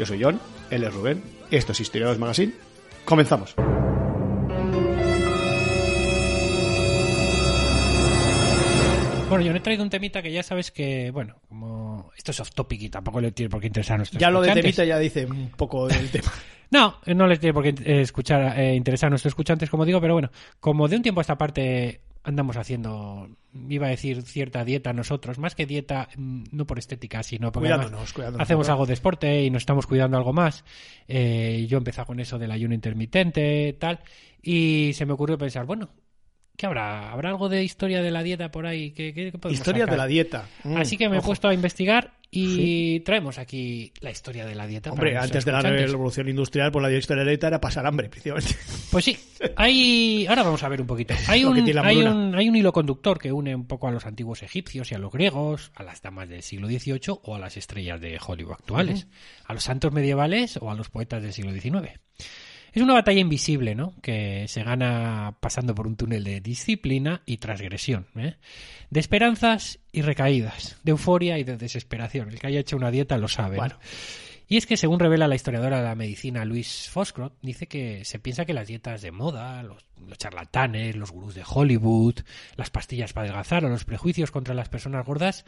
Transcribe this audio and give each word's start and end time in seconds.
Yo 0.00 0.06
soy 0.06 0.22
John, 0.22 0.40
él 0.70 0.82
es 0.82 0.94
Rubén, 0.94 1.22
esto 1.50 1.72
es 1.72 1.80
Historiadores 1.80 2.18
Magazine. 2.18 2.54
Comenzamos. 3.04 3.54
Bueno, 9.28 9.44
yo 9.44 9.52
no 9.52 9.58
he 9.58 9.60
traído 9.60 9.82
un 9.82 9.90
temita 9.90 10.22
que 10.22 10.32
ya 10.32 10.42
sabes 10.42 10.70
que, 10.70 11.10
bueno, 11.10 11.36
como 11.46 12.10
esto 12.16 12.30
es 12.30 12.40
off 12.40 12.50
topic 12.52 12.80
y 12.80 12.88
tampoco 12.88 13.20
le 13.20 13.32
tiene 13.32 13.50
por 13.50 13.60
qué 13.60 13.66
interesar 13.66 13.96
a 13.96 13.98
nuestros 13.98 14.18
Ya 14.18 14.30
lo 14.30 14.40
de 14.40 14.52
temita 14.52 14.84
ya 14.86 14.98
dice 14.98 15.26
un 15.26 15.50
poco 15.50 15.86
del 15.86 16.08
tema. 16.10 16.32
No, 16.70 16.96
no 17.04 17.26
les 17.26 17.38
tiene 17.38 17.52
por 17.52 17.62
qué 17.62 17.74
eh, 17.84 18.00
escuchar, 18.00 18.58
eh, 18.58 18.74
interesar 18.74 19.08
a 19.08 19.10
nuestros 19.10 19.32
escuchantes, 19.32 19.68
como 19.68 19.84
digo, 19.84 20.00
pero 20.00 20.14
bueno, 20.14 20.30
como 20.60 20.88
de 20.88 20.96
un 20.96 21.02
tiempo 21.02 21.20
a 21.20 21.22
esta 21.22 21.36
parte 21.36 22.00
andamos 22.22 22.56
haciendo, 22.56 23.28
iba 23.68 23.86
a 23.86 23.90
decir 23.90 24.22
cierta 24.22 24.64
dieta 24.64 24.92
nosotros, 24.92 25.38
más 25.38 25.54
que 25.54 25.64
dieta, 25.66 26.08
mm, 26.16 26.44
no 26.52 26.66
por 26.66 26.78
estética, 26.78 27.22
sino 27.22 27.50
porque 27.52 27.68
además 27.68 27.86
Cuidándonos, 27.86 28.12
cuidándonos. 28.12 28.42
hacemos 28.44 28.66
¿verdad? 28.66 28.72
algo 28.74 28.86
de 28.86 28.94
deporte 28.94 29.42
y 29.44 29.50
nos 29.50 29.62
estamos 29.62 29.86
cuidando 29.86 30.16
algo 30.16 30.32
más. 30.32 30.64
Eh, 31.08 31.66
yo 31.68 31.78
empecé 31.78 32.04
con 32.04 32.20
eso 32.20 32.38
del 32.38 32.50
ayuno 32.50 32.74
intermitente, 32.74 33.74
tal, 33.78 34.00
y 34.42 34.92
se 34.94 35.06
me 35.06 35.12
ocurrió 35.14 35.38
pensar, 35.38 35.64
bueno, 35.66 35.88
¿qué 36.56 36.66
habrá? 36.66 37.10
¿Habrá 37.10 37.30
algo 37.30 37.48
de 37.48 37.64
historia 37.64 38.02
de 38.02 38.10
la 38.10 38.22
dieta 38.22 38.50
por 38.50 38.66
ahí? 38.66 38.90
¿Qué, 38.92 39.14
qué- 39.14 39.32
qué 39.32 39.48
Historia 39.48 39.86
de 39.86 39.96
la 39.96 40.06
dieta. 40.06 40.46
Mm, 40.64 40.76
Así 40.76 40.96
que 40.98 41.08
me 41.08 41.18
he 41.18 41.22
puesto 41.22 41.48
a 41.48 41.54
investigar 41.54 42.19
y 42.32 43.00
traemos 43.00 43.38
aquí 43.38 43.92
la 44.00 44.10
historia 44.10 44.46
de 44.46 44.54
la 44.54 44.66
dieta. 44.66 44.92
Hombre, 44.92 45.16
antes 45.16 45.44
de 45.44 45.50
la 45.50 45.62
revolución 45.62 46.28
industrial, 46.28 46.70
pues 46.70 46.82
la 46.82 46.92
historia 46.92 47.20
de 47.20 47.24
la 47.24 47.30
dieta 47.30 47.48
era 47.48 47.60
pasar 47.60 47.86
hambre, 47.86 48.08
principalmente. 48.08 48.56
Pues 48.90 49.04
sí, 49.04 49.16
hay. 49.56 50.26
Ahora 50.28 50.44
vamos 50.44 50.62
a 50.62 50.68
ver 50.68 50.80
un 50.80 50.86
poquito. 50.86 51.14
Un, 51.40 51.58
un, 51.58 52.34
hay 52.34 52.48
un 52.48 52.56
hilo 52.56 52.72
conductor 52.72 53.18
que 53.18 53.32
une 53.32 53.54
un 53.54 53.66
poco 53.66 53.88
a 53.88 53.90
los 53.90 54.06
antiguos 54.06 54.42
egipcios 54.42 54.92
y 54.92 54.94
a 54.94 54.98
los 54.98 55.12
griegos, 55.12 55.72
a 55.74 55.82
las 55.82 56.02
damas 56.02 56.28
del 56.28 56.42
siglo 56.42 56.68
XVIII 56.68 57.18
o 57.22 57.34
a 57.34 57.38
las 57.38 57.56
estrellas 57.56 58.00
de 58.00 58.18
Hollywood 58.24 58.52
actuales, 58.52 59.06
a 59.44 59.54
los 59.54 59.64
santos 59.64 59.92
medievales 59.92 60.58
o 60.60 60.70
a 60.70 60.74
los 60.74 60.90
poetas 60.90 61.22
del 61.22 61.32
siglo 61.32 61.52
XIX. 61.52 61.98
Es 62.72 62.82
una 62.82 62.94
batalla 62.94 63.20
invisible, 63.20 63.74
¿no? 63.74 63.94
Que 64.00 64.46
se 64.48 64.62
gana 64.62 65.36
pasando 65.40 65.74
por 65.74 65.86
un 65.86 65.96
túnel 65.96 66.24
de 66.24 66.40
disciplina 66.40 67.22
y 67.26 67.38
transgresión, 67.38 68.06
¿eh? 68.16 68.36
De 68.90 69.00
esperanzas 69.00 69.78
y 69.92 70.02
recaídas, 70.02 70.76
de 70.82 70.90
euforia 70.90 71.38
y 71.38 71.44
de 71.44 71.56
desesperación. 71.56 72.28
El 72.28 72.38
que 72.38 72.46
haya 72.46 72.60
hecho 72.60 72.76
una 72.76 72.90
dieta 72.90 73.18
lo 73.18 73.28
sabe. 73.28 73.58
Y 74.48 74.56
es 74.56 74.66
que, 74.66 74.76
según 74.76 74.98
revela 74.98 75.28
la 75.28 75.36
historiadora 75.36 75.78
de 75.78 75.84
la 75.84 75.94
medicina 75.94 76.44
Louise 76.44 76.90
Foscroft, 76.90 77.34
dice 77.40 77.68
que 77.68 78.04
se 78.04 78.18
piensa 78.18 78.44
que 78.44 78.52
las 78.52 78.66
dietas 78.66 79.00
de 79.00 79.12
moda, 79.12 79.62
los, 79.62 79.84
los 80.04 80.18
charlatanes, 80.18 80.96
los 80.96 81.12
gurús 81.12 81.36
de 81.36 81.44
Hollywood, 81.46 82.16
las 82.56 82.70
pastillas 82.70 83.12
para 83.12 83.26
adelgazar 83.26 83.64
o 83.64 83.68
los 83.68 83.84
prejuicios 83.84 84.32
contra 84.32 84.54
las 84.54 84.68
personas 84.68 85.06
gordas 85.06 85.44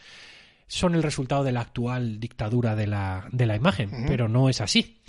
son 0.67 0.95
el 0.95 1.03
resultado 1.03 1.45
de 1.45 1.53
la 1.53 1.61
actual 1.61 2.19
dictadura 2.21 2.75
de 2.77 2.87
la, 2.87 3.27
de 3.31 3.47
la 3.47 3.56
imagen, 3.56 4.05
pero 4.06 4.28
no 4.28 4.49
es 4.49 4.61
así. 4.61 5.00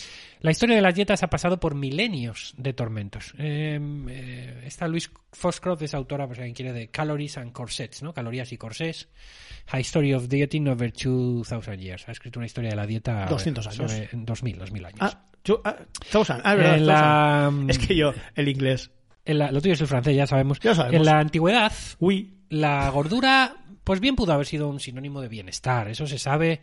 La 0.42 0.52
historia 0.52 0.76
de 0.76 0.82
las 0.82 0.94
dietas 0.94 1.24
ha 1.24 1.30
pasado 1.30 1.58
por 1.58 1.74
milenios 1.74 2.54
de 2.58 2.74
tormentos. 2.74 3.34
Eh, 3.38 3.80
eh, 4.10 4.64
esta 4.66 4.90
Louise 4.90 5.10
Foscroft 5.32 5.82
es 5.84 5.94
autora, 5.94 6.28
pues 6.28 6.38
alguien 6.40 6.54
quiere, 6.54 6.74
de 6.74 6.90
Calories 6.90 7.38
and 7.38 7.54
Corsets, 7.54 8.04
¿no? 8.04 8.14
Calorías 8.14 8.52
y 8.52 8.58
corsés. 8.58 9.08
A 9.70 9.80
History 9.80 10.14
of 10.14 10.28
Dieting 10.28 10.68
Over 10.68 10.92
2000 10.92 11.80
Years. 11.80 12.10
Ha 12.10 12.12
escrito 12.12 12.40
una 12.40 12.46
historia 12.46 12.72
de 12.72 12.76
la 12.76 12.86
dieta 12.86 13.26
200 13.28 13.66
años. 13.68 13.78
sobre 13.92 14.10
2000, 14.12 14.58
2000 14.60 14.86
años. 14.86 15.00
Ah, 15.00 15.22
yo, 15.46 15.62
ah, 15.64 15.78
Thousand, 16.12 16.42
ah, 16.44 16.52
es 16.52 16.58
verdad, 16.58 16.76
En 16.78 16.88
la- 16.88 17.44
Thousand. 17.50 17.70
Es 17.72 17.80
que 17.80 17.96
yo, 17.96 18.14
el 18.36 18.48
inglés. 18.50 18.92
En 19.24 19.38
la- 19.40 19.50
lo 19.50 19.62
tuyo 19.62 19.76
es 19.76 19.80
el 19.82 19.88
francés, 19.88 20.14
ya 20.14 20.28
sabemos. 20.28 20.60
Ya 20.60 20.76
sabemos. 20.76 20.96
En 21.00 21.06
la 21.06 21.20
antigüedad, 21.20 21.72
Uy, 22.00 22.34
la 22.50 22.90
gordura, 22.90 23.56
pues 23.84 24.00
bien 24.00 24.16
pudo 24.16 24.34
haber 24.34 24.46
sido 24.46 24.70
un 24.70 24.80
sinónimo 24.80 25.22
de 25.22 25.28
bienestar, 25.28 25.88
eso 25.88 26.08
se 26.08 26.20
sabe, 26.20 26.62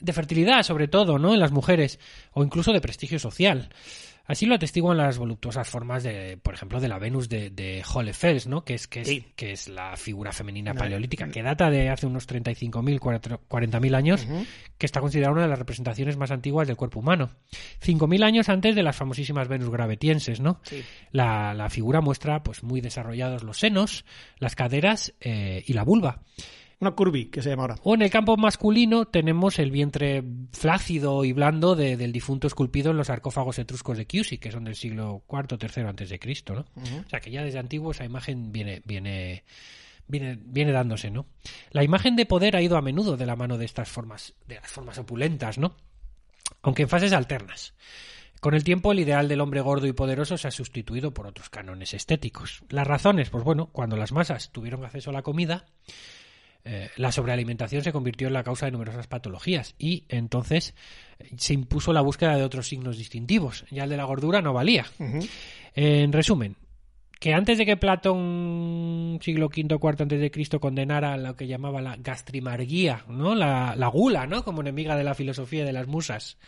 de 0.00 0.12
fertilidad 0.12 0.62
sobre 0.62 0.88
todo, 0.88 1.18
¿no? 1.18 1.34
En 1.34 1.40
las 1.40 1.52
mujeres, 1.52 1.98
o 2.32 2.42
incluso 2.42 2.72
de 2.72 2.80
prestigio 2.80 3.18
social. 3.18 3.70
Así 4.28 4.46
lo 4.46 4.54
atestiguan 4.54 4.98
las 4.98 5.18
voluptuosas 5.18 5.66
formas 5.68 6.02
de, 6.04 6.36
por 6.40 6.52
ejemplo, 6.54 6.78
de 6.80 6.86
la 6.88 6.98
Venus 6.98 7.28
de, 7.28 7.48
de 7.50 7.82
Hohlefels, 7.92 8.46
¿no? 8.46 8.62
Que 8.62 8.74
es, 8.74 8.86
que 8.86 9.00
es, 9.00 9.08
Sí. 9.08 9.24
que 9.34 9.52
es 9.52 9.68
la 9.68 9.96
figura 9.96 10.32
femenina 10.32 10.74
paleolítica, 10.74 11.28
que 11.28 11.42
data 11.42 11.70
de 11.70 11.88
hace 11.88 12.06
unos 12.06 12.28
35.000, 12.28 13.00
40.000 13.00 13.94
años, 13.96 14.26
que 14.76 14.84
está 14.86 15.00
considerada 15.00 15.32
una 15.32 15.42
de 15.42 15.48
las 15.48 15.58
representaciones 15.58 16.16
más 16.18 16.30
antiguas 16.30 16.68
del 16.68 16.76
cuerpo 16.76 17.00
humano. 17.00 17.30
5.000 17.82 18.22
años 18.22 18.48
antes 18.50 18.76
de 18.76 18.82
las 18.82 18.96
famosísimas 18.96 19.48
Venus 19.48 19.70
gravetienses, 19.70 20.40
¿no? 20.40 20.60
Sí. 20.62 20.84
La, 21.10 21.54
la 21.54 21.70
figura 21.70 22.00
muestra 22.02 22.42
pues 22.42 22.62
muy 22.62 22.82
desarrollados 22.82 23.42
los 23.42 23.58
senos, 23.58 24.04
las 24.38 24.54
caderas 24.54 25.14
eh, 25.20 25.64
y 25.66 25.72
la 25.72 25.84
vulva. 25.84 26.20
Una 26.80 26.92
curvy, 26.92 27.26
que 27.26 27.42
se 27.42 27.50
llama 27.50 27.62
ahora. 27.62 27.76
O 27.82 27.94
en 27.94 28.02
el 28.02 28.10
campo 28.10 28.36
masculino 28.36 29.06
tenemos 29.06 29.58
el 29.58 29.70
vientre 29.70 30.22
flácido 30.52 31.24
y 31.24 31.32
blando 31.32 31.74
de- 31.74 31.96
del 31.96 32.12
difunto 32.12 32.46
esculpido 32.46 32.90
en 32.92 32.96
los 32.96 33.08
sarcófagos 33.08 33.58
etruscos 33.58 33.98
de 33.98 34.06
Chiusi, 34.06 34.38
que 34.38 34.52
son 34.52 34.64
del 34.64 34.76
siglo 34.76 35.22
IV 35.28 35.54
o 35.54 35.58
III 35.60 35.88
antes 35.88 36.08
de 36.10 36.18
Cristo, 36.18 36.54
¿no? 36.54 36.64
O 37.06 37.08
sea 37.08 37.20
que 37.20 37.30
ya 37.30 37.42
desde 37.42 37.58
antiguo 37.58 37.90
esa 37.90 38.04
imagen 38.04 38.52
viene, 38.52 38.82
viene, 38.84 39.42
viene, 40.06 40.38
viene 40.40 40.70
dándose, 40.72 41.10
¿no? 41.10 41.26
La 41.72 41.82
imagen 41.82 42.14
de 42.16 42.26
poder 42.26 42.54
ha 42.54 42.62
ido 42.62 42.76
a 42.76 42.82
menudo 42.82 43.16
de 43.16 43.26
la 43.26 43.34
mano 43.36 43.58
de 43.58 43.64
estas 43.64 43.88
formas, 43.88 44.34
de 44.46 44.56
las 44.56 44.70
formas 44.70 44.98
opulentas, 44.98 45.58
¿no? 45.58 45.74
Aunque 46.62 46.82
en 46.82 46.88
fases 46.88 47.12
alternas. 47.12 47.74
Con 48.40 48.54
el 48.54 48.62
tiempo, 48.62 48.92
el 48.92 49.00
ideal 49.00 49.26
del 49.26 49.40
hombre 49.40 49.60
gordo 49.60 49.88
y 49.88 49.92
poderoso 49.92 50.38
se 50.38 50.46
ha 50.46 50.52
sustituido 50.52 51.12
por 51.12 51.26
otros 51.26 51.50
cánones 51.50 51.92
estéticos. 51.92 52.62
Las 52.68 52.86
razones, 52.86 53.30
pues 53.30 53.42
bueno, 53.42 53.66
cuando 53.72 53.96
las 53.96 54.12
masas 54.12 54.52
tuvieron 54.52 54.84
acceso 54.84 55.10
a 55.10 55.12
la 55.12 55.22
comida, 55.22 55.66
eh, 56.64 56.90
la 56.96 57.12
sobrealimentación 57.12 57.82
se 57.82 57.92
convirtió 57.92 58.28
en 58.28 58.34
la 58.34 58.44
causa 58.44 58.66
de 58.66 58.72
numerosas 58.72 59.06
patologías 59.06 59.74
y 59.78 60.04
entonces 60.08 60.74
se 61.36 61.54
impuso 61.54 61.92
la 61.92 62.00
búsqueda 62.00 62.36
de 62.36 62.42
otros 62.42 62.68
signos 62.68 62.98
distintivos. 62.98 63.64
Ya 63.70 63.84
el 63.84 63.90
de 63.90 63.96
la 63.96 64.04
gordura 64.04 64.42
no 64.42 64.52
valía. 64.52 64.86
En 65.74 66.12
resumen, 66.12 66.56
que 67.18 67.34
antes 67.34 67.58
de 67.58 67.66
que 67.66 67.76
Platón, 67.76 69.18
siglo 69.22 69.46
V 69.46 69.60
IV 69.60 70.02
antes 70.02 70.20
de 70.20 70.30
Cristo, 70.30 70.60
condenara 70.60 71.16
lo 71.16 71.34
que 71.36 71.46
llamaba 71.46 71.80
la 71.80 71.96
gastrimarguía, 71.96 73.04
¿no? 73.08 73.34
La, 73.34 73.74
la 73.76 73.88
gula, 73.88 74.26
¿no? 74.26 74.44
Como 74.44 74.60
enemiga 74.60 74.96
de 74.96 75.04
la 75.04 75.14
filosofía 75.14 75.62
y 75.62 75.66
de 75.66 75.72
las 75.72 75.88
musas. 75.88 76.38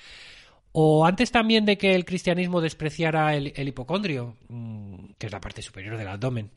O 0.72 1.04
antes 1.04 1.32
también 1.32 1.64
de 1.64 1.76
que 1.78 1.94
el 1.94 2.04
cristianismo 2.04 2.60
despreciara 2.60 3.34
el, 3.34 3.52
el 3.56 3.68
hipocondrio, 3.68 4.36
mm, 4.48 4.94
que 5.18 5.26
es 5.26 5.32
la 5.32 5.40
parte 5.40 5.62
superior 5.62 5.96
del 5.96 6.06
abdomen, 6.08 6.50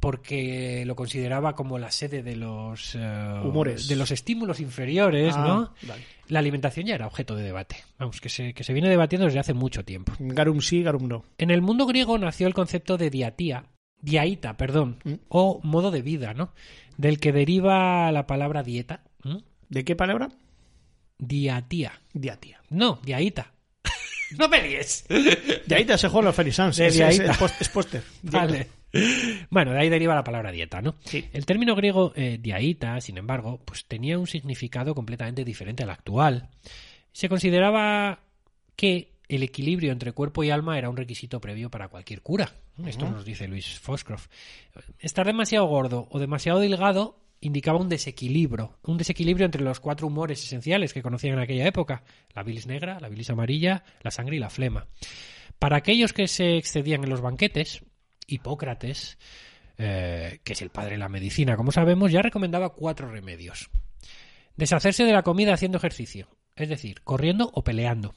porque 0.00 0.84
lo 0.86 0.96
consideraba 0.96 1.54
como 1.54 1.78
la 1.78 1.90
sede 1.90 2.22
de 2.22 2.34
los 2.36 2.94
eh, 2.94 3.40
Humores. 3.44 3.88
de 3.88 3.96
los 3.96 4.10
estímulos 4.10 4.58
inferiores, 4.60 5.34
Ah, 5.36 5.44
¿no? 5.46 5.72
vale. 5.88 6.02
La 6.28 6.38
alimentación 6.38 6.86
ya 6.86 6.94
era 6.94 7.06
objeto 7.06 7.36
de 7.36 7.42
debate, 7.44 7.76
vamos, 7.98 8.20
que 8.20 8.28
se, 8.30 8.54
que 8.54 8.64
se 8.64 8.72
viene 8.72 8.88
debatiendo 8.88 9.26
desde 9.26 9.38
hace 9.40 9.52
mucho 9.54 9.84
tiempo. 9.84 10.12
Garum 10.18 10.60
sí, 10.60 10.82
Garum 10.82 11.06
no. 11.06 11.24
En 11.36 11.50
el 11.50 11.60
mundo 11.62 11.84
griego 11.86 12.16
nació 12.18 12.46
el 12.46 12.54
concepto 12.54 12.96
de 12.96 13.10
diatía, 13.10 13.66
diaita, 14.00 14.56
perdón, 14.56 14.98
Mm. 15.04 15.12
o 15.28 15.60
modo 15.62 15.90
de 15.90 16.00
vida, 16.02 16.32
¿no? 16.32 16.52
Del 16.96 17.20
que 17.20 17.32
deriva 17.32 18.10
la 18.12 18.26
palabra 18.26 18.62
dieta. 18.62 19.02
¿De 19.68 19.84
qué 19.84 19.94
palabra? 19.96 20.28
Diatía. 21.24 21.92
Diatia. 22.12 22.60
No, 22.70 22.98
diaita. 23.04 23.52
no 24.38 24.48
me 24.48 24.60
líes. 24.60 25.04
Te 25.04 25.98
se 25.98 26.08
juega 26.08 26.32
los. 26.32 26.36
De 26.36 26.48
Es, 26.48 26.80
es, 26.80 26.94
diaita. 26.94 27.38
es 27.60 27.68
póster. 27.68 28.02
Vale. 28.22 28.68
Bueno, 29.48 29.70
de 29.70 29.78
ahí 29.78 29.88
deriva 29.88 30.16
la 30.16 30.24
palabra 30.24 30.50
dieta, 30.50 30.82
¿no? 30.82 30.96
Sí. 31.04 31.24
El 31.32 31.46
término 31.46 31.76
griego 31.76 32.12
eh, 32.16 32.38
diaita, 32.40 33.00
sin 33.00 33.18
embargo, 33.18 33.60
pues 33.64 33.84
tenía 33.86 34.18
un 34.18 34.26
significado 34.26 34.96
completamente 34.96 35.44
diferente 35.44 35.84
al 35.84 35.90
actual. 35.90 36.48
Se 37.12 37.28
consideraba 37.28 38.18
que 38.74 39.12
el 39.28 39.44
equilibrio 39.44 39.92
entre 39.92 40.12
cuerpo 40.12 40.42
y 40.42 40.50
alma 40.50 40.76
era 40.76 40.90
un 40.90 40.96
requisito 40.96 41.40
previo 41.40 41.70
para 41.70 41.86
cualquier 41.86 42.20
cura. 42.20 42.52
Esto 42.84 43.08
nos 43.08 43.24
dice 43.24 43.46
Luis 43.46 43.78
Foscroft. 43.78 44.28
Estar 44.98 45.24
demasiado 45.24 45.66
gordo 45.66 46.08
o 46.10 46.18
demasiado 46.18 46.58
delgado 46.58 47.21
indicaba 47.42 47.78
un 47.78 47.88
desequilibrio, 47.88 48.78
un 48.82 48.96
desequilibrio 48.96 49.44
entre 49.44 49.62
los 49.62 49.80
cuatro 49.80 50.06
humores 50.06 50.42
esenciales 50.42 50.94
que 50.94 51.02
conocían 51.02 51.34
en 51.34 51.40
aquella 51.40 51.66
época, 51.66 52.04
la 52.34 52.42
bilis 52.42 52.66
negra, 52.66 52.98
la 53.00 53.08
bilis 53.08 53.30
amarilla, 53.30 53.84
la 54.00 54.10
sangre 54.10 54.36
y 54.36 54.38
la 54.38 54.48
flema. 54.48 54.86
Para 55.58 55.76
aquellos 55.76 56.12
que 56.12 56.28
se 56.28 56.56
excedían 56.56 57.04
en 57.04 57.10
los 57.10 57.20
banquetes, 57.20 57.84
Hipócrates, 58.26 59.18
eh, 59.76 60.40
que 60.44 60.52
es 60.52 60.62
el 60.62 60.70
padre 60.70 60.92
de 60.92 60.98
la 60.98 61.08
medicina, 61.08 61.56
como 61.56 61.72
sabemos, 61.72 62.12
ya 62.12 62.22
recomendaba 62.22 62.74
cuatro 62.74 63.10
remedios. 63.10 63.68
Deshacerse 64.56 65.04
de 65.04 65.12
la 65.12 65.22
comida 65.22 65.54
haciendo 65.54 65.78
ejercicio, 65.78 66.28
es 66.54 66.68
decir, 66.68 67.02
corriendo 67.02 67.50
o 67.52 67.64
peleando. 67.64 68.14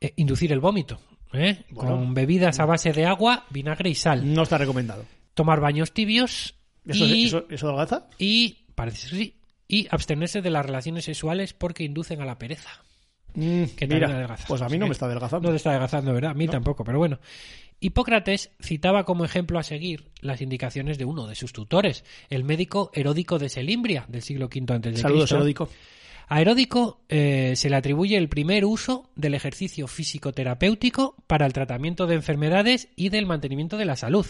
Eh, 0.00 0.12
inducir 0.16 0.52
el 0.52 0.58
vómito, 0.58 1.00
¿eh? 1.32 1.64
Bueno. 1.70 1.90
con 1.90 2.14
bebidas 2.14 2.58
a 2.58 2.66
base 2.66 2.92
de 2.92 3.06
agua, 3.06 3.46
vinagre 3.50 3.90
y 3.90 3.94
sal. 3.94 4.34
No 4.34 4.42
está 4.42 4.58
recomendado. 4.58 5.04
Tomar 5.34 5.60
baños 5.60 5.92
tibios 5.92 6.55
¿Eso, 6.86 7.04
y, 7.06 7.24
eso, 7.24 7.44
eso 7.50 7.68
adelgaza? 7.68 8.06
y 8.18 8.58
parece 8.74 9.08
que 9.10 9.16
sí, 9.16 9.34
y 9.68 9.88
abstenerse 9.90 10.42
de 10.42 10.50
las 10.50 10.64
relaciones 10.64 11.04
sexuales 11.04 11.52
porque 11.52 11.84
inducen 11.84 12.20
a 12.20 12.24
la 12.24 12.38
pereza. 12.38 12.70
Mm, 13.34 13.64
Que 13.76 13.86
mira, 13.86 14.36
pues 14.48 14.62
a 14.62 14.68
mí 14.68 14.78
no 14.78 14.86
me 14.86 14.92
está 14.92 15.06
adelgazando. 15.06 15.48
No 15.48 15.52
te 15.52 15.56
está 15.56 15.70
adelgazando, 15.70 16.12
¿verdad? 16.14 16.30
A 16.30 16.34
mí 16.34 16.48
tampoco, 16.48 16.84
pero 16.84 16.98
bueno. 16.98 17.18
Hipócrates 17.80 18.52
citaba 18.62 19.04
como 19.04 19.26
ejemplo 19.26 19.58
a 19.58 19.62
seguir 19.62 20.10
las 20.20 20.40
indicaciones 20.40 20.96
de 20.96 21.04
uno 21.04 21.26
de 21.26 21.34
sus 21.34 21.52
tutores, 21.52 22.04
el 22.30 22.42
médico 22.44 22.90
Heródico 22.94 23.38
de 23.38 23.50
Selimbria, 23.50 24.06
del 24.08 24.22
siglo 24.22 24.46
V 24.46 24.72
antes 24.72 24.94
de 24.94 25.00
Saludos. 25.02 25.30
Heródico. 25.32 25.68
A 26.28 26.40
Heródico 26.40 27.02
eh, 27.10 27.52
se 27.54 27.68
le 27.68 27.76
atribuye 27.76 28.16
el 28.16 28.30
primer 28.30 28.64
uso 28.64 29.10
del 29.14 29.34
ejercicio 29.34 29.86
físico-terapéutico 29.86 31.16
para 31.26 31.44
el 31.44 31.52
tratamiento 31.52 32.06
de 32.06 32.14
enfermedades 32.14 32.88
y 32.96 33.10
del 33.10 33.26
mantenimiento 33.26 33.76
de 33.76 33.84
la 33.84 33.96
salud. 33.96 34.26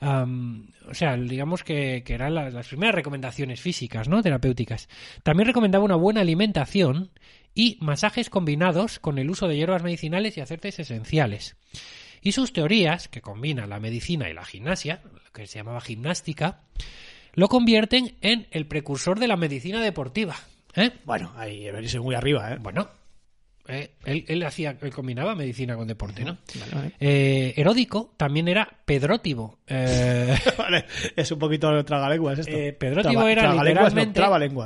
Am, 0.00 0.72
o 0.88 0.94
sea, 0.94 1.16
digamos 1.16 1.62
que, 1.62 2.02
que 2.04 2.14
eran 2.14 2.34
las, 2.34 2.54
las 2.54 2.68
primeras 2.68 2.94
recomendaciones 2.94 3.60
físicas, 3.60 4.08
¿no? 4.08 4.22
Terapéuticas. 4.22 4.88
También 5.22 5.46
recomendaba 5.46 5.84
una 5.84 5.96
buena 5.96 6.22
alimentación 6.22 7.10
y 7.54 7.76
masajes 7.80 8.30
combinados 8.30 8.98
con 8.98 9.18
el 9.18 9.30
uso 9.30 9.46
de 9.46 9.56
hierbas 9.56 9.82
medicinales 9.82 10.36
y 10.36 10.40
aceites 10.40 10.78
esenciales. 10.78 11.56
Y 12.22 12.32
sus 12.32 12.52
teorías, 12.52 13.08
que 13.08 13.22
combinan 13.22 13.70
la 13.70 13.80
medicina 13.80 14.28
y 14.28 14.34
la 14.34 14.44
gimnasia, 14.44 15.02
lo 15.04 15.32
que 15.32 15.46
se 15.46 15.58
llamaba 15.58 15.80
gimnástica, 15.80 16.60
lo 17.34 17.48
convierten 17.48 18.16
en 18.20 18.46
el 18.50 18.66
precursor 18.66 19.18
de 19.18 19.28
la 19.28 19.36
medicina 19.36 19.82
deportiva. 19.82 20.36
¿eh? 20.74 20.90
Bueno, 21.04 21.32
ahí 21.36 21.70
venirse 21.70 22.00
muy 22.00 22.14
arriba, 22.14 22.52
¿eh? 22.52 22.58
Bueno, 22.60 22.88
eh, 23.72 23.90
él, 24.04 24.24
él 24.28 24.42
hacía, 24.44 24.76
él 24.80 24.90
combinaba 24.92 25.34
medicina 25.34 25.76
con 25.76 25.86
deporte, 25.88 26.24
¿no? 26.24 26.38
Vale, 26.58 26.74
vale. 26.74 26.92
Eh, 27.00 27.54
Heródico 27.56 28.14
también 28.16 28.48
era 28.48 28.80
pedrótivo. 28.84 29.58
Eh, 29.66 30.36
Vale, 30.58 30.84
es 31.16 31.30
un 31.32 31.38
poquito 31.38 31.84
tragalenguas 31.84 32.38
esto. 32.40 32.52
pedrótivo 32.78 33.12
Traba- 33.14 33.32
era 33.32 33.42
no, 33.54 33.62
literalmente, 33.64 34.20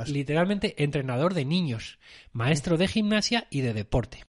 literalmente 0.09 0.83
entrenador 0.83 1.33
de 1.33 1.45
niños, 1.45 1.99
maestro 2.31 2.77
de 2.77 2.87
gimnasia 2.87 3.47
y 3.49 3.61
de 3.61 3.73
deporte. 3.73 4.23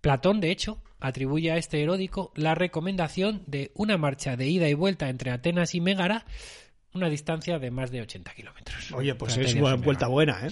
Platón, 0.00 0.40
de 0.40 0.50
hecho, 0.50 0.82
atribuye 0.98 1.50
a 1.52 1.56
este 1.56 1.82
Heródico 1.82 2.32
la 2.34 2.54
recomendación 2.54 3.42
de 3.46 3.70
una 3.74 3.96
marcha 3.98 4.36
de 4.36 4.48
ida 4.48 4.68
y 4.68 4.74
vuelta 4.74 5.08
entre 5.08 5.30
Atenas 5.30 5.74
y 5.74 5.80
Mégara, 5.80 6.24
una 6.94 7.08
distancia 7.08 7.58
de 7.58 7.70
más 7.70 7.90
de 7.90 8.02
80 8.02 8.32
kilómetros. 8.34 8.92
Oye, 8.92 9.14
pues 9.14 9.36
es 9.36 9.54
una 9.54 9.74
vuelta 9.76 10.06
Megara. 10.06 10.08
buena, 10.08 10.46
¿eh? 10.46 10.50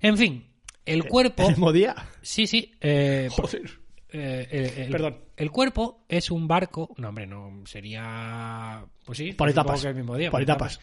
En 0.00 0.16
fin, 0.16 0.44
el 0.86 1.04
cuerpo... 1.06 1.42
El 1.44 1.48
mismo 1.50 1.72
día. 1.72 1.94
Sí, 2.22 2.46
sí. 2.46 2.72
eh, 2.80 3.28
Joder. 3.30 3.62
eh, 4.10 4.48
eh, 4.50 4.74
el, 4.86 4.90
Perdón. 4.90 5.18
El 5.36 5.50
cuerpo 5.50 6.04
es 6.08 6.30
un 6.30 6.46
barco. 6.46 6.94
No, 6.98 7.08
hombre, 7.08 7.26
no. 7.26 7.62
Sería. 7.64 8.84
Pues 9.04 9.18
sí. 9.18 9.32
Por 9.32 9.48
etapas. 9.48 9.84
el 9.84 9.94
mismo 9.94 10.16
día, 10.16 10.30
Por 10.30 10.42
etapas. 10.42 10.78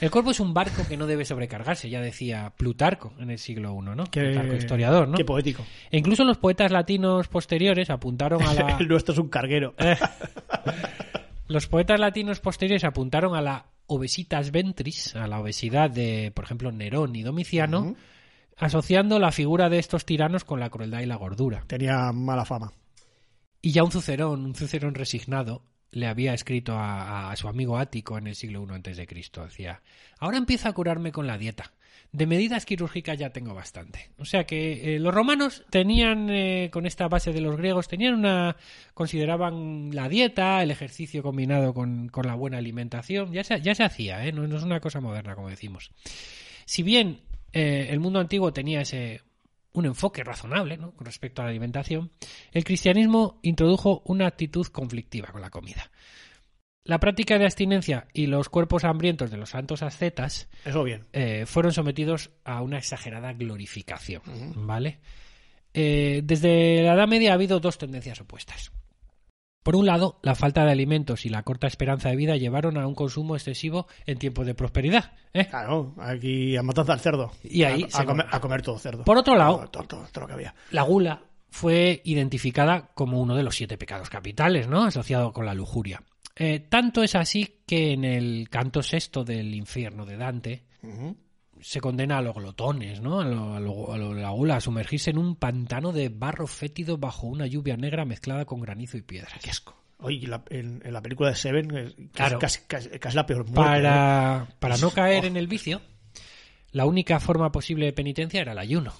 El 0.00 0.10
cuerpo 0.10 0.30
es 0.30 0.40
un 0.40 0.54
barco 0.54 0.82
que 0.88 0.96
no 0.96 1.06
debe 1.06 1.26
sobrecargarse, 1.26 1.90
ya 1.90 2.00
decía 2.00 2.54
Plutarco 2.56 3.12
en 3.18 3.30
el 3.30 3.38
siglo 3.38 3.76
I, 3.78 3.94
¿no? 3.94 4.04
Qué- 4.06 4.22
Plutarco, 4.22 4.54
historiador, 4.54 5.06
¿no? 5.08 5.16
Qué 5.18 5.26
poético. 5.26 5.62
E 5.90 5.98
incluso 5.98 6.24
los 6.24 6.38
poetas 6.38 6.72
latinos 6.72 7.28
posteriores 7.28 7.90
apuntaron 7.90 8.42
a 8.42 8.54
la. 8.54 8.76
El 8.80 8.88
nuestro 8.88 9.12
es 9.12 9.18
un 9.18 9.28
carguero. 9.28 9.74
Los 11.48 11.66
poetas 11.66 11.98
latinos 11.98 12.40
posteriores 12.40 12.84
apuntaron 12.84 13.34
a 13.34 13.42
la 13.42 13.66
obesitas 13.86 14.52
ventris, 14.52 15.16
a 15.16 15.26
la 15.26 15.40
obesidad 15.40 15.90
de, 15.90 16.30
por 16.34 16.44
ejemplo, 16.44 16.70
Nerón 16.70 17.14
y 17.16 17.22
Domiciano. 17.22 17.96
Asociando 18.60 19.18
la 19.18 19.32
figura 19.32 19.68
de 19.68 19.78
estos 19.78 20.04
tiranos 20.04 20.44
con 20.44 20.60
la 20.60 20.70
crueldad 20.70 21.00
y 21.00 21.06
la 21.06 21.16
gordura. 21.16 21.64
Tenía 21.66 22.12
mala 22.12 22.44
fama. 22.44 22.72
Y 23.62 23.72
ya 23.72 23.82
un 23.82 23.90
Cicerón, 23.90 24.44
un 24.44 24.54
Cicerón 24.54 24.94
resignado, 24.94 25.62
le 25.90 26.06
había 26.06 26.34
escrito 26.34 26.74
a, 26.74 27.32
a 27.32 27.36
su 27.36 27.48
amigo 27.48 27.78
Ático 27.78 28.18
en 28.18 28.26
el 28.26 28.34
siglo 28.34 28.64
I 28.68 28.74
antes 28.74 28.96
de 28.96 29.06
Cristo. 29.06 29.44
Decía, 29.44 29.82
ahora 30.18 30.38
empiezo 30.38 30.68
a 30.68 30.72
curarme 30.72 31.10
con 31.10 31.26
la 31.26 31.38
dieta. 31.38 31.72
De 32.12 32.26
medidas 32.26 32.66
quirúrgicas 32.66 33.18
ya 33.18 33.30
tengo 33.30 33.54
bastante. 33.54 34.10
O 34.18 34.24
sea 34.24 34.44
que 34.44 34.96
eh, 34.96 34.98
los 34.98 35.14
romanos 35.14 35.64
tenían, 35.70 36.28
eh, 36.28 36.68
con 36.72 36.84
esta 36.84 37.08
base 37.08 37.32
de 37.32 37.40
los 37.40 37.56
griegos, 37.56 37.88
tenían 37.88 38.14
una, 38.14 38.56
consideraban 38.94 39.90
la 39.94 40.08
dieta, 40.08 40.62
el 40.62 40.70
ejercicio 40.70 41.22
combinado 41.22 41.72
con, 41.72 42.08
con 42.08 42.26
la 42.26 42.34
buena 42.34 42.58
alimentación, 42.58 43.32
ya 43.32 43.44
se, 43.44 43.60
ya 43.60 43.74
se 43.74 43.84
hacía, 43.84 44.26
¿eh? 44.26 44.32
no, 44.32 44.46
no 44.46 44.56
es 44.56 44.64
una 44.64 44.80
cosa 44.80 45.00
moderna, 45.00 45.34
como 45.34 45.48
decimos. 45.48 45.92
Si 46.66 46.82
bien 46.82 47.20
eh, 47.52 47.88
el 47.90 48.00
mundo 48.00 48.20
antiguo 48.20 48.52
tenía 48.52 48.80
ese 48.80 49.22
un 49.72 49.86
enfoque 49.86 50.24
razonable 50.24 50.76
¿no? 50.76 50.92
con 50.92 51.06
respecto 51.06 51.42
a 51.42 51.44
la 51.44 51.50
alimentación, 51.50 52.10
el 52.52 52.64
cristianismo 52.64 53.38
introdujo 53.42 54.02
una 54.04 54.26
actitud 54.26 54.66
conflictiva 54.66 55.28
con 55.28 55.40
la 55.40 55.50
comida. 55.50 55.90
La 56.82 56.98
práctica 56.98 57.38
de 57.38 57.44
abstinencia 57.44 58.08
y 58.12 58.26
los 58.26 58.48
cuerpos 58.48 58.84
hambrientos 58.84 59.30
de 59.30 59.36
los 59.36 59.50
santos 59.50 59.82
ascetas 59.82 60.48
Eso 60.64 60.82
bien. 60.82 61.06
eh, 61.12 61.44
fueron 61.46 61.72
sometidos 61.72 62.30
a 62.42 62.62
una 62.62 62.78
exagerada 62.78 63.32
glorificación, 63.34 64.22
¿vale? 64.66 64.98
Eh, 65.72 66.22
desde 66.24 66.82
la 66.82 66.94
Edad 66.94 67.06
Media 67.06 67.30
ha 67.30 67.34
habido 67.34 67.60
dos 67.60 67.78
tendencias 67.78 68.20
opuestas. 68.20 68.72
Por 69.62 69.76
un 69.76 69.84
lado, 69.84 70.18
la 70.22 70.34
falta 70.34 70.64
de 70.64 70.72
alimentos 70.72 71.26
y 71.26 71.28
la 71.28 71.42
corta 71.42 71.66
esperanza 71.66 72.08
de 72.08 72.16
vida 72.16 72.36
llevaron 72.36 72.78
a 72.78 72.86
un 72.86 72.94
consumo 72.94 73.36
excesivo 73.36 73.86
en 74.06 74.18
tiempos 74.18 74.46
de 74.46 74.54
prosperidad. 74.54 75.12
¿eh? 75.34 75.46
Claro, 75.48 75.94
aquí 75.98 76.56
a 76.56 76.62
matanza 76.62 76.94
al 76.94 77.00
cerdo. 77.00 77.30
Y 77.44 77.64
ahí 77.64 77.84
a, 77.92 78.04
comer, 78.06 78.24
come. 78.26 78.36
a 78.36 78.40
comer 78.40 78.62
todo 78.62 78.78
cerdo. 78.78 79.04
Por 79.04 79.18
otro 79.18 79.36
lado- 79.36 79.56
Todo, 79.56 79.68
todo- 79.68 79.84
todo- 79.84 80.08
todo 80.10 80.20
lo 80.22 80.26
que 80.28 80.32
había. 80.32 80.54
La 80.70 80.82
gula 80.82 81.22
fue 81.50 82.00
identificada 82.04 82.88
como 82.94 83.20
uno 83.20 83.34
de 83.36 83.42
los 83.42 83.54
siete 83.54 83.76
pecados 83.76 84.08
capitales, 84.08 84.66
¿no? 84.66 84.84
Asociado 84.84 85.32
con 85.34 85.44
la 85.44 85.52
lujuria. 85.52 86.02
Eh, 86.36 86.60
tanto 86.60 87.02
es 87.02 87.14
así 87.14 87.56
que 87.66 87.92
en 87.92 88.04
el 88.04 88.48
canto 88.48 88.82
sexto 88.82 89.24
del 89.24 89.54
infierno 89.54 90.06
de 90.06 90.16
Dante. 90.16 90.64
Se 91.62 91.80
condena 91.80 92.18
a 92.18 92.22
los 92.22 92.34
glotones, 92.34 93.00
¿no? 93.00 93.20
A, 93.20 93.24
lo- 93.24 93.54
a 93.54 93.60
lo- 93.60 93.92
a 93.92 93.98
lo- 93.98 94.14
la 94.14 94.30
gula, 94.30 94.56
a 94.56 94.60
sumergirse 94.60 95.10
en 95.10 95.18
un 95.18 95.36
pantano 95.36 95.92
de 95.92 96.08
barro 96.08 96.46
fétido 96.46 96.98
bajo 96.98 97.26
una 97.26 97.46
lluvia 97.46 97.76
negra 97.76 98.04
mezclada 98.04 98.44
con 98.44 98.60
granizo 98.60 98.96
y 98.96 99.02
piedras. 99.02 99.40
Qué 99.42 99.50
asco. 99.50 99.76
Oye, 99.98 100.26
la- 100.26 100.42
en, 100.50 100.80
en 100.84 100.92
la 100.92 101.02
película 101.02 101.28
de 101.30 101.36
Seven, 101.36 101.76
eh, 101.76 101.94
Claro. 102.12 102.38
casi, 102.38 102.60
casi- 102.66 102.88
casi 102.98 103.16
la 103.16 103.26
peor 103.26 103.44
muerte. 103.44 103.54
Para, 103.54 104.48
para 104.58 104.76
no 104.78 104.90
caer 104.94 105.24
Oh. 105.24 105.26
en 105.26 105.36
el 105.36 105.46
vicio, 105.46 105.82
la 106.72 106.86
única 106.86 107.20
forma 107.20 107.52
posible 107.52 107.86
de 107.86 107.92
penitencia 107.92 108.40
era 108.40 108.52
el 108.52 108.58
ayuno. 108.58 108.92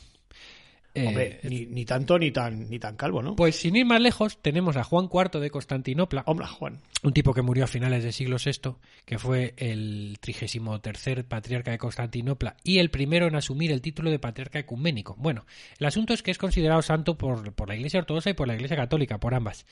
Eh, 0.92 1.06
Hombre, 1.06 1.38
ni, 1.44 1.66
ni 1.66 1.84
tanto 1.84 2.18
ni 2.18 2.32
tan, 2.32 2.68
ni 2.68 2.80
tan 2.80 2.96
calvo, 2.96 3.22
¿no? 3.22 3.36
pues 3.36 3.54
sin 3.54 3.76
ir 3.76 3.86
más 3.86 4.00
lejos, 4.00 4.38
tenemos 4.42 4.76
a 4.76 4.82
Juan 4.82 5.08
IV 5.12 5.38
de 5.40 5.48
Constantinopla, 5.50 6.24
Hombre, 6.26 6.46
Juan. 6.46 6.80
un 7.04 7.12
tipo 7.12 7.32
que 7.32 7.42
murió 7.42 7.62
a 7.62 7.68
finales 7.68 8.02
del 8.02 8.12
siglo 8.12 8.38
VI, 8.44 8.74
que 9.04 9.18
fue 9.18 9.54
el 9.56 10.18
trigésimo 10.20 10.80
tercer 10.80 11.24
patriarca 11.24 11.70
de 11.70 11.78
Constantinopla 11.78 12.56
y 12.64 12.78
el 12.78 12.90
primero 12.90 13.28
en 13.28 13.36
asumir 13.36 13.70
el 13.70 13.80
título 13.82 14.10
de 14.10 14.18
patriarca 14.18 14.58
ecuménico. 14.58 15.14
Bueno, 15.16 15.46
el 15.78 15.86
asunto 15.86 16.12
es 16.12 16.24
que 16.24 16.32
es 16.32 16.38
considerado 16.38 16.82
santo 16.82 17.16
por, 17.16 17.52
por 17.52 17.68
la 17.68 17.76
Iglesia 17.76 18.00
Ortodoxa 18.00 18.30
y 18.30 18.34
por 18.34 18.48
la 18.48 18.54
Iglesia 18.54 18.76
Católica, 18.76 19.18
por 19.18 19.34
ambas. 19.34 19.66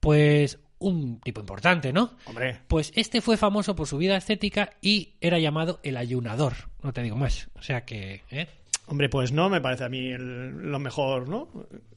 Pues 0.00 0.58
un 0.78 1.20
tipo 1.20 1.40
importante, 1.40 1.92
¿no? 1.92 2.14
Hombre, 2.26 2.60
Pues 2.68 2.92
este 2.94 3.20
fue 3.22 3.36
famoso 3.38 3.74
por 3.74 3.86
su 3.86 3.96
vida 3.96 4.16
estética 4.16 4.74
y 4.82 5.14
era 5.20 5.38
llamado 5.38 5.80
el 5.82 5.96
ayunador, 5.96 6.52
no 6.82 6.92
te 6.92 7.02
digo 7.02 7.16
más. 7.16 7.48
O 7.54 7.62
sea 7.62 7.84
que, 7.86 8.22
¿eh? 8.30 8.48
Hombre, 8.86 9.08
pues 9.08 9.32
no 9.32 9.48
me 9.48 9.60
parece 9.60 9.84
a 9.84 9.88
mí 9.88 10.10
el- 10.10 10.70
lo 10.70 10.78
mejor, 10.78 11.28
¿no? 11.28 11.48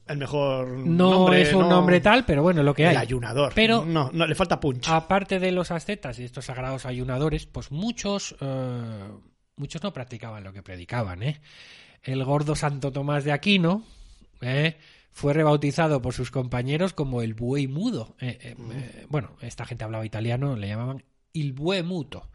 El 0.06 0.18
mejor 0.18 0.68
No 0.68 1.10
nombre, 1.10 1.42
es 1.42 1.52
un 1.52 1.60
no- 1.62 1.68
nombre 1.70 2.00
tal, 2.00 2.24
pero 2.24 2.42
bueno, 2.42 2.62
lo 2.62 2.74
que 2.74 2.86
hay. 2.86 2.92
El 2.94 3.00
ayunador. 3.00 3.52
Pero- 3.54 3.84
no, 3.86 4.10
no, 4.12 4.26
le 4.26 4.34
falta 4.34 4.58
punch. 4.60 4.88
Aparte 4.88 5.38
de 5.38 5.52
los 5.52 5.70
ascetas 5.70 6.18
y 6.18 6.24
estos 6.24 6.46
sagrados 6.46 6.86
ayunadores, 6.86 7.46
pues 7.46 7.70
muchos, 7.70 8.34
eh, 8.40 9.08
muchos 9.56 9.82
no 9.82 9.92
practicaban 9.92 10.42
lo 10.44 10.52
que 10.52 10.62
predicaban. 10.62 11.22
¿eh? 11.22 11.40
El 12.02 12.24
gordo 12.24 12.56
Santo 12.56 12.90
Tomás 12.92 13.24
de 13.24 13.32
Aquino 13.32 13.84
¿eh? 14.40 14.76
fue 15.12 15.32
rebautizado 15.32 16.02
por 16.02 16.14
sus 16.14 16.30
compañeros 16.30 16.92
como 16.92 17.22
el 17.22 17.34
buey 17.34 17.68
mudo. 17.68 18.16
Eh, 18.20 18.38
eh, 18.42 18.56
eh, 18.72 19.06
bueno, 19.08 19.36
esta 19.42 19.64
gente 19.64 19.84
hablaba 19.84 20.04
italiano, 20.06 20.56
le 20.56 20.66
llamaban 20.68 21.04
il 21.32 21.52
bue 21.52 21.82
muto. 21.84 22.28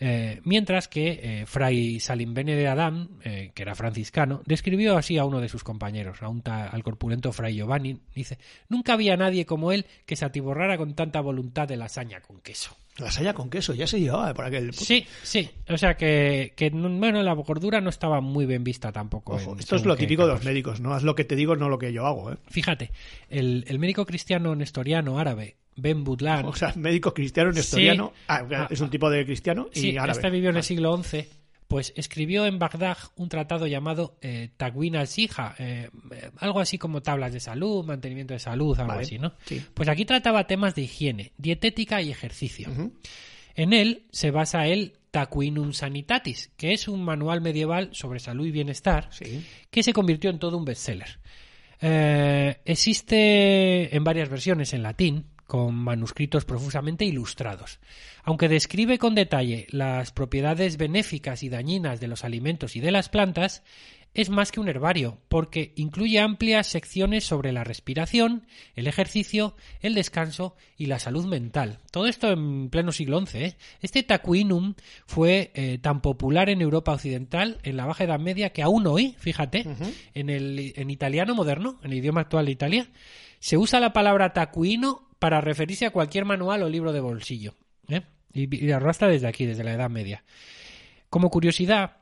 Eh, 0.00 0.40
mientras 0.44 0.88
que 0.88 1.20
eh, 1.22 1.46
Fray 1.46 2.00
Salimbene 2.00 2.54
de 2.56 2.66
Adán, 2.68 3.10
eh, 3.24 3.52
que 3.54 3.62
era 3.62 3.74
franciscano, 3.74 4.42
describió 4.46 4.96
así 4.96 5.18
a 5.18 5.24
uno 5.24 5.40
de 5.40 5.48
sus 5.48 5.64
compañeros, 5.64 6.22
a 6.22 6.28
un 6.28 6.42
ta- 6.42 6.68
al 6.68 6.82
corpulento 6.82 7.32
Fray 7.32 7.54
Giovanni, 7.56 7.98
dice, 8.14 8.38
nunca 8.68 8.94
había 8.94 9.16
nadie 9.16 9.46
como 9.46 9.72
él 9.72 9.86
que 10.06 10.16
se 10.16 10.24
atiborrara 10.24 10.76
con 10.76 10.94
tanta 10.94 11.20
voluntad 11.20 11.68
de 11.68 11.76
lasaña 11.76 12.20
con 12.20 12.40
queso. 12.40 12.76
Lasaña 12.98 13.34
con 13.34 13.50
queso, 13.50 13.74
ya 13.74 13.88
se 13.88 13.98
llevaba 14.00 14.32
por 14.34 14.44
aquel... 14.44 14.72
Sí, 14.72 15.04
sí, 15.24 15.50
o 15.68 15.76
sea 15.76 15.96
que, 15.96 16.52
que 16.56 16.70
bueno, 16.70 17.22
la 17.24 17.32
gordura 17.32 17.80
no 17.80 17.90
estaba 17.90 18.20
muy 18.20 18.46
bien 18.46 18.62
vista 18.62 18.92
tampoco. 18.92 19.34
Ojo, 19.34 19.52
en 19.54 19.58
esto 19.58 19.74
es 19.74 19.84
lo 19.84 19.96
típico 19.96 20.26
de 20.26 20.32
los 20.34 20.44
médicos, 20.44 20.80
no 20.80 20.94
haz 20.94 21.02
lo 21.02 21.16
que 21.16 21.24
te 21.24 21.34
digo, 21.34 21.56
no 21.56 21.68
lo 21.68 21.78
que 21.78 21.92
yo 21.92 22.06
hago, 22.06 22.32
¿eh? 22.32 22.36
Fíjate, 22.48 22.92
el, 23.30 23.64
el 23.66 23.78
médico 23.80 24.06
cristiano 24.06 24.54
nestoriano 24.54 25.18
árabe, 25.18 25.56
Ben 25.76 26.04
Budlan, 26.04 26.44
O 26.46 26.54
sea, 26.54 26.72
médico 26.76 27.12
cristiano 27.12 27.50
nestoriano, 27.52 28.12
ah, 28.28 28.46
Ah, 28.50 28.68
es 28.70 28.80
un 28.80 28.90
tipo 28.90 29.10
de 29.10 29.24
cristiano 29.24 29.68
y 29.74 29.80
Sí, 29.80 29.96
árabe. 29.96 30.12
este 30.12 30.30
vivió 30.30 30.50
en 30.50 30.56
el 30.56 30.62
siglo 30.62 30.96
XI. 31.02 31.26
Pues 31.66 31.92
escribió 31.96 32.44
en 32.46 32.58
Bagdad 32.58 32.98
un 33.16 33.28
tratado 33.30 33.66
llamado 33.66 34.16
eh, 34.20 34.50
Tagwin 34.56 34.96
al-Sija, 34.96 35.54
eh, 35.58 35.88
eh, 36.12 36.30
algo 36.36 36.60
así 36.60 36.76
como 36.78 37.00
tablas 37.02 37.32
de 37.32 37.40
salud, 37.40 37.84
mantenimiento 37.84 38.34
de 38.34 38.38
salud, 38.38 38.78
algo 38.78 38.92
Vale, 38.92 39.02
así, 39.02 39.18
¿no? 39.18 39.32
sí. 39.46 39.64
Pues 39.72 39.88
aquí 39.88 40.04
trataba 40.04 40.46
temas 40.46 40.74
de 40.74 40.82
higiene, 40.82 41.32
dietética 41.38 42.02
y 42.02 42.10
ejercicio. 42.10 42.68
En 43.56 43.72
él 43.72 44.04
se 44.12 44.30
basa 44.30 44.66
el 44.66 44.92
Taquinum 45.10 45.72
Sanitatis, 45.72 46.50
que 46.56 46.72
es 46.74 46.86
un 46.86 47.02
manual 47.02 47.40
medieval 47.40 47.88
sobre 47.92 48.20
salud 48.20 48.46
y 48.46 48.50
bienestar 48.50 49.08
Sí. 49.10 49.44
que 49.70 49.82
se 49.82 49.92
convirtió 49.94 50.28
en 50.30 50.38
todo 50.38 50.58
un 50.58 50.64
bestseller. 50.66 51.18
Eh, 51.80 52.56
existe 52.64 53.94
en 53.96 54.04
varias 54.04 54.28
versiones 54.28 54.72
en 54.74 54.82
latín, 54.82 55.26
con 55.46 55.74
manuscritos 55.74 56.44
profusamente 56.44 57.04
ilustrados. 57.04 57.80
Aunque 58.22 58.48
describe 58.48 58.98
con 58.98 59.14
detalle 59.14 59.66
las 59.70 60.12
propiedades 60.12 60.76
benéficas 60.76 61.42
y 61.42 61.48
dañinas 61.48 62.00
de 62.00 62.08
los 62.08 62.24
alimentos 62.24 62.76
y 62.76 62.80
de 62.80 62.90
las 62.90 63.08
plantas, 63.08 63.62
es 64.14 64.30
más 64.30 64.52
que 64.52 64.60
un 64.60 64.68
herbario, 64.68 65.18
porque 65.28 65.72
incluye 65.74 66.20
amplias 66.20 66.68
secciones 66.68 67.24
sobre 67.24 67.50
la 67.50 67.64
respiración, 67.64 68.46
el 68.76 68.86
ejercicio, 68.86 69.56
el 69.80 69.94
descanso 69.94 70.54
y 70.76 70.86
la 70.86 71.00
salud 71.00 71.26
mental. 71.26 71.80
Todo 71.90 72.06
esto 72.06 72.30
en 72.30 72.70
pleno 72.70 72.92
siglo 72.92 73.20
XI. 73.26 73.38
¿eh? 73.38 73.56
Este 73.82 74.04
tacuinum 74.04 74.74
fue 75.06 75.50
eh, 75.54 75.78
tan 75.78 76.00
popular 76.00 76.48
en 76.48 76.62
Europa 76.62 76.92
Occidental, 76.92 77.58
en 77.64 77.76
la 77.76 77.86
Baja 77.86 78.04
Edad 78.04 78.20
Media, 78.20 78.50
que 78.50 78.62
aún 78.62 78.86
hoy, 78.86 79.16
fíjate, 79.18 79.66
en, 80.14 80.30
el, 80.30 80.72
en 80.76 80.90
italiano 80.90 81.34
moderno, 81.34 81.80
en 81.82 81.90
el 81.90 81.98
idioma 81.98 82.20
actual 82.20 82.46
de 82.46 82.52
Italia, 82.52 82.90
se 83.40 83.58
usa 83.58 83.80
la 83.80 83.92
palabra 83.92 84.32
tacuino 84.32 85.03
para 85.24 85.40
referirse 85.40 85.86
a 85.86 85.90
cualquier 85.90 86.26
manual 86.26 86.64
o 86.64 86.68
libro 86.68 86.92
de 86.92 87.00
bolsillo. 87.00 87.54
¿eh? 87.88 88.02
Y, 88.34 88.66
y 88.66 88.72
arrastra 88.72 89.08
desde 89.08 89.26
aquí, 89.26 89.46
desde 89.46 89.64
la 89.64 89.72
Edad 89.72 89.88
Media. 89.88 90.22
Como 91.08 91.30
curiosidad, 91.30 91.96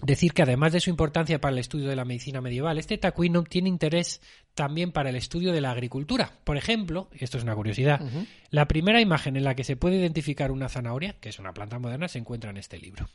decir 0.00 0.32
que 0.32 0.42
además 0.42 0.72
de 0.72 0.78
su 0.78 0.88
importancia 0.88 1.40
para 1.40 1.50
el 1.50 1.58
estudio 1.58 1.88
de 1.88 1.96
la 1.96 2.04
medicina 2.04 2.40
medieval, 2.40 2.78
este 2.78 2.96
tacuino 2.96 3.42
tiene 3.42 3.68
interés 3.68 4.20
también 4.54 4.92
para 4.92 5.10
el 5.10 5.16
estudio 5.16 5.50
de 5.50 5.60
la 5.62 5.72
agricultura. 5.72 6.30
Por 6.44 6.56
ejemplo, 6.56 7.10
y 7.12 7.24
esto 7.24 7.38
es 7.38 7.42
una 7.42 7.56
curiosidad, 7.56 8.00
la 8.50 8.68
primera 8.68 9.00
imagen 9.00 9.36
en 9.36 9.42
la 9.42 9.56
que 9.56 9.64
se 9.64 9.74
puede 9.74 9.96
identificar 9.96 10.52
una 10.52 10.68
zanahoria, 10.68 11.16
que 11.20 11.30
es 11.30 11.40
una 11.40 11.54
planta 11.54 11.80
moderna, 11.80 12.06
se 12.06 12.20
encuentra 12.20 12.50
en 12.50 12.58
este 12.58 12.78
libro. 12.78 13.08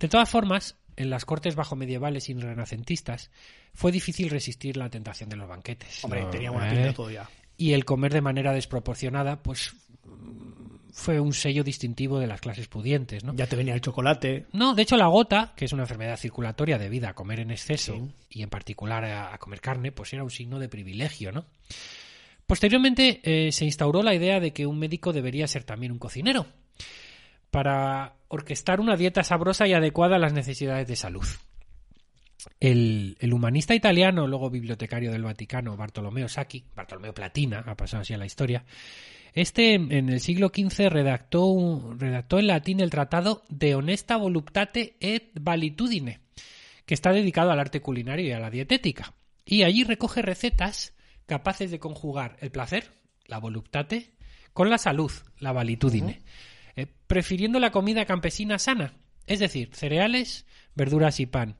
De 0.00 0.08
todas 0.08 0.30
formas, 0.30 0.76
en 0.96 1.10
las 1.10 1.26
cortes 1.26 1.56
bajo 1.56 1.76
medievales 1.76 2.30
y 2.30 2.32
renacentistas 2.32 3.30
fue 3.74 3.92
difícil 3.92 4.30
resistir 4.30 4.78
la 4.78 4.88
tentación 4.88 5.28
de 5.28 5.36
los 5.36 5.46
banquetes. 5.46 6.02
Hombre, 6.04 6.22
No, 6.22 6.30
tenía 6.30 6.50
buena 6.50 6.72
¿eh? 6.72 6.76
pinta 6.76 6.94
todo 6.94 7.10
ya. 7.10 7.28
Y 7.56 7.72
el 7.72 7.84
comer 7.84 8.12
de 8.12 8.20
manera 8.20 8.52
desproporcionada, 8.52 9.42
pues 9.42 9.74
fue 10.92 11.18
un 11.18 11.32
sello 11.32 11.64
distintivo 11.64 12.18
de 12.18 12.26
las 12.26 12.40
clases 12.40 12.68
pudientes, 12.68 13.24
¿no? 13.24 13.34
Ya 13.34 13.46
te 13.46 13.56
venía 13.56 13.74
el 13.74 13.80
chocolate. 13.80 14.46
No, 14.52 14.74
de 14.74 14.82
hecho 14.82 14.96
la 14.96 15.08
gota, 15.08 15.52
que 15.56 15.64
es 15.64 15.72
una 15.72 15.82
enfermedad 15.82 16.16
circulatoria 16.16 16.78
debida 16.78 17.10
a 17.10 17.14
comer 17.14 17.40
en 17.40 17.50
exceso 17.50 18.08
y 18.30 18.42
en 18.42 18.48
particular 18.48 19.04
a, 19.04 19.34
a 19.34 19.38
comer 19.38 19.60
carne, 19.60 19.90
pues 19.90 20.12
era 20.12 20.22
un 20.22 20.30
signo 20.30 20.58
de 20.58 20.68
privilegio, 20.68 21.32
¿no? 21.32 21.46
Posteriormente 22.46 23.20
eh, 23.22 23.52
se 23.52 23.64
instauró 23.64 24.02
la 24.02 24.14
idea 24.14 24.38
de 24.38 24.52
que 24.52 24.66
un 24.66 24.78
médico 24.78 25.12
debería 25.12 25.48
ser 25.48 25.64
también 25.64 25.92
un 25.92 25.98
cocinero 25.98 26.46
para 27.50 28.14
orquestar 28.28 28.80
una 28.80 28.96
dieta 28.96 29.22
sabrosa 29.24 29.66
y 29.66 29.72
adecuada 29.72 30.16
a 30.16 30.18
las 30.18 30.32
necesidades 30.32 30.86
de 30.86 30.96
salud. 30.96 31.24
El, 32.60 33.16
el 33.20 33.32
humanista 33.32 33.74
italiano, 33.74 34.26
luego 34.26 34.50
bibliotecario 34.50 35.10
del 35.12 35.22
Vaticano, 35.22 35.76
Bartolomeo 35.76 36.28
Sacchi, 36.28 36.64
Bartolomeo 36.74 37.14
Platina, 37.14 37.62
ha 37.66 37.76
pasado 37.76 38.02
así 38.02 38.14
a 38.14 38.18
la 38.18 38.26
historia, 38.26 38.64
este 39.32 39.74
en 39.74 40.08
el 40.08 40.20
siglo 40.20 40.52
XV 40.54 40.88
redactó, 40.90 41.46
un- 41.46 41.98
redactó 41.98 42.38
en 42.38 42.46
latín 42.46 42.80
el 42.80 42.90
tratado 42.90 43.42
De 43.48 43.74
honesta 43.74 44.16
voluptate 44.16 44.96
et 45.00 45.30
valitudine, 45.40 46.20
que 46.86 46.94
está 46.94 47.12
dedicado 47.12 47.50
al 47.50 47.58
arte 47.60 47.80
culinario 47.80 48.26
y 48.26 48.32
a 48.32 48.38
la 48.38 48.50
dietética. 48.50 49.14
Y 49.44 49.62
allí 49.64 49.84
recoge 49.84 50.22
recetas 50.22 50.94
capaces 51.26 51.70
de 51.70 51.78
conjugar 51.78 52.36
el 52.40 52.50
placer, 52.50 52.90
la 53.26 53.38
voluptate, 53.38 54.10
con 54.52 54.70
la 54.70 54.78
salud, 54.78 55.10
la 55.38 55.52
valitudine, 55.52 56.20
eh, 56.76 56.86
prefiriendo 57.06 57.58
la 57.58 57.72
comida 57.72 58.04
campesina 58.04 58.58
sana, 58.58 58.94
es 59.26 59.40
decir, 59.40 59.70
cereales, 59.72 60.46
verduras 60.76 61.18
y 61.20 61.26
pan, 61.26 61.56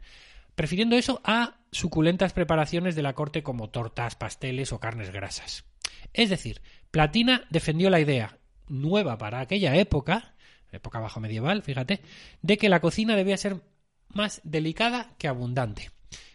prefiriendo 0.55 0.97
eso 0.97 1.21
a 1.25 1.57
suculentas 1.71 2.33
preparaciones 2.33 2.95
de 2.95 3.03
la 3.03 3.15
corte 3.15 3.43
como 3.43 3.71
tortas, 3.71 4.15
pasteles 4.15 4.73
o 4.73 4.81
carnes 4.81 5.11
grasas. 5.11 5.65
Es 6.13 6.31
decir, 6.31 6.63
Platina 6.91 7.45
defendió 7.51 7.91
la 7.91 8.01
idea, 8.01 8.39
nueva 8.69 9.19
para 9.19 9.41
aquella 9.41 9.75
época, 9.77 10.35
época 10.71 11.01
bajo 11.01 11.21
medieval, 11.21 11.63
fíjate, 11.63 12.01
de 12.43 12.57
que 12.57 12.69
la 12.69 12.81
cocina 12.81 13.17
debía 13.17 13.37
ser 13.37 13.61
más 14.09 14.41
delicada 14.45 15.15
que 15.19 15.29
abundante. 15.29 15.91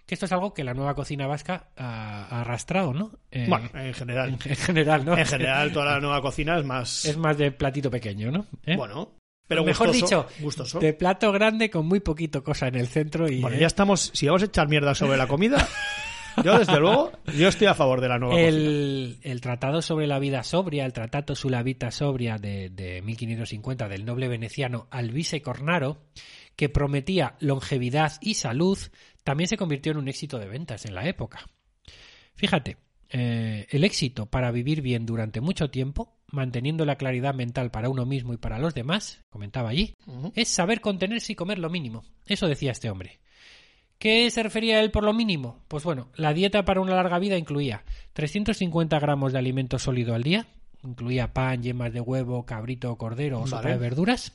Que 0.06 0.16
esto 0.16 0.26
es 0.26 0.32
algo 0.32 0.56
que 0.56 0.64
la 0.64 0.74
nueva 0.74 0.96
cocina 0.96 1.28
vasca 1.28 1.70
ha, 1.78 2.42
arrastrado, 2.42 2.94
¿no? 2.94 3.12
Eh, 3.30 3.46
Bueno, 3.48 3.70
en 3.76 3.94
general. 3.94 4.30
en, 4.30 4.40
en 4.50 4.56
general, 4.56 5.06
¿no? 5.06 5.18
En 5.18 5.26
general, 5.26 5.72
toda 5.72 5.86
la 5.86 6.00
nueva 6.00 6.22
cocina 6.22 6.58
es 6.58 6.66
más. 6.66 7.06
Es 7.06 7.16
más 7.16 7.38
de 7.38 7.52
platito 7.52 7.92
pequeño, 7.92 8.32
¿no? 8.32 8.48
¿Eh? 8.66 8.76
Bueno, 8.76 9.19
pero 9.50 9.66
Mejor 9.66 9.88
gustoso, 9.88 10.06
dicho, 10.06 10.44
gustoso. 10.44 10.80
de 10.80 10.94
plato 10.94 11.32
grande 11.32 11.72
con 11.72 11.88
muy 11.88 12.02
poquito 12.02 12.44
cosa 12.44 12.68
en 12.68 12.76
el 12.76 12.88
centro 12.88 13.28
y 13.28 13.42
Bueno, 13.42 13.58
ya 13.58 13.66
estamos. 13.66 14.12
Si 14.14 14.28
vamos 14.28 14.44
a 14.44 14.46
echar 14.46 14.70
mierda 14.70 14.94
sobre 14.94 15.18
la 15.18 15.26
comida, 15.26 15.68
yo 16.44 16.60
desde 16.60 16.80
luego, 16.80 17.12
yo 17.36 17.48
estoy 17.48 17.66
a 17.66 17.74
favor 17.74 18.00
de 18.00 18.10
la 18.10 18.20
nueva 18.20 18.36
cocina. 18.36 18.48
el, 18.48 19.18
el 19.24 19.42
tratado 19.42 19.82
sobre 19.82 20.06
la 20.06 20.20
vida 20.20 20.44
sobria, 20.44 20.86
el 20.86 20.94
Tratato 20.94 21.34
sulla 21.34 21.64
vita 21.64 21.90
sobria 21.90 22.38
de, 22.38 22.70
de 22.70 23.02
1550 23.02 23.88
del 23.90 24.06
noble 24.06 24.28
veneciano 24.28 24.88
Alvise 24.92 25.42
Cornaro, 25.42 25.98
que 26.56 26.70
prometía 26.70 27.36
longevidad 27.40 28.14
y 28.22 28.36
salud, 28.36 28.78
también 29.24 29.48
se 29.48 29.58
convirtió 29.58 29.94
en 29.94 29.98
un 29.98 30.08
éxito 30.10 30.38
de 30.38 30.48
ventas 30.48 30.86
en 30.86 30.94
la 30.94 31.08
época. 31.08 31.50
Fíjate, 32.36 32.78
eh, 33.12 33.68
el 33.72 33.84
éxito 33.84 34.28
para 34.28 34.52
vivir 34.52 34.82
bien 34.82 35.06
durante 35.06 35.42
mucho 35.42 35.70
tiempo, 35.70 36.14
manteniendo 36.28 36.86
la 36.86 36.96
claridad 36.96 37.34
mental 37.34 37.72
para 37.72 37.90
uno 37.90 38.06
mismo 38.06 38.34
y 38.34 38.38
para 38.38 38.60
los 38.60 38.76
demás, 38.76 39.24
comentaba 39.30 39.70
allí, 39.70 39.96
es 40.36 40.48
saber 40.50 40.82
contenerse 40.82 41.34
y 41.34 41.36
comer 41.36 41.60
lo 41.60 41.70
mínimo. 41.70 42.04
Eso 42.26 42.48
decía 42.48 42.72
este 42.72 42.90
hombre. 42.90 43.20
¿Qué 43.98 44.30
se 44.32 44.44
refería 44.44 44.80
él 44.80 44.92
por 44.92 45.04
lo 45.04 45.12
mínimo? 45.12 45.60
Pues 45.68 45.84
bueno, 45.84 46.10
la 46.16 46.34
dieta 46.34 46.64
para 46.64 46.80
una 46.82 46.96
larga 46.96 47.20
vida 47.20 47.38
incluía 47.38 47.84
350 48.14 48.98
gramos 49.00 49.34
de 49.34 49.40
alimento 49.40 49.78
sólido 49.78 50.16
al 50.16 50.24
día, 50.24 50.48
incluía 50.84 51.34
pan, 51.34 51.62
yemas 51.62 51.92
de 51.92 52.00
huevo, 52.00 52.46
cabrito 52.46 52.96
cordero 52.96 53.42
o 53.42 53.48
sopa 53.48 53.70
de 53.70 53.78
verduras, 53.78 54.32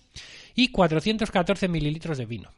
y 0.54 0.69
414 0.69 1.69
mililitros 1.69 2.19
de 2.19 2.26
vino. 2.26 2.50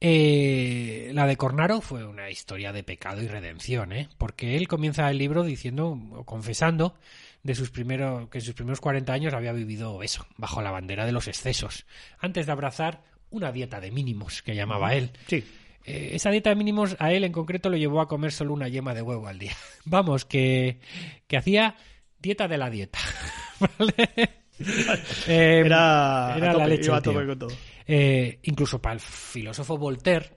Eh, 0.00 1.10
la 1.14 1.26
de 1.26 1.36
Cornaro 1.36 1.80
fue 1.80 2.04
una 2.04 2.30
historia 2.30 2.72
de 2.72 2.82
pecado 2.82 3.22
y 3.22 3.28
redención, 3.28 3.92
¿eh? 3.92 4.08
porque 4.18 4.56
él 4.56 4.68
comienza 4.68 5.10
el 5.10 5.18
libro 5.18 5.42
diciendo 5.42 5.98
o 6.12 6.24
confesando 6.24 6.94
de 7.42 7.54
sus 7.54 7.70
primeros, 7.70 8.28
que 8.28 8.38
en 8.38 8.44
sus 8.44 8.54
primeros 8.54 8.80
40 8.80 9.12
años 9.12 9.34
había 9.34 9.52
vivido 9.52 10.02
eso, 10.02 10.26
bajo 10.36 10.60
la 10.60 10.70
bandera 10.70 11.06
de 11.06 11.12
los 11.12 11.28
excesos, 11.28 11.86
antes 12.18 12.46
de 12.46 12.52
abrazar 12.52 13.04
una 13.30 13.52
dieta 13.52 13.80
de 13.80 13.90
mínimos 13.90 14.42
que 14.42 14.54
llamaba 14.54 14.94
él. 14.94 15.10
Sí. 15.28 15.44
Eh, 15.84 16.10
esa 16.14 16.30
dieta 16.30 16.50
de 16.50 16.56
mínimos 16.56 16.96
a 16.98 17.12
él 17.12 17.24
en 17.24 17.32
concreto 17.32 17.70
lo 17.70 17.76
llevó 17.76 18.00
a 18.00 18.08
comer 18.08 18.32
solo 18.32 18.52
una 18.52 18.68
yema 18.68 18.92
de 18.92 19.02
huevo 19.02 19.28
al 19.28 19.38
día. 19.38 19.52
Vamos, 19.84 20.24
que, 20.24 20.80
que 21.26 21.36
hacía 21.36 21.76
dieta 22.18 22.48
de 22.48 22.58
la 22.58 22.68
dieta. 22.68 22.98
¿Vale? 23.78 24.10
Era, 25.26 26.34
era 26.34 26.48
a 26.48 26.52
tope, 26.52 26.58
la 26.58 26.66
leche. 26.66 26.86
iba 26.86 26.96
a 26.96 27.02
tope 27.02 27.26
con 27.26 27.38
todo. 27.38 27.50
Eh, 27.86 28.40
incluso 28.42 28.80
para 28.80 28.94
el 28.94 29.00
filósofo 29.00 29.78
Voltaire, 29.78 30.30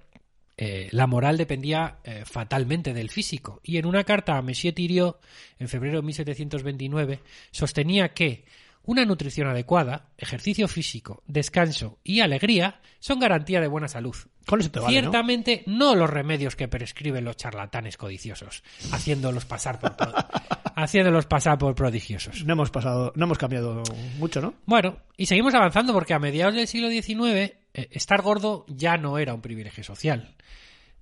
eh, 0.62 0.90
la 0.92 1.08
moral 1.08 1.38
dependía 1.38 2.00
eh, 2.04 2.24
fatalmente 2.26 2.94
del 2.94 3.10
físico. 3.10 3.62
Y 3.64 3.78
en 3.78 3.86
una 3.86 4.04
carta 4.04 4.38
a 4.38 4.42
Monsieur 4.42 4.76
Thiriot, 4.76 5.20
en 5.58 5.70
febrero 5.70 6.02
de 6.02 6.06
1729, 6.06 7.22
sostenía 7.52 8.10
que 8.14 8.44
Una 8.90 9.06
nutrición 9.06 9.48
adecuada, 9.48 10.10
ejercicio 10.18 10.68
físico, 10.68 11.22
descanso 11.28 12.00
y 12.04 12.22
alegría 12.22 12.82
son 12.98 13.20
garantía 13.20 13.62
de 13.62 13.68
buena 13.68 13.88
salud. 13.88 14.16
Con 14.48 14.62
eso 14.62 14.72
te 14.72 14.80
vale, 14.80 14.96
¿no? 14.96 15.02
Ciertamente 15.12 15.64
¿no? 15.68 15.94
los 15.94 16.10
remedios 16.10 16.56
que 16.56 16.68
prescriben 16.68 17.24
los 17.24 17.38
charlatanes 17.38 17.98
codiciosos, 17.98 18.64
haciéndolos 18.92 19.46
pasar 19.46 19.80
por 19.80 19.96
haciéndolos 20.76 21.28
pasar 21.28 21.60
por 21.60 21.76
prodigiosos. 21.76 22.44
No 22.46 22.54
hemos 22.54 22.72
pasado, 22.72 23.14
no 23.16 23.26
hemos 23.26 23.38
cambiado 23.38 23.84
mucho, 24.18 24.42
¿no? 24.42 24.56
Bueno, 24.66 24.98
y 25.16 25.28
seguimos 25.28 25.54
avanzando 25.54 25.94
porque 25.94 26.16
a 26.16 26.20
mediados 26.20 26.56
del 26.56 26.66
siglo 26.66 26.90
XIX 26.90 27.22
eh, 27.22 27.58
estar 27.92 28.24
gordo 28.24 28.66
ya 28.70 28.98
no 28.98 29.20
era 29.20 29.36
un 29.36 29.42
privilegio 29.42 29.84
social. 29.84 30.36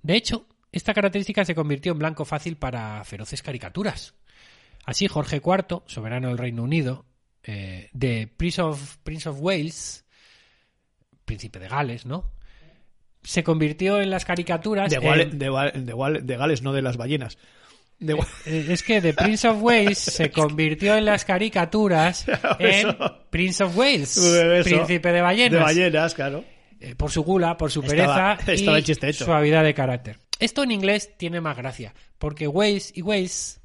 De 0.02 0.14
hecho, 0.14 0.44
esta 0.72 0.92
característica 0.92 1.42
se 1.42 1.54
convirtió 1.54 1.92
en 1.92 2.00
blanco 2.00 2.26
fácil 2.26 2.58
para 2.58 3.02
feroces 3.04 3.42
caricaturas. 3.42 4.12
Así, 4.84 5.08
Jorge 5.08 5.36
IV, 5.36 5.84
soberano 5.86 6.28
del 6.28 6.36
Reino 6.36 6.62
Unido, 6.62 7.06
eh, 7.48 7.88
de 7.92 8.26
Prince 8.36 8.60
of, 8.60 8.98
Prince 9.02 9.26
of 9.28 9.38
Wales, 9.40 10.04
príncipe 11.24 11.58
de 11.58 11.68
Gales, 11.68 12.04
¿no? 12.06 12.30
Se 13.22 13.42
convirtió 13.42 14.00
en 14.00 14.10
las 14.10 14.24
caricaturas. 14.24 14.90
De, 14.90 14.96
en- 14.96 15.38
de, 15.38 15.50
Wale- 15.50 15.72
de 15.72 15.92
Wale- 15.94 16.20
de 16.22 16.36
Gales, 16.36 16.62
no 16.62 16.72
de 16.72 16.82
las 16.82 16.96
ballenas. 16.96 17.38
De 17.98 18.14
Wa- 18.14 18.26
Eh, 18.46 18.66
Es 18.70 18.82
que 18.82 19.00
de 19.00 19.12
Prince 19.12 19.48
of 19.48 19.62
Wales 19.62 19.98
se 19.98 20.30
convirtió 20.32 20.94
en 20.96 21.04
las 21.04 21.24
caricaturas 21.24 22.26
en. 22.58 22.96
Prince 23.30 23.64
of 23.64 23.76
Wales, 23.76 24.18
príncipe 24.64 25.10
de 25.12 25.20
ballenas. 25.20 25.52
De 25.52 25.58
ballenas, 25.58 26.14
claro. 26.14 26.44
Eh, 26.80 26.94
por 26.94 27.10
su 27.10 27.22
gula, 27.24 27.56
por 27.56 27.70
su 27.72 27.82
pereza 27.82 28.34
estaba 28.46 28.78
y 28.78 28.84
el 28.88 29.14
suavidad 29.14 29.64
de 29.64 29.74
carácter. 29.74 30.18
Esto 30.38 30.62
en 30.62 30.70
inglés 30.70 31.16
tiene 31.18 31.40
más 31.40 31.56
gracia, 31.56 31.92
porque 32.18 32.46
Wales 32.46 32.92
y 32.94 33.02
Wales, 33.02 33.57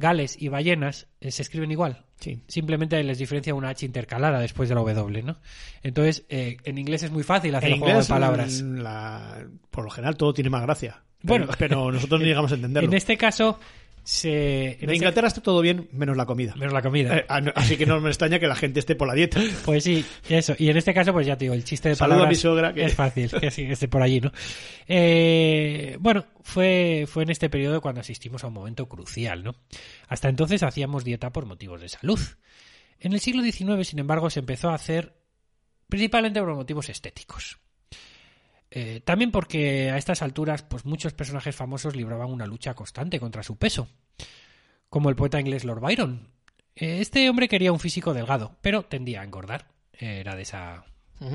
Gales 0.00 0.36
y 0.40 0.48
ballenas, 0.48 1.06
eh, 1.20 1.30
se 1.30 1.42
escriben 1.42 1.70
igual. 1.70 2.04
Sí. 2.18 2.42
Simplemente 2.48 3.02
les 3.04 3.18
diferencia 3.18 3.54
una 3.54 3.68
H 3.68 3.86
intercalada 3.86 4.40
después 4.40 4.68
de 4.68 4.74
la 4.74 4.80
W, 4.82 5.22
¿no? 5.22 5.36
Entonces, 5.82 6.24
eh, 6.28 6.56
en 6.64 6.76
inglés 6.78 7.04
es 7.04 7.10
muy 7.12 7.22
fácil 7.22 7.54
hacer 7.54 7.68
En 7.68 7.74
el 7.74 7.78
juego 7.80 7.92
inglés, 7.94 8.08
de 8.08 8.12
palabras. 8.14 8.62
mm, 8.62 8.74
la- 8.78 9.46
por 9.70 9.84
lo 9.84 9.90
general, 9.90 10.16
todo 10.16 10.34
tiene 10.34 10.50
más 10.50 10.62
gracia. 10.62 11.02
Bueno. 11.22 11.46
pero, 11.46 11.58
pero 11.58 11.92
nosotros 11.92 12.18
no 12.20 12.26
llegamos 12.26 12.50
a 12.50 12.54
entenderlo. 12.56 12.88
En 12.90 12.96
este 12.96 13.16
caso, 13.16 13.60
se... 14.02 14.78
Inglaterra 14.80 15.28
está 15.28 15.40
todo 15.42 15.60
bien, 15.60 15.88
menos 15.92 16.16
la 16.16 16.26
comida. 16.26 16.54
Menos 16.56 16.72
la 16.72 16.82
comida. 16.82 17.18
Eh, 17.18 17.26
así 17.54 17.76
que 17.76 17.86
no 17.86 18.00
me 18.00 18.08
extraña 18.10 18.38
que 18.38 18.46
la 18.48 18.56
gente 18.56 18.80
esté 18.80 18.94
por 18.94 19.08
la 19.08 19.14
dieta. 19.14 19.40
Pues 19.64 19.84
sí, 19.84 20.04
eso. 20.28 20.54
Y 20.58 20.68
en 20.70 20.76
este 20.76 20.92
caso, 20.94 21.12
pues 21.12 21.26
ya 21.26 21.36
te 21.36 21.44
digo, 21.44 21.54
el 21.54 21.64
chiste 21.64 21.90
de 21.90 21.94
Saludo 21.94 22.14
a 22.14 22.16
palabras 22.18 22.36
mi 22.36 22.40
suegra, 22.40 22.72
que- 22.72 22.84
es 22.84 22.94
fácil, 22.94 23.30
que 23.30 23.50
sí, 23.50 23.66
que 23.66 23.72
esté 23.72 23.88
por 23.88 24.02
allí, 24.02 24.20
¿no? 24.20 24.32
Eh, 24.88 25.96
bueno, 26.00 26.24
fue, 26.42 27.04
fue 27.06 27.22
en 27.22 27.30
este 27.30 27.48
periodo 27.50 27.80
cuando 27.80 28.00
asistimos 28.00 28.42
a 28.44 28.48
un 28.48 28.54
momento 28.54 28.88
crucial, 28.88 29.44
¿no? 29.44 29.54
Hasta 30.08 30.28
entonces 30.28 30.62
hacíamos 30.62 31.04
dieta 31.04 31.32
por 31.32 31.46
motivos 31.46 31.80
de 31.80 31.88
salud. 31.88 32.18
En 32.98 33.12
el 33.12 33.20
siglo 33.20 33.42
XIX, 33.42 33.86
sin 33.86 33.98
embargo, 33.98 34.28
se 34.30 34.40
empezó 34.40 34.70
a 34.70 34.74
hacer 34.74 35.14
principalmente 35.88 36.40
por 36.40 36.54
motivos 36.54 36.88
estéticos. 36.88 37.58
Eh, 38.70 39.00
también 39.04 39.30
porque 39.32 39.90
a 39.90 39.98
estas 39.98 40.22
alturas, 40.22 40.62
pues 40.62 40.84
muchos 40.84 41.12
personajes 41.12 41.56
famosos 41.56 41.96
libraban 41.96 42.30
una 42.30 42.46
lucha 42.46 42.74
constante 42.74 43.18
contra 43.18 43.42
su 43.42 43.56
peso, 43.56 43.88
como 44.88 45.10
el 45.10 45.16
poeta 45.16 45.40
inglés 45.40 45.64
Lord 45.64 45.80
Byron. 45.80 46.28
Eh, 46.76 46.98
Este 47.00 47.28
hombre 47.28 47.48
quería 47.48 47.72
un 47.72 47.80
físico 47.80 48.14
delgado, 48.14 48.56
pero 48.60 48.84
tendía 48.84 49.22
a 49.22 49.24
engordar. 49.24 49.66
Era 49.92 50.34
de 50.34 50.42
esa. 50.42 50.84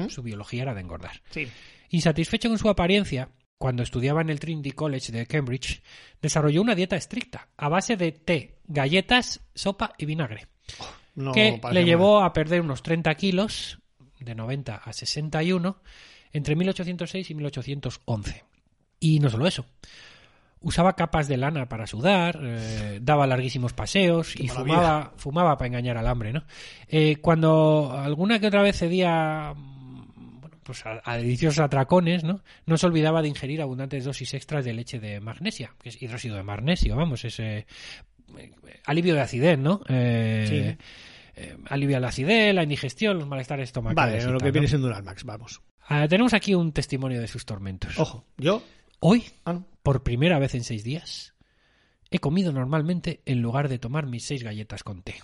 Su 0.10 0.24
biología 0.24 0.64
era 0.64 0.74
de 0.74 0.82
engordar. 0.82 1.22
Sí. 1.30 1.48
Insatisfecho 1.90 2.50
con 2.50 2.58
su 2.58 2.70
apariencia, 2.70 3.30
cuando 3.58 3.84
estudiaba 3.84 4.22
en 4.22 4.30
el 4.30 4.40
Trinity 4.40 4.72
College 4.72 5.12
de 5.12 5.28
Cambridge, 5.28 5.82
desarrolló 6.22 6.62
una 6.62 6.76
dieta 6.76 6.96
estricta, 6.96 7.50
a 7.56 7.70
base 7.70 7.96
de 7.96 8.12
té, 8.12 8.56
galletas, 8.66 9.42
sopa 9.54 9.94
y 9.98 10.06
vinagre 10.06 10.48
No 11.14 11.32
que 11.32 11.62
le 11.72 11.86
llevó 11.86 12.22
a 12.22 12.34
perder 12.34 12.62
unos 12.62 12.82
30 12.82 13.14
kilos, 13.16 13.80
de 14.20 14.36
90 14.36 14.76
a 14.76 14.94
61, 14.94 15.78
entre 16.36 16.56
1806 16.56 17.32
y 17.32 17.36
1811. 17.36 18.44
Y 19.00 19.20
no 19.20 19.30
solo 19.30 19.48
eso. 19.48 19.66
Usaba 20.62 20.96
capas 20.96 21.28
de 21.28 21.38
lana 21.38 21.68
para 21.70 21.86
sudar, 21.86 22.40
eh, 22.42 23.00
daba 23.02 23.28
larguísimos 23.28 23.74
paseos 23.74 24.36
y 24.40 24.48
maravilla. 24.48 24.76
fumaba, 24.78 25.14
fumaba 25.18 25.58
para 25.58 25.68
engañar 25.68 25.98
al 25.98 26.08
hambre, 26.08 26.34
¿no? 26.34 26.44
Eh, 26.88 27.18
cuando 27.22 27.94
alguna 27.96 28.40
que 28.40 28.48
otra 28.48 28.64
vez 28.64 28.78
cedía 28.80 29.54
mm, 29.56 30.40
bueno, 30.42 30.58
pues 30.64 30.84
a, 30.86 31.02
a 31.04 31.18
deliciosos 31.18 31.60
atracones, 31.60 32.24
¿no? 32.24 32.42
No 32.66 32.78
se 32.78 32.88
olvidaba 32.88 33.22
de 33.22 33.28
ingerir 33.28 33.62
abundantes 33.62 34.06
dosis 34.06 34.34
extras 34.34 34.66
de 34.66 34.74
leche 34.74 35.00
de 35.00 35.20
magnesia, 35.20 35.72
que 35.82 35.90
es 35.90 36.02
hidróxido 36.02 36.36
de 36.36 36.44
magnesio, 36.44 36.96
vamos, 36.96 37.24
ese 37.26 37.68
eh, 38.38 38.52
alivio 38.86 39.14
de 39.14 39.22
acidez, 39.22 39.60
¿no? 39.60 39.82
Eh, 39.88 40.46
Sí. 40.50 41.42
eh, 41.42 41.58
alivia 41.70 42.00
la 42.00 42.08
acidez, 42.08 42.56
la 42.56 42.64
indigestión, 42.64 43.20
los 43.20 43.28
malestares 43.28 43.66
estomacales. 43.70 44.24
Vale, 44.24 44.34
lo 44.34 44.40
que 44.40 44.46
¿no? 44.48 44.52
viene 44.52 44.68
siendo 44.68 44.88
un 44.88 44.94
Almax, 44.94 45.24
vamos. 45.26 45.62
Ah, 45.88 46.08
tenemos 46.08 46.34
aquí 46.34 46.56
un 46.56 46.72
testimonio 46.72 47.22
de 47.22 47.28
sus 47.28 47.46
tormentos. 47.46 47.98
Ojo, 48.00 48.26
yo. 48.38 48.64
Hoy, 49.00 49.24
Ah, 49.46 49.54
no. 49.54 49.68
por 49.84 50.04
primera 50.04 50.40
vez 50.40 50.56
en 50.56 50.64
seis 50.64 50.84
días, 50.84 51.34
he 52.10 52.20
comido 52.20 52.52
normalmente 52.52 53.22
en 53.26 53.42
lugar 53.42 53.70
de 53.70 53.78
tomar 53.80 54.06
mis 54.08 54.26
seis 54.26 54.44
galletas 54.44 54.84
con 54.84 55.04
té. 55.04 55.16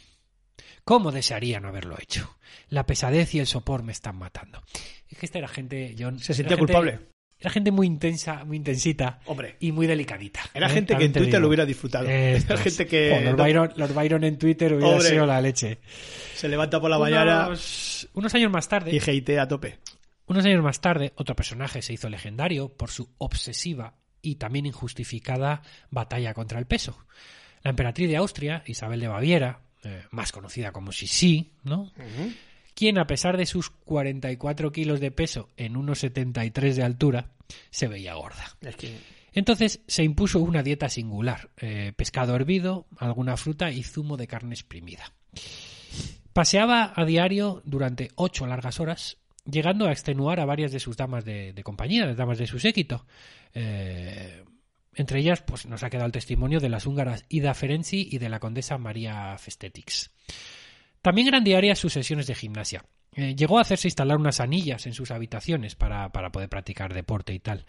¿Cómo 0.84 1.12
desearía 1.12 1.60
no 1.60 1.68
haberlo 1.70 1.98
hecho? 2.00 2.38
La 2.70 2.86
pesadez 2.86 3.34
y 3.36 3.40
el 3.40 3.48
sopor 3.48 3.84
me 3.84 3.92
están 3.92 4.18
matando. 4.18 4.62
Es 5.10 5.18
que 5.18 5.26
esta 5.26 5.38
era 5.40 5.48
gente, 5.48 5.96
John. 5.98 6.20
Se 6.20 6.34
sentía 6.34 6.58
gente- 6.58 6.74
culpable. 6.74 7.00
Era 7.40 7.50
gente 7.50 7.72
muy 7.72 7.88
intensa, 7.88 8.46
muy 8.46 8.58
intensita 8.58 9.20
Hombre. 9.26 9.56
y 9.60 9.72
muy 9.72 9.88
delicadita. 9.88 10.42
Era 10.54 10.68
¿eh? 10.68 10.70
gente 10.70 10.96
que 10.96 11.06
en 11.06 11.12
Twitter 11.12 11.26
digo. 11.32 11.40
lo 11.40 11.48
hubiera 11.48 11.66
disfrutado. 11.66 12.08
Esto 12.08 12.54
Era 12.54 12.62
es. 12.64 12.78
gente 12.78 12.86
que 12.88 13.10
Lord, 13.10 13.36
no- 13.38 13.44
Byron, 13.44 13.74
Lord 13.78 13.94
Byron 13.96 14.24
en 14.26 14.38
Twitter 14.38 14.74
hubiera 14.74 14.94
Hombre. 14.94 15.10
sido 15.10 15.26
la 15.26 15.42
leche. 15.42 15.80
se 16.36 16.48
levanta 16.48 16.80
por 16.80 16.92
la 16.92 17.00
mañana 17.00 17.48
Unos, 18.14 18.36
años 18.36 18.52
más 18.52 18.68
tarde, 18.68 18.92
y 18.94 19.00
hatea 19.00 19.42
a 19.42 19.48
tope. 19.48 19.80
Unos 20.28 20.46
años 20.46 20.64
más 20.64 20.82
tarde, 20.82 21.14
otro 21.16 21.36
personaje 21.36 21.82
se 21.82 21.94
hizo 21.94 22.10
legendario 22.10 22.70
por 22.70 22.90
su 22.90 23.10
obsesiva 23.18 23.96
y 24.22 24.36
también 24.36 24.66
injustificada 24.66 25.62
batalla 25.90 26.34
contra 26.34 26.60
el 26.60 26.68
peso. 26.68 26.98
La 27.64 27.72
emperatriz 27.72 28.10
de 28.10 28.18
Austria, 28.18 28.64
Isabel 28.66 29.00
de 29.00 29.08
Baviera, 29.08 29.62
eh, 29.84 30.04
más 30.12 30.32
conocida 30.32 30.72
como 30.72 30.92
Sisi, 30.92 31.54
¿no? 31.64 31.92
Quien, 32.74 32.98
a 33.00 33.08
pesar 33.08 33.38
de 33.38 33.46
sus 33.46 33.70
44 33.70 34.72
kilos 34.72 35.00
de 35.00 35.12
peso 35.12 35.50
en 35.58 35.76
unos 35.76 36.00
73 36.00 36.76
de 36.76 36.84
altura, 36.84 37.32
se 37.70 37.88
veía 37.88 38.14
gorda. 38.14 38.58
Es 38.62 38.76
que 38.76 38.98
Entonces 39.34 39.82
se 39.88 40.04
impuso 40.04 40.40
una 40.40 40.64
dieta 40.64 40.88
singular, 40.88 41.50
eh, 41.58 41.94
pescado 41.96 42.36
hervido, 42.36 42.88
alguna 42.98 43.38
fruta 43.38 43.72
y 43.72 43.84
zumo 43.84 44.18
de 44.18 44.28
carne 44.28 44.54
exprimida. 44.54 45.14
Paseaba 46.34 46.94
a 46.96 47.06
diario 47.06 47.62
durante 47.66 48.10
ocho 48.16 48.48
largas 48.48 48.80
horas, 48.80 49.18
llegando 49.46 49.88
a 49.88 49.92
extenuar 49.92 50.40
a 50.40 50.46
varias 50.46 50.72
de 50.72 50.80
sus 50.80 50.98
damas 50.98 51.26
de, 51.26 51.54
de 51.54 51.64
compañía, 51.64 52.06
las 52.06 52.18
damas 52.18 52.38
de 52.38 52.48
su 52.48 52.60
séquito. 52.60 53.06
Eh, 53.54 54.44
entre 54.96 55.20
ellas, 55.20 55.42
pues 55.42 55.66
nos 55.66 55.84
ha 55.84 55.90
quedado 55.90 56.06
el 56.06 56.12
testimonio 56.12 56.60
de 56.60 56.70
las 56.70 56.86
húngaras 56.86 57.26
Ida 57.30 57.54
Ferenczi 57.54 58.08
y 58.12 58.18
de 58.18 58.30
la 58.30 58.40
condesa 58.40 58.78
María 58.78 59.38
Festetix. 59.38 60.12
También 61.02 61.28
eran 61.28 61.44
diarias 61.44 61.80
sus 61.80 61.94
sesiones 61.94 62.28
de 62.28 62.36
gimnasia. 62.36 62.86
Eh, 63.14 63.36
llegó 63.36 63.58
a 63.58 63.62
hacerse 63.62 63.90
instalar 63.90 64.18
unas 64.18 64.40
anillas 64.40 64.86
en 64.88 64.94
sus 64.94 65.12
habitaciones 65.12 65.76
para, 65.76 66.10
para 66.14 66.32
poder 66.32 66.48
practicar 66.48 66.94
deporte 66.94 67.34
y 67.34 67.40
tal. 67.40 67.66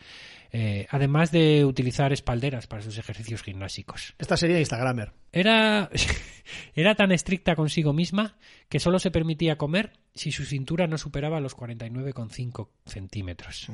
Eh, 0.53 0.87
además 0.91 1.33
de 1.33 1.65
utilizar 1.65 2.13
espalderas 2.13 2.69
para 2.69 2.81
sus 2.81 2.97
ejercicios 2.97 3.43
gimnásicos. 3.43 4.15
esta 4.19 4.37
sería 4.37 4.61
Instagramer. 4.61 5.13
Era, 5.33 5.91
era 6.77 6.95
tan 6.95 7.11
estricta 7.11 7.57
consigo 7.57 7.93
misma 7.93 8.37
que 8.69 8.79
solo 8.79 9.01
se 9.01 9.11
permitía 9.11 9.59
comer 9.59 9.95
si 10.15 10.31
su 10.31 10.45
cintura 10.45 10.87
no 10.87 10.97
superaba 10.97 11.41
los 11.41 11.57
49,5 11.57 12.69
centímetros. 12.87 13.69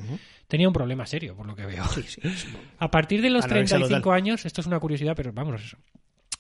Tenía 0.47 0.69
un 0.69 0.75
problema 0.75 1.05
serio, 1.05 1.37
por 1.37 1.47
lo 1.47 1.55
que 1.55 1.67
veo. 1.67 1.85
A 2.79 2.91
partir 2.91 3.21
de 3.21 3.29
los 3.29 3.45
Anorexia 3.45 3.77
35 3.77 4.03
total. 4.05 4.17
años, 4.17 4.47
esto 4.47 4.63
es 4.63 4.67
una 4.67 4.81
curiosidad, 4.81 5.15
pero 5.15 5.35
vamos, 5.35 5.77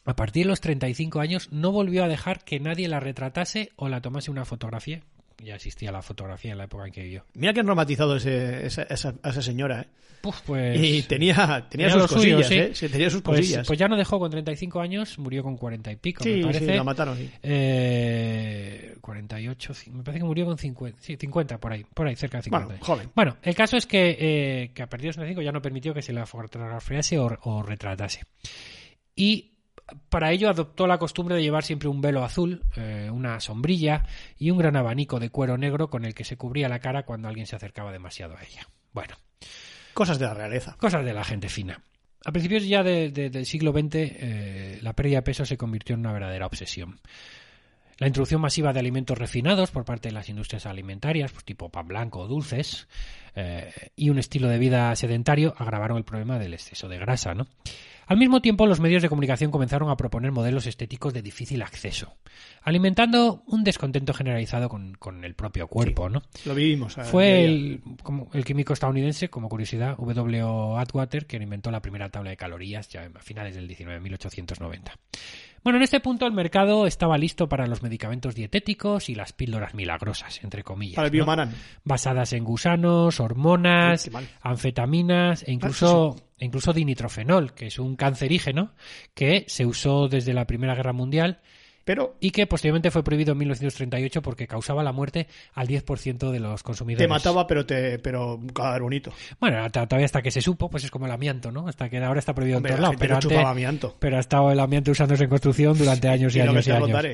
a 0.08 0.16
partir 0.16 0.44
de 0.44 0.48
los 0.48 0.62
35 0.62 1.20
años 1.20 1.52
no 1.52 1.70
volvió 1.70 2.02
a 2.02 2.08
dejar 2.08 2.42
que 2.42 2.60
nadie 2.60 2.88
la 2.88 2.98
retratase 2.98 3.72
o 3.76 3.90
la 3.90 4.00
tomase 4.00 4.30
una 4.30 4.46
fotografía. 4.46 5.02
Ya 5.42 5.54
existía 5.54 5.92
la 5.92 6.02
fotografía 6.02 6.52
en 6.52 6.58
la 6.58 6.64
época 6.64 6.86
en 6.86 6.92
que 6.92 7.02
vivió. 7.02 7.24
Mira 7.34 7.52
que 7.52 7.60
han 7.60 7.66
romantizado 7.66 8.16
ese- 8.16 8.66
esa, 8.66 8.82
esa- 8.82 9.14
a 9.22 9.30
esa 9.30 9.42
señora, 9.42 9.82
¿eh? 9.82 9.86
Puf, 10.20 10.40
pues, 10.44 10.76
y 10.76 11.02
tenía, 11.04 11.34
tenía, 11.68 11.68
tenía 11.68 11.90
sus 11.90 12.10
suyo, 12.10 12.38
cosillas, 12.38 12.48
sí. 12.48 12.54
¿eh? 12.58 12.70
Sí, 12.74 12.88
tenía 12.88 13.08
sus 13.08 13.22
pues, 13.22 13.38
cosillas. 13.38 13.64
pues 13.68 13.78
ya 13.78 13.86
no 13.86 13.96
dejó 13.96 14.18
con 14.18 14.28
35 14.32 14.80
años, 14.80 15.16
murió 15.16 15.44
con 15.44 15.56
40 15.56 15.92
y 15.92 15.96
pico, 15.96 16.24
sí, 16.24 16.30
me 16.30 16.36
sí, 16.38 16.42
parece. 16.42 16.74
la 16.76 16.82
mataron, 16.82 17.16
sí. 17.16 17.30
Eh, 17.42 18.96
48, 19.00 19.72
ci- 19.74 19.90
me 19.92 20.02
parece 20.02 20.18
que 20.20 20.24
murió 20.26 20.44
con 20.46 20.58
50, 20.58 20.98
sí, 21.00 21.16
50 21.16 21.58
por 21.58 21.72
ahí, 21.72 21.84
por 21.94 22.08
ahí, 22.08 22.16
cerca 22.16 22.38
de 22.38 22.42
50. 22.44 22.66
Bueno, 22.66 22.84
joven. 22.84 23.10
Bueno, 23.14 23.36
el 23.42 23.54
caso 23.54 23.76
es 23.76 23.86
que, 23.86 24.16
eh, 24.18 24.70
que 24.74 24.82
a 24.82 24.88
partir 24.88 25.04
de 25.04 25.08
los 25.10 25.16
35 25.16 25.42
ya 25.42 25.52
no 25.52 25.62
permitió 25.62 25.94
que 25.94 26.02
se 26.02 26.12
la 26.12 26.26
fotografiase 26.26 27.18
o, 27.18 27.38
o 27.42 27.62
retratase. 27.62 28.22
Y 29.14 29.52
para 30.08 30.32
ello 30.32 30.48
adoptó 30.50 30.86
la 30.86 30.98
costumbre 30.98 31.34
de 31.36 31.42
llevar 31.42 31.64
siempre 31.64 31.88
un 31.88 32.00
velo 32.00 32.24
azul, 32.24 32.62
eh, 32.76 33.08
una 33.12 33.40
sombrilla 33.40 34.04
y 34.38 34.50
un 34.50 34.58
gran 34.58 34.76
abanico 34.76 35.18
de 35.20 35.30
cuero 35.30 35.56
negro 35.58 35.90
con 35.90 36.04
el 36.04 36.14
que 36.14 36.24
se 36.24 36.36
cubría 36.36 36.68
la 36.68 36.78
cara 36.80 37.04
cuando 37.04 37.28
alguien 37.28 37.46
se 37.46 37.56
acercaba 37.56 37.92
demasiado 37.92 38.36
a 38.36 38.42
ella. 38.42 38.68
Bueno, 38.92 39.16
Cosas 39.94 40.18
de 40.18 40.26
la 40.26 40.34
realeza. 40.34 40.76
cosas 40.78 41.04
de 41.04 41.12
la 41.12 41.24
gente 41.24 41.48
fina. 41.48 41.82
A 42.24 42.32
principios 42.32 42.66
ya 42.66 42.82
de- 42.82 43.10
de- 43.10 43.30
del 43.30 43.46
siglo 43.46 43.72
XX, 43.72 43.94
eh, 43.94 44.78
la 44.82 44.92
pérdida 44.92 45.18
de 45.18 45.22
peso 45.22 45.44
se 45.44 45.56
convirtió 45.56 45.94
en 45.94 46.00
una 46.00 46.12
verdadera 46.12 46.46
obsesión. 46.46 47.00
La 47.98 48.06
introducción 48.06 48.40
masiva 48.40 48.72
de 48.72 48.78
alimentos 48.80 49.18
refinados 49.18 49.70
por 49.70 49.84
parte 49.84 50.08
de 50.08 50.14
las 50.14 50.28
industrias 50.28 50.66
alimentarias, 50.66 51.32
pues 51.32 51.44
tipo 51.44 51.68
pan 51.68 51.88
blanco 51.88 52.20
o 52.20 52.28
dulces, 52.28 52.86
eh, 53.34 53.72
y 53.96 54.10
un 54.10 54.18
estilo 54.18 54.48
de 54.48 54.58
vida 54.58 54.94
sedentario 54.96 55.54
agravaron 55.58 55.96
el 55.98 56.04
problema 56.04 56.38
del 56.38 56.54
exceso 56.54 56.88
de 56.88 56.98
grasa, 56.98 57.34
¿no? 57.34 57.46
Al 58.06 58.16
mismo 58.16 58.40
tiempo, 58.40 58.66
los 58.66 58.80
medios 58.80 59.02
de 59.02 59.10
comunicación 59.10 59.50
comenzaron 59.50 59.90
a 59.90 59.96
proponer 59.98 60.32
modelos 60.32 60.66
estéticos 60.66 61.12
de 61.12 61.20
difícil 61.20 61.60
acceso, 61.60 62.16
alimentando 62.62 63.42
un 63.46 63.64
descontento 63.64 64.14
generalizado 64.14 64.70
con, 64.70 64.94
con 64.94 65.24
el 65.24 65.34
propio 65.34 65.66
cuerpo, 65.68 66.08
¿no? 66.08 66.22
Lo 66.46 66.54
vivimos. 66.54 66.96
eh, 66.96 67.04
Fue 67.04 67.44
el, 67.44 67.82
como 68.02 68.30
el 68.32 68.46
químico 68.46 68.72
estadounidense, 68.72 69.28
como 69.28 69.50
curiosidad, 69.50 69.96
W. 69.98 70.42
Atwater, 70.78 71.26
quien 71.26 71.42
inventó 71.42 71.70
la 71.70 71.82
primera 71.82 72.08
tabla 72.08 72.30
de 72.30 72.38
calorías 72.38 72.88
ya 72.88 73.10
a 73.14 73.20
finales 73.20 73.56
del 73.56 73.66
19, 73.68 74.00
1890. 74.00 74.94
Bueno, 75.64 75.78
en 75.78 75.82
este 75.82 76.00
punto 76.00 76.26
el 76.26 76.32
mercado 76.32 76.86
estaba 76.86 77.18
listo 77.18 77.48
para 77.48 77.66
los 77.66 77.82
medicamentos 77.82 78.34
dietéticos 78.34 79.08
y 79.08 79.14
las 79.14 79.32
píldoras 79.32 79.74
milagrosas, 79.74 80.42
entre 80.42 80.62
comillas. 80.62 80.96
Para 80.96 81.08
el 81.08 81.12
¿no? 81.12 81.16
biomanan. 81.16 81.54
Basadas 81.84 82.32
en 82.32 82.44
gusanos, 82.44 83.20
hormonas, 83.20 84.10
anfetaminas 84.40 85.42
e 85.46 85.52
incluso, 85.52 86.16
e 86.38 86.44
incluso 86.44 86.72
dinitrofenol, 86.72 87.54
que 87.54 87.66
es 87.66 87.78
un 87.78 87.96
cancerígeno 87.96 88.72
que 89.14 89.44
se 89.48 89.66
usó 89.66 90.08
desde 90.08 90.32
la 90.32 90.46
Primera 90.46 90.74
Guerra 90.74 90.92
Mundial 90.92 91.40
Pero 91.88 92.16
y 92.20 92.32
que 92.32 92.46
posteriormente 92.46 92.90
fue 92.90 93.02
prohibido 93.02 93.32
en 93.32 93.38
1938 93.38 94.20
porque 94.20 94.46
causaba 94.46 94.82
la 94.82 94.92
muerte 94.92 95.26
al 95.54 95.66
10% 95.68 96.30
de 96.30 96.38
los 96.38 96.62
consumidores. 96.62 97.02
te 97.02 97.08
mataba, 97.08 97.46
pero 97.46 97.64
te 97.64 97.98
pero 97.98 98.38
cada 98.54 98.78
bonito. 98.78 99.10
Bueno, 99.40 99.70
todavía 99.70 100.04
hasta 100.04 100.20
que 100.20 100.30
se 100.30 100.42
supo, 100.42 100.68
pues 100.68 100.84
es 100.84 100.90
como 100.90 101.06
el 101.06 101.12
amianto, 101.12 101.50
¿no? 101.50 101.66
Hasta 101.66 101.88
que 101.88 101.96
ahora 101.96 102.18
está 102.20 102.34
prohibido 102.34 102.58
Hombre, 102.58 102.72
en 102.74 102.76
todos 102.76 102.82
la 102.82 102.88
lados. 102.88 103.00
Pero, 103.00 103.14
antes- 103.14 103.46
amianto. 103.46 103.96
pero 103.98 104.18
ha 104.18 104.20
estado 104.20 104.52
el 104.52 104.60
amianto 104.60 104.90
usándose 104.90 105.24
en 105.24 105.30
construcción 105.30 105.78
durante 105.78 106.08
años 106.08 106.34
y, 106.36 106.38
Y 106.38 106.40
años 106.42 106.66
y 106.66 106.70
años. 106.72 107.04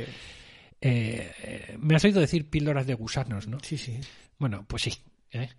eh. 0.81 1.77
Me 1.79 1.95
has 1.95 2.05
oído 2.05 2.21
decir 2.21 2.51
píldoras 2.51 2.89
de 2.89 2.95
gusanos, 2.95 3.47
¿no? 3.47 3.59
Sí, 3.63 3.79
sí. 3.79 4.01
Bueno, 4.39 4.65
pues 4.67 4.83
sí. 4.83 4.93
¿eh? 5.31 5.51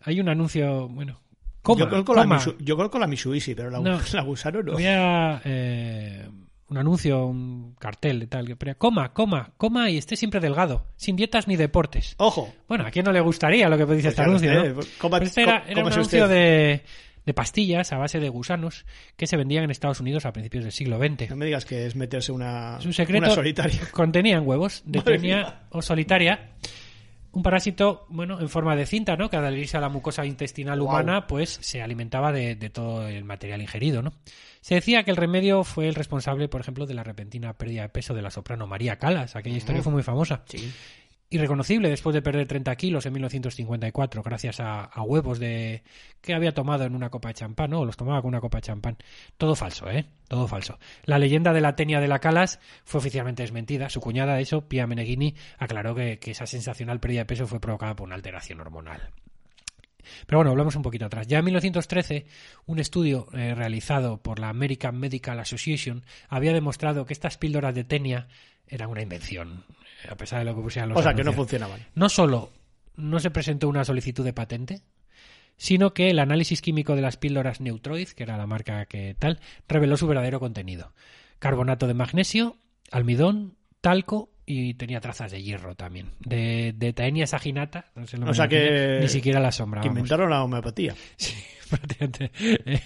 Hay 0.00 0.18
un 0.18 0.28
anuncio, 0.28 0.88
bueno. 0.88 1.20
Coma, 1.62 1.78
yo, 1.80 1.88
conozco 1.88 2.14
la 2.14 2.22
coma. 2.22 2.38
Misu- 2.40 2.56
yo 2.58 2.76
la 2.98 3.06
Mitsubishi, 3.06 3.54
pero 3.54 3.70
la, 3.70 3.78
No. 3.78 4.00
la 4.12 4.22
gusano 4.22 4.62
no. 4.64 4.72
Voy 4.72 4.84
a... 4.86 5.40
eh, 5.44 6.28
un 6.68 6.78
anuncio, 6.78 7.26
un 7.26 7.74
cartel 7.78 8.22
y 8.22 8.26
tal. 8.26 8.46
que 8.46 8.56
ponía, 8.56 8.74
Coma, 8.74 9.12
coma, 9.12 9.52
coma 9.56 9.90
y 9.90 9.98
esté 9.98 10.16
siempre 10.16 10.40
delgado, 10.40 10.86
sin 10.96 11.16
dietas 11.16 11.46
ni 11.48 11.56
deportes. 11.56 12.14
Ojo. 12.18 12.52
Bueno, 12.68 12.86
¿a 12.86 12.90
quién 12.90 13.04
no 13.04 13.12
le 13.12 13.20
gustaría 13.20 13.68
lo 13.68 13.76
que 13.76 13.84
dice 13.84 13.94
Pues 13.94 14.04
este 14.06 14.22
anuncio, 14.22 14.50
usted, 14.50 14.68
no? 14.70 14.74
pues, 14.76 14.86
coma- 14.98 15.18
Pues 15.18 15.28
este 15.30 15.42
era, 15.42 15.64
era 15.68 15.82
un 15.84 15.92
anuncio 15.92 16.26
de, 16.28 16.82
de 17.26 17.34
pastillas 17.34 17.92
a 17.92 17.98
base 17.98 18.18
de 18.20 18.28
gusanos 18.28 18.86
que 19.16 19.26
se 19.26 19.36
vendían 19.36 19.64
en 19.64 19.70
Estados 19.70 20.00
Unidos 20.00 20.24
a 20.26 20.32
principios 20.32 20.64
del 20.64 20.72
siglo 20.72 20.98
XX. 20.98 21.30
No 21.30 21.36
me 21.36 21.46
digas 21.46 21.64
que 21.64 21.86
es 21.86 21.96
meterse 21.96 22.32
una, 22.32 22.78
Es 22.78 22.86
un 22.86 22.92
secreto. 22.92 23.24
una 23.26 23.34
solitaria. 23.34 23.80
Contenían 23.92 24.46
huevos 24.46 24.82
de 24.86 24.98
o 25.70 25.82
solitaria. 25.82 26.50
Un 27.34 27.42
parásito, 27.42 28.06
bueno, 28.08 28.40
en 28.40 28.48
forma 28.48 28.76
de 28.76 28.86
cinta, 28.86 29.16
¿no? 29.16 29.28
Que 29.28 29.36
al 29.36 29.44
adherirse 29.44 29.76
a 29.76 29.80
la 29.80 29.88
mucosa 29.88 30.24
intestinal 30.24 30.80
humana, 30.80 31.26
pues 31.26 31.58
se 31.60 31.82
alimentaba 31.82 32.32
de, 32.32 32.54
de 32.54 32.70
todo 32.70 33.06
el 33.08 33.24
material 33.24 33.60
ingerido, 33.60 34.02
¿no? 34.02 34.12
Se 34.60 34.76
decía 34.76 35.02
que 35.02 35.10
el 35.10 35.18
remedio 35.18 35.62
fue 35.62 35.88
el 35.88 35.94
responsable, 35.94 36.48
por 36.48 36.62
ejemplo, 36.62 36.86
de 36.86 36.94
la 36.94 37.02
repentina 37.02 37.52
pérdida 37.52 37.82
de 37.82 37.88
peso 37.90 38.14
de 38.14 38.22
la 38.22 38.30
soprano 38.30 38.66
María 38.66 38.96
Calas. 38.98 39.36
Aquella 39.36 39.58
historia 39.58 39.82
fue 39.82 39.92
muy 39.92 40.02
famosa. 40.02 40.42
Sí. 40.46 40.72
Irreconocible 41.34 41.88
después 41.88 42.14
de 42.14 42.22
perder 42.22 42.46
30 42.46 42.76
kilos 42.76 43.06
en 43.06 43.12
1954, 43.14 44.22
gracias 44.22 44.60
a, 44.60 44.88
huevos 45.02 45.40
de 45.40 45.82
que 46.20 46.32
había 46.32 46.54
tomado 46.54 46.84
en 46.84 46.94
una 46.94 47.10
copa 47.10 47.26
de 47.26 47.34
champán, 47.34 47.70
¿no? 47.70 47.80
O 47.80 47.84
los 47.84 47.96
tomaba 47.96 48.22
con 48.22 48.28
una 48.28 48.40
copa 48.40 48.58
de 48.58 48.62
champán. 48.62 48.98
Todo 49.36 49.56
falso, 49.56 49.90
¿eh? 49.90 50.06
Todo 50.28 50.46
falso. 50.46 50.78
La 51.06 51.18
leyenda 51.18 51.52
de 51.52 51.60
la 51.60 51.74
tenia 51.74 51.98
de 51.98 52.06
la 52.06 52.20
Calas 52.20 52.60
fue 52.84 53.00
oficialmente 53.00 53.42
desmentida. 53.42 53.90
Su 53.90 54.00
cuñada, 54.00 54.36
de 54.36 54.42
eso, 54.42 54.68
Pia 54.68 54.86
Meneghini, 54.86 55.34
aclaró 55.58 55.96
que, 55.96 56.20
que 56.20 56.30
esa 56.30 56.46
sensacional 56.46 57.00
pérdida 57.00 57.22
de 57.22 57.26
peso 57.26 57.48
fue 57.48 57.58
provocada 57.58 57.96
por 57.96 58.06
una 58.06 58.14
alteración 58.14 58.60
hormonal. 58.60 59.10
Pero 60.26 60.38
bueno, 60.38 60.52
hablamos 60.52 60.76
un 60.76 60.82
poquito 60.82 61.06
atrás. 61.06 61.26
Ya 61.26 61.38
en 61.38 61.46
1913, 61.46 62.26
un 62.66 62.78
estudio 62.78 63.26
eh, 63.32 63.56
realizado 63.56 64.22
por 64.22 64.38
la 64.38 64.50
American 64.50 64.98
Medical 64.98 65.40
Association 65.40 66.04
había 66.28 66.52
demostrado 66.52 67.04
que 67.06 67.12
estas 67.12 67.38
píldoras 67.38 67.74
de 67.74 67.82
tenia 67.82 68.28
eran 68.68 68.90
una 68.90 69.02
invención, 69.02 69.64
eh, 70.04 70.08
a 70.10 70.16
pesar 70.16 70.40
de 70.40 70.44
lo 70.46 70.54
que 70.54 70.62
pusieran 70.62 70.88
los 70.90 70.98
O 70.98 71.02
sea, 71.02 71.14
que 71.14 71.24
no 71.24 71.32
funcionaban. 71.32 71.80
No 71.94 72.08
solo 72.08 72.50
no 72.96 73.18
se 73.20 73.30
presentó 73.30 73.68
una 73.68 73.84
solicitud 73.84 74.24
de 74.24 74.32
patente, 74.32 74.82
sino 75.56 75.94
que 75.94 76.10
el 76.10 76.18
análisis 76.18 76.60
químico 76.62 76.96
de 76.96 77.02
las 77.02 77.16
píldoras 77.16 77.60
Neutroid, 77.60 78.08
que 78.08 78.22
era 78.22 78.36
la 78.36 78.46
marca 78.46 78.86
que 78.86 79.14
tal, 79.18 79.40
reveló 79.68 79.96
su 79.96 80.06
verdadero 80.06 80.40
contenido. 80.40 80.92
Carbonato 81.38 81.86
de 81.86 81.94
magnesio, 81.94 82.56
almidón, 82.90 83.56
talco 83.80 84.30
y 84.46 84.74
tenía 84.74 85.00
trazas 85.00 85.30
de 85.32 85.42
hierro 85.42 85.74
también. 85.74 86.10
De, 86.20 86.72
de 86.76 86.92
taenia 86.92 87.26
saginata, 87.26 87.86
no 87.94 88.06
sé 88.06 88.16
lo 88.18 88.30
O 88.30 88.34
sea 88.34 88.46
que- 88.48 88.98
ni 89.00 89.08
siquiera 89.08 89.40
la 89.40 89.52
sombra. 89.52 89.80
Que 89.80 89.88
inventaron 89.88 90.30
la 90.30 90.42
homeopatía. 90.42 90.94
Sí, 91.16 91.34
prácticamente. 91.68 92.30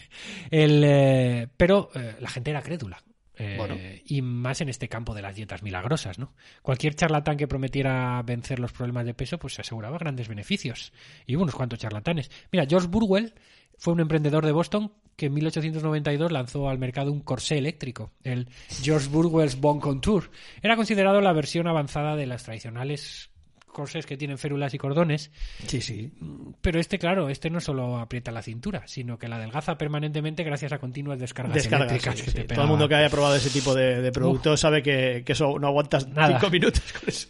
El, 0.51 0.83
eh, 0.85 1.49
pero 1.57 1.91
eh, 1.95 2.17
la 2.21 2.31
gente 2.31 2.51
era 2.51 2.63
crédula. 2.63 3.03
Eh. 3.39 4.03
Y 4.07 4.23
más 4.23 4.61
en 4.61 4.69
este 4.69 4.89
campo 4.89 5.15
de 5.15 5.23
las 5.23 5.37
dietas 5.37 5.63
milagrosas, 5.63 6.19
¿no? 6.19 6.33
Cualquier 6.63 6.95
charlatán 6.95 7.37
que 7.37 7.47
prometiera 7.47 8.21
vencer 8.23 8.59
los 8.59 8.73
problemas 8.73 9.07
de 9.07 9.15
peso, 9.15 9.39
pues 9.39 9.55
se 9.55 9.63
aseguraba 9.63 9.99
grandes 9.99 10.29
beneficios. 10.29 10.93
Y 11.27 11.37
hubo 11.37 11.45
unos 11.45 11.55
cuantos 11.55 11.79
charlatanes. 11.79 12.31
Mira, 12.51 12.67
George 12.69 12.89
Burwell 12.89 13.35
fue 13.77 13.95
un 13.95 14.01
emprendedor 14.01 14.45
de 14.45 14.53
Boston 14.53 14.93
que 15.17 15.27
en 15.27 15.35
1892 15.35 16.31
lanzó 16.31 16.69
al 16.69 16.79
mercado 16.79 17.13
un 17.13 17.21
corsé 17.21 17.59
eléctrico, 17.59 18.13
el 18.23 18.49
George 18.83 19.09
Burwell's 19.09 19.61
Bon 19.61 19.81
Contour. 19.81 20.31
Era 20.63 20.77
considerado 20.77 21.21
la 21.21 21.33
versión 21.33 21.67
avanzada 21.67 22.15
de 22.15 22.27
las 22.27 22.45
tradicionales 22.45 23.31
corsés 23.79 24.05
que 24.05 24.17
tienen 24.17 24.37
férulas 24.39 24.75
y 24.75 24.79
cordones, 24.79 25.31
Sí, 25.67 25.81
sí. 25.81 26.13
pero 26.61 26.79
este, 26.81 26.99
claro, 26.99 27.29
este 27.29 27.49
no 27.49 27.61
solo 27.61 27.99
aprieta 27.99 28.31
la 28.33 28.43
cintura, 28.43 28.83
sino 28.87 29.19
que 29.19 29.29
la 29.29 29.37
adelgaza 29.37 29.79
permanentemente 29.79 30.43
gracias 30.45 30.73
a 30.73 30.79
continuas 30.79 31.19
descargas, 31.19 31.55
Descargas. 31.55 31.89
eléctricas 31.91 32.19
sí, 32.19 32.25
que 32.25 32.31
sí. 32.33 32.37
te 32.39 32.55
Todo 32.55 32.63
el 32.65 32.69
mundo 32.71 32.89
que 32.89 32.95
haya 32.97 33.09
probado 33.09 33.37
ese 33.37 33.51
tipo 33.51 33.75
de, 33.75 34.03
de 34.03 34.13
productos 34.13 34.61
sabe 34.61 34.83
que, 34.83 35.23
que 35.25 35.33
eso 35.33 35.59
no 35.59 35.69
aguantas 35.69 36.09
Nada. 36.09 36.29
cinco 36.39 36.51
minutos 36.51 36.83
con 36.93 37.09
eso. 37.09 37.29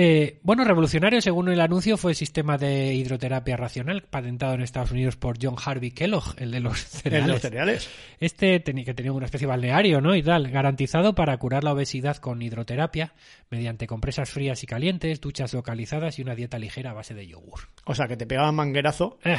Eh, 0.00 0.38
bueno, 0.44 0.62
revolucionario, 0.62 1.20
según 1.20 1.48
el 1.48 1.60
anuncio, 1.60 1.96
fue 1.96 2.12
el 2.12 2.16
sistema 2.16 2.56
de 2.56 2.94
hidroterapia 2.94 3.56
racional 3.56 4.02
patentado 4.02 4.54
en 4.54 4.62
Estados 4.62 4.92
Unidos 4.92 5.16
por 5.16 5.38
John 5.42 5.56
Harvey 5.62 5.90
Kellogg, 5.90 6.36
el 6.36 6.52
de 6.52 6.60
los 6.60 6.78
cereales. 6.78 7.28
los 7.28 7.40
cereales. 7.40 7.90
Este 8.20 8.60
tenía 8.60 8.84
que 8.84 8.94
tenía 8.94 9.10
una 9.12 9.24
especie 9.24 9.48
de 9.48 9.50
balneario, 9.50 10.00
¿no? 10.00 10.14
Y 10.14 10.22
tal, 10.22 10.52
garantizado 10.52 11.16
para 11.16 11.36
curar 11.38 11.64
la 11.64 11.72
obesidad 11.72 12.18
con 12.18 12.40
hidroterapia 12.40 13.12
mediante 13.50 13.88
compresas 13.88 14.30
frías 14.30 14.62
y 14.62 14.68
calientes, 14.68 15.20
duchas 15.20 15.52
localizadas 15.52 16.16
y 16.20 16.22
una 16.22 16.36
dieta 16.36 16.60
ligera 16.60 16.90
a 16.90 16.94
base 16.94 17.14
de 17.14 17.26
yogur. 17.26 17.62
O 17.84 17.96
sea, 17.96 18.06
que 18.06 18.16
te 18.16 18.24
pegaban 18.24 18.54
manguerazo 18.54 19.18
Eh, 19.24 19.38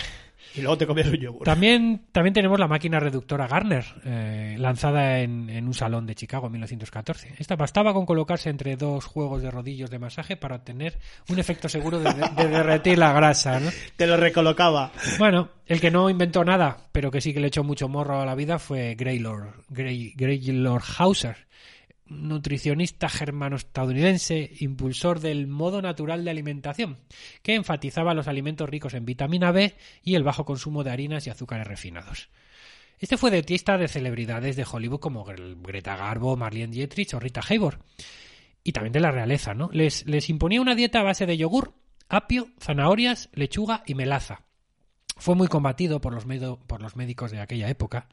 y 0.55 0.61
luego 0.61 0.77
te 0.77 0.85
un 0.85 1.17
yogur. 1.17 1.43
También, 1.43 2.07
también 2.11 2.33
tenemos 2.33 2.59
la 2.59 2.67
máquina 2.67 2.99
reductora 2.99 3.47
Garner, 3.47 3.85
eh, 4.05 4.55
lanzada 4.57 5.19
en, 5.19 5.49
en 5.49 5.67
un 5.67 5.73
salón 5.73 6.05
de 6.05 6.15
Chicago 6.15 6.47
en 6.47 6.53
1914. 6.53 7.35
Esta 7.37 7.55
bastaba 7.55 7.93
con 7.93 8.05
colocarse 8.05 8.49
entre 8.49 8.75
dos 8.75 9.05
juegos 9.05 9.41
de 9.41 9.51
rodillos 9.51 9.89
de 9.89 9.99
masaje 9.99 10.37
para 10.37 10.55
obtener 10.55 10.97
un 11.29 11.39
efecto 11.39 11.69
seguro 11.69 11.99
de, 11.99 12.13
de 12.13 12.47
derretir 12.47 12.97
la 12.97 13.13
grasa. 13.13 13.59
¿no? 13.59 13.69
Te 13.95 14.07
lo 14.07 14.17
recolocaba. 14.17 14.91
Bueno, 15.17 15.49
el 15.65 15.79
que 15.79 15.91
no 15.91 16.09
inventó 16.09 16.43
nada, 16.43 16.77
pero 16.91 17.11
que 17.11 17.21
sí 17.21 17.33
que 17.33 17.39
le 17.39 17.47
echó 17.47 17.63
mucho 17.63 17.87
morro 17.87 18.19
a 18.19 18.25
la 18.25 18.35
vida 18.35 18.57
fue 18.57 18.95
Grey, 18.95 20.13
Greylor 20.15 20.81
Hauser, 20.97 21.48
nutricionista 22.09 23.07
germano-estadounidense, 23.09 24.51
impulsor 24.59 25.19
del 25.19 25.47
modo 25.47 25.81
natural 25.81 26.23
de 26.23 26.31
alimentación, 26.31 26.99
que 27.43 27.55
enfatizaba 27.55 28.13
los 28.13 28.27
alimentos 28.27 28.69
ricos 28.69 28.93
en 28.93 29.05
vitamina 29.05 29.51
B 29.51 29.75
y 30.03 30.15
el 30.15 30.23
bajo 30.23 30.45
consumo 30.45 30.83
de 30.83 30.91
harinas 30.91 31.27
y 31.27 31.29
azúcares 31.29 31.67
refinados. 31.67 32.29
Este 32.97 33.15
fue 33.17 33.31
dietista 33.31 33.77
de 33.77 33.87
celebridades 33.87 34.55
de 34.55 34.65
Hollywood 34.69 34.99
como 34.99 35.25
Gre- 35.25 35.55
Greta 35.61 35.95
Garbo, 35.95 36.35
Marlene 36.35 36.73
Dietrich 36.73 37.13
o 37.13 37.19
Rita 37.19 37.41
Hayworth. 37.47 37.79
Y 38.63 38.73
también 38.73 38.91
de 38.91 38.99
la 38.99 39.11
realeza, 39.11 39.53
¿no? 39.53 39.69
Les, 39.71 40.05
les 40.05 40.29
imponía 40.29 40.59
una 40.59 40.75
dieta 40.75 40.99
a 40.99 41.03
base 41.03 41.25
de 41.25 41.37
yogur, 41.37 41.73
apio, 42.09 42.49
zanahorias, 42.59 43.29
lechuga 43.33 43.83
y 43.85 43.95
melaza. 43.95 44.43
Fue 45.15 45.35
muy 45.35 45.47
combatido 45.47 46.01
por 46.01 46.13
los, 46.13 46.25
por 46.67 46.81
los 46.81 46.95
médicos 46.97 47.31
de 47.31 47.39
aquella 47.39 47.69
época 47.69 48.09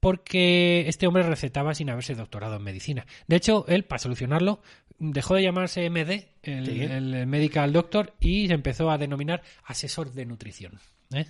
porque 0.00 0.88
este 0.88 1.06
hombre 1.06 1.22
recetaba 1.22 1.74
sin 1.74 1.90
haberse 1.90 2.14
doctorado 2.14 2.56
en 2.56 2.62
medicina. 2.62 3.06
De 3.26 3.36
hecho, 3.36 3.66
él, 3.68 3.84
para 3.84 3.98
solucionarlo, 3.98 4.62
dejó 4.98 5.34
de 5.34 5.42
llamarse 5.42 5.88
MD, 5.88 6.26
el, 6.42 6.66
Sí. 6.66 6.82
el 6.82 7.26
Medical 7.26 7.72
Doctor, 7.72 8.14
y 8.18 8.48
se 8.48 8.54
empezó 8.54 8.90
a 8.90 8.98
denominar 8.98 9.42
asesor 9.64 10.12
de 10.12 10.26
nutrición. 10.26 10.80
¿eh? 11.14 11.26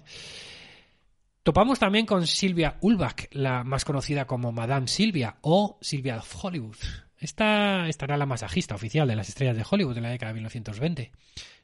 Topamos 1.42 1.78
también 1.78 2.06
con 2.06 2.26
Silvia 2.26 2.76
Ulbach, 2.80 3.26
la 3.33 3.64
más 3.64 3.85
conocida 3.85 4.26
como 4.26 4.52
Madame 4.52 4.88
Silvia 4.88 5.37
o 5.40 5.78
Silvia 5.80 6.18
of 6.18 6.44
Hollywood. 6.44 6.76
Esta 7.18 7.88
estará 7.88 8.16
la 8.16 8.26
masajista 8.26 8.74
oficial 8.74 9.09
de 9.09 9.16
las 9.16 9.28
estrellas 9.28 9.56
de 9.56 9.64
Hollywood 9.68 9.96
en 9.96 10.02
la 10.04 10.11
década 10.11 10.30
de 10.30 10.35
1920. 10.35 11.12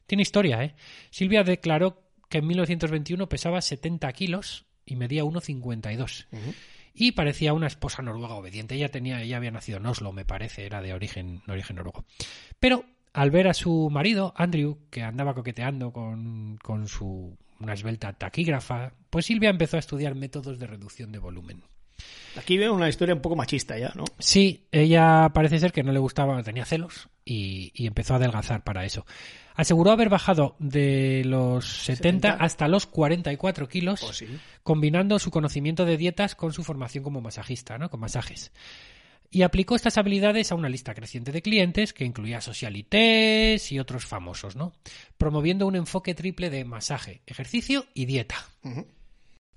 Tiene 0.06 0.22
historia, 0.22 0.62
¿eh? 0.64 0.74
Silvia 1.10 1.42
declaró 1.44 2.02
que 2.28 2.38
en 2.38 2.46
1921 2.46 3.28
pesaba 3.28 3.60
70 3.60 4.12
kilos 4.12 4.66
y 4.84 4.96
medía 4.96 5.24
1,52. 5.24 6.26
Y 6.96 7.12
parecía 7.12 7.52
una 7.52 7.66
esposa 7.66 8.02
noruega 8.02 8.34
obediente. 8.34 8.74
Ella 8.74 8.90
tenía, 8.90 9.22
ella 9.22 9.36
había 9.36 9.50
nacido 9.50 9.78
en 9.78 9.86
Oslo, 9.86 10.12
me 10.12 10.24
parece, 10.24 10.64
era 10.64 10.80
de 10.80 10.94
origen, 10.94 11.42
origen 11.46 11.76
noruego. 11.76 12.04
Pero 12.58 12.84
al 13.12 13.30
ver 13.30 13.48
a 13.48 13.54
su 13.54 13.90
marido, 13.90 14.32
Andrew, 14.36 14.78
que 14.90 15.02
andaba 15.02 15.34
coqueteando 15.34 15.92
con, 15.92 16.58
con 16.62 16.88
su 16.88 17.36
una 17.60 17.72
esbelta 17.72 18.12
taquígrafa, 18.12 18.92
pues 19.10 19.26
Silvia 19.26 19.50
empezó 19.50 19.76
a 19.76 19.80
estudiar 19.80 20.14
métodos 20.14 20.58
de 20.58 20.66
reducción 20.66 21.12
de 21.12 21.18
volumen. 21.18 21.62
Aquí 22.36 22.58
veo 22.58 22.74
una 22.74 22.88
historia 22.88 23.14
un 23.14 23.20
poco 23.22 23.36
machista 23.36 23.78
ya, 23.78 23.92
¿no? 23.94 24.04
Sí, 24.18 24.66
ella 24.72 25.30
parece 25.32 25.58
ser 25.58 25.72
que 25.72 25.82
no 25.82 25.92
le 25.92 25.98
gustaba, 25.98 26.42
tenía 26.42 26.64
celos 26.66 27.08
y, 27.24 27.72
y 27.74 27.86
empezó 27.86 28.12
a 28.14 28.16
adelgazar 28.16 28.62
para 28.62 28.84
eso. 28.84 29.06
Aseguró 29.54 29.90
haber 29.90 30.10
bajado 30.10 30.54
de 30.58 31.22
los 31.24 31.66
70, 31.84 32.28
70. 32.28 32.44
hasta 32.44 32.68
los 32.68 32.86
44 32.86 33.68
kilos, 33.68 34.00
Pues 34.02 34.16
sí. 34.18 34.26
combinando 34.62 35.18
su 35.18 35.30
conocimiento 35.30 35.86
de 35.86 35.96
dietas 35.96 36.34
con 36.34 36.52
su 36.52 36.62
formación 36.62 37.02
como 37.02 37.22
masajista, 37.22 37.78
¿no? 37.78 37.88
Con 37.88 38.00
masajes. 38.00 38.52
Y 39.30 39.42
aplicó 39.42 39.74
estas 39.74 39.96
habilidades 39.98 40.52
a 40.52 40.54
una 40.54 40.68
lista 40.68 40.94
creciente 40.94 41.32
de 41.32 41.42
clientes 41.42 41.92
que 41.94 42.04
incluía 42.04 42.40
socialites 42.40 43.72
y 43.72 43.78
otros 43.78 44.04
famosos, 44.04 44.54
¿no? 44.56 44.72
Promoviendo 45.18 45.66
un 45.66 45.76
enfoque 45.76 46.14
triple 46.14 46.50
de 46.50 46.64
masaje, 46.64 47.22
ejercicio 47.26 47.86
y 47.94 48.04
dieta. 48.04 48.36
Ujú. 48.62 48.86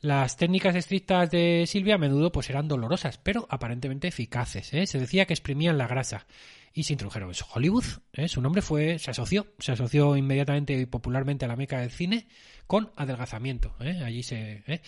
Las 0.01 0.37
técnicas 0.37 0.75
estrictas 0.75 1.29
de 1.29 1.65
Silvia 1.67 1.95
a 1.95 1.97
menudo 1.97 2.31
pues 2.31 2.49
eran 2.49 2.67
dolorosas, 2.67 3.17
pero 3.17 3.45
aparentemente 3.49 4.07
eficaces. 4.07 4.73
¿eh? 4.73 4.87
Se 4.87 4.99
decía 4.99 5.25
que 5.25 5.33
exprimían 5.33 5.77
la 5.77 5.87
grasa 5.87 6.25
y 6.73 6.83
se 6.83 6.93
introdujeron 6.93 7.29
en 7.29 7.35
Hollywood. 7.53 7.83
¿eh? 8.13 8.27
Su 8.27 8.41
nombre 8.41 8.61
fue, 8.61 8.99
se 8.99 9.11
asoció, 9.11 9.47
se 9.59 9.71
asoció 9.71 10.15
inmediatamente 10.15 10.73
y 10.73 10.85
popularmente 10.85 11.45
a 11.45 11.47
la 11.47 11.55
meca 11.55 11.79
del 11.79 11.91
cine 11.91 12.27
con 12.67 12.91
adelgazamiento. 12.95 13.75
¿eh? 13.79 14.01
Allí 14.03 14.23
se 14.23 14.63
¿eh? 14.67 14.81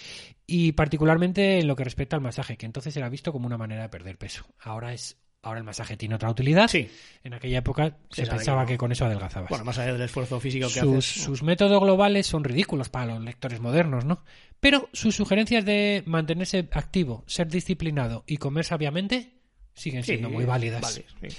y 0.45 0.73
particularmente 0.73 1.59
en 1.59 1.67
lo 1.67 1.75
que 1.75 1.83
respecta 1.83 2.15
al 2.15 2.21
masaje, 2.21 2.57
que 2.57 2.65
entonces 2.65 2.95
era 2.95 3.09
visto 3.09 3.31
como 3.31 3.47
una 3.47 3.57
manera 3.57 3.83
de 3.83 3.89
perder 3.89 4.17
peso. 4.17 4.45
Ahora 4.59 4.93
es 4.93 5.17
ahora 5.43 5.57
el 5.57 5.63
masaje 5.63 5.97
tiene 5.97 6.15
otra 6.15 6.29
utilidad. 6.29 6.67
Sí. 6.67 6.87
En 7.23 7.33
aquella 7.33 7.59
época 7.59 7.97
se, 8.11 8.27
pensaba 8.27 8.61
que 8.61 8.73
no. 8.73 8.75
que 8.75 8.77
con 8.77 8.91
eso 8.91 9.05
adelgazabas 9.05 9.49
Bueno, 9.49 9.65
más 9.65 9.79
allá 9.79 9.93
del 9.93 10.01
esfuerzo 10.03 10.39
físico 10.39 10.67
que 10.67 10.79
sus, 10.79 10.97
haces. 10.97 11.23
sus 11.23 11.41
métodos 11.41 11.81
globales 11.81 12.27
son 12.27 12.43
ridículos 12.43 12.89
para 12.89 13.15
los 13.15 13.23
lectores 13.23 13.59
modernos, 13.59 14.05
¿no? 14.05 14.23
Pero 14.61 14.87
sus 14.93 15.15
sugerencias 15.15 15.65
de 15.65 16.03
mantenerse 16.05 16.69
activo, 16.71 17.23
ser 17.27 17.49
disciplinado 17.49 18.23
y 18.27 18.37
comer 18.37 18.63
sabiamente 18.63 19.33
siguen 19.73 20.03
Sí, 20.03 20.11
siendo 20.11 20.29
muy 20.29 20.45
válidas. 20.45 20.81
vale, 20.81 21.05
sí. 21.29 21.37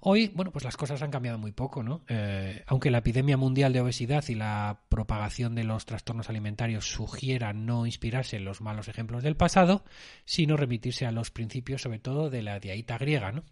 Hoy, 0.00 0.30
bueno, 0.34 0.52
pues 0.52 0.64
las 0.64 0.76
cosas 0.76 1.02
han 1.02 1.10
cambiado 1.10 1.38
muy 1.38 1.50
poco, 1.50 1.82
¿no? 1.82 2.04
Eh, 2.08 2.62
aunque 2.66 2.90
la 2.92 2.98
epidemia 2.98 3.36
mundial 3.36 3.72
de 3.72 3.80
obesidad 3.80 4.22
y 4.28 4.34
la 4.36 4.82
propagación 4.88 5.54
de 5.56 5.64
los 5.64 5.84
trastornos 5.86 6.28
alimentarios 6.28 6.86
sugieran 6.86 7.66
no 7.66 7.86
inspirarse 7.86 8.36
en 8.36 8.44
los 8.44 8.60
malos 8.60 8.86
ejemplos 8.86 9.24
del 9.24 9.36
pasado, 9.36 9.84
sino 10.24 10.56
remitirse 10.56 11.06
a 11.06 11.10
los 11.12 11.30
principios, 11.32 11.82
sobre 11.82 11.98
todo, 11.98 12.30
de 12.30 12.42
la 12.42 12.60
diaita 12.60 12.98
griega, 12.98 13.32
¿no? 13.32 13.42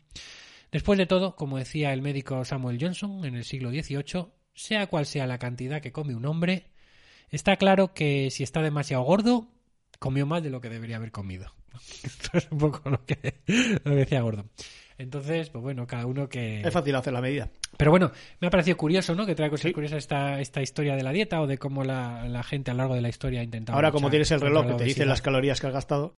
Después 0.70 0.96
de 0.98 1.06
todo, 1.06 1.34
como 1.34 1.56
decía 1.58 1.92
el 1.92 2.02
médico 2.02 2.44
Samuel 2.44 2.78
Johnson 2.80 3.24
en 3.24 3.34
el 3.34 3.44
siglo 3.44 3.70
XVIII, 3.70 4.26
sea 4.54 4.86
cual 4.86 5.06
sea 5.06 5.26
la 5.26 5.38
cantidad 5.38 5.80
que 5.80 5.92
come 5.92 6.14
un 6.14 6.26
hombre, 6.26 6.66
está 7.30 7.56
claro 7.56 7.94
que 7.94 8.30
si 8.30 8.42
está 8.42 8.62
demasiado 8.62 9.02
gordo, 9.02 9.48
comió 9.98 10.26
más 10.26 10.42
de 10.42 10.50
lo 10.50 10.60
que 10.60 10.68
debería 10.68 10.96
haber 10.96 11.12
comido. 11.12 11.52
Esto 12.04 12.38
es 12.38 12.48
un 12.50 12.58
poco 12.58 12.88
lo 12.90 13.04
que, 13.04 13.34
lo 13.84 13.90
que 13.90 13.96
decía 13.96 14.22
Gordo. 14.22 14.44
Entonces, 14.96 15.50
pues 15.50 15.62
bueno, 15.62 15.86
cada 15.88 16.06
uno 16.06 16.28
que... 16.28 16.60
Es 16.60 16.72
fácil 16.72 16.94
hacer 16.94 17.12
la 17.12 17.20
medida. 17.20 17.50
Pero 17.76 17.90
bueno, 17.90 18.12
me 18.40 18.46
ha 18.46 18.50
parecido 18.50 18.76
curioso, 18.76 19.14
¿no? 19.16 19.26
Que 19.26 19.34
trae 19.34 19.50
cosas 19.50 19.72
curiosas 19.72 19.98
esta, 19.98 20.40
esta 20.40 20.62
historia 20.62 20.94
de 20.94 21.02
la 21.02 21.10
dieta 21.10 21.40
o 21.40 21.48
de 21.48 21.58
cómo 21.58 21.82
la, 21.82 22.28
la 22.28 22.44
gente 22.44 22.70
a 22.70 22.74
lo 22.74 22.78
largo 22.78 22.94
de 22.94 23.00
la 23.00 23.08
historia 23.08 23.40
ha 23.40 23.44
intentado... 23.44 23.76
Ahora, 23.76 23.90
como 23.90 24.08
tienes 24.08 24.30
el 24.30 24.40
reloj 24.40 24.68
que 24.68 24.74
te 24.74 24.84
dice 24.84 25.04
las 25.04 25.20
calorías 25.20 25.60
que 25.60 25.66
has 25.66 25.72
gastado, 25.72 26.14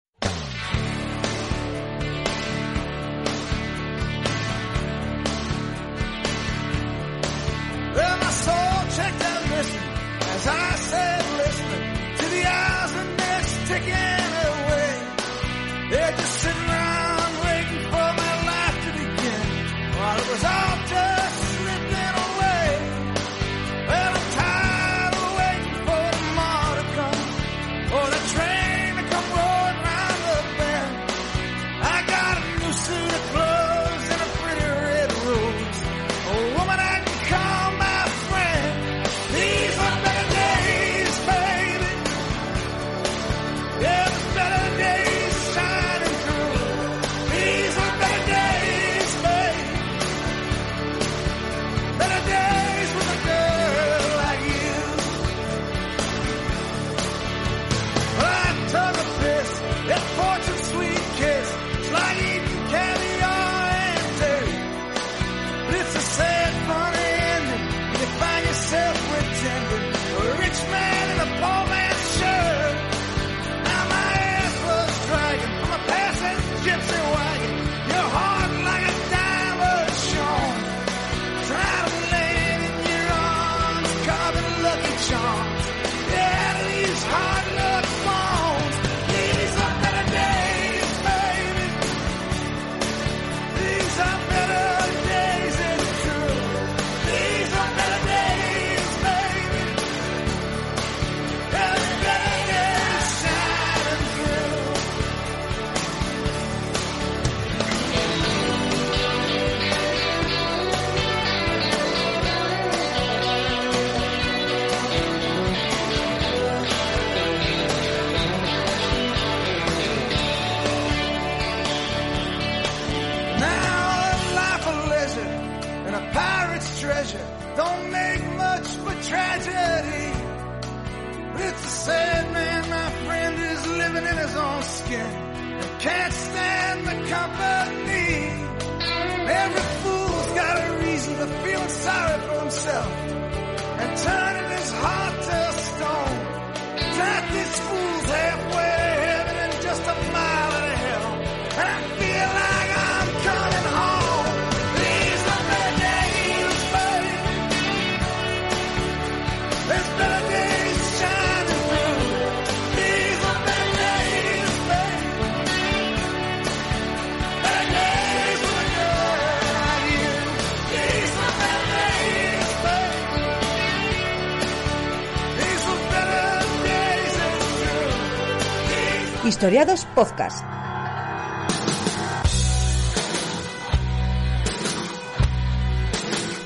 Historiados 179.45 179.85
Podcast. 179.93 180.43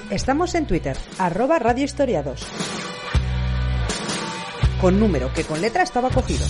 Estamos 0.10 0.54
en 0.56 0.68
Twitter, 0.68 0.98
arroba 1.18 1.60
Radio 1.60 1.86
Historiados. 1.86 2.46
Con 4.82 5.00
número 5.00 5.32
que 5.34 5.46
con 5.46 5.62
letra 5.62 5.84
estaba 5.84 6.10
cogido. 6.10 6.46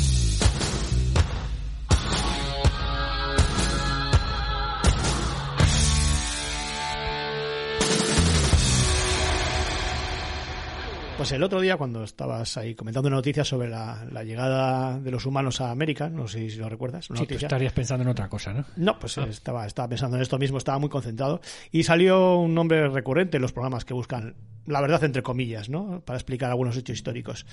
Pues 11.30 11.38
el 11.38 11.44
otro 11.44 11.62
día, 11.62 11.78
cuando 11.78 12.04
estabas 12.04 12.58
ahí 12.58 12.74
comentando 12.74 13.08
noticias 13.08 13.48
sobre 13.48 13.70
la, 13.70 14.04
la 14.12 14.24
llegada 14.24 15.00
de 15.00 15.12
los 15.12 15.28
humanos 15.28 15.62
a 15.62 15.70
América, 15.70 16.10
no 16.10 16.28
sé 16.28 16.50
si 16.50 16.58
lo 16.58 16.68
recuerdas, 16.70 17.08
una 17.12 17.20
Sí, 17.20 17.26
tú 17.28 17.34
noticia. 17.34 17.46
estarías 17.46 17.72
pensando 17.72 18.02
en 18.02 18.10
otra 18.10 18.28
cosa, 18.30 18.52
¿no? 18.52 18.66
No, 18.78 18.98
pues 18.98 19.16
estaba, 19.20 19.68
estaba 19.68 19.88
pensando 19.90 20.16
en 20.16 20.24
esto 20.24 20.40
mismo, 20.40 20.58
estaba 20.58 20.80
muy 20.80 20.90
concentrado. 20.90 21.40
Y 21.72 21.84
salió 21.84 22.38
un 22.38 22.56
nombre 22.56 22.90
recurrente 22.90 23.38
en 23.38 23.44
los 23.44 23.52
programas 23.54 23.86
que 23.86 23.94
buscan 23.94 24.38
la 24.66 24.82
verdad, 24.82 25.04
entre 25.04 25.22
comillas, 25.22 25.70
¿no? 25.70 26.02
Para 26.04 26.18
explicar 26.18 26.50
algunos 26.50 26.76
hechos 26.76 26.96
históricos. 26.96 27.46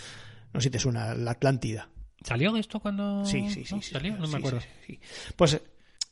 No 0.54 0.60
sé 0.60 0.64
si 0.68 0.70
te 0.70 0.78
suena 0.78 1.14
la 1.14 1.32
Atlántida. 1.32 1.90
¿Salió 2.22 2.56
esto 2.56 2.80
cuando.? 2.80 3.26
Sí, 3.26 3.50
sí, 3.50 3.66
sí. 3.66 3.82
¿Salió? 3.82 4.16
No 4.16 4.26
sí, 4.26 4.32
me 4.32 4.38
acuerdo. 4.38 4.60
sí, 4.60 4.68
sí. 4.86 5.00
Pues 5.36 5.60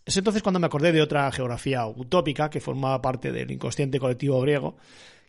es 0.05 0.16
entonces 0.18 0.42
cuando 0.42 0.61
me 0.61 0.66
acordé 0.66 0.92
de 0.92 1.00
otra 1.00 1.33
geografía 1.33 1.87
utópica 1.87 2.50
que 2.50 2.61
formaba 2.61 3.00
parte 3.00 3.33
del 3.33 3.50
inconsciente 3.50 3.98
colectivo 3.98 4.38
griego, 4.42 4.77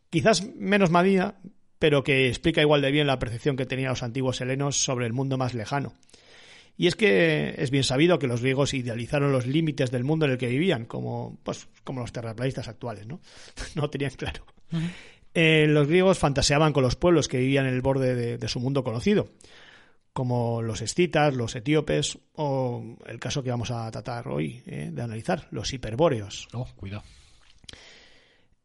quizás 0.10 0.46
menos 0.56 0.90
medida, 0.92 1.40
pero 1.80 2.04
que 2.04 2.28
explica 2.28 2.62
igual 2.62 2.82
de 2.82 2.92
bien 2.92 3.08
la 3.08 3.20
percepción 3.20 3.56
que 3.56 3.66
tenían 3.66 3.90
los 3.90 4.04
antiguos 4.04 4.42
helenos 4.42 4.78
sobre 4.78 5.06
el 5.06 5.14
mundo 5.14 5.38
más 5.38 5.54
lejano. 5.54 5.94
Y 6.78 6.88
es 6.88 6.96
que 6.96 7.56
es 7.58 7.72
bien 7.72 7.84
sabido 7.84 8.20
que 8.20 8.28
los 8.28 8.42
griegos 8.42 8.74
idealizaron 8.74 9.32
los 9.32 9.48
límites 9.48 9.92
del 9.92 10.04
mundo 10.04 10.26
en 10.26 10.34
el 10.34 10.38
que 10.38 10.48
vivían, 10.48 10.86
como, 10.86 11.38
pues, 11.44 11.68
como 11.84 12.02
los 12.02 12.12
terraplanistas 12.12 12.68
actuales, 12.68 13.08
¿no? 13.08 13.22
no 13.76 13.90
tenían 13.90 14.12
claro. 14.12 14.46
Eh, 15.34 15.68
los 15.68 15.88
griegos 15.88 16.18
fantaseaban 16.18 16.74
con 16.74 16.84
los 16.84 16.96
pueblos 16.96 17.28
que 17.28 17.38
vivían 17.38 17.66
en 17.66 17.74
el 17.74 17.82
borde 17.82 18.16
de, 18.16 18.38
de 18.38 18.48
su 18.48 18.60
mundo 18.60 18.84
conocido, 18.84 19.30
como 20.12 20.62
los 20.62 20.82
escitas, 20.82 21.34
los 21.34 21.56
etíopes 21.56 22.18
o 22.36 22.98
el 23.06 23.20
caso 23.20 23.44
que 23.44 23.52
vamos 23.52 23.72
a 23.72 23.90
tratar 23.92 24.28
hoy 24.28 24.62
eh, 24.66 24.90
de 24.92 25.02
analizar, 25.02 25.48
los 25.52 25.72
hiperbóreos. 25.74 26.48
Oh, 26.54 26.68
cuidado. 26.76 27.04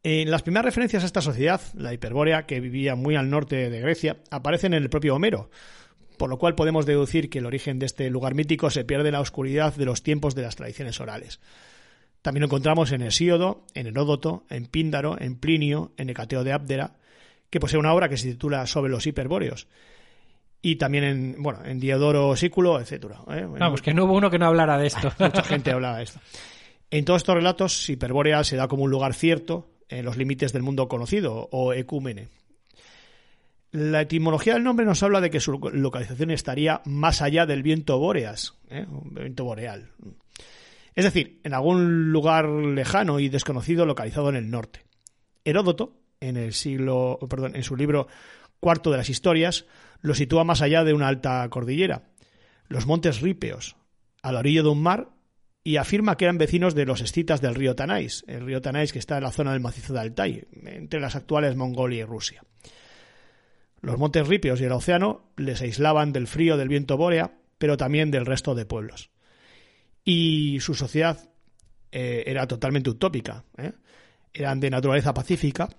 En 0.03 0.31
las 0.31 0.41
primeras 0.41 0.65
referencias 0.65 1.03
a 1.03 1.05
esta 1.05 1.21
sociedad, 1.21 1.61
la 1.75 1.93
hiperbórea, 1.93 2.47
que 2.47 2.59
vivía 2.59 2.95
muy 2.95 3.15
al 3.15 3.29
norte 3.29 3.69
de 3.69 3.81
Grecia, 3.81 4.17
aparecen 4.31 4.73
en 4.73 4.81
el 4.81 4.89
propio 4.89 5.15
Homero, 5.15 5.51
por 6.17 6.27
lo 6.27 6.39
cual 6.39 6.55
podemos 6.55 6.87
deducir 6.87 7.29
que 7.29 7.37
el 7.37 7.45
origen 7.45 7.77
de 7.77 7.85
este 7.85 8.09
lugar 8.09 8.33
mítico 8.33 8.71
se 8.71 8.83
pierde 8.83 9.09
en 9.09 9.13
la 9.13 9.19
oscuridad 9.19 9.75
de 9.75 9.85
los 9.85 10.01
tiempos 10.01 10.33
de 10.33 10.41
las 10.41 10.55
tradiciones 10.55 10.99
orales. 10.99 11.39
También 12.23 12.41
lo 12.41 12.47
encontramos 12.47 12.91
en 12.91 13.03
Hesíodo, 13.03 13.63
en 13.75 13.87
Heródoto, 13.87 14.43
en 14.49 14.65
Píndaro, 14.65 15.19
en 15.19 15.35
Plinio, 15.35 15.91
en 15.97 16.09
Hecateo 16.09 16.43
de 16.43 16.53
Abdera, 16.53 16.95
que 17.51 17.59
posee 17.59 17.79
una 17.79 17.93
obra 17.93 18.09
que 18.09 18.17
se 18.17 18.31
titula 18.31 18.65
Sobre 18.65 18.91
los 18.91 19.05
hiperbóreos. 19.05 19.67
Y 20.63 20.77
también 20.77 21.03
en, 21.03 21.35
bueno, 21.43 21.63
en 21.63 21.79
Diodoro 21.79 22.35
Sículo, 22.35 22.79
etcétera. 22.79 23.19
¿eh? 23.31 23.45
Vamos, 23.47 23.81
que 23.83 23.93
no 23.93 24.05
hubo 24.05 24.13
uno 24.13 24.31
que 24.31 24.39
no 24.39 24.47
hablara 24.47 24.79
de 24.79 24.87
esto. 24.87 25.11
Mucha 25.19 25.43
gente 25.43 25.71
hablaba 25.71 25.97
de 25.97 26.03
esto. 26.03 26.19
En 26.89 27.05
todos 27.05 27.21
estos 27.21 27.35
relatos, 27.35 27.89
Hiperbórea 27.89 28.43
se 28.43 28.55
da 28.55 28.67
como 28.67 28.83
un 28.83 28.91
lugar 28.91 29.13
cierto 29.13 29.70
en 29.91 30.05
los 30.05 30.17
límites 30.17 30.53
del 30.53 30.63
mundo 30.63 30.87
conocido, 30.87 31.49
o 31.51 31.73
ecúmene. 31.73 32.29
La 33.71 34.01
etimología 34.01 34.55
del 34.55 34.63
nombre 34.63 34.85
nos 34.85 35.01
habla 35.03 35.21
de 35.21 35.29
que 35.29 35.39
su 35.39 35.57
localización 35.73 36.31
estaría 36.31 36.81
más 36.85 37.21
allá 37.21 37.45
del 37.45 37.63
viento 37.63 37.99
bóreas, 37.99 38.55
¿eh? 38.69 38.85
un 38.89 39.13
viento 39.13 39.45
boreal. 39.45 39.91
Es 40.93 41.05
decir, 41.05 41.39
en 41.43 41.53
algún 41.53 42.11
lugar 42.11 42.49
lejano 42.49 43.19
y 43.19 43.29
desconocido 43.29 43.85
localizado 43.85 44.29
en 44.29 44.35
el 44.35 44.51
norte. 44.51 44.83
Heródoto, 45.45 46.01
en 46.19 46.35
el 46.35 46.53
siglo, 46.53 47.17
perdón, 47.29 47.55
en 47.55 47.63
su 47.63 47.77
libro 47.77 48.07
Cuarto 48.59 48.91
de 48.91 48.97
las 48.97 49.09
Historias, 49.09 49.65
lo 50.01 50.15
sitúa 50.15 50.43
más 50.43 50.61
allá 50.61 50.83
de 50.83 50.93
una 50.93 51.07
alta 51.07 51.47
cordillera, 51.49 52.09
los 52.67 52.85
montes 52.85 53.21
Rípeos, 53.21 53.77
a 54.21 54.31
la 54.31 54.39
orilla 54.39 54.63
de 54.63 54.69
un 54.69 54.81
mar, 54.81 55.09
y 55.63 55.77
afirma 55.77 56.17
que 56.17 56.25
eran 56.25 56.37
vecinos 56.37 56.73
de 56.73 56.85
los 56.85 57.01
escitas 57.01 57.41
del 57.41 57.55
río 57.55 57.75
Tanais, 57.75 58.23
el 58.27 58.45
río 58.45 58.61
Tanais 58.61 58.91
que 58.91 58.99
está 58.99 59.17
en 59.17 59.23
la 59.23 59.31
zona 59.31 59.51
del 59.51 59.61
macizo 59.61 59.93
de 59.93 59.99
Altai, 59.99 60.47
entre 60.65 60.99
las 60.99 61.15
actuales 61.15 61.55
Mongolia 61.55 62.01
y 62.01 62.05
Rusia. 62.05 62.43
Los 63.81 63.97
montes 63.97 64.27
Rípeos 64.27 64.61
y 64.61 64.65
el 64.65 64.71
océano 64.71 65.31
les 65.37 65.61
aislaban 65.61 66.13
del 66.13 66.27
frío 66.27 66.57
del 66.57 66.67
viento 66.67 66.97
bórea, 66.97 67.33
pero 67.57 67.77
también 67.77 68.11
del 68.11 68.25
resto 68.25 68.55
de 68.55 68.65
pueblos. 68.65 69.09
Y 70.03 70.59
su 70.61 70.73
sociedad 70.73 71.29
eh, 71.91 72.23
era 72.25 72.47
totalmente 72.47 72.89
utópica. 72.89 73.43
¿eh? 73.57 73.73
Eran 74.33 74.59
de 74.59 74.69
naturaleza 74.69 75.13
pacífica. 75.13 75.69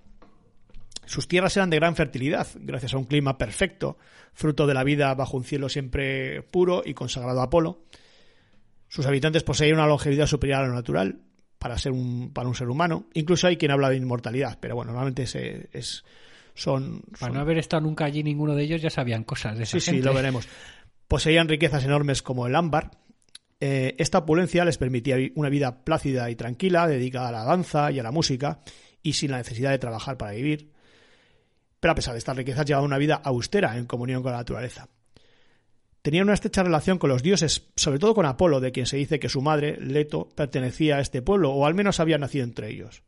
Sus 1.06 1.26
tierras 1.26 1.56
eran 1.56 1.70
de 1.70 1.76
gran 1.76 1.96
fertilidad, 1.96 2.46
gracias 2.54 2.94
a 2.94 2.98
un 2.98 3.04
clima 3.04 3.38
perfecto, 3.38 3.98
fruto 4.32 4.66
de 4.66 4.74
la 4.74 4.84
vida 4.84 5.14
bajo 5.14 5.36
un 5.36 5.44
cielo 5.44 5.68
siempre 5.68 6.42
puro 6.42 6.82
y 6.84 6.94
consagrado 6.94 7.40
a 7.40 7.44
Apolo. 7.44 7.84
Sus 8.92 9.06
habitantes 9.06 9.42
poseían 9.42 9.76
una 9.76 9.86
longevidad 9.86 10.26
superior 10.26 10.58
a 10.60 10.66
lo 10.66 10.74
natural 10.74 11.18
para 11.58 11.78
ser 11.78 11.92
un, 11.92 12.30
para 12.34 12.46
un 12.46 12.54
ser 12.54 12.68
humano. 12.68 13.06
Incluso 13.14 13.46
hay 13.46 13.56
quien 13.56 13.70
habla 13.70 13.88
de 13.88 13.96
inmortalidad, 13.96 14.58
pero 14.60 14.74
bueno, 14.74 14.92
normalmente 14.92 15.22
es, 15.22 16.04
son, 16.54 17.00
Para 17.12 17.18
son- 17.18 17.32
no 17.32 17.40
haber 17.40 17.56
estado 17.56 17.80
nunca 17.80 18.04
allí 18.04 18.22
ninguno 18.22 18.54
de 18.54 18.64
ellos, 18.64 18.82
ya 18.82 18.90
sabían 18.90 19.24
cosas 19.24 19.56
de 19.56 19.62
esa 19.62 19.80
Sí, 19.80 19.92
sí, 19.92 20.02
lo 20.02 20.12
veremos. 20.12 20.46
Poseían 21.08 21.48
riquezas 21.48 21.82
enormes 21.84 22.20
como 22.20 22.46
el 22.46 22.54
ámbar. 22.54 22.90
Eh, 23.60 23.94
esta 23.96 24.18
opulencia 24.18 24.62
les 24.66 24.76
permitía 24.76 25.16
una 25.36 25.48
vida 25.48 25.84
plácida 25.84 26.28
y 26.28 26.36
tranquila, 26.36 26.86
dedicada 26.86 27.30
a 27.30 27.32
la 27.32 27.44
danza 27.44 27.90
y 27.92 27.98
a 27.98 28.02
la 28.02 28.10
música, 28.10 28.60
y 29.02 29.14
sin 29.14 29.30
la 29.30 29.38
necesidad 29.38 29.70
de 29.70 29.78
trabajar 29.78 30.18
para 30.18 30.32
vivir. 30.32 30.70
Pero 31.80 31.92
a 31.92 31.94
pesar 31.94 32.12
de 32.12 32.18
estas 32.18 32.36
riquezas, 32.36 32.66
llevaban 32.66 32.88
una 32.88 32.98
vida 32.98 33.22
austera 33.24 33.74
en 33.78 33.86
comunión 33.86 34.22
con 34.22 34.32
la 34.32 34.38
naturaleza. 34.38 34.86
Tenían 36.02 36.24
una 36.24 36.34
estrecha 36.34 36.64
relación 36.64 36.98
con 36.98 37.10
los 37.10 37.22
dioses, 37.22 37.68
sobre 37.76 38.00
todo 38.00 38.14
con 38.14 38.26
Apolo, 38.26 38.58
de 38.58 38.72
quien 38.72 38.86
se 38.86 38.96
dice 38.96 39.20
que 39.20 39.28
su 39.28 39.40
madre, 39.40 39.76
Leto, 39.80 40.28
pertenecía 40.34 40.96
a 40.96 41.00
este 41.00 41.22
pueblo, 41.22 41.52
o 41.52 41.64
al 41.64 41.74
menos 41.74 42.00
había 42.00 42.18
nacido 42.18 42.44
entre 42.44 42.70
ellos. 42.70 43.02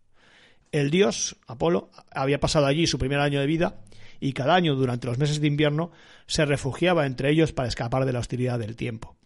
El 0.70 0.90
dios, 0.90 1.36
Apolo, 1.48 1.90
había 2.12 2.38
pasado 2.40 2.66
allí 2.66 2.86
su 2.86 2.98
primer 2.98 3.18
año 3.18 3.40
de 3.40 3.46
vida 3.46 3.80
y 4.20 4.32
cada 4.32 4.54
año 4.54 4.76
durante 4.76 5.08
los 5.08 5.18
meses 5.18 5.40
de 5.40 5.48
invierno 5.48 5.90
se 6.26 6.44
refugiaba 6.44 7.06
entre 7.06 7.30
ellos 7.30 7.52
para 7.52 7.68
escapar 7.68 8.04
de 8.04 8.12
la 8.12 8.20
hostilidad 8.20 8.58
del 8.60 8.76
tiempo. 8.76 9.16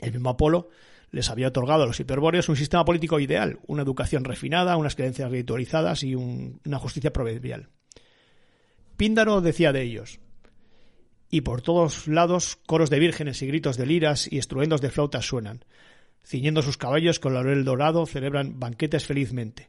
El 0.00 0.12
mismo 0.12 0.30
Apolo 0.30 0.70
les 1.10 1.30
había 1.30 1.48
otorgado 1.48 1.82
a 1.84 1.86
los 1.86 2.00
hiperbóreos 2.00 2.48
un 2.48 2.56
sistema 2.56 2.84
político 2.84 3.20
ideal, 3.20 3.60
una 3.66 3.82
educación 3.82 4.24
refinada, 4.24 4.76
unas 4.76 4.94
creencias 4.96 5.30
ritualizadas 5.30 6.02
y 6.02 6.14
un- 6.14 6.60
una 6.64 6.78
justicia 6.78 7.12
proverbial. 7.12 7.68
Píndaro 8.96 9.40
decía 9.40 9.72
de 9.72 9.82
ellos, 9.82 10.20
y 11.30 11.40
por 11.42 11.62
todos 11.62 12.06
lados 12.08 12.56
coros 12.66 12.90
de 12.90 12.98
vírgenes 12.98 13.42
y 13.42 13.46
gritos 13.46 13.76
de 13.76 13.86
liras 13.86 14.30
y 14.30 14.38
estruendos 14.38 14.80
de 14.80 14.90
flautas 14.90 15.26
suenan. 15.26 15.64
Ciñendo 16.24 16.62
sus 16.62 16.76
caballos 16.76 17.20
con 17.20 17.34
laurel 17.34 17.64
dorado 17.64 18.06
celebran 18.06 18.58
banquetes 18.58 19.06
felizmente. 19.06 19.68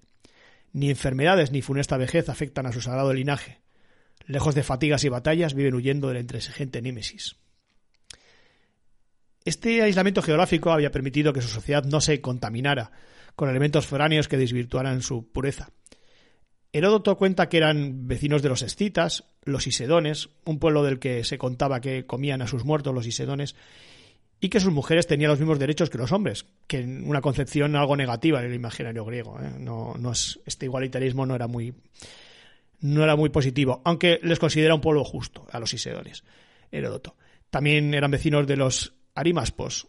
Ni 0.73 0.89
enfermedades 0.89 1.51
ni 1.51 1.61
funesta 1.61 1.97
vejez 1.97 2.29
afectan 2.29 2.65
a 2.65 2.71
su 2.71 2.81
sagrado 2.81 3.13
linaje. 3.13 3.59
Lejos 4.25 4.55
de 4.55 4.63
fatigas 4.63 5.03
y 5.03 5.09
batallas, 5.09 5.53
viven 5.53 5.75
huyendo 5.75 6.07
de 6.07 6.15
la 6.15 6.19
intransigente 6.19 6.81
Némesis. 6.81 7.37
Este 9.45 9.81
aislamiento 9.81 10.21
geográfico 10.21 10.71
había 10.71 10.91
permitido 10.91 11.31
que 11.31 11.41
su 11.41 11.47
sociedad 11.47 11.85
no 11.85 12.01
se 12.01 12.19
contaminara 12.19 12.91
con 13.35 13.49
elementos 13.49 13.85
foráneos 13.85 14.27
que 14.27 14.35
desvirtuaran 14.35 15.01
su 15.01 15.31
pureza. 15.31 15.69
Heródoto 16.77 17.17
cuenta 17.17 17.49
que 17.49 17.57
eran 17.57 18.07
vecinos 18.07 18.43
de 18.43 18.49
los 18.49 18.61
escitas, 18.61 19.23
los 19.43 19.65
isedones, 19.65 20.29
un 20.45 20.59
pueblo 20.59 20.83
del 20.83 20.99
que 20.99 21.23
se 21.23 21.39
contaba 21.39 21.81
que 21.81 22.05
comían 22.05 22.43
a 22.43 22.47
sus 22.47 22.65
muertos 22.65 22.93
los 22.93 23.07
isedones, 23.07 23.55
y 24.39 24.49
que 24.49 24.59
sus 24.59 24.71
mujeres 24.71 25.07
tenían 25.07 25.31
los 25.31 25.39
mismos 25.39 25.57
derechos 25.57 25.89
que 25.89 25.97
los 25.97 26.11
hombres, 26.11 26.45
que 26.67 26.81
en 26.81 27.09
una 27.09 27.21
concepción 27.21 27.75
algo 27.75 27.95
negativa 27.95 28.39
en 28.39 28.45
el 28.45 28.53
imaginario 28.53 29.05
griego. 29.05 29.39
¿eh? 29.41 29.55
No, 29.57 29.95
es, 30.11 30.39
este 30.45 30.65
igualitarismo 30.67 31.25
no 31.25 31.33
era 31.33 31.47
muy 31.47 31.73
no 32.79 33.03
era 33.03 33.15
muy 33.15 33.29
positivo, 33.29 33.81
aunque 33.83 34.19
les 34.21 34.37
considera 34.37 34.75
un 34.75 34.81
pueblo 34.81 35.03
justo 35.03 35.47
a 35.51 35.59
los 35.59 35.73
isedones, 35.73 36.23
Heródoto. 36.71 37.15
También 37.49 37.95
eran 37.95 38.11
vecinos 38.11 38.45
de 38.45 38.55
los 38.55 38.93
arimaspos, 39.15 39.87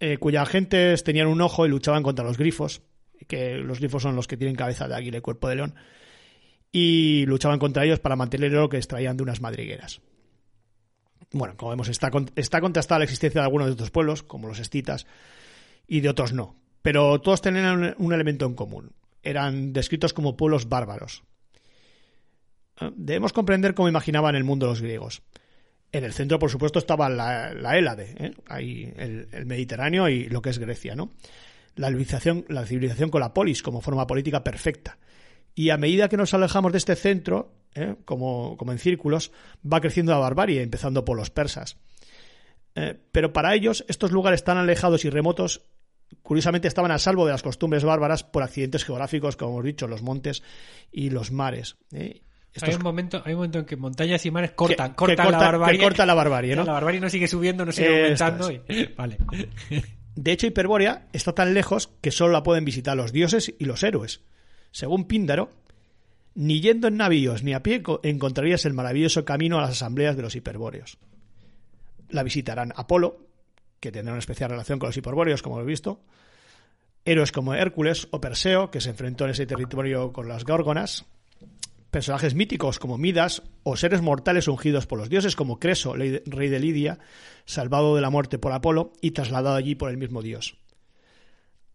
eh, 0.00 0.18
cuyas 0.18 0.48
gentes 0.48 1.04
tenían 1.04 1.28
un 1.28 1.40
ojo 1.42 1.64
y 1.64 1.68
luchaban 1.68 2.02
contra 2.02 2.24
los 2.24 2.36
grifos, 2.36 2.82
que 3.28 3.54
los 3.58 3.78
grifos 3.78 4.02
son 4.02 4.16
los 4.16 4.26
que 4.26 4.36
tienen 4.36 4.56
cabeza 4.56 4.88
de 4.88 4.96
águila 4.96 5.18
y 5.18 5.20
cuerpo 5.20 5.48
de 5.48 5.54
león, 5.54 5.74
y 6.72 7.24
luchaban 7.26 7.58
contra 7.58 7.84
ellos 7.84 8.00
para 8.00 8.16
mantener 8.16 8.50
el 8.50 8.58
oro 8.58 8.68
que 8.68 8.76
extraían 8.76 9.16
de 9.16 9.22
unas 9.22 9.40
madrigueras. 9.40 10.00
Bueno, 11.32 11.56
como 11.56 11.70
vemos, 11.70 11.88
está, 11.88 12.10
está 12.36 12.60
contrastada 12.60 13.00
la 13.00 13.04
existencia 13.04 13.40
de 13.40 13.44
algunos 13.44 13.66
de 13.66 13.72
estos 13.72 13.90
pueblos, 13.90 14.22
como 14.22 14.48
los 14.48 14.58
escitas, 14.58 15.06
y 15.86 16.00
de 16.00 16.08
otros 16.08 16.32
no. 16.32 16.56
Pero 16.82 17.20
todos 17.20 17.42
tenían 17.42 17.94
un, 17.98 18.12
elemento 18.12 18.46
en 18.46 18.54
común. 18.54 18.92
Eran 19.22 19.72
descritos 19.72 20.14
como 20.14 20.36
pueblos 20.36 20.68
bárbaros. 20.68 21.22
Eh, 22.80 22.90
Debemos 22.96 23.32
comprender 23.32 23.74
cómo 23.74 23.88
imaginaban 23.88 24.36
el 24.36 24.44
mundo 24.44 24.66
los 24.66 24.80
griegos. 24.80 25.22
En 25.90 26.04
el 26.04 26.12
centro, 26.12 26.38
por 26.38 26.50
supuesto, 26.50 26.78
estaba 26.78 27.08
la, 27.08 27.52
la 27.54 27.76
Hélade, 27.76 28.14
¿eh? 28.18 28.34
ahí 28.46 28.92
el, 28.96 29.28
el 29.32 29.46
Mediterráneo 29.46 30.08
y 30.08 30.28
lo 30.28 30.42
que 30.42 30.50
es 30.50 30.58
Grecia, 30.58 30.94
¿no? 30.94 31.12
La 31.76 31.88
civilización, 31.88 32.44
la 32.48 32.66
civilización 32.66 33.10
con 33.10 33.20
la 33.20 33.32
polis 33.32 33.62
como 33.62 33.80
forma 33.80 34.06
política 34.06 34.44
perfecta. 34.44 34.98
Y 35.58 35.70
a 35.70 35.76
medida 35.76 36.08
que 36.08 36.16
nos 36.16 36.34
alejamos 36.34 36.70
de 36.70 36.78
este 36.78 36.94
centro, 36.94 37.52
¿eh? 37.74 37.96
como, 38.04 38.56
como 38.56 38.70
en 38.70 38.78
círculos, 38.78 39.32
va 39.64 39.80
creciendo 39.80 40.12
la 40.12 40.18
barbarie, 40.18 40.62
empezando 40.62 41.04
por 41.04 41.16
los 41.16 41.30
persas. 41.30 41.76
Eh, 42.76 42.96
pero 43.10 43.32
para 43.32 43.56
ellos, 43.56 43.84
estos 43.88 44.12
lugares 44.12 44.44
tan 44.44 44.56
alejados 44.56 45.04
y 45.04 45.10
remotos, 45.10 45.62
curiosamente 46.22 46.68
estaban 46.68 46.92
a 46.92 46.98
salvo 46.98 47.26
de 47.26 47.32
las 47.32 47.42
costumbres 47.42 47.82
bárbaras 47.82 48.22
por 48.22 48.44
accidentes 48.44 48.84
geográficos, 48.84 49.34
como 49.36 49.54
hemos 49.54 49.64
dicho, 49.64 49.88
los 49.88 50.00
montes 50.02 50.44
y 50.92 51.10
los 51.10 51.32
mares. 51.32 51.76
¿eh? 51.92 52.22
Estos- 52.52 52.68
Hay 52.68 52.76
un, 52.76 52.82
momento, 52.84 53.20
hay 53.24 53.32
un 53.32 53.38
momento 53.38 53.58
en 53.58 53.64
que 53.64 53.76
montañas 53.76 54.24
y 54.26 54.30
mares 54.30 54.52
cortan, 54.52 54.90
que 54.90 54.94
cortan 54.96 55.26
corta- 55.26 55.38
la 55.40 55.44
barbarie. 55.50 55.78
que 55.78 55.84
corta 55.84 56.06
la 56.06 56.14
barbarie, 56.14 56.54
¿no? 56.54 56.64
La 56.64 56.72
barbarie 56.74 57.00
no 57.00 57.10
sigue 57.10 57.26
subiendo, 57.26 57.64
no 57.66 57.72
sigue 57.72 58.02
aumentando. 58.04 58.52
y- 58.52 58.60
Vale. 58.96 59.18
De 60.14 60.30
hecho, 60.32 60.46
Hiperbórea 60.46 61.08
está 61.12 61.32
tan 61.34 61.52
lejos 61.52 61.90
que 62.00 62.12
solo 62.12 62.32
la 62.32 62.44
pueden 62.44 62.64
visitar 62.64 62.96
los 62.96 63.12
dioses 63.12 63.52
y 63.58 63.64
los 63.64 63.82
héroes. 63.82 64.22
Según 64.70 65.04
Píndaro, 65.04 65.50
ni 66.34 66.60
yendo 66.60 66.88
en 66.88 66.96
navíos 66.96 67.42
ni 67.42 67.52
a 67.54 67.62
pie 67.62 67.82
co- 67.82 68.00
encontrarías 68.02 68.64
el 68.64 68.74
maravilloso 68.74 69.24
camino 69.24 69.58
a 69.58 69.62
las 69.62 69.70
asambleas 69.70 70.16
de 70.16 70.22
los 70.22 70.36
hiperbóreos. 70.36 70.98
La 72.10 72.22
visitarán 72.22 72.72
Apolo, 72.76 73.26
que 73.80 73.92
tendrá 73.92 74.12
una 74.12 74.20
especial 74.20 74.50
relación 74.50 74.78
con 74.78 74.88
los 74.88 74.96
hiperbóreos, 74.96 75.42
como 75.42 75.56
hemos 75.56 75.66
visto, 75.66 76.00
héroes 77.04 77.32
como 77.32 77.54
Hércules 77.54 78.08
o 78.10 78.20
Perseo, 78.20 78.70
que 78.70 78.80
se 78.80 78.90
enfrentó 78.90 79.24
en 79.24 79.30
ese 79.30 79.46
territorio 79.46 80.12
con 80.12 80.28
las 80.28 80.44
górgonas, 80.44 81.06
personajes 81.90 82.34
míticos 82.34 82.78
como 82.78 82.98
Midas 82.98 83.42
o 83.62 83.76
seres 83.76 84.02
mortales 84.02 84.46
ungidos 84.46 84.86
por 84.86 84.98
los 84.98 85.08
dioses 85.08 85.34
como 85.34 85.58
Creso, 85.58 85.94
rey 85.94 86.48
de 86.48 86.58
Lidia, 86.60 86.98
salvado 87.46 87.94
de 87.96 88.02
la 88.02 88.10
muerte 88.10 88.38
por 88.38 88.52
Apolo 88.52 88.92
y 89.00 89.12
trasladado 89.12 89.56
allí 89.56 89.74
por 89.74 89.90
el 89.90 89.96
mismo 89.96 90.22
dios. 90.22 90.58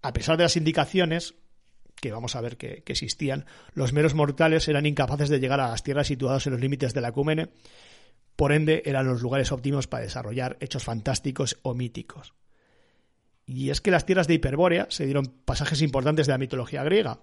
A 0.04 0.14
pesar 0.14 0.38
de 0.38 0.44
las 0.44 0.56
indicaciones, 0.58 1.34
que 2.04 2.12
vamos 2.12 2.36
a 2.36 2.41
ver 2.41 2.58
que, 2.58 2.84
existían, 2.86 3.45
los 3.74 3.93
meros 3.93 4.14
mortales 4.14 4.68
eran 4.68 4.86
incapaces 4.86 5.30
de 5.30 5.39
llegar 5.39 5.62
a 5.62 5.70
las 5.70 5.84
tierras 5.84 6.08
situadas 6.08 6.45
en 6.45 6.51
los 6.51 6.62
límites 6.62 6.93
de 6.93 6.99
la 6.99 7.08
Ecúmene, 7.08 7.47
por 8.36 8.51
ende 8.51 8.84
eran 8.86 9.08
los 9.08 9.22
lugares 9.22 9.54
óptimos 9.54 9.88
para 9.88 10.04
desarrollar 10.04 10.58
hechos 10.60 10.84
fantásticos 10.84 11.58
o 11.62 11.74
míticos. 11.74 12.34
Y 13.45 13.70
es 13.70 13.80
que 13.80 13.89
las 13.89 14.06
tierras 14.06 14.28
de 14.28 14.34
Hiperbórea 14.34 14.88
se 14.89 15.06
dieron 15.06 15.28
pasajes 15.45 15.82
importantes 15.82 16.28
de 16.28 16.34
la 16.34 16.38
mitología 16.38 16.84
griega. 16.84 17.22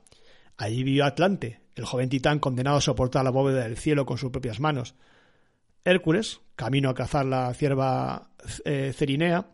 Allí 0.56 0.82
vivió 0.82 1.04
Atlante, 1.04 1.60
el 1.74 1.84
joven 1.84 2.08
titán 2.08 2.38
condenado 2.38 2.78
a 2.78 2.80
soportar 2.80 3.22
la 3.22 3.30
bóveda 3.30 3.64
del 3.64 3.76
cielo 3.76 4.06
con 4.06 4.16
sus 4.16 4.30
propias 4.30 4.60
manos. 4.60 4.94
Hércules, 5.84 6.40
camino 6.56 6.88
a 6.88 6.94
cazar 6.94 7.26
la 7.26 7.52
cierva 7.52 8.30
eh, 8.64 8.94
Cerinea, 8.96 9.50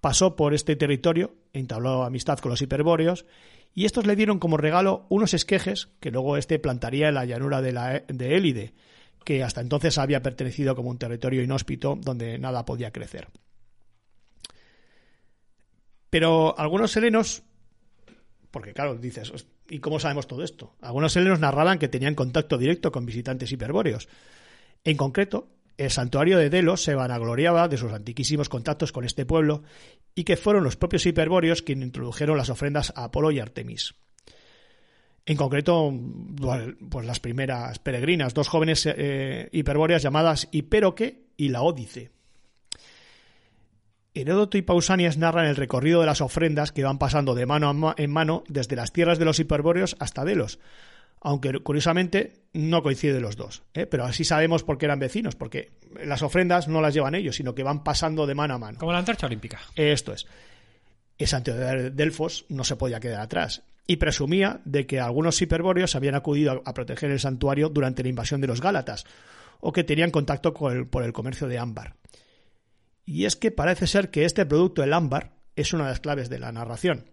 pasó 0.00 0.36
por 0.36 0.54
este 0.54 0.76
territorio, 0.76 1.34
entabló 1.52 2.04
amistad 2.04 2.38
con 2.38 2.50
los 2.50 2.62
hiperbóreos, 2.62 3.26
y 3.74 3.84
estos 3.86 4.06
le 4.06 4.16
dieron 4.16 4.38
como 4.38 4.56
regalo 4.56 5.06
unos 5.08 5.34
esquejes 5.34 5.88
que 6.00 6.10
luego 6.10 6.36
este 6.36 6.58
plantaría 6.58 7.08
en 7.08 7.14
la 7.14 7.24
llanura 7.24 7.62
de, 7.62 7.72
la, 7.72 8.00
de 8.06 8.36
Élide, 8.36 8.74
que 9.24 9.42
hasta 9.42 9.60
entonces 9.60 9.98
había 9.98 10.22
pertenecido 10.22 10.76
como 10.76 10.90
un 10.90 10.98
territorio 10.98 11.42
inhóspito 11.42 11.98
donde 12.00 12.38
nada 12.38 12.64
podía 12.64 12.90
crecer. 12.90 13.28
Pero 16.10 16.58
algunos 16.58 16.94
helenos, 16.96 17.42
porque 18.50 18.74
claro, 18.74 18.96
dices, 18.96 19.32
¿y 19.70 19.78
cómo 19.78 19.98
sabemos 19.98 20.26
todo 20.26 20.42
esto? 20.42 20.74
Algunos 20.82 21.16
helenos 21.16 21.40
narraban 21.40 21.78
que 21.78 21.88
tenían 21.88 22.14
contacto 22.14 22.58
directo 22.58 22.92
con 22.92 23.06
visitantes 23.06 23.50
hiperbóreos. 23.50 24.08
En 24.84 24.98
concreto, 24.98 25.48
el 25.84 25.90
santuario 25.90 26.38
de 26.38 26.50
Delos 26.50 26.82
se 26.82 26.94
vanagloriaba 26.94 27.68
de 27.68 27.76
sus 27.76 27.92
antiquísimos 27.92 28.48
contactos 28.48 28.92
con 28.92 29.04
este 29.04 29.26
pueblo 29.26 29.62
y 30.14 30.24
que 30.24 30.36
fueron 30.36 30.64
los 30.64 30.76
propios 30.76 31.06
hiperbóreos 31.06 31.62
quienes 31.62 31.86
introdujeron 31.86 32.36
las 32.36 32.50
ofrendas 32.50 32.92
a 32.96 33.04
Apolo 33.04 33.30
y 33.30 33.40
Artemis. 33.40 33.94
En 35.24 35.36
concreto, 35.36 35.92
pues 36.90 37.06
las 37.06 37.20
primeras 37.20 37.78
peregrinas, 37.78 38.34
dos 38.34 38.48
jóvenes 38.48 38.86
eh, 38.86 39.48
hiperbóreas 39.52 40.02
llamadas 40.02 40.48
Hiperoque 40.50 41.26
y 41.36 41.48
Laódice. 41.50 42.10
Heródoto 44.14 44.58
y 44.58 44.62
Pausanias 44.62 45.16
narran 45.16 45.46
el 45.46 45.56
recorrido 45.56 46.00
de 46.00 46.06
las 46.06 46.20
ofrendas 46.20 46.70
que 46.70 46.84
van 46.84 46.98
pasando 46.98 47.34
de 47.34 47.46
mano 47.46 47.94
en 47.96 48.10
mano 48.10 48.44
desde 48.48 48.76
las 48.76 48.92
tierras 48.92 49.18
de 49.18 49.24
los 49.24 49.38
hiperbóreos 49.38 49.96
hasta 50.00 50.24
Delos, 50.24 50.58
aunque 51.22 51.52
curiosamente 51.60 52.32
no 52.52 52.82
coinciden 52.82 53.22
los 53.22 53.36
dos. 53.36 53.62
¿eh? 53.74 53.86
Pero 53.86 54.04
así 54.04 54.24
sabemos 54.24 54.64
por 54.64 54.76
qué 54.76 54.86
eran 54.86 54.98
vecinos, 54.98 55.36
porque 55.36 55.70
las 56.04 56.22
ofrendas 56.22 56.68
no 56.68 56.80
las 56.80 56.94
llevan 56.94 57.14
ellos, 57.14 57.36
sino 57.36 57.54
que 57.54 57.62
van 57.62 57.84
pasando 57.84 58.26
de 58.26 58.34
mano 58.34 58.54
a 58.54 58.58
mano. 58.58 58.78
Como 58.78 58.92
la 58.92 58.98
antorcha 58.98 59.26
olímpica. 59.26 59.60
Esto 59.76 60.12
es. 60.12 60.26
El 61.18 61.28
santuario 61.28 61.84
de 61.84 61.90
Delfos 61.90 62.44
no 62.48 62.64
se 62.64 62.74
podía 62.74 62.98
quedar 62.98 63.20
atrás 63.20 63.62
y 63.86 63.96
presumía 63.96 64.60
de 64.64 64.86
que 64.86 64.98
algunos 64.98 65.40
hiperbóreos 65.40 65.94
habían 65.94 66.16
acudido 66.16 66.62
a 66.64 66.74
proteger 66.74 67.10
el 67.12 67.20
santuario 67.20 67.68
durante 67.68 68.02
la 68.02 68.08
invasión 68.08 68.40
de 68.40 68.48
los 68.48 68.60
Gálatas 68.60 69.04
o 69.60 69.72
que 69.72 69.84
tenían 69.84 70.10
contacto 70.10 70.52
con 70.52 70.76
el, 70.76 70.86
por 70.88 71.04
el 71.04 71.12
comercio 71.12 71.46
de 71.46 71.58
ámbar. 71.58 71.94
Y 73.06 73.26
es 73.26 73.36
que 73.36 73.52
parece 73.52 73.86
ser 73.86 74.10
que 74.10 74.24
este 74.24 74.44
producto, 74.44 74.82
el 74.82 74.92
ámbar, 74.92 75.34
es 75.54 75.72
una 75.72 75.84
de 75.84 75.90
las 75.90 76.00
claves 76.00 76.28
de 76.28 76.40
la 76.40 76.50
narración. 76.50 77.11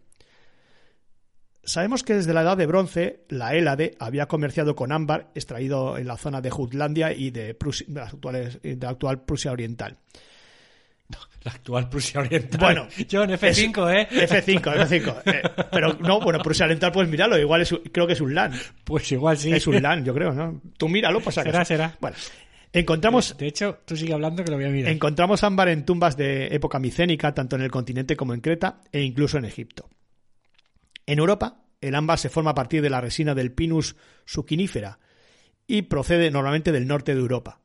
Sabemos 1.69 2.01
que 2.01 2.15
desde 2.15 2.33
la 2.33 2.41
Edad 2.41 2.57
de 2.57 2.65
Bronce 2.65 3.25
la 3.29 3.53
Hélade 3.53 3.95
había 3.99 4.25
comerciado 4.25 4.75
con 4.75 4.91
ámbar 4.91 5.29
extraído 5.35 5.99
en 5.99 6.07
la 6.07 6.17
zona 6.17 6.41
de 6.41 6.49
Jutlandia 6.49 7.13
y 7.13 7.29
de, 7.29 7.53
Prusia, 7.53 7.85
de, 7.87 7.99
las 7.99 8.11
actuales, 8.11 8.59
de 8.63 8.75
la 8.75 8.89
actual 8.89 9.21
Prusia 9.21 9.51
Oriental. 9.51 9.95
La 11.43 11.51
actual 11.51 11.87
Prusia 11.87 12.21
Oriental. 12.21 12.59
Bueno, 12.59 12.87
John, 13.11 13.29
F5, 13.29 13.93
¿eh? 13.93 14.07
F5, 14.09 14.61
F5. 14.61 15.21
Eh, 15.25 15.41
pero 15.71 15.93
no, 15.93 16.19
bueno, 16.19 16.39
Prusia 16.39 16.65
Oriental, 16.65 16.91
pues 16.91 17.07
míralo, 17.07 17.37
igual 17.37 17.61
es, 17.61 17.73
creo 17.91 18.07
que 18.07 18.13
es 18.13 18.21
un 18.21 18.33
LAN. 18.33 18.51
Pues 18.83 19.11
igual 19.11 19.37
sí. 19.37 19.51
Es 19.51 19.67
un 19.67 19.79
LAN, 19.79 20.03
yo 20.03 20.13
creo, 20.15 20.33
¿no? 20.33 20.59
Tú 20.75 20.89
míralo, 20.89 21.21
pues 21.21 21.35
Será, 21.35 21.63
será. 21.63 21.95
Bueno, 22.01 22.17
encontramos. 22.73 23.37
De 23.37 23.45
hecho, 23.45 23.77
tú 23.85 23.95
sigue 23.95 24.13
hablando 24.13 24.43
que 24.43 24.49
lo 24.49 24.57
voy 24.57 24.65
a 24.65 24.69
mirar. 24.69 24.91
Encontramos 24.91 25.43
ámbar 25.43 25.69
en 25.69 25.85
tumbas 25.85 26.17
de 26.17 26.47
época 26.47 26.79
micénica, 26.79 27.31
tanto 27.35 27.57
en 27.57 27.61
el 27.61 27.69
continente 27.69 28.15
como 28.15 28.33
en 28.33 28.41
Creta 28.41 28.81
e 28.91 29.03
incluso 29.03 29.37
en 29.37 29.45
Egipto. 29.45 29.87
En 31.09 31.17
Europa, 31.17 31.63
el 31.81 31.95
ámbar 31.95 32.19
se 32.19 32.29
forma 32.29 32.51
a 32.51 32.53
partir 32.53 32.83
de 32.83 32.89
la 32.91 33.01
resina 33.01 33.33
del 33.33 33.51
Pinus 33.51 33.95
suquinífera 34.25 34.99
y 35.65 35.81
procede 35.81 36.29
normalmente 36.29 36.71
del 36.71 36.85
norte 36.85 37.15
de 37.15 37.19
Europa. 37.19 37.61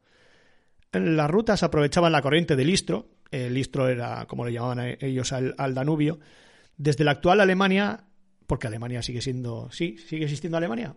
Las 0.93 1.31
rutas 1.31 1.63
aprovechaban 1.63 2.13
la 2.13 2.23
corriente 2.23 2.57
del 2.57 2.71
Istro, 2.71 3.11
el 3.31 3.59
Istro 3.59 3.89
era 3.89 4.25
como 4.25 4.47
le 4.47 4.53
llamaban 4.55 4.97
ellos 4.99 5.31
al, 5.35 5.55
al, 5.59 5.75
Danubio, 5.75 6.21
desde 6.79 7.05
la 7.05 7.11
actual 7.11 7.39
Alemania, 7.43 8.05
porque 8.47 8.69
Alemania 8.69 9.03
sigue 9.03 9.21
siendo, 9.21 9.71
sí, 9.71 9.99
sigue 9.99 10.25
existiendo 10.25 10.57
Alemania. 10.57 10.95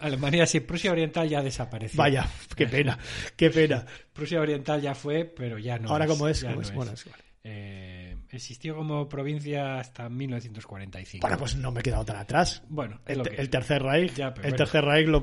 Alemania 0.00 0.46
sí, 0.46 0.58
Prusia 0.58 0.90
Oriental 0.90 1.28
ya 1.28 1.42
desapareció. 1.42 1.96
Vaya, 1.96 2.28
qué 2.56 2.66
pena, 2.66 2.98
qué 3.36 3.50
pena. 3.50 3.86
Prusia 4.12 4.40
Oriental 4.40 4.82
ya 4.82 4.96
fue, 4.96 5.24
pero 5.24 5.58
ya 5.58 5.78
no. 5.78 5.90
Ahora 5.90 6.06
es, 6.06 6.10
cómo 6.10 6.26
es, 6.26 6.40
ya 6.40 6.48
¿Cómo 6.48 6.56
no 6.56 6.62
es? 6.62 6.70
es. 6.70 6.74
Bueno, 6.74 6.92
es 6.92 7.06
igual. 7.06 7.25
Eh, 7.48 8.16
existió 8.30 8.74
como 8.74 9.08
provincia 9.08 9.78
hasta 9.78 10.08
1945. 10.08 11.24
Bueno, 11.24 11.38
pues 11.38 11.54
no 11.54 11.70
me 11.70 11.78
he 11.78 11.82
quedado 11.84 12.04
tan 12.04 12.16
atrás. 12.16 12.64
Bueno, 12.68 13.00
el, 13.06 13.48
Tercer 13.50 13.84
Reich, 13.84 14.14
ya, 14.14 14.28
el 14.28 14.34
bueno. 14.34 14.56
Tercer 14.56 14.84
Reich 14.84 15.06
lo 15.06 15.22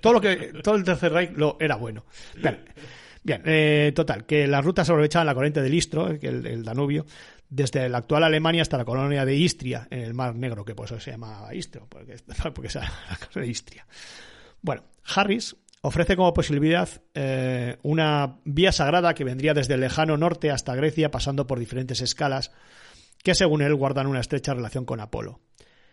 todo 0.00 0.14
lo 0.14 0.20
que 0.20 0.52
todo 0.64 0.74
el 0.74 0.82
Tercer 0.82 1.12
Reich 1.12 1.30
lo 1.36 1.56
era 1.60 1.76
bueno. 1.76 2.06
Bien, 2.34 2.58
bien 3.22 3.42
eh, 3.44 3.92
total, 3.94 4.26
que 4.26 4.48
las 4.48 4.64
rutas 4.64 4.90
aprovechaban 4.90 5.26
la 5.26 5.34
corriente 5.34 5.62
del 5.62 5.74
Istro, 5.74 6.08
el, 6.08 6.44
el, 6.44 6.64
Danubio, 6.64 7.06
desde 7.48 7.88
la 7.88 7.98
actual 7.98 8.24
Alemania 8.24 8.62
hasta 8.62 8.76
la 8.76 8.84
colonia 8.84 9.24
de 9.24 9.36
Istria, 9.36 9.86
en 9.90 10.00
el 10.00 10.12
Mar 10.12 10.34
Negro, 10.34 10.64
que 10.64 10.74
por 10.74 10.86
eso 10.86 10.98
se 10.98 11.12
llama 11.12 11.46
Istro, 11.52 11.86
porque, 11.88 12.16
porque 12.52 12.66
es 12.66 12.74
la 12.74 13.16
cosa 13.28 13.38
de 13.38 13.46
Istria. 13.46 13.86
Bueno, 14.60 14.82
Harris 15.14 15.54
ofrece 15.86 16.16
como 16.16 16.32
posibilidad 16.32 16.88
eh, 17.12 17.76
una 17.82 18.38
vía 18.46 18.72
sagrada 18.72 19.12
que 19.12 19.22
vendría 19.22 19.52
desde 19.52 19.74
el 19.74 19.80
lejano 19.80 20.16
norte 20.16 20.50
hasta 20.50 20.74
Grecia, 20.74 21.10
pasando 21.10 21.46
por 21.46 21.58
diferentes 21.58 22.00
escalas, 22.00 22.52
que 23.22 23.34
según 23.34 23.60
él 23.60 23.74
guardan 23.74 24.06
una 24.06 24.20
estrecha 24.20 24.54
relación 24.54 24.86
con 24.86 25.00
Apolo. 25.00 25.40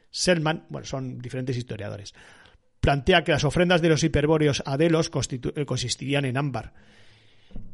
Selman, 0.09 0.65
bueno, 0.69 0.85
son 0.85 1.19
diferentes 1.19 1.57
historiadores, 1.57 2.13
plantea 2.79 3.25
que 3.25 3.33
las 3.33 3.43
ofrendas 3.43 3.81
de 3.81 3.89
los 3.89 4.01
hiperbóreos 4.05 4.63
a 4.65 4.77
Delos 4.77 5.09
consistirían 5.09 6.23
en 6.23 6.37
ámbar 6.37 6.73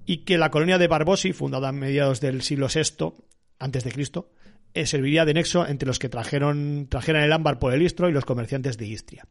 y 0.07 0.25
que 0.25 0.39
la 0.39 0.49
colonia 0.49 0.79
de 0.79 0.87
Barbosi, 0.87 1.33
fundada 1.33 1.69
a 1.69 1.71
mediados 1.71 2.19
del 2.19 2.41
siglo 2.41 2.67
VI 2.67 3.13
antes 3.59 3.83
de 3.83 3.91
Cristo, 3.91 4.31
eh, 4.73 4.87
serviría 4.87 5.23
de 5.23 5.35
nexo 5.35 5.67
entre 5.67 5.85
los 5.85 5.99
que 5.99 6.09
trajeron, 6.09 6.87
trajeran 6.89 7.21
el 7.21 7.33
ámbar 7.33 7.59
por 7.59 7.75
el 7.75 7.83
Istro 7.83 8.09
y 8.09 8.11
los 8.11 8.25
comerciantes 8.25 8.75
de 8.79 8.87
Istria. 8.87 9.27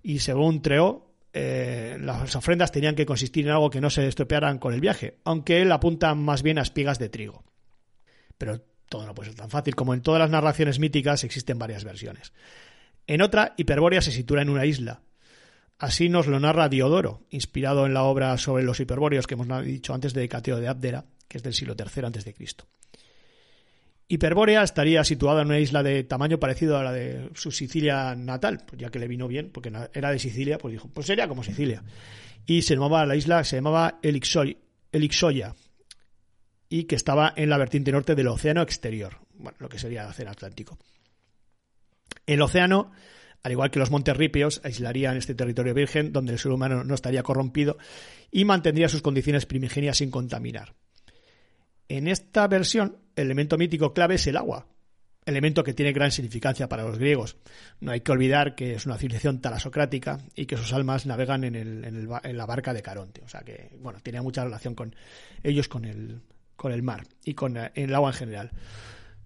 Y 0.00 0.20
según 0.20 0.62
Treó, 0.62 1.07
eh, 1.32 1.96
las 2.00 2.34
ofrendas 2.34 2.72
tenían 2.72 2.94
que 2.94 3.06
consistir 3.06 3.46
en 3.46 3.52
algo 3.52 3.70
que 3.70 3.80
no 3.80 3.90
se 3.90 4.06
estropearan 4.06 4.58
con 4.58 4.74
el 4.74 4.80
viaje, 4.80 5.18
aunque 5.24 5.60
él 5.60 5.70
apunta 5.72 6.14
más 6.14 6.42
bien 6.42 6.58
a 6.58 6.62
espigas 6.62 6.98
de 6.98 7.08
trigo. 7.08 7.44
Pero 8.38 8.60
todo 8.88 9.06
no 9.06 9.14
puede 9.14 9.30
ser 9.30 9.38
tan 9.38 9.50
fácil. 9.50 9.74
Como 9.74 9.94
en 9.94 10.02
todas 10.02 10.20
las 10.20 10.30
narraciones 10.30 10.78
míticas 10.78 11.24
existen 11.24 11.58
varias 11.58 11.84
versiones. 11.84 12.32
En 13.06 13.22
otra, 13.22 13.54
Hiperbórea 13.56 14.00
se 14.00 14.12
sitúa 14.12 14.42
en 14.42 14.50
una 14.50 14.66
isla. 14.66 15.02
Así 15.78 16.08
nos 16.08 16.26
lo 16.26 16.40
narra 16.40 16.68
Diodoro, 16.68 17.22
inspirado 17.30 17.86
en 17.86 17.94
la 17.94 18.02
obra 18.02 18.36
sobre 18.36 18.64
los 18.64 18.80
hiperbóreos 18.80 19.26
que 19.26 19.34
hemos 19.34 19.64
dicho 19.64 19.94
antes 19.94 20.12
de 20.12 20.28
Cateo 20.28 20.58
de 20.58 20.66
Abdera, 20.66 21.04
que 21.28 21.38
es 21.38 21.44
del 21.44 21.54
siglo 21.54 21.76
III 21.78 22.32
Cristo. 22.32 22.66
Hiperbórea 24.10 24.62
estaría 24.62 25.04
situada 25.04 25.42
en 25.42 25.48
una 25.48 25.58
isla 25.58 25.82
de 25.82 26.02
tamaño 26.02 26.40
parecido 26.40 26.78
a 26.78 26.82
la 26.82 26.92
de 26.92 27.28
su 27.34 27.50
Sicilia 27.50 28.14
natal, 28.16 28.64
pues 28.66 28.80
ya 28.80 28.88
que 28.88 28.98
le 28.98 29.06
vino 29.06 29.28
bien, 29.28 29.50
porque 29.52 29.70
era 29.92 30.10
de 30.10 30.18
Sicilia, 30.18 30.56
pues 30.56 30.72
dijo, 30.72 30.88
pues 30.88 31.06
sería 31.06 31.28
como 31.28 31.44
Sicilia. 31.44 31.84
Y 32.46 32.62
se 32.62 32.74
llamaba 32.74 33.04
la 33.04 33.16
isla, 33.16 33.44
se 33.44 33.56
llamaba 33.56 34.00
Elixoya, 34.02 35.54
y 36.70 36.84
que 36.84 36.94
estaba 36.96 37.34
en 37.36 37.50
la 37.50 37.58
vertiente 37.58 37.92
norte 37.92 38.14
del 38.14 38.28
océano 38.28 38.62
exterior, 38.62 39.18
bueno, 39.34 39.58
lo 39.60 39.68
que 39.68 39.78
sería 39.78 40.04
el 40.04 40.08
océano 40.08 40.30
Atlántico. 40.30 40.78
El 42.24 42.40
océano, 42.40 42.92
al 43.42 43.52
igual 43.52 43.70
que 43.70 43.78
los 43.78 43.90
montes 43.90 44.16
rípeos, 44.16 44.62
aislarían 44.64 45.18
este 45.18 45.34
territorio 45.34 45.74
virgen 45.74 46.14
donde 46.14 46.32
el 46.32 46.38
ser 46.38 46.52
humano 46.52 46.82
no 46.82 46.94
estaría 46.94 47.22
corrompido 47.22 47.76
y 48.30 48.46
mantendría 48.46 48.88
sus 48.88 49.02
condiciones 49.02 49.44
primigenias 49.44 49.98
sin 49.98 50.10
contaminar. 50.10 50.74
En 51.88 52.08
esta 52.08 52.46
versión, 52.48 52.98
el 53.16 53.24
elemento 53.26 53.56
mítico 53.56 53.94
clave 53.94 54.16
es 54.16 54.26
el 54.26 54.36
agua, 54.36 54.66
elemento 55.24 55.64
que 55.64 55.74
tiene 55.74 55.92
gran 55.92 56.10
significancia 56.12 56.68
para 56.68 56.82
los 56.84 56.98
griegos. 56.98 57.36
No 57.80 57.92
hay 57.92 58.00
que 58.00 58.12
olvidar 58.12 58.54
que 58.54 58.74
es 58.74 58.86
una 58.86 58.96
civilización 58.98 59.40
talasocrática 59.40 60.18
y 60.34 60.46
que 60.46 60.56
sus 60.56 60.72
almas 60.72 61.06
navegan 61.06 61.44
en, 61.44 61.54
el- 61.54 61.84
en 61.84 61.96
el 61.96 62.08
en 62.22 62.36
la 62.36 62.46
barca 62.46 62.72
de 62.74 62.82
Caronte. 62.82 63.22
O 63.24 63.28
sea 63.28 63.40
que, 63.40 63.76
bueno, 63.80 64.00
tenía 64.02 64.22
mucha 64.22 64.44
relación 64.44 64.74
con 64.74 64.94
ellos 65.42 65.68
con 65.68 65.84
el, 65.84 66.22
con 66.56 66.72
el 66.72 66.82
mar 66.82 67.06
y 67.24 67.34
con 67.34 67.56
eh, 67.56 67.70
el 67.74 67.94
agua 67.94 68.10
en 68.10 68.16
general. 68.16 68.50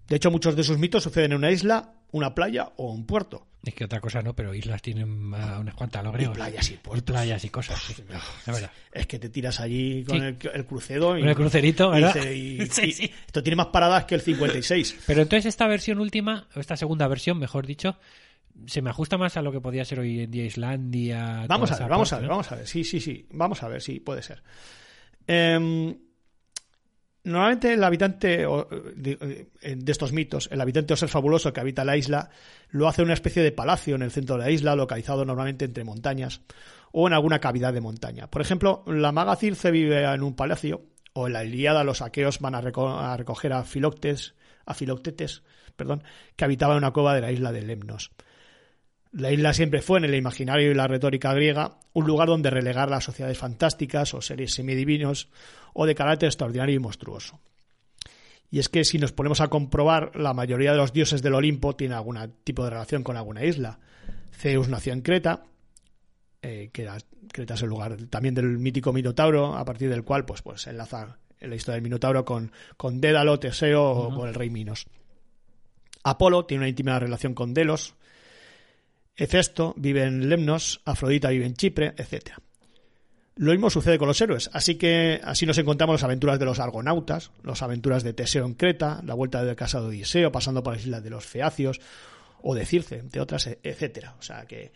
De 0.07 0.15
hecho, 0.17 0.31
muchos 0.31 0.55
de 0.55 0.63
sus 0.63 0.77
mitos 0.77 1.03
suceden 1.03 1.31
en 1.31 1.37
una 1.37 1.51
isla, 1.51 1.93
una 2.11 2.35
playa 2.35 2.71
o 2.77 2.91
un 2.91 3.05
puerto. 3.05 3.47
Es 3.65 3.73
que 3.73 3.85
otra 3.85 4.01
cosa 4.01 4.21
no, 4.21 4.35
pero 4.35 4.53
islas 4.53 4.81
tienen 4.81 5.31
ah, 5.35 5.57
unas 5.61 5.73
cuantas 5.73 6.03
Y 6.05 6.09
griegos. 6.11 6.35
playas 6.35 6.69
y 6.69 6.73
puertos. 6.75 7.13
playas 7.13 7.45
y 7.45 7.49
cosas. 7.49 7.81
sí. 7.81 7.95
La 8.45 8.53
verdad. 8.53 8.71
Es 8.91 9.07
que 9.07 9.19
te 9.19 9.29
tiras 9.29 9.59
allí 9.61 10.03
con 10.03 10.19
Sí. 10.19 10.25
el, 10.25 10.37
el 10.53 10.65
crucero 10.65 11.17
y, 11.17 11.21
Con 11.21 11.29
el 11.29 11.35
crucerito, 11.35 11.89
¿verdad? 11.91 12.13
y- 12.31 12.65
Sí, 12.67 13.09
esto 13.25 13.41
tiene 13.41 13.55
más 13.55 13.67
paradas 13.67 14.03
que 14.03 14.15
el 14.15 14.21
56. 14.21 15.03
Pero 15.07 15.21
entonces 15.21 15.45
esta 15.45 15.65
versión 15.67 15.99
última, 15.99 16.47
o 16.55 16.59
esta 16.59 16.75
segunda 16.75 17.07
versión, 17.07 17.39
mejor 17.39 17.65
dicho, 17.65 17.97
se 18.65 18.81
me 18.81 18.89
ajusta 18.89 19.17
más 19.17 19.37
a 19.37 19.41
lo 19.41 19.51
que 19.53 19.61
podía 19.61 19.85
ser 19.85 19.99
hoy 19.99 20.19
en 20.19 20.31
día 20.31 20.43
Islandia. 20.43 21.45
Vamos 21.47 21.71
a 21.71 21.79
ver, 21.79 21.87
vamos 21.89 22.11
a 22.11 22.17
ver, 22.17 22.23
¿no? 22.25 22.29
vamos 22.31 22.51
a 22.51 22.55
ver. 22.55 22.67
Sí, 22.67 22.83
sí, 22.83 22.99
sí. 22.99 23.25
Vamos 23.31 23.63
a 23.63 23.69
ver, 23.69 23.81
sí, 23.81 24.01
puede 24.01 24.21
ser. 24.23 24.43
Em, 25.25 25.95
normalmente 27.23 27.73
el 27.73 27.83
habitante 27.83 28.45
o, 28.45 28.67
de, 28.95 29.47
estos 29.87 30.11
mitos, 30.11 30.49
el 30.51 30.61
habitante 30.61 30.93
o 30.93 30.97
ser 30.97 31.09
fabuloso 31.09 31.53
que 31.53 31.59
habita 31.59 31.85
la 31.85 31.97
isla, 31.97 32.29
lo 32.69 32.87
hace 32.87 33.01
en 33.01 33.07
una 33.07 33.13
especie 33.13 33.43
de 33.43 33.51
palacio 33.51 33.95
en 33.95 34.01
el 34.01 34.11
centro 34.11 34.37
de 34.37 34.43
la 34.43 34.51
isla, 34.51 34.75
localizado 34.75 35.25
normalmente 35.25 35.65
entre 35.65 35.83
montañas 35.83 36.41
o 36.91 37.07
en 37.07 37.13
alguna 37.13 37.39
cavidad 37.39 37.73
de 37.73 37.81
montaña. 37.81 38.29
Por 38.29 38.41
ejemplo, 38.41 38.83
la 38.87 39.11
maga 39.11 39.35
Circe 39.35 39.71
vive 39.71 40.03
en 40.03 40.21
un 40.21 40.35
palacio, 40.35 40.85
o 41.13 41.27
en 41.27 41.33
la 41.33 41.43
Ilíada 41.43 41.83
los 41.83 42.01
aqueos 42.01 42.39
van 42.39 42.55
a, 42.55 42.61
reco- 42.61 42.99
a 42.99 43.15
recoger 43.17 43.53
a 43.53 43.63
Filoctes, 43.63 44.35
a 44.65 44.73
Filoctetes, 44.73 45.43
perdón, 45.75 46.03
que 46.35 46.45
habitaba 46.45 46.73
en 46.73 46.79
una 46.79 46.91
cueva 46.91 47.13
de 47.15 47.21
la 47.21 47.31
isla 47.31 47.51
de 47.51 47.61
Lemnos. 47.61 48.11
La 49.13 49.31
isla 49.31 49.53
siempre 49.53 49.83
fue, 49.83 49.99
en 49.99 50.05
el 50.05 50.15
imaginario 50.15 50.71
y 50.71 50.73
la 50.73 50.87
retórica 50.87 51.33
griega, 51.35 51.77
un 51.93 52.07
lugar 52.07 52.27
donde 52.27 52.49
relegar 52.49 52.89
las 52.89 53.03
sociedades 53.03 53.37
fantásticas 53.37 54.15
o 54.15 54.21
seres 54.21 54.53
semidivinos 54.53 55.29
o 55.73 55.85
de 55.85 55.93
carácter 55.93 56.27
extraordinario 56.27 56.75
y 56.75 56.79
monstruoso. 56.79 57.39
Y 58.49 58.57
es 58.57 58.69
que 58.69 58.83
si 58.83 58.97
nos 58.97 59.11
ponemos 59.11 59.39
a 59.39 59.49
comprobar, 59.49 60.15
la 60.15 60.33
mayoría 60.33 60.71
de 60.71 60.77
los 60.77 60.93
dioses 60.93 61.21
del 61.21 61.35
Olimpo 61.35 61.75
tienen 61.75 61.95
algún 61.95 62.17
tipo 62.43 62.63
de 62.63 62.71
relación 62.71 63.03
con 63.03 63.15
alguna 63.15 63.45
isla. 63.45 63.79
Zeus 64.31 64.67
nació 64.67 64.93
en 64.93 65.01
Creta, 65.01 65.43
eh, 66.41 66.71
que 66.73 66.81
era, 66.81 66.97
Creta 67.31 67.53
es 67.53 67.61
el 67.61 67.69
lugar 67.69 67.95
también 68.09 68.33
del 68.33 68.57
mítico 68.57 68.93
Minotauro, 68.93 69.55
a 69.55 69.63
partir 69.63 69.89
del 69.89 70.03
cual 70.03 70.25
pues, 70.25 70.41
pues 70.41 70.65
enlaza 70.65 71.19
la 71.39 71.55
historia 71.55 71.75
del 71.75 71.83
Minotauro 71.83 72.25
con, 72.25 72.51
con 72.77 72.99
Dédalo, 72.99 73.39
Teseo 73.39 73.91
o 73.91 74.15
con 74.15 74.27
el 74.27 74.33
rey 74.33 74.49
Minos. 74.49 74.87
Apolo 76.03 76.45
tiene 76.45 76.63
una 76.63 76.69
íntima 76.69 76.97
relación 76.97 77.35
con 77.35 77.53
Delos, 77.53 77.95
Hefesto 79.15 79.73
vive 79.77 80.03
en 80.03 80.29
Lemnos, 80.29 80.81
Afrodita 80.85 81.29
vive 81.29 81.45
en 81.45 81.53
Chipre, 81.55 81.93
etc. 81.97 82.31
Lo 83.35 83.51
mismo 83.51 83.69
sucede 83.69 83.97
con 83.97 84.07
los 84.07 84.21
héroes, 84.21 84.49
así 84.53 84.75
que 84.75 85.19
así 85.23 85.45
nos 85.45 85.57
encontramos 85.57 85.95
las 85.95 86.03
aventuras 86.03 86.37
de 86.39 86.45
los 86.45 86.59
argonautas, 86.59 87.31
las 87.43 87.61
aventuras 87.63 88.03
de 88.03 88.13
Teseo 88.13 88.45
en 88.45 88.53
Creta, 88.53 89.01
la 89.03 89.15
vuelta 89.15 89.43
de 89.43 89.55
casa 89.55 89.79
de 89.81 89.87
Odiseo, 89.87 90.31
pasando 90.31 90.61
por 90.61 90.73
las 90.73 90.83
islas 90.83 91.03
de 91.03 91.09
los 91.09 91.25
Feacios 91.25 91.81
o 92.41 92.53
de 92.53 92.65
Circe, 92.65 92.99
entre 92.99 93.21
otras, 93.21 93.47
e- 93.47 93.59
etcétera. 93.63 94.15
O 94.19 94.21
sea 94.21 94.45
que 94.45 94.71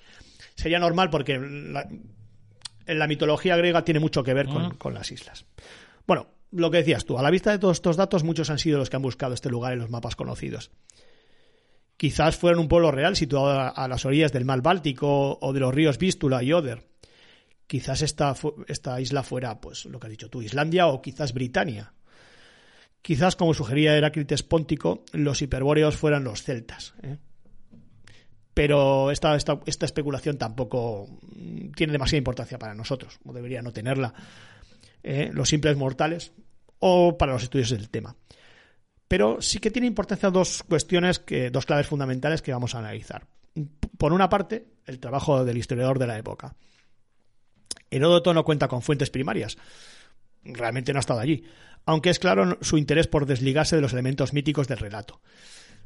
sería 0.56 0.80
normal 0.80 1.10
porque 1.12 1.38
la, 1.38 1.88
en 2.88 3.00
la 3.00 3.08
mitología 3.08 3.58
griega 3.58 3.84
tiene 3.84 4.00
mucho 4.00 4.24
que 4.24 4.34
ver 4.34 4.48
con, 4.48 4.76
con 4.76 4.94
las 4.96 5.12
islas. 5.12 5.46
Bueno, 6.08 6.28
lo 6.52 6.72
que 6.72 6.78
decías 6.78 7.06
tú, 7.06 7.20
a 7.20 7.22
la 7.22 7.30
vista 7.30 7.52
de 7.52 7.60
todos 7.60 7.78
estos 7.78 7.96
datos, 7.98 8.24
muchos 8.24 8.50
han 8.50 8.58
sido 8.58 8.80
los 8.80 8.90
que 8.90 8.96
han 8.96 9.02
buscado 9.02 9.34
este 9.36 9.50
lugar 9.50 9.74
en 9.74 9.80
los 9.80 9.90
mapas 9.90 10.16
conocidos. 10.16 10.72
Quizás 11.98 12.38
fueran 12.38 12.60
un 12.60 12.68
pueblo 12.68 12.92
real 12.92 13.16
situado 13.16 13.74
a, 13.76 13.88
las 13.88 14.06
orillas 14.06 14.32
del 14.32 14.46
mar 14.46 14.62
Báltico 14.62 15.40
o 15.42 15.52
de 15.52 15.60
los 15.60 15.74
ríos 15.74 15.98
Vístula 15.98 16.44
y 16.44 16.54
Oder. 16.54 16.86
Quizás 17.66 18.04
esta, 18.04 19.02
isla 19.02 19.24
fuera, 19.24 19.60
pues, 19.60 19.86
lo 19.86 20.00
que 20.00 20.06
has 20.08 20.12
dicho 20.12 20.30
tú, 20.30 20.44
Islandia 20.44 20.88
o 20.88 21.02
quizás 21.02 21.34
Britania. 21.34 21.94
Quizás, 23.02 23.36
como 23.36 23.56
sugería 23.56 23.98
Heráclites 23.98 24.44
Póntico, 24.44 25.04
los 25.12 25.42
hiperbóreos 25.42 25.98
fueran 25.98 26.24
los 26.24 26.44
celtas. 26.44 26.94
¿eh? 27.02 27.18
Pero 28.54 29.10
esta 29.10 29.36
especulación 29.66 30.38
tampoco 30.38 31.08
mm, 31.36 31.72
tiene 31.72 31.94
demasiada 31.94 32.20
importancia 32.20 32.60
para 32.60 32.76
nosotros, 32.76 33.20
o 33.26 33.34
debería 33.34 33.62
no 33.64 33.74
tenerla, 33.74 34.14
¿eh? 35.04 35.32
los 35.34 35.50
simples 35.50 35.76
mortales, 35.78 36.32
o 36.80 37.18
para 37.18 37.34
los 37.34 37.44
estudios 37.44 37.72
del 37.72 37.90
tema. 37.90 38.16
Pero 39.08 39.42
sí 39.42 39.60
que 39.60 39.72
tiene 39.72 39.88
importancia 39.88 40.30
dos 40.30 40.64
cuestiones, 40.64 41.20
que, 41.20 41.50
dos 41.50 41.66
claves 41.66 41.88
fundamentales 41.88 42.42
que 42.42 42.52
vamos 42.52 42.76
a 42.76 42.80
analizar. 42.80 43.26
Por 43.98 44.12
una 44.14 44.30
parte, 44.30 44.66
el 44.86 45.00
trabajo 45.00 45.46
del 45.46 45.58
historiador 45.58 45.98
de 46.00 46.08
la 46.08 46.18
época. 46.18 46.56
Heródoto 47.90 48.34
no 48.34 48.44
cuenta 48.44 48.68
con 48.68 48.82
fuentes 48.82 49.10
primarias. 49.10 49.58
Realmente 50.44 50.92
no 50.94 51.00
ha 51.00 51.02
estado 51.02 51.20
allí. 51.22 51.44
Aunque 51.86 52.10
es 52.10 52.20
claro 52.20 52.58
su 52.62 52.78
interés 52.78 53.08
por 53.08 53.26
desligarse 53.26 53.76
de 53.78 53.82
los 53.82 53.94
elementos 53.94 54.34
míticos 54.34 54.68
del 54.68 54.78
relato. 54.78 55.22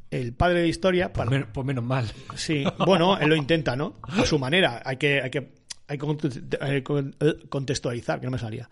El 0.10 0.34
padre 0.34 0.62
de 0.62 0.68
historia. 0.68 1.14
Pues, 1.14 1.26
para- 1.28 1.30
men- 1.40 1.48
pues 1.54 1.66
menos 1.66 1.84
mal. 1.84 2.12
Sí, 2.36 2.64
bueno, 2.86 3.18
él 3.20 3.30
lo 3.30 3.36
intenta, 3.36 3.76
¿no? 3.76 4.00
A 4.02 4.26
su 4.26 4.40
manera. 4.40 4.82
Hay 4.84 4.98
que, 4.98 5.22
hay 5.22 5.30
que, 5.30 5.54
hay 5.88 5.98
que 6.00 6.84
que 6.84 7.48
contextualizar, 7.50 8.20
que 8.20 8.26
no 8.26 8.32
me 8.32 8.40
salía. 8.40 8.68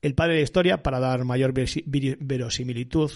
El 0.00 0.14
padre 0.14 0.36
de 0.36 0.40
historia, 0.42 0.82
para 0.82 0.98
dar 0.98 1.24
mayor 1.24 1.52
verosimilitud, 1.52 3.12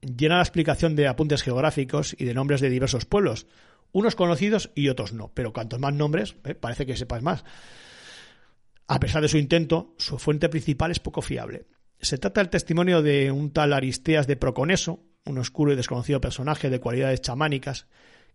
llena 0.00 0.36
la 0.36 0.42
explicación 0.42 0.96
de 0.96 1.08
apuntes 1.08 1.42
geográficos 1.42 2.14
y 2.18 2.24
de 2.24 2.34
nombres 2.34 2.60
de 2.60 2.70
diversos 2.70 3.04
pueblos, 3.04 3.46
unos 3.92 4.14
conocidos 4.14 4.70
y 4.74 4.88
otros 4.88 5.12
no. 5.12 5.32
Pero 5.34 5.52
cuantos 5.52 5.80
más 5.80 5.94
nombres, 5.94 6.36
eh, 6.44 6.54
parece 6.54 6.86
que 6.86 6.96
sepas 6.96 7.22
más. 7.22 7.44
A 8.86 9.00
pesar 9.00 9.22
de 9.22 9.28
su 9.28 9.38
intento, 9.38 9.94
su 9.98 10.18
fuente 10.18 10.48
principal 10.48 10.90
es 10.90 11.00
poco 11.00 11.22
fiable. 11.22 11.66
Se 12.00 12.18
trata 12.18 12.40
del 12.40 12.50
testimonio 12.50 13.02
de 13.02 13.30
un 13.30 13.52
tal 13.52 13.72
Aristeas 13.72 14.26
de 14.26 14.36
Proconeso, 14.36 15.04
un 15.24 15.38
oscuro 15.38 15.72
y 15.72 15.76
desconocido 15.76 16.20
personaje 16.20 16.70
de 16.70 16.80
cualidades 16.80 17.20
chamánicas, 17.20 17.86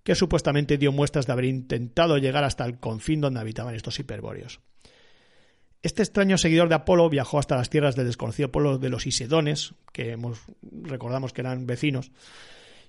que 0.03 0.15
supuestamente 0.15 0.77
dio 0.77 0.91
muestras 0.91 1.25
de 1.25 1.33
haber 1.33 1.45
intentado 1.45 2.17
llegar 2.17 2.43
hasta 2.43 2.65
el 2.65 2.77
confín 2.77 3.21
donde 3.21 3.39
habitaban 3.39 3.73
estos 3.73 3.99
hiperbóreos. 3.99 4.59
Este 5.83 6.01
extraño 6.01 6.37
seguidor 6.37 6.69
de 6.69 6.75
Apolo 6.75 7.09
viajó 7.09 7.39
hasta 7.39 7.57
las 7.57 7.69
tierras 7.69 7.97
del 7.97 8.07
desconocido 8.07 8.49
pueblo 8.49 8.77
de 8.77 8.89
los 8.89 9.05
Isedones, 9.05 9.73
que 9.91 10.11
hemos, 10.11 10.39
recordamos 10.61 11.33
que 11.33 11.41
eran 11.41 11.67
vecinos, 11.67 12.11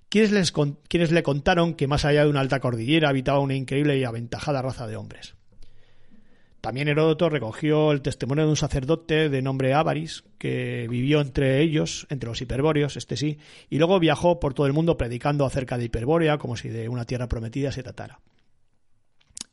quienes, 0.08 0.30
les 0.30 0.52
quienes 0.52 1.10
le 1.10 1.24
contaron 1.24 1.74
que 1.74 1.88
más 1.88 2.04
allá 2.04 2.22
de 2.22 2.30
una 2.30 2.38
alta 2.38 2.60
cordillera 2.60 3.08
habitaba 3.08 3.40
una 3.40 3.56
increíble 3.56 3.98
y 3.98 4.04
aventajada 4.04 4.62
raza 4.62 4.86
de 4.86 4.94
hombres. 4.94 5.34
También 6.60 6.86
Heródoto 6.86 7.28
recogió 7.28 7.90
el 7.90 8.00
testimonio 8.00 8.44
de 8.44 8.50
un 8.50 8.56
sacerdote 8.56 9.28
de 9.28 9.42
nombre 9.42 9.74
Ávaris, 9.74 10.22
que 10.38 10.86
vivió 10.88 11.20
entre 11.20 11.60
ellos, 11.62 12.06
entre 12.10 12.28
los 12.28 12.40
hiperbóreos, 12.40 12.96
este 12.96 13.16
sí, 13.16 13.38
y 13.68 13.78
luego 13.78 13.98
viajó 13.98 14.38
por 14.38 14.54
todo 14.54 14.68
el 14.68 14.72
mundo 14.72 14.96
predicando 14.96 15.44
acerca 15.44 15.76
de 15.76 15.84
Hiperbórea, 15.86 16.38
como 16.38 16.56
si 16.56 16.68
de 16.68 16.88
una 16.88 17.06
tierra 17.06 17.28
prometida 17.28 17.72
se 17.72 17.82
tratara. 17.82 18.20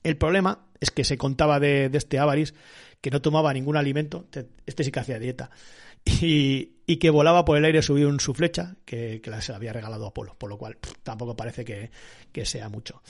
El 0.04 0.16
problema 0.18 0.68
es 0.80 0.90
que 0.90 1.04
se 1.04 1.18
contaba 1.18 1.60
de, 1.60 1.90
de 1.90 1.98
este 1.98 2.18
Ávaris 2.18 2.54
que 3.02 3.12
no 3.12 3.22
tomaba 3.22 3.54
ningún 3.54 3.78
alimento, 3.78 4.26
te- 4.30 4.48
este 4.66 4.84
sí 4.84 4.92
que 4.92 5.00
hacía 5.00 5.20
dieta, 5.20 5.50
y, 6.06 6.78
y 6.86 6.98
que 6.98 7.10
volaba 7.10 7.44
por 7.46 7.58
el 7.58 7.66
aire 7.66 7.82
subido 7.82 8.10
en 8.10 8.20
su 8.20 8.34
flecha, 8.34 8.78
que, 8.86 9.22
que 9.22 9.42
se 9.42 9.52
la 9.52 9.58
había 9.58 9.74
regalado 9.74 10.08
Apolo, 10.08 10.36
por 10.38 10.50
lo 10.50 10.58
cual 10.58 10.78
tampoco 11.04 11.36
parece 11.36 11.66
que, 11.66 11.92
que 12.32 12.46
sea 12.46 12.70
mucho. 12.70 13.02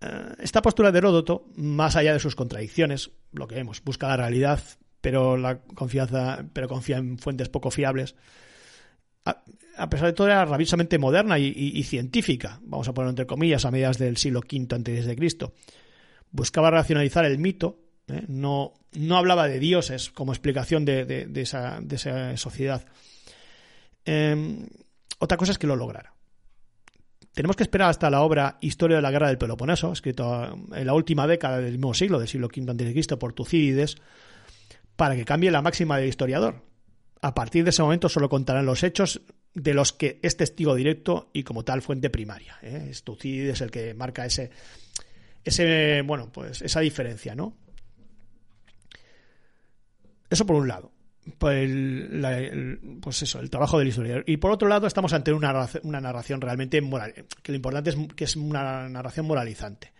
Eh, 0.00 0.34
esta 0.40 0.62
postura 0.62 0.92
de 0.92 0.98
Heródoto, 0.98 1.46
más 1.56 1.96
allá 1.96 2.12
de 2.12 2.20
sus 2.20 2.36
contradicciones, 2.36 3.10
lo 3.32 3.48
que 3.48 3.54
vemos, 3.54 3.82
busca 3.82 4.08
la 4.08 4.16
realidad, 4.16 4.60
pero 5.00 5.36
la 5.36 5.58
confianza, 5.60 6.44
pero 6.52 6.68
confía 6.68 6.98
en 6.98 7.18
fuentes 7.18 7.48
poco 7.48 7.70
fiables. 7.70 8.16
A, 9.24 9.42
a 9.76 9.90
pesar 9.90 10.06
de 10.06 10.12
todo, 10.12 10.26
era 10.26 10.44
rabiosamente 10.44 10.98
moderna 10.98 11.38
y, 11.38 11.82
científica, 11.84 12.60
vamos 12.62 12.88
a 12.88 12.94
ponerlo 12.94 13.10
entre 13.10 13.26
comillas, 13.26 13.64
a 13.64 13.70
mediados 13.70 13.98
del 13.98 14.16
siglo 14.16 14.40
V 14.40 15.16
Cristo. 15.16 15.52
Buscaba 16.30 16.70
racionalizar 16.70 17.24
el 17.24 17.38
mito 17.38 17.85
¿eh? 18.08 18.24
No, 18.28 18.74
no 18.92 19.16
hablaba 19.16 19.48
de 19.48 19.58
dioses 19.58 20.10
como 20.10 20.32
explicación 20.32 20.84
de, 20.84 21.28
esa, 21.36 21.78
de 21.80 21.96
esa 21.96 22.36
sociedad. 22.36 22.84
Eh, 24.04 24.66
otra 25.18 25.36
cosa 25.36 25.52
es 25.52 25.58
que 25.58 25.66
lo 25.66 25.76
lograra. 25.76 26.12
Tenemos 27.32 27.56
que 27.56 27.64
esperar 27.64 27.90
hasta 27.90 28.08
la 28.08 28.22
obra 28.22 28.56
Historia 28.62 28.96
de 28.96 29.02
la 29.02 29.10
Guerra 29.10 29.28
del 29.28 29.36
Peloponeso, 29.36 29.92
escrito 29.92 30.58
en 30.74 30.86
la 30.86 30.94
última 30.94 31.26
década 31.26 31.58
del 31.58 31.72
mismo 31.72 31.92
siglo, 31.92 32.18
del 32.18 32.28
siglo 32.28 32.46
V 32.48 32.70
a.C., 32.70 33.16
por 33.18 33.34
Tucídides, 33.34 33.96
para 34.96 35.14
que 35.14 35.26
cambie 35.26 35.50
la 35.50 35.60
máxima 35.60 35.98
del 35.98 36.08
historiador. 36.08 36.62
A 37.20 37.34
partir 37.34 37.64
de 37.64 37.70
ese 37.70 37.82
momento 37.82 38.08
solo 38.08 38.30
contarán 38.30 38.64
los 38.64 38.82
hechos 38.82 39.20
de 39.52 39.74
los 39.74 39.92
que 39.92 40.18
es 40.22 40.38
testigo 40.38 40.74
directo 40.74 41.28
y 41.34 41.42
como 41.42 41.62
tal 41.62 41.82
fuente 41.82 42.08
primaria. 42.08 42.56
¿eh? 42.62 42.88
Es 42.90 43.02
Tucídides 43.02 43.60
el 43.60 43.70
que 43.70 43.92
marca 43.92 44.24
ese, 44.24 44.50
ese, 45.44 46.00
bueno, 46.02 46.30
pues 46.32 46.62
esa 46.62 46.80
diferencia, 46.80 47.34
¿no? 47.34 47.54
Eso 50.30 50.46
por 50.46 50.56
un 50.56 50.68
lado. 50.68 50.92
Pues, 51.38 51.64
el, 51.64 52.22
la- 52.22 52.40
pues 53.00 53.22
eso, 53.22 53.40
el 53.40 53.50
trabajo 53.50 53.78
del 53.78 53.88
historiador. 53.88 54.24
Y 54.26 54.36
por 54.36 54.52
otro 54.52 54.68
lado, 54.68 54.86
estamos 54.86 55.12
ante 55.12 55.32
una, 55.32 55.68
una 55.82 56.00
narración 56.00 56.40
realmente 56.40 56.80
moral. 56.80 57.14
Que 57.42 57.52
lo 57.52 57.56
importante 57.56 57.90
es 57.90 57.96
que 58.14 58.24
es 58.24 58.36
una 58.36 58.88
narración 58.88 59.26
moralizante. 59.26 59.92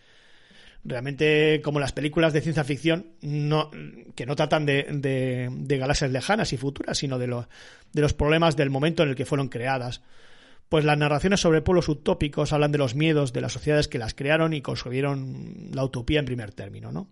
Realmente, 0.84 1.60
como 1.64 1.80
las 1.80 1.92
películas 1.92 2.32
de 2.32 2.40
ciencia 2.42 2.62
ficción, 2.62 3.06
no, 3.20 3.70
que 4.14 4.24
no 4.24 4.36
tratan 4.36 4.66
de, 4.66 4.86
de- 4.92 5.78
galaxias 5.78 6.12
lejanas 6.12 6.52
y 6.52 6.56
futuras, 6.56 6.98
sino 6.98 7.18
de, 7.18 7.26
de 7.26 8.00
los 8.00 8.12
problemas 8.14 8.56
del 8.56 8.70
momento 8.70 9.02
en 9.02 9.08
el 9.08 9.16
que 9.16 9.26
fueron 9.26 9.48
creadas. 9.48 10.02
Pues 10.68 10.84
las 10.84 10.98
narraciones 10.98 11.40
sobre 11.40 11.60
pueblos 11.62 11.88
utópicos 11.88 12.52
hablan 12.52 12.70
de 12.72 12.78
los 12.78 12.94
miedos 12.94 13.32
de 13.32 13.40
las 13.40 13.52
sociedades 13.52 13.88
que 13.88 13.98
las 13.98 14.14
crearon 14.14 14.52
y 14.52 14.62
concebieron 14.62 15.70
la 15.72 15.84
utopía 15.84 16.20
en 16.20 16.24
primer 16.26 16.52
término, 16.52 16.92
¿no? 16.92 17.08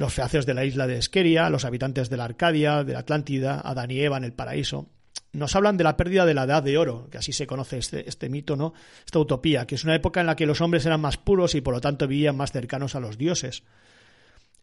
Los 0.00 0.14
feacios 0.14 0.46
de 0.46 0.54
la 0.54 0.64
isla 0.64 0.86
de 0.86 0.96
Esqueria, 0.96 1.50
los 1.50 1.66
habitantes 1.66 2.08
de 2.08 2.16
la 2.16 2.24
Arcadia, 2.24 2.84
de 2.84 2.94
la 2.94 3.00
Atlántida, 3.00 3.60
Adán 3.62 3.90
y 3.90 4.00
Eva 4.00 4.16
en 4.16 4.24
el 4.24 4.32
paraíso. 4.32 4.88
Nos 5.34 5.54
hablan 5.54 5.76
de 5.76 5.84
la 5.84 5.98
pérdida 5.98 6.24
de 6.24 6.32
la 6.32 6.44
edad 6.44 6.62
de 6.62 6.78
oro, 6.78 7.10
que 7.10 7.18
así 7.18 7.34
se 7.34 7.46
conoce 7.46 7.76
este, 7.76 8.08
este 8.08 8.30
mito, 8.30 8.56
¿no? 8.56 8.72
Esta 9.04 9.18
utopía, 9.18 9.66
que 9.66 9.74
es 9.74 9.84
una 9.84 9.94
época 9.94 10.22
en 10.22 10.26
la 10.26 10.36
que 10.36 10.46
los 10.46 10.62
hombres 10.62 10.86
eran 10.86 11.02
más 11.02 11.18
puros 11.18 11.54
y 11.54 11.60
por 11.60 11.74
lo 11.74 11.82
tanto 11.82 12.08
vivían 12.08 12.34
más 12.34 12.50
cercanos 12.50 12.94
a 12.94 13.00
los 13.00 13.18
dioses. 13.18 13.62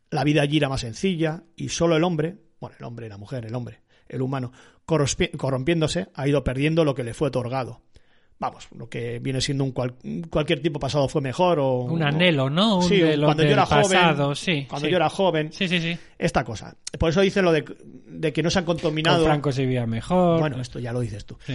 La 0.09 0.23
vida 0.23 0.41
allí 0.41 0.57
era 0.57 0.69
más 0.69 0.81
sencilla 0.81 1.43
y 1.55 1.69
solo 1.69 1.97
el 1.97 2.03
hombre, 2.03 2.38
bueno, 2.59 2.75
el 2.79 2.85
hombre, 2.85 3.07
la 3.07 3.17
mujer, 3.19 3.45
el 3.45 3.53
hombre, 3.53 3.81
el 4.07 4.23
humano, 4.23 4.53
corrompiéndose, 4.88 6.07
ha 6.15 6.27
ido 6.27 6.43
perdiendo 6.43 6.83
lo 6.83 6.95
que 6.95 7.03
le 7.03 7.13
fue 7.13 7.27
otorgado. 7.27 7.83
Vamos, 8.39 8.67
lo 8.75 8.88
que 8.88 9.17
viene 9.19 9.41
siendo 9.41 9.63
un 9.63 9.71
cual- 9.71 9.95
cualquier 10.29 10.61
tipo 10.61 10.79
pasado 10.79 11.07
fue 11.07 11.21
mejor 11.21 11.57
o 11.59 11.79
Un 11.81 12.03
anhelo, 12.03 12.49
¿no? 12.51 12.77
Un 12.77 12.83
Sí, 12.83 12.97
de 12.97 13.19
cuando 13.19 13.43
yo 13.43 13.49
era 13.49 13.65
pasado, 13.65 14.25
joven, 14.25 14.35
sí. 14.35 14.65
cuando 14.69 14.85
sí. 14.85 14.91
yo 14.91 14.97
era 14.97 15.09
joven, 15.09 15.51
Sí, 15.51 15.67
sí, 15.67 15.79
sí. 15.81 15.97
esta 16.19 16.43
cosa. 16.43 16.75
Por 16.99 17.09
eso 17.09 17.21
dicen 17.21 17.43
lo 17.45 17.51
de, 17.51 17.65
de 18.05 18.31
que 18.33 18.43
no 18.43 18.51
se 18.51 18.59
han 18.59 18.65
Con 18.65 18.75
contaminado. 18.75 19.25
Franco 19.25 19.51
se 19.51 19.63
vivía 19.63 19.88
mejor. 19.88 20.39
Bueno, 20.39 20.61
esto 20.61 20.77
ya 20.79 20.93
lo 20.93 20.99
dices 20.99 21.25
tú. 21.25 21.35
Sí. 21.47 21.53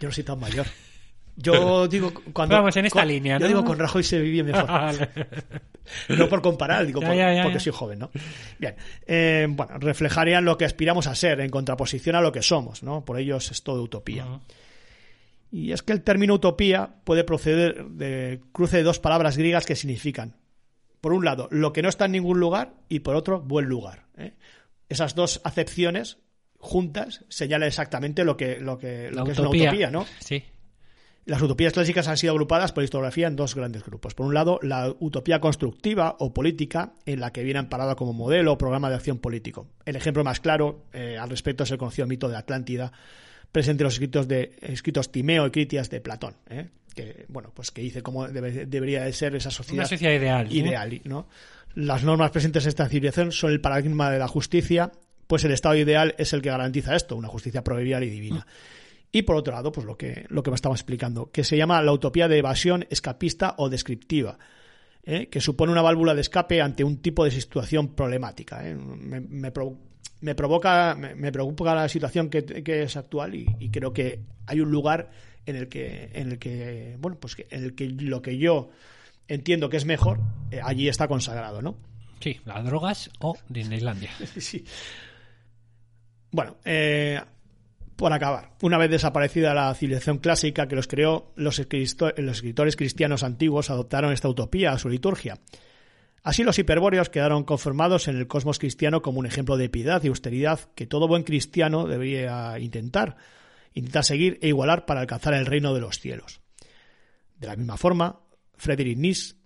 Yo 0.00 0.08
no 0.08 0.12
soy 0.12 0.24
tan 0.24 0.40
mayor. 0.40 0.66
Yo 1.36 1.88
digo 1.88 2.12
cuando 2.32 2.54
Vamos, 2.56 2.76
en 2.76 2.86
esta 2.86 3.00
con- 3.00 3.08
línea, 3.08 3.34
Yo 3.38 3.42
¿no? 3.42 3.48
digo 3.48 3.64
con 3.64 3.78
Rajoy 3.78 4.02
se 4.04 4.18
vivía 4.20 4.42
mejor. 4.44 4.66
No 6.08 6.28
por 6.28 6.40
comparar, 6.42 6.86
digo 6.86 7.00
Ya, 7.00 7.06
por- 7.08 7.16
ya, 7.16 7.34
ya, 7.34 7.42
porque 7.42 7.60
soy 7.60 7.72
joven, 7.72 7.98
¿no? 7.98 8.10
Bien, 8.58 8.74
eh, 9.06 9.46
bueno, 9.50 9.78
reflejarían 9.78 10.44
lo 10.44 10.56
que 10.56 10.64
aspiramos 10.64 11.06
a 11.06 11.14
ser 11.14 11.40
en 11.40 11.50
contraposición 11.50 12.16
a 12.16 12.20
lo 12.22 12.32
que 12.32 12.40
somos, 12.42 12.82
¿no? 12.82 13.04
Por 13.04 13.18
ellos 13.20 13.50
es 13.50 13.62
todo 13.62 13.82
utopía. 13.82 14.24
Y 15.54 15.70
es 15.70 15.82
que 15.82 15.92
el 15.92 16.02
término 16.02 16.34
utopía 16.34 16.96
puede 17.04 17.22
proceder 17.22 17.86
de 17.90 18.40
cruce 18.50 18.78
de 18.78 18.82
dos 18.82 18.98
palabras 18.98 19.36
griegas 19.36 19.66
que 19.66 19.76
significan, 19.76 20.34
por 21.00 21.12
un 21.12 21.24
lado, 21.24 21.46
lo 21.52 21.72
que 21.72 21.80
no 21.80 21.88
está 21.88 22.06
en 22.06 22.10
ningún 22.10 22.40
lugar 22.40 22.74
y 22.88 22.98
por 22.98 23.14
otro, 23.14 23.40
buen 23.40 23.66
lugar. 23.66 24.06
¿eh? 24.16 24.34
Esas 24.88 25.14
dos 25.14 25.40
acepciones 25.44 26.18
juntas 26.58 27.24
señalan 27.28 27.68
exactamente 27.68 28.24
lo 28.24 28.36
que, 28.36 28.58
lo 28.58 28.78
que, 28.78 29.12
lo 29.12 29.18
La 29.18 29.24
que 29.26 29.30
es 29.30 29.38
una 29.38 29.48
utopía. 29.50 29.68
utopía, 29.70 29.90
¿no? 29.92 30.06
Sí. 30.18 30.42
Las 31.24 31.40
utopías 31.40 31.72
clásicas 31.72 32.08
han 32.08 32.16
sido 32.16 32.32
agrupadas 32.32 32.72
por 32.72 32.82
historiografía 32.82 33.28
en 33.28 33.36
dos 33.36 33.54
grandes 33.54 33.84
grupos. 33.84 34.12
Por 34.16 34.26
un 34.26 34.34
lado, 34.34 34.58
la 34.60 34.92
utopía 34.98 35.40
constructiva 35.40 36.16
o 36.18 36.34
política, 36.34 36.94
en 37.06 37.20
la 37.20 37.32
que 37.32 37.44
viene 37.44 37.60
amparada 37.60 37.94
como 37.94 38.12
modelo 38.12 38.54
o 38.54 38.58
programa 38.58 38.88
de 38.88 38.96
acción 38.96 39.18
político. 39.18 39.68
El 39.84 39.94
ejemplo 39.94 40.24
más 40.24 40.40
claro 40.40 40.86
eh, 40.92 41.16
al 41.16 41.30
respecto 41.30 41.62
es 41.62 41.70
el 41.70 41.78
conocido 41.78 42.08
mito 42.08 42.28
de 42.28 42.36
Atlántida, 42.36 42.90
presente 43.54 43.82
en 43.82 43.84
los 43.84 43.94
escritos 43.94 44.26
de 44.26 44.56
escritos 44.60 45.12
Timeo 45.12 45.46
y 45.46 45.50
Critias 45.52 45.88
de 45.88 46.00
Platón, 46.00 46.34
¿eh? 46.50 46.66
que 46.92 47.24
bueno, 47.28 47.52
pues 47.54 47.70
que 47.70 47.82
dice 47.82 48.02
cómo 48.02 48.26
debe- 48.26 48.66
debería 48.66 49.04
de 49.04 49.12
ser 49.12 49.36
esa 49.36 49.50
sociedad 49.52 49.82
Una 49.84 49.88
sociedad 49.88 50.12
ideal. 50.14 50.52
ideal, 50.52 51.00
¿no? 51.04 51.28
Las 51.76 52.02
normas 52.02 52.32
presentes 52.32 52.64
en 52.64 52.68
esta 52.70 52.88
civilización 52.88 53.30
son 53.32 53.52
el 53.52 53.60
paradigma 53.60 54.10
de 54.10 54.18
la 54.18 54.26
justicia, 54.28 54.90
pues 55.28 55.44
el 55.44 55.52
estado 55.52 55.76
ideal 55.76 56.14
es 56.18 56.32
el 56.32 56.42
que 56.42 56.50
garantiza 56.50 56.96
esto, 56.96 57.14
una 57.16 57.28
justicia 57.28 57.62
proverbial 57.64 58.02
y 58.04 58.10
divina. 58.10 58.44
Y 59.12 59.22
por 59.22 59.36
otro 59.36 59.52
lado, 59.54 59.70
pues 59.70 59.86
lo 59.86 59.96
que, 59.96 60.26
lo 60.28 60.42
que 60.42 60.50
me 60.50 60.56
estaba 60.56 60.74
explicando, 60.74 61.30
que 61.30 61.44
se 61.44 61.56
llama 61.56 61.80
la 61.82 61.92
utopía 61.92 62.26
de 62.26 62.38
evasión 62.38 62.84
escapista 62.90 63.54
o 63.58 63.68
descriptiva, 63.68 64.38
¿eh? 65.04 65.28
que 65.28 65.40
supone 65.40 65.70
una 65.72 65.82
válvula 65.82 66.14
de 66.14 66.20
escape 66.22 66.60
ante 66.60 66.82
un 66.82 66.98
tipo 66.98 67.24
de 67.24 67.30
situación 67.30 67.94
problemática. 67.94 68.68
¿eh? 68.68 68.74
Me, 68.74 69.52
me 70.20 70.34
provoca, 70.34 70.94
me, 70.94 71.14
me 71.14 71.30
preocupa 71.32 71.74
la 71.74 71.88
situación 71.88 72.30
que, 72.30 72.44
que 72.44 72.82
es 72.82 72.96
actual 72.96 73.34
y, 73.34 73.46
y 73.58 73.70
creo 73.70 73.92
que 73.92 74.20
hay 74.46 74.60
un 74.60 74.70
lugar 74.70 75.10
en 75.46 75.56
el 75.56 75.68
que, 75.68 76.10
en 76.14 76.32
el 76.32 76.38
que, 76.38 76.96
bueno, 76.98 77.18
pues 77.20 77.36
que- 77.36 77.46
en 77.50 77.64
el 77.64 77.74
que 77.74 77.88
lo 77.88 78.22
que 78.22 78.38
yo 78.38 78.70
entiendo 79.28 79.68
que 79.68 79.76
es 79.76 79.84
mejor, 79.84 80.20
eh, 80.50 80.60
allí 80.62 80.88
está 80.88 81.08
consagrado, 81.08 81.60
¿no? 81.62 81.76
Sí, 82.20 82.40
las 82.46 82.64
drogas 82.64 83.10
o 83.20 83.36
Disneylandia. 83.48 84.10
Sí. 84.38 84.64
Bueno, 86.30 86.56
eh, 86.64 87.20
por 87.96 88.12
acabar, 88.12 88.52
una 88.62 88.76
vez 88.78 88.90
desaparecida 88.90 89.54
la 89.54 89.72
civilización 89.74 90.18
clásica 90.18 90.66
que 90.66 90.74
los 90.76 90.88
creó, 90.88 91.32
los 91.36 91.58
escritores 91.60 92.76
cristianos 92.76 93.22
antiguos 93.22 93.70
adoptaron 93.70 94.12
esta 94.12 94.28
utopía 94.28 94.72
a 94.72 94.78
su 94.78 94.88
liturgia. 94.88 95.38
Así 96.24 96.42
los 96.42 96.58
hiperbóreos 96.58 97.10
quedaron 97.10 97.44
conformados 97.44 98.08
en 98.08 98.16
el 98.16 98.26
cosmos 98.26 98.58
cristiano 98.58 99.02
como 99.02 99.18
un 99.18 99.26
ejemplo 99.26 99.58
de 99.58 99.68
piedad 99.68 100.02
y 100.02 100.08
austeridad 100.08 100.58
que 100.74 100.86
todo 100.86 101.06
buen 101.06 101.22
cristiano 101.22 101.86
debería 101.86 102.58
intentar, 102.58 103.16
intentar 103.74 104.04
seguir 104.04 104.38
e 104.40 104.48
igualar 104.48 104.86
para 104.86 105.02
alcanzar 105.02 105.34
el 105.34 105.44
reino 105.44 105.74
de 105.74 105.82
los 105.82 106.00
cielos. 106.00 106.40
De 107.38 107.46
la 107.46 107.56
misma 107.56 107.76
forma, 107.76 108.20
Friedrich 108.56 108.96
Nietzsche 108.96 109.36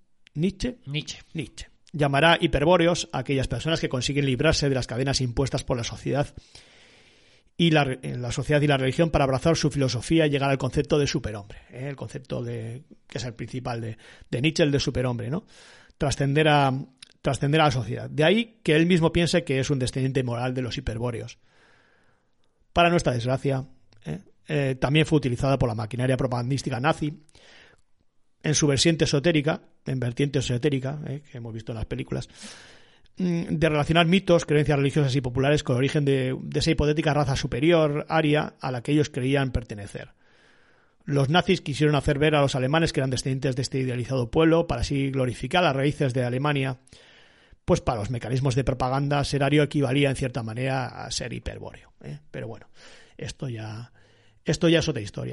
Nietzsche. 0.87 1.25
Nietzsche. 1.35 1.67
Llamará 1.93 2.39
hiperbóreos 2.41 3.09
a 3.13 3.19
aquellas 3.19 3.49
personas 3.49 3.81
que 3.81 3.89
consiguen 3.89 4.27
librarse 4.27 4.69
de 4.69 4.75
las 4.77 4.87
cadenas 4.87 5.21
impuestas 5.21 5.65
por 5.65 5.77
la 5.77 5.85
sociedad 5.85 6.33
y 7.57 7.71
la 7.73 8.31
sociedad 8.31 8.63
y 8.63 8.69
la 8.69 8.77
religión 8.77 9.11
para 9.11 9.25
abrazar 9.25 9.57
su 9.57 9.69
filosofía 9.69 10.29
y 10.29 10.31
llegar 10.31 10.49
al 10.49 10.59
concepto 10.59 10.97
de 10.97 11.09
superhombre, 11.09 11.59
¿eh? 11.71 11.89
el 11.89 11.97
concepto 11.97 12.41
de, 12.41 12.85
que 13.09 13.19
es 13.19 13.25
el 13.25 13.35
principal 13.35 13.81
de, 13.81 13.99
de 14.31 14.41
Nietzsche, 14.41 14.63
el 14.63 14.71
de 14.71 14.79
superhombre, 14.79 15.29
¿no? 15.29 15.45
Trascender 15.99 16.49
a, 16.49 16.73
trascender 17.23 17.61
a 17.61 17.65
la 17.65 17.71
sociedad. 17.71 18.09
De 18.09 18.25
ahí 18.25 18.61
que 18.63 18.77
él 18.77 18.87
mismo 18.87 19.13
piense 19.13 19.45
que 19.45 19.61
es 19.61 19.71
un 19.71 19.79
descendiente 19.79 20.23
moral 20.23 20.55
de 20.55 20.63
los 20.63 20.79
hiperbóreos. 20.79 21.39
Para 22.73 22.91
nuestra 22.91 23.13
desgracia, 23.13 23.67
¿eh? 24.05 24.21
Eh, 24.49 24.77
también 24.81 25.05
fue 25.05 25.19
utilizada 25.19 25.59
por 25.59 25.69
la 25.69 25.75
maquinaria 25.75 26.17
propagandística 26.17 26.81
nazi 26.81 27.23
en 28.43 28.55
su 28.55 28.67
vertiente 28.67 29.05
esotérica, 29.05 29.61
en 29.85 30.01
vertiente 30.01 30.39
esotérica, 30.39 30.99
eh, 31.07 31.23
que 31.31 31.39
hemos 31.39 31.53
visto 31.53 31.73
en 31.73 31.77
las 31.77 31.85
películas, 31.85 32.29
mm, 33.19 33.57
de 33.57 33.69
relacionar 33.69 34.07
mitos, 34.07 34.47
creencias 34.47 34.79
religiosas 34.79 35.15
y 35.15 35.21
populares 35.21 35.63
con 35.63 35.75
el 35.75 35.79
origen 35.79 36.05
de, 36.07 36.35
de 36.41 36.61
esa 36.61 36.71
hipotética 36.71 37.13
raza 37.13 37.37
superior, 37.37 38.07
aria, 38.09 38.55
a 38.61 38.71
la 38.71 38.83
que 38.83 38.93
ellos 38.93 39.11
creían 39.11 39.51
pertenecer. 39.51 40.13
Los 41.09 41.31
nazis 41.31 41.63
quisieron 41.63 41.97
hacer 41.97 42.19
ver 42.19 42.35
a 42.35 42.43
los 42.43 42.55
alemanes 42.55 42.93
que 42.93 43.01
eran 43.01 43.09
descendientes 43.09 43.57
de 43.57 43.63
este 43.63 43.79
idealizado 43.79 44.31
pueblo 44.31 44.67
para 44.67 44.83
así 44.83 45.11
glorificar 45.11 45.63
las 45.63 45.75
raíces 45.75 46.13
de 46.13 46.23
Alemania, 46.23 46.81
pues 47.65 47.81
para 47.81 48.01
los 48.01 48.11
mecanismos 48.11 48.55
de 48.55 48.63
propaganda 48.63 49.25
ser 49.25 49.43
ario 49.43 49.63
equivalía 49.63 50.11
en 50.11 50.17
cierta 50.17 50.43
manera 50.43 51.07
a 51.07 51.11
ser 51.11 51.33
hiperbóreo. 51.33 51.95
¿eh? 52.05 52.19
Pero 52.31 52.47
bueno, 52.47 52.69
esto 53.17 53.49
ya, 53.49 53.91
esto 54.45 54.69
ya 54.69 54.81
es 54.81 54.89
otra 54.91 55.01
historia. 55.01 55.33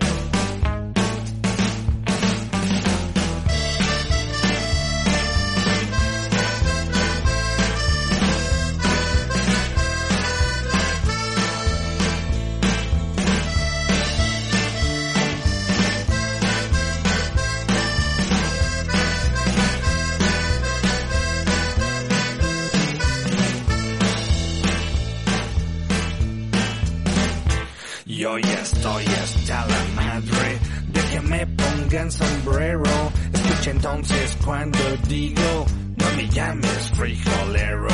Pongan 31.95 32.11
sombrero. 32.11 33.11
Escucha 33.33 33.71
entonces 33.71 34.37
cuando 34.43 34.79
digo, 35.07 35.65
no 35.97 36.17
me 36.17 36.29
llames 36.29 36.91
frijolero. 36.93 37.87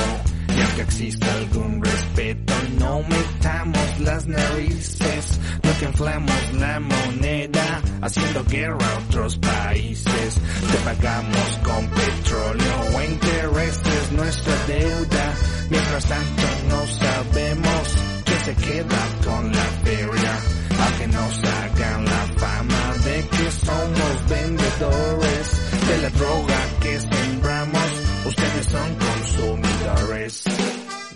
Y 0.47 0.62
aunque 0.62 0.82
exista 0.82 1.34
algún 1.34 1.84
respeto, 1.84 2.54
no 2.80 3.02
metamos 3.04 3.99
las 3.99 4.28
narices. 4.28 5.39
No 5.64 5.78
que 5.80 5.86
inflamos 5.86 6.54
la 6.54 6.80
moneda, 6.80 7.82
haciendo 8.02 8.43
guerra 8.45 8.86
a 8.86 8.97
otros 9.08 9.38
países. 9.38 10.41
Te 10.72 10.78
pagamos 10.84 11.60
con 11.64 11.88
petróleo 11.89 12.82
o 12.95 13.04
intereses 13.04 14.12
nuestra 14.14 14.54
deuda. 14.68 15.34
Mientras 15.70 16.06
tanto 16.06 16.43
no 16.70 16.88
sabemos 16.88 17.97
que 18.26 18.45
se 18.45 18.56
queda 18.56 19.08
con 19.24 19.52
la 19.52 19.64
feria. 19.84 20.61
Aunque 21.02 21.18
nos 21.18 21.43
hagan 21.43 22.06
la 22.06 22.28
fama 22.38 22.93
de 23.04 23.28
que 23.28 23.52
somos 23.52 24.30
vendedores 24.30 25.62
de 25.88 25.97
la 26.02 26.10
droga 26.10 26.58
que 26.82 26.99
sembramos, 26.99 27.91
ustedes 28.26 28.66
son 28.68 28.95
consumidores. 28.95 30.43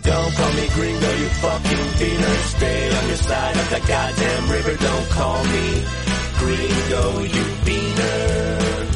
Don't 0.02 0.36
call 0.36 0.52
me 0.54 0.66
gringo, 0.74 1.10
you 1.20 1.28
fucking 1.40 1.98
beaner. 1.98 2.36
Stay 2.56 2.96
on 2.96 3.08
your 3.08 3.16
side 3.16 3.56
of 3.56 3.70
the 3.70 3.80
goddamn 3.86 4.50
river. 4.50 4.76
Don't 4.76 5.10
call 5.10 5.44
me 5.44 5.84
gringo, 6.38 7.22
you 7.22 7.44
beaner. 7.64 8.95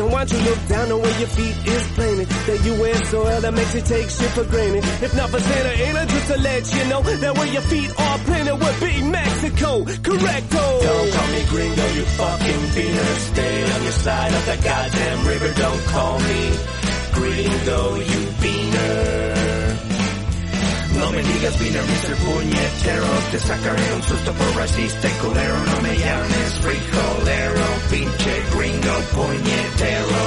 Don't 0.00 0.32
you 0.32 0.38
look 0.48 0.68
down 0.68 0.88
the 0.88 0.96
way 0.96 1.12
your 1.18 1.28
feet 1.28 1.56
is 1.66 1.84
planted 1.92 2.28
That 2.28 2.64
U.S. 2.64 3.08
soil 3.10 3.40
that 3.40 3.52
makes 3.52 3.74
you 3.74 3.82
take 3.82 4.08
shit 4.08 4.30
for 4.30 4.44
granted 4.44 4.84
If 5.04 5.12
not 5.14 5.28
for 5.28 5.40
Santa 5.40 5.72
Ana, 5.84 6.06
just 6.06 6.26
to 6.32 6.36
let 6.40 6.62
you 6.72 6.84
know 6.88 7.02
That 7.02 7.36
where 7.36 7.52
your 7.52 7.62
feet 7.62 7.90
are 7.98 8.18
planted 8.24 8.56
would 8.56 8.80
be 8.80 9.02
Mexico 9.02 9.84
Correcto 9.84 10.64
Don't 10.80 11.12
call 11.12 11.28
me 11.36 11.42
gringo, 11.52 11.86
you 11.96 12.04
fucking 12.16 12.62
beaner. 12.76 13.10
Stay 13.32 13.72
on 13.74 13.82
your 13.82 13.92
side 13.92 14.32
of 14.32 14.44
the 14.46 14.56
goddamn 14.64 15.26
river. 15.26 15.52
Don't 15.52 15.84
call 15.92 16.16
me 16.20 16.40
gringo, 17.12 17.80
you 17.96 18.20
beaner. 18.40 19.50
No 21.00 21.12
me 21.12 21.22
digas 21.22 21.56
beaner, 21.60 21.84
Mr. 21.92 22.14
Puñetero. 22.24 23.08
Te 23.32 23.38
sacaré 23.40 23.94
un 23.94 24.02
susto 24.02 24.32
por 24.32 24.56
racista 24.56 25.08
culero. 25.22 25.56
No 25.64 25.80
me 25.82 25.96
llames 25.96 26.52
frijolero, 26.60 27.66
pinche 27.90 28.34
gringo 28.54 28.96
puñetero. 29.12 30.22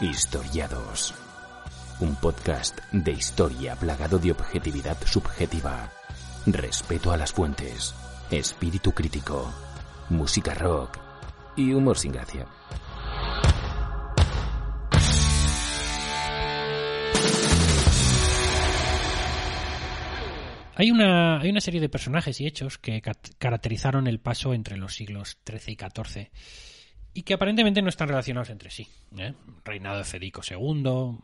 Historiados. 0.00 1.14
Un 2.00 2.16
podcast 2.16 2.78
de 2.92 3.12
historia 3.12 3.76
plagado 3.76 4.18
de 4.18 4.32
objetividad 4.32 4.96
subjetiva, 5.04 5.90
respeto 6.46 7.12
a 7.12 7.16
las 7.16 7.32
fuentes, 7.32 7.94
espíritu 8.30 8.92
crítico, 8.92 9.52
música 10.08 10.54
rock 10.54 10.98
y 11.56 11.72
humor 11.72 11.98
sin 11.98 12.12
gracia. 12.12 12.46
Hay 20.80 20.92
una, 20.92 21.40
hay 21.40 21.50
una 21.50 21.60
serie 21.60 21.80
de 21.80 21.88
personajes 21.88 22.40
y 22.40 22.46
hechos 22.46 22.78
que 22.78 23.00
ca- 23.02 23.18
caracterizaron 23.38 24.06
el 24.06 24.20
paso 24.20 24.54
entre 24.54 24.76
los 24.76 24.94
siglos 24.94 25.36
XIII 25.44 25.72
y 25.72 25.76
XIV 25.76 26.30
y 27.14 27.22
que 27.22 27.34
aparentemente 27.34 27.82
no 27.82 27.88
están 27.88 28.06
relacionados 28.06 28.48
entre 28.50 28.70
sí. 28.70 28.86
¿eh? 29.16 29.34
Reinado 29.64 29.98
de 29.98 30.04
Federico 30.04 30.40
II, 30.48 31.18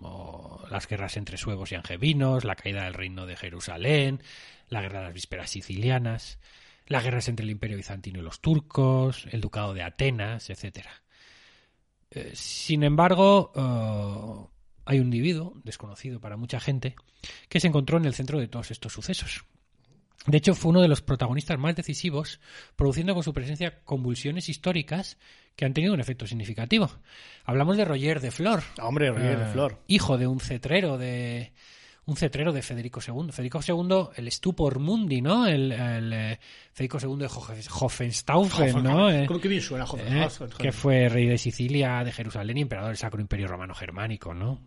las 0.71 0.89
guerras 0.89 1.17
entre 1.17 1.37
suevos 1.37 1.71
y 1.71 1.77
angevinos, 1.77 2.43
la 2.43 2.57
caída 2.57 2.83
del 2.83 2.95
reino 2.95 3.27
de 3.27 3.37
Jerusalén, 3.37 4.21
la 4.71 4.83
guerra 4.83 4.99
de 4.99 5.05
las 5.05 5.15
vísperas 5.15 5.51
sicilianas, 5.51 6.41
las 6.89 7.05
guerras 7.05 7.29
entre 7.29 7.45
el 7.45 7.51
imperio 7.51 7.77
bizantino 7.77 8.19
y 8.19 8.23
los 8.23 8.41
turcos, 8.41 9.29
el 9.31 9.41
ducado 9.41 9.73
de 9.73 9.85
Atenas, 9.85 10.51
etcétera. 10.51 10.91
Eh, 12.11 12.33
sin 12.35 12.83
embargo, 12.83 13.53
eh, 13.55 14.54
hay 14.85 14.99
un 14.99 15.07
individuo, 15.07 15.55
desconocido 15.65 16.21
para 16.21 16.37
mucha 16.37 16.61
gente, 16.61 16.95
que 17.49 17.61
se 17.61 17.69
encontró 17.69 17.99
en 17.99 18.05
el 18.05 18.15
centro 18.15 18.39
de 18.39 18.49
todos 18.49 18.71
estos 18.71 18.93
sucesos. 18.93 19.45
De 20.27 20.39
hecho, 20.39 20.55
fue 20.55 20.71
uno 20.71 20.81
de 20.81 20.89
los 20.89 21.03
protagonistas 21.03 21.59
más 21.59 21.77
decisivos, 21.77 22.41
produciendo 22.77 23.13
con 23.15 23.23
su 23.23 23.35
presencia 23.35 23.83
convulsiones 23.85 24.49
históricas 24.49 25.19
que 25.55 25.67
han 25.67 25.75
tenido 25.75 25.93
un 25.93 26.01
efecto 26.01 26.27
significativo. 26.27 26.91
Hablamos 27.45 27.77
de 27.77 27.85
Roger 27.85 28.21
de 28.21 28.31
Flor. 28.31 28.63
Hombre, 28.81 29.11
Roger 29.11 29.39
de 29.39 29.45
eh, 29.45 29.53
Flor. 29.53 29.83
Hijo 29.87 30.17
de 30.17 30.27
un 30.27 30.41
cetrero 30.41 30.97
de 30.97 31.53
un 32.07 32.17
cetrero 32.17 32.53
de 32.53 32.61
Federico 32.63 33.01
II. 33.07 33.33
Federico 33.33 33.61
II, 33.67 34.09
el 34.17 34.31
Stupor 34.31 34.79
Mundi, 34.79 35.21
¿no? 35.23 35.47
El, 35.47 35.73
el, 35.73 36.13
eh, 36.13 36.39
Federico 36.73 36.99
II 37.01 37.17
de 37.17 37.29
Hohenstaufen, 37.81 38.83
¿no? 38.83 39.11
Eh, 39.11 39.27
Como 39.27 39.41
que 39.41 39.49
bien 39.49 39.63
suena, 39.63 39.87
joder. 39.87 40.07
eh, 40.13 40.29
que 40.59 40.73
fue 40.73 41.09
rey 41.09 41.27
de 41.27 41.39
Sicilia, 41.39 42.05
de 42.05 42.13
Jerusalén 42.13 42.59
y 42.59 42.63
emperador 42.63 42.91
del 42.91 42.99
Sacro 42.99 43.21
Imperio 43.21 43.47
Romano 43.49 43.75
Germánico, 43.75 44.35
¿no? 44.35 44.61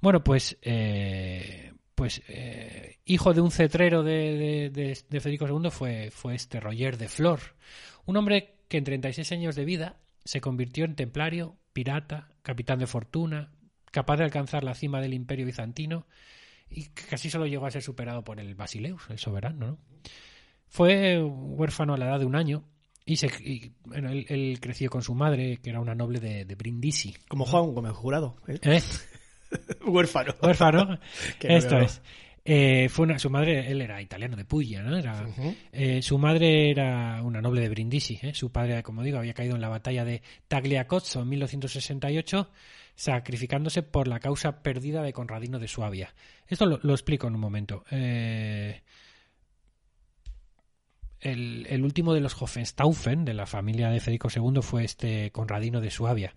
Bueno, 0.00 0.22
pues, 0.22 0.56
eh, 0.62 1.72
pues 1.94 2.22
eh, 2.28 2.98
hijo 3.04 3.34
de 3.34 3.40
un 3.40 3.50
cetrero 3.50 4.02
de, 4.02 4.12
de- 4.12 4.70
de- 4.70 4.98
de 5.08 5.20
Federico 5.20 5.46
II 5.48 5.70
fue, 5.70 6.10
fue 6.10 6.34
este 6.34 6.60
Roger 6.60 6.96
de 6.98 7.08
Flor, 7.08 7.40
un 8.06 8.16
hombre 8.16 8.54
que 8.68 8.78
en 8.78 8.84
36 8.84 9.32
años 9.32 9.56
de 9.56 9.64
vida 9.64 9.96
se 10.24 10.40
convirtió 10.40 10.84
en 10.84 10.94
templario, 10.94 11.56
pirata, 11.72 12.28
capitán 12.42 12.78
de 12.78 12.86
fortuna, 12.86 13.50
capaz 13.90 14.18
de 14.18 14.24
alcanzar 14.24 14.62
la 14.64 14.74
cima 14.74 15.00
del 15.00 15.14
Imperio 15.14 15.44
bizantino 15.46 16.06
y 16.70 16.86
casi 16.86 17.30
solo 17.30 17.46
llegó 17.46 17.66
a 17.66 17.70
ser 17.70 17.82
superado 17.82 18.22
por 18.22 18.40
el 18.40 18.54
Basileus, 18.54 19.02
el 19.10 19.18
soberano, 19.18 19.66
¿no? 19.66 19.78
Fue 20.68 21.20
huérfano 21.20 21.94
a 21.94 21.96
la 21.96 22.06
edad 22.06 22.20
de 22.20 22.26
un 22.26 22.36
año 22.36 22.64
y, 23.04 23.16
se, 23.16 23.26
y, 23.40 23.72
bueno, 23.84 24.10
él, 24.10 24.24
él 24.28 24.58
creció 24.60 24.88
con 24.88 25.02
su 25.02 25.14
madre, 25.14 25.58
que 25.62 25.70
era 25.70 25.80
una 25.80 25.96
noble 25.96 26.20
de, 26.20 26.44
de 26.44 26.54
Brindisi. 26.54 27.16
Como 27.28 27.44
Juan 27.44 27.72
Gómez 27.72 27.92
Jurado. 27.92 28.36
¿eh? 28.46 28.60
¿Eh? 28.62 28.82
Huérfano. 29.86 30.34
Huérfano. 30.40 31.00
Esto 31.40 31.78
es. 31.78 32.02
Eh, 32.52 32.88
fue 32.88 33.04
una, 33.04 33.16
su 33.16 33.30
madre, 33.30 33.70
él 33.70 33.80
era 33.80 34.02
italiano 34.02 34.34
de 34.34 34.44
Puglia, 34.44 34.82
¿no? 34.82 34.96
Era, 34.96 35.24
eh, 35.70 36.02
su 36.02 36.18
madre 36.18 36.68
era 36.72 37.22
una 37.22 37.40
noble 37.40 37.60
de 37.60 37.68
Brindisi. 37.68 38.18
¿eh? 38.20 38.34
Su 38.34 38.50
padre, 38.50 38.82
como 38.82 39.04
digo, 39.04 39.18
había 39.18 39.34
caído 39.34 39.54
en 39.54 39.60
la 39.60 39.68
batalla 39.68 40.04
de 40.04 40.20
Tagliacozzo 40.48 41.22
en 41.22 41.28
1968, 41.28 42.50
sacrificándose 42.96 43.84
por 43.84 44.08
la 44.08 44.18
causa 44.18 44.64
perdida 44.64 45.00
de 45.00 45.12
Conradino 45.12 45.60
de 45.60 45.68
Suabia. 45.68 46.12
Esto 46.48 46.66
lo, 46.66 46.80
lo 46.82 46.92
explico 46.92 47.28
en 47.28 47.36
un 47.36 47.40
momento. 47.40 47.84
Eh, 47.88 48.80
el, 51.20 51.66
el 51.68 51.84
último 51.84 52.14
de 52.14 52.20
los 52.20 52.40
Hohenstaufen, 52.40 53.24
de 53.24 53.34
la 53.34 53.46
familia 53.46 53.90
de 53.90 54.00
Federico 54.00 54.28
II, 54.34 54.62
fue 54.62 54.84
este 54.84 55.30
Conradino 55.30 55.80
de 55.80 55.90
Suabia. 55.90 56.34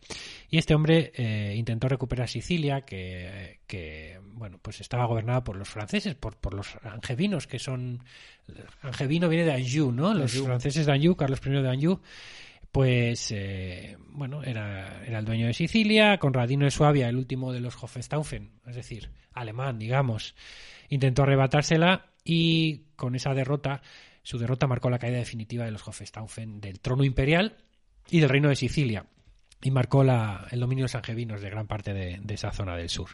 Y 0.50 0.58
este 0.58 0.76
hombre 0.76 1.12
eh, 1.16 1.54
intentó 1.58 1.88
recuperar 1.88 2.30
Sicilia, 2.30 2.82
que, 2.82 3.60
que, 3.68 4.20
bueno, 4.34 4.60
pues 4.62 4.82
estaba 4.82 5.06
gobernada 5.06 5.44
por 5.44 5.56
los 5.56 5.70
franceses, 5.70 6.16
por, 6.16 6.36
por 6.38 6.54
los 6.54 6.76
angevinos, 6.84 7.48
que 7.48 7.60
son... 7.60 8.04
Angevino 8.82 9.30
viene 9.30 9.46
de 9.46 9.54
Anjou, 9.54 9.92
¿no? 9.92 10.14
Los 10.14 10.34
Anjou. 10.34 10.48
franceses 10.48 10.86
de 10.86 10.92
Anjou, 10.92 11.16
Carlos 11.16 11.40
I 11.46 11.50
de 11.50 11.70
Anjou, 11.70 12.02
pues, 12.74 13.32
eh, 13.32 13.98
bueno, 14.10 14.42
era, 14.44 15.04
era 15.06 15.20
el 15.20 15.26
dueño 15.26 15.46
de 15.46 15.54
Sicilia, 15.54 16.18
Conradino 16.18 16.66
de 16.66 16.72
Suabia, 16.72 17.08
el 17.08 17.18
último 17.18 17.54
de 17.54 17.60
los 17.60 17.76
Hohenstaufen, 17.82 18.50
es 18.66 18.76
decir, 18.76 19.12
alemán, 19.32 19.78
digamos, 19.78 20.34
intentó 20.90 21.22
arrebatársela 21.22 22.08
y 22.24 22.86
con 22.96 23.14
esa 23.14 23.36
derrota, 23.36 23.84
su 24.24 24.38
derrota 24.40 24.68
marcó 24.68 24.90
la 24.90 25.00
caída 25.00 25.18
definitiva 25.18 25.66
de 25.66 25.72
los 25.72 25.88
Hohenstaufen 25.88 26.60
del 26.62 26.80
trono 26.80 27.04
imperial 27.04 27.58
y 28.10 28.20
del 28.20 28.30
reino 28.30 28.50
de 28.50 28.56
Sicilia 28.56 29.06
y 29.62 29.72
marcó 29.72 30.04
la- 30.04 30.48
el 30.52 30.60
dominio 30.60 30.84
de 30.84 30.86
los 30.86 30.96
angevinos 30.96 31.42
de 31.42 31.50
gran 31.50 31.68
parte 31.68 31.94
de, 31.94 32.22
esa 32.34 32.52
zona 32.52 32.76
del 32.76 32.90
sur. 32.90 33.10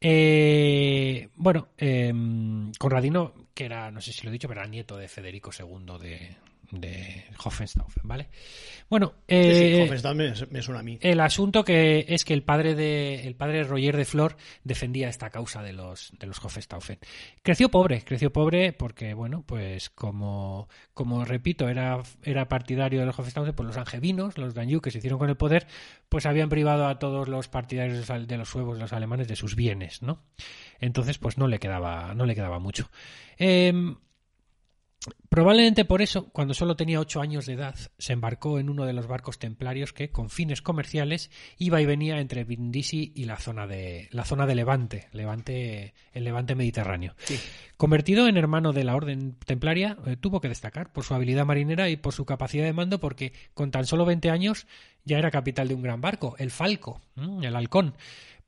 Eh, 0.00 1.28
bueno, 1.34 1.68
eh, 1.78 2.12
Conradino, 2.78 3.34
que 3.54 3.64
era, 3.64 3.90
no 3.90 4.00
sé 4.00 4.12
si 4.12 4.22
lo 4.22 4.30
he 4.30 4.32
dicho, 4.32 4.46
pero 4.48 4.60
era 4.60 4.68
nieto 4.70 4.96
de 4.96 5.08
Federico 5.08 5.50
II 5.56 5.98
de, 6.00 6.36
de 6.70 7.24
Hohenstaufen, 7.42 8.02
¿vale? 8.04 8.28
Bueno, 8.90 9.14
Sí, 9.26 9.34
sí, 9.34 9.34
eh, 9.34 9.88
me, 10.14 10.32
me 10.50 10.62
suena 10.62 10.80
a 10.80 10.82
mí. 10.82 10.98
el 11.00 11.20
asunto 11.20 11.64
que 11.64 12.04
es 12.08 12.24
que 12.24 12.34
el 12.34 12.42
padre 12.42 12.74
de 12.74 13.26
el 13.26 13.34
padre 13.36 13.64
Roger 13.64 13.96
de 13.96 14.04
Flor 14.04 14.36
defendía 14.64 15.08
esta 15.08 15.30
causa 15.30 15.62
de 15.62 15.72
los 15.72 16.12
de 16.18 16.26
los 16.26 16.44
Hohenstaufen. 16.44 16.98
Creció 17.42 17.70
pobre, 17.70 18.02
creció 18.04 18.32
pobre 18.32 18.72
porque 18.74 19.14
bueno, 19.14 19.44
pues 19.46 19.88
como 19.90 20.68
como 20.92 21.24
repito, 21.24 21.68
era 21.68 22.02
era 22.22 22.48
partidario 22.48 23.00
de 23.00 23.06
los 23.06 23.18
Hohenstaufen, 23.18 23.54
pues 23.54 23.66
los 23.66 23.76
angevinos, 23.78 24.36
los 24.36 24.54
Danjou 24.54 24.80
que 24.80 24.90
se 24.90 24.98
hicieron 24.98 25.18
con 25.18 25.30
el 25.30 25.36
poder, 25.36 25.66
pues 26.10 26.26
habían 26.26 26.48
privado 26.50 26.86
a 26.86 26.98
todos 26.98 27.28
los 27.28 27.48
partidarios 27.48 27.94
de 27.94 28.00
los 28.00 28.10
al- 28.10 28.26
de 28.26 28.36
los 28.36 28.48
suevos, 28.50 28.78
los 28.78 28.92
alemanes 28.92 29.26
de 29.28 29.36
sus 29.36 29.54
bienes, 29.56 30.02
¿no? 30.02 30.22
Entonces, 30.80 31.18
pues 31.18 31.38
no 31.38 31.46
le 31.48 31.58
quedaba 31.58 32.14
no 32.14 32.26
le 32.26 32.34
quedaba 32.34 32.58
mucho. 32.58 32.90
Em, 33.38 33.96
Probablemente 35.28 35.84
por 35.84 36.02
eso, 36.02 36.28
cuando 36.30 36.54
solo 36.54 36.74
tenía 36.74 36.98
ocho 36.98 37.20
años 37.20 37.46
de 37.46 37.52
edad, 37.52 37.76
se 37.98 38.12
embarcó 38.12 38.58
en 38.58 38.68
uno 38.68 38.84
de 38.84 38.92
los 38.92 39.06
barcos 39.06 39.38
templarios 39.38 39.92
que, 39.92 40.10
con 40.10 40.28
fines 40.28 40.62
comerciales, 40.62 41.30
iba 41.58 41.80
y 41.80 41.86
venía 41.86 42.18
entre 42.18 42.44
Brindisi 42.44 43.12
y 43.14 43.24
la 43.24 43.36
zona 43.36 43.66
de 43.66 44.08
la 44.10 44.24
zona 44.24 44.46
de 44.46 44.56
Levante, 44.56 45.08
Levante, 45.12 45.94
el 46.12 46.24
Levante 46.24 46.56
mediterráneo. 46.56 47.14
Convertido 47.76 48.26
en 48.26 48.36
hermano 48.36 48.72
de 48.72 48.84
la 48.84 48.96
orden 48.96 49.36
templaria, 49.46 49.96
eh, 50.06 50.16
tuvo 50.16 50.40
que 50.40 50.48
destacar 50.48 50.92
por 50.92 51.04
su 51.04 51.14
habilidad 51.14 51.46
marinera 51.46 51.88
y 51.88 51.96
por 51.96 52.12
su 52.12 52.24
capacidad 52.24 52.64
de 52.64 52.72
mando, 52.72 52.98
porque 52.98 53.32
con 53.54 53.70
tan 53.70 53.86
solo 53.86 54.04
20 54.04 54.30
años 54.30 54.66
ya 55.04 55.18
era 55.18 55.30
capital 55.30 55.68
de 55.68 55.74
un 55.74 55.82
gran 55.82 56.00
barco, 56.00 56.34
el 56.38 56.50
Falco, 56.50 57.00
¿m? 57.16 57.46
el 57.46 57.54
Halcón. 57.54 57.94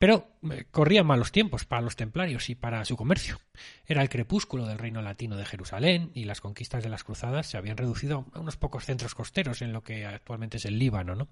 Pero 0.00 0.32
eh, 0.50 0.64
corrían 0.70 1.06
malos 1.06 1.30
tiempos 1.30 1.66
para 1.66 1.82
los 1.82 1.94
templarios 1.94 2.48
y 2.48 2.54
para 2.54 2.82
su 2.86 2.96
comercio. 2.96 3.38
Era 3.86 4.00
el 4.00 4.08
crepúsculo 4.08 4.66
del 4.66 4.78
reino 4.78 5.02
latino 5.02 5.36
de 5.36 5.44
Jerusalén 5.44 6.10
y 6.14 6.24
las 6.24 6.40
conquistas 6.40 6.82
de 6.82 6.88
las 6.88 7.04
cruzadas 7.04 7.46
se 7.46 7.58
habían 7.58 7.76
reducido 7.76 8.24
a 8.32 8.40
unos 8.40 8.56
pocos 8.56 8.86
centros 8.86 9.14
costeros 9.14 9.60
en 9.60 9.74
lo 9.74 9.82
que 9.82 10.06
actualmente 10.06 10.56
es 10.56 10.64
el 10.64 10.78
Líbano, 10.78 11.16
¿no? 11.16 11.28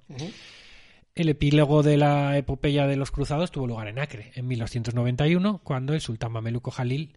El 1.15 1.31
epílogo 1.31 1.83
de 1.83 1.97
la 1.97 2.37
epopeya 2.37 2.87
de 2.87 2.97
los 2.97 3.11
cruzados 3.11 3.51
tuvo 3.51 3.67
lugar 3.67 3.89
en 3.89 3.99
Acre, 3.99 4.33
en 4.35 4.47
1291, 4.47 5.63
cuando 5.65 5.95
el 5.95 6.03
sultán 6.03 6.33
mameluco 6.33 6.71
Jalil 6.71 7.17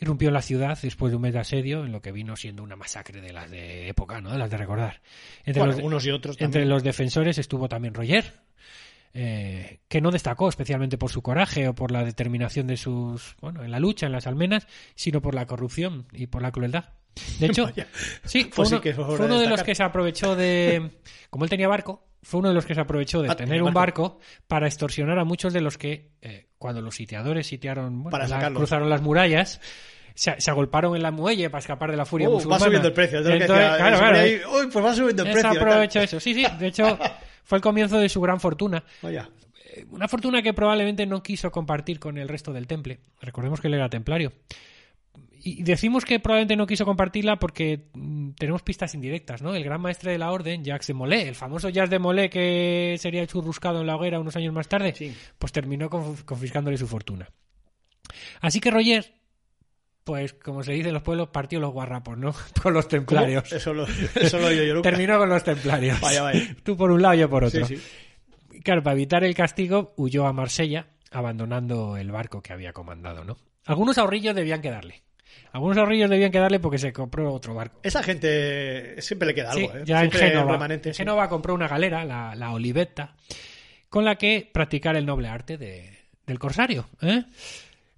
irrumpió 0.00 0.30
en 0.30 0.34
la 0.34 0.42
ciudad 0.42 0.76
después 0.82 1.12
de 1.12 1.16
un 1.16 1.22
mes 1.22 1.34
de 1.34 1.38
asedio, 1.38 1.84
en 1.84 1.92
lo 1.92 2.02
que 2.02 2.10
vino 2.10 2.34
siendo 2.34 2.64
una 2.64 2.74
masacre 2.74 3.20
de 3.20 3.32
las 3.32 3.48
de 3.48 3.88
época, 3.88 4.20
¿no? 4.20 4.32
De 4.32 4.38
las 4.38 4.50
de 4.50 4.56
recordar. 4.56 5.02
Entre, 5.44 5.62
Bueno, 5.62 5.76
los, 5.76 5.84
unos 5.84 6.04
y 6.04 6.10
otros 6.10 6.36
entre 6.40 6.66
los 6.66 6.82
defensores 6.82 7.38
estuvo 7.38 7.68
también 7.68 7.94
Roger, 7.94 8.40
eh, 9.14 9.80
que 9.88 10.00
no 10.00 10.10
destacó 10.10 10.48
especialmente 10.48 10.96
por 10.98 11.10
su 11.10 11.22
coraje 11.22 11.68
o 11.68 11.74
por 11.74 11.90
la 11.90 12.04
determinación 12.04 12.66
de 12.66 12.76
sus, 12.76 13.36
bueno, 13.40 13.64
en 13.64 13.70
la 13.70 13.80
lucha, 13.80 14.06
en 14.06 14.12
las 14.12 14.26
almenas, 14.26 14.66
sino 14.94 15.20
por 15.20 15.34
la 15.34 15.46
corrupción 15.46 16.06
y 16.12 16.26
por 16.28 16.42
la 16.42 16.52
crueldad. 16.52 16.90
De 17.40 17.46
hecho, 17.46 17.64
Vaya. 17.74 17.86
sí, 18.24 18.44
fue 18.44 18.50
Pues 18.54 18.68
sí 18.68 18.74
uno, 18.76 18.82
fue 18.82 18.94
fue 19.16 19.26
uno 19.26 19.34
de 19.38 19.44
de 19.44 19.48
los 19.50 19.62
que 19.62 19.74
se 19.74 19.82
aprovechó 19.82 20.36
de, 20.36 20.90
como 21.30 21.44
él 21.44 21.50
tenía 21.50 21.66
barco, 21.68 22.06
fue 22.22 22.38
uno 22.40 22.50
de 22.50 22.54
los 22.54 22.64
que 22.66 22.74
se 22.74 22.80
aprovechó 22.80 23.20
de 23.22 23.30
Ah, 23.30 23.36
tener 23.36 23.62
un 23.62 23.72
barco. 23.74 24.20
para 24.46 24.66
extorsionar 24.66 25.18
a 25.18 25.24
muchos 25.24 25.52
de 25.52 25.60
los 25.60 25.76
que, 25.78 26.10
eh, 26.22 26.48
cuando 26.58 26.80
los 26.82 26.94
sitiadores 26.94 27.46
sitiaron, 27.46 28.02
bueno, 28.04 28.10
Para 28.10 28.24
la- 28.28 28.36
sacarlos. 28.36 28.58
cruzaron 28.60 28.90
las 28.90 29.00
murallas, 29.02 29.60
se, 30.14 30.38
se 30.40 30.50
agolparon 30.50 30.94
en 30.94 31.02
la 31.02 31.10
muelle 31.10 31.48
para 31.50 31.60
escapar 31.60 31.90
de 31.90 31.96
la 31.96 32.04
furia 32.04 32.28
va 32.28 32.34
musulmana. 32.34 32.64
subiendo 32.64 32.88
el 32.88 32.94
precio. 32.94 33.22
que 33.22 33.32
Entonces, 33.32 33.46
claro, 33.46 33.96
se 33.96 34.00
claro, 34.02 34.16
eh, 34.16 34.20
ahí, 34.20 34.40
Uy, 34.64 34.70
pues 34.70 34.84
va 34.84 34.94
subiendo 34.94 35.22
el 35.22 35.28
se 35.28 35.32
precio. 35.32 35.50
tal. 35.58 35.62
aprovechó 35.68 36.00
eso. 36.00 36.20
Sí, 36.20 36.34
sí, 36.34 36.44
de 36.58 36.66
hecho, 36.66 36.98
fue 37.44 37.58
el 37.58 37.62
comienzo 37.62 37.98
de 37.98 38.08
su 38.08 38.20
gran 38.20 38.40
fortuna. 38.40 38.84
Vaya. 39.02 39.28
Eh, 39.74 39.84
Una 39.90 40.08
fortuna 40.08 40.42
que 40.42 40.52
probablemente 40.54 41.06
no 41.06 41.22
quiso 41.22 41.50
compartir 41.50 41.98
con 42.00 42.18
el 42.18 42.28
resto 42.28 42.52
del 42.52 42.66
temple. 42.66 43.00
Recordemos 43.20 43.60
que 43.60 43.68
él 43.68 43.74
era 43.74 43.88
templario. 43.88 44.32
Y 45.42 45.62
decimos 45.62 46.04
que 46.04 46.20
probablemente 46.20 46.54
no 46.56 46.66
quiso 46.66 46.84
compartirla 46.84 47.38
porque 47.38 47.88
mm, 47.94 48.32
tenemos 48.32 48.62
pistas 48.62 48.94
indirectas, 48.94 49.40
¿no? 49.40 49.54
El 49.54 49.64
gran 49.64 49.80
maestre 49.80 50.12
de 50.12 50.18
la 50.18 50.32
orden, 50.32 50.62
Jacques 50.64 50.86
de 50.88 50.92
Molay, 50.94 51.22
el 51.28 51.34
famoso 51.34 51.70
Jacques 51.70 51.88
de 51.90 51.98
Molay 51.98 52.28
que 52.28 52.96
sería 52.98 53.26
churruscado 53.26 53.80
en 53.80 53.86
la 53.86 53.96
hoguera 53.96 54.20
unos 54.20 54.36
años 54.36 54.52
más 54.52 54.68
tarde, 54.68 54.92
Sí. 54.94 55.14
pues 55.38 55.50
terminó 55.52 55.88
conf- 55.88 56.24
confiscándole 56.26 56.76
su 56.76 56.86
fortuna. 56.86 57.30
Así 58.42 58.60
que 58.60 58.70
Roger, 58.70 59.14
pues 60.04 60.32
como 60.34 60.62
se 60.62 60.72
dice 60.72 60.88
en 60.88 60.94
los 60.94 61.02
pueblos, 61.02 61.28
partió 61.28 61.60
los 61.60 61.72
guarrapos, 61.72 62.16
¿no? 62.18 62.32
Con 62.62 62.74
los 62.74 62.84
¿Cómo? 62.86 62.90
templarios. 62.90 63.52
Eso 63.52 63.72
lo, 63.74 63.86
eso 63.86 64.38
lo 64.38 64.50
yo 64.50 64.74
nunca. 64.74 64.90
Terminó 64.90 65.18
con 65.18 65.28
los 65.28 65.44
templarios. 65.44 66.00
Vaya, 66.00 66.22
vaya. 66.22 66.40
Tú 66.62 66.76
por 66.76 66.90
un 66.90 67.02
lado, 67.02 67.14
yo 67.14 67.28
por 67.30 67.44
otro. 67.44 67.66
Sí, 67.66 67.76
sí. 67.76 68.60
Claro, 68.62 68.82
para 68.82 68.94
evitar 68.94 69.24
el 69.24 69.34
castigo, 69.34 69.92
huyó 69.96 70.26
a 70.26 70.32
Marsella, 70.32 70.86
abandonando 71.10 71.96
el 71.96 72.10
barco 72.10 72.42
que 72.42 72.52
había 72.52 72.72
comandado, 72.72 73.24
¿no? 73.24 73.36
Algunos 73.66 73.98
ahorrillos 73.98 74.34
debían 74.34 74.60
quedarle. 74.62 75.02
Algunos 75.52 75.78
ahorrillos 75.78 76.10
debían 76.10 76.30
quedarle 76.30 76.60
porque 76.60 76.78
se 76.78 76.92
compró 76.92 77.32
otro 77.32 77.54
barco. 77.54 77.80
Esa 77.82 78.02
gente 78.02 79.00
siempre 79.00 79.28
le 79.28 79.34
queda 79.34 79.52
Sí, 79.52 79.64
algo, 79.64 79.78
¿eh? 79.78 79.82
ya 79.84 80.02
en 80.02 80.10
Siempre. 80.10 80.92
Génova 80.92 81.28
compró 81.28 81.54
una 81.54 81.68
galera, 81.68 82.04
la, 82.04 82.34
la 82.34 82.52
Olivetta, 82.52 83.14
con 83.88 84.04
la 84.04 84.16
que 84.16 84.48
practicar 84.52 84.96
el 84.96 85.06
noble 85.06 85.28
arte 85.28 85.56
de- 85.58 85.98
del 86.26 86.38
corsario. 86.38 86.88
¿eh? 87.02 87.24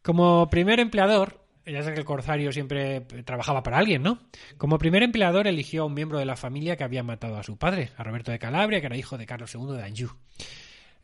Como 0.03 0.49
primer 0.51 0.81
empleador, 0.81 1.42
ya 1.67 1.83
sé 1.83 1.93
que 1.93 2.01
el 2.01 2.05
corsario 2.05 2.53
siempre 2.53 3.01
trabajaba 3.25 3.63
para 3.63 3.79
alguien, 3.79 4.03
¿no? 4.03 4.19
Como 4.59 4.79
primer 4.79 5.03
empleador 5.03 5.47
eligió 5.47 5.83
a 5.83 5.87
un 5.87 5.95
miembro 5.95 6.19
de 6.19 6.25
la 6.25 6.37
familia 6.37 6.77
que 6.77 6.85
había 6.85 7.03
matado 7.03 7.37
a 7.37 7.43
su 7.43 7.57
padre, 7.57 7.91
a 7.97 8.05
Roberto 8.05 8.33
de 8.33 8.39
Calabria, 8.39 8.81
que 8.81 8.87
era 8.87 8.97
hijo 8.97 9.19
de 9.19 9.27
Carlos 9.27 9.55
II 9.55 9.77
de 9.77 9.85
Anjou. 9.85 10.17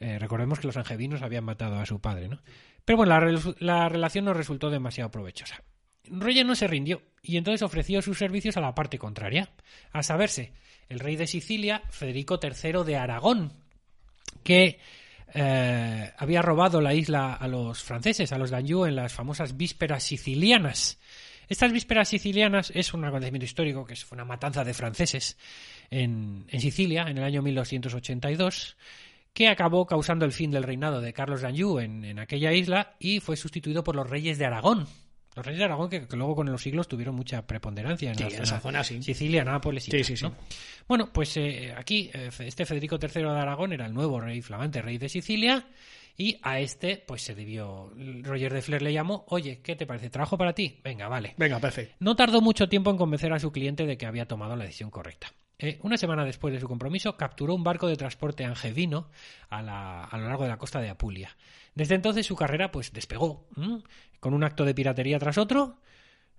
Eh, 0.01 0.19
recordemos 0.19 0.61
que 0.61 0.67
los 0.67 0.77
angevinos 0.77 1.23
habían 1.23 1.45
matado 1.45 1.79
a 1.79 1.87
su 1.87 2.01
padre, 2.01 2.29
¿no? 2.29 2.41
Pero 2.85 2.97
bueno, 2.97 3.19
la 3.59 3.89
relación 3.89 4.25
no 4.25 4.33
resultó 4.33 4.71
demasiado 4.71 5.11
provechosa. 5.11 5.63
Roger 6.11 6.47
no 6.47 6.55
se 6.55 6.67
rindió 6.67 7.03
y 7.23 7.37
entonces 7.37 7.63
ofreció 7.63 8.03
sus 8.03 8.19
servicios 8.19 8.57
a 8.57 8.61
la 8.61 8.75
parte 8.75 8.99
contraria, 8.99 9.51
a 9.93 10.03
saberse, 10.03 10.53
el 10.89 11.01
rey 11.01 11.17
de 11.17 11.27
Sicilia, 11.27 11.83
Federico 11.91 12.41
III 12.43 12.85
de 12.85 12.97
Aragón, 12.97 13.53
que 14.43 14.79
eh, 15.35 16.13
había 16.17 16.43
robado 16.43 16.81
la 16.81 16.95
isla 16.95 17.35
a 17.35 17.49
los 17.49 17.83
franceses, 17.83 18.33
a 18.33 18.39
los 18.39 18.51
Danjou, 18.51 18.87
en 18.87 18.97
las 18.97 19.13
famosas 19.13 19.57
vísperas 19.57 20.03
sicilianas. 20.03 20.99
Estas 21.49 21.73
vísperas 21.73 22.09
sicilianas 22.09 22.71
es 22.75 22.93
un 22.93 23.05
acontecimiento 23.05 23.47
histórico 23.47 23.85
que 23.85 23.97
fue 23.97 24.17
una 24.17 24.25
matanza 24.25 24.65
de 24.65 24.75
franceses 24.75 25.39
en, 25.91 26.47
Sicilia 26.59 27.07
en 27.09 27.19
el 27.19 27.25
año 27.25 27.43
1282 27.43 28.77
que 29.33 29.49
acabó 29.49 29.87
causando 29.87 30.25
el 30.25 30.33
fin 30.33 30.51
del 30.51 30.65
reinado 30.65 31.01
de 31.01 31.13
Carlos 31.13 31.43
d'Anjou 31.43 31.79
en 31.79 32.19
aquella 32.19 32.53
isla 32.53 32.97
y 32.99 33.21
fue 33.21 33.37
sustituido 33.37 33.85
por 33.85 33.95
los 33.95 34.11
reyes 34.11 34.37
de 34.37 34.47
Aragón. 34.47 34.89
Los 35.39 35.47
reyes 35.47 35.61
de 35.61 35.65
Aragón 35.67 35.89
que, 35.89 36.09
que 36.09 36.17
luego 36.17 36.35
con 36.35 36.51
los 36.51 36.61
siglos 36.61 36.89
tuvieron 36.89 37.15
mucha 37.15 37.47
preponderancia 37.47 38.11
en, 38.11 38.17
Sí, 38.19 38.25
la 38.25 38.31
zona- 38.31 38.43
esa 38.43 38.61
zona, 38.61 38.83
sí. 38.83 39.01
Sicilia, 39.01 39.45
Nápoles 39.45 39.87
y 39.87 39.93
Sí, 39.93 39.97
tal, 39.99 40.05
sí, 40.05 40.17
sí. 40.17 40.25
¿no? 40.25 40.35
Bueno, 40.89 41.11
pues 41.13 41.37
eh, 41.37 41.73
aquí 41.77 42.11
eh, 42.13 42.31
este 42.41 42.67
Federico 42.67 42.99
III 43.01 43.23
de 43.23 43.29
Aragón 43.31 43.73
era 43.73 43.87
el 43.87 43.95
nuevo 43.95 44.21
rey 44.21 44.43
flamante, 44.43 44.83
rey 44.83 44.99
de 44.99 45.09
Sicilia, 45.09 45.65
y 46.17 46.37
a 46.43 46.59
este 46.59 46.97
pues 47.07 47.23
se 47.23 47.37
debió, 47.37 47.93
Roger 48.23 48.53
de 48.53 48.63
Flair 48.63 48.83
le 48.83 48.93
llamó, 48.93 49.25
oye, 49.29 49.61
¿qué 49.63 49.77
te 49.77 49.87
parece? 49.87 50.11
¿Trabajo 50.11 50.37
para 50.37 50.53
ti? 50.55 50.81
Venga, 50.83 51.07
vale. 51.07 51.35
Venga, 51.37 51.61
perfecto. 51.61 51.95
No 52.01 52.17
tardó 52.17 52.41
mucho 52.41 52.69
tiempo 52.69 52.91
en 52.91 52.97
convencer 52.97 53.33
a 53.33 53.39
su 53.39 53.53
cliente 53.53 53.87
de 53.87 53.97
que 53.97 54.07
había 54.07 54.27
tomado 54.27 54.57
la 54.57 54.65
decisión 54.65 54.91
correcta. 54.91 55.29
Eh, 55.61 55.79
una 55.83 55.97
semana 55.97 56.25
después 56.25 56.55
de 56.55 56.61
su 56.61 56.69
compromiso, 56.69 57.17
capturó 57.17 57.55
un 57.55 57.65
barco 57.65 57.89
de 57.89 57.97
transporte 57.97 58.45
angevino 58.45 59.09
a, 59.51 59.61
la- 59.63 60.05
a 60.05 60.17
lo 60.17 60.27
largo 60.29 60.45
de 60.45 60.51
la 60.51 60.57
costa 60.59 60.81
de 60.81 60.89
Apulia. 60.89 61.37
Desde 61.75 61.95
entonces 61.97 62.27
su 62.27 62.37
carrera 62.37 62.71
pues 62.71 62.93
despegó, 62.93 63.47
¿m? 63.57 63.83
con 64.21 64.35
un 64.35 64.45
acto 64.45 64.65
de 64.65 64.75
piratería 64.75 65.19
tras 65.19 65.37
otro, 65.37 65.79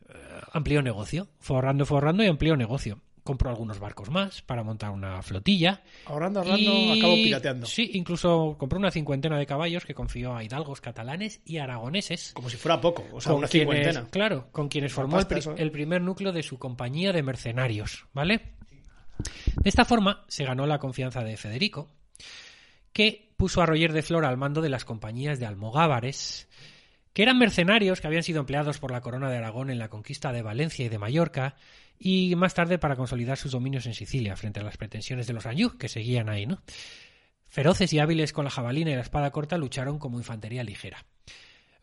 eh, 0.07 0.13
amplió 0.53 0.81
negocio, 0.81 1.27
forrando, 1.39 1.85
forrando 1.85 2.23
y 2.23 2.27
amplió 2.27 2.55
negocio. 2.55 3.01
Compró 3.21 3.49
algunos 3.49 3.79
barcos 3.79 4.09
más 4.09 4.41
para 4.41 4.63
montar 4.63 4.89
una 4.91 5.21
flotilla. 5.21 5.83
Ahorrando, 6.05 6.39
ahorrando, 6.39 6.71
y- 6.71 6.97
acabo 6.97 7.13
pirateando. 7.15 7.65
Sí, 7.67 7.91
incluso 7.93 8.55
compró 8.57 8.79
una 8.79 8.89
cincuentena 8.89 9.37
de 9.37 9.45
caballos 9.45 9.85
que 9.85 9.93
confió 9.93 10.35
a 10.35 10.43
hidalgos 10.45 10.79
catalanes 10.81 11.41
y 11.45 11.57
aragoneses 11.57 12.31
Como 12.33 12.49
si 12.49 12.55
fuera 12.57 12.79
poco. 12.81 13.05
O 13.11 13.19
sea, 13.21 13.33
una 13.33 13.47
quienes, 13.49 13.75
cincuentena. 13.75 14.07
claro, 14.09 14.47
con 14.51 14.69
quienes 14.69 14.93
formó 14.93 15.17
el, 15.17 15.23
pasta 15.23 15.35
pri- 15.35 15.39
eso, 15.39 15.51
¿eh? 15.51 15.55
el 15.59 15.71
primer 15.71 16.01
núcleo 16.01 16.31
de 16.31 16.41
su 16.41 16.57
compañía 16.57 17.11
de 17.11 17.21
mercenarios, 17.21 18.05
¿vale? 18.13 18.53
De 19.55 19.69
esta 19.69 19.85
forma 19.85 20.25
se 20.27 20.45
ganó 20.45 20.65
la 20.65 20.79
confianza 20.79 21.23
de 21.23 21.37
Federico, 21.37 21.91
que 22.93 23.33
puso 23.37 23.61
a 23.61 23.65
Roger 23.65 23.93
de 23.93 24.01
Flor 24.01 24.25
al 24.25 24.37
mando 24.37 24.61
de 24.61 24.69
las 24.69 24.85
compañías 24.85 25.39
de 25.39 25.45
almogávares, 25.45 26.47
que 27.13 27.23
eran 27.23 27.37
mercenarios 27.37 28.01
que 28.01 28.07
habían 28.07 28.23
sido 28.23 28.39
empleados 28.39 28.79
por 28.79 28.91
la 28.91 29.01
corona 29.01 29.29
de 29.29 29.37
Aragón 29.37 29.69
en 29.69 29.79
la 29.79 29.89
conquista 29.89 30.31
de 30.31 30.41
Valencia 30.41 30.85
y 30.85 30.89
de 30.89 30.99
Mallorca, 30.99 31.55
y 31.97 32.33
más 32.35 32.53
tarde 32.53 32.77
para 32.77 32.95
consolidar 32.95 33.37
sus 33.37 33.51
dominios 33.51 33.85
en 33.85 33.93
Sicilia 33.93 34.35
frente 34.37 34.61
a 34.61 34.63
las 34.63 34.77
pretensiones 34.77 35.27
de 35.27 35.33
los 35.33 35.45
Anjou, 35.45 35.77
que 35.77 35.89
seguían 35.89 36.29
ahí, 36.29 36.45
¿no? 36.45 36.61
Feroces 37.49 37.91
y 37.93 37.99
hábiles 37.99 38.31
con 38.31 38.45
la 38.45 38.51
jabalina 38.51 38.91
y 38.91 38.95
la 38.95 39.01
espada 39.01 39.31
corta 39.31 39.57
lucharon 39.57 39.99
como 39.99 40.19
infantería 40.19 40.63
ligera. 40.63 41.05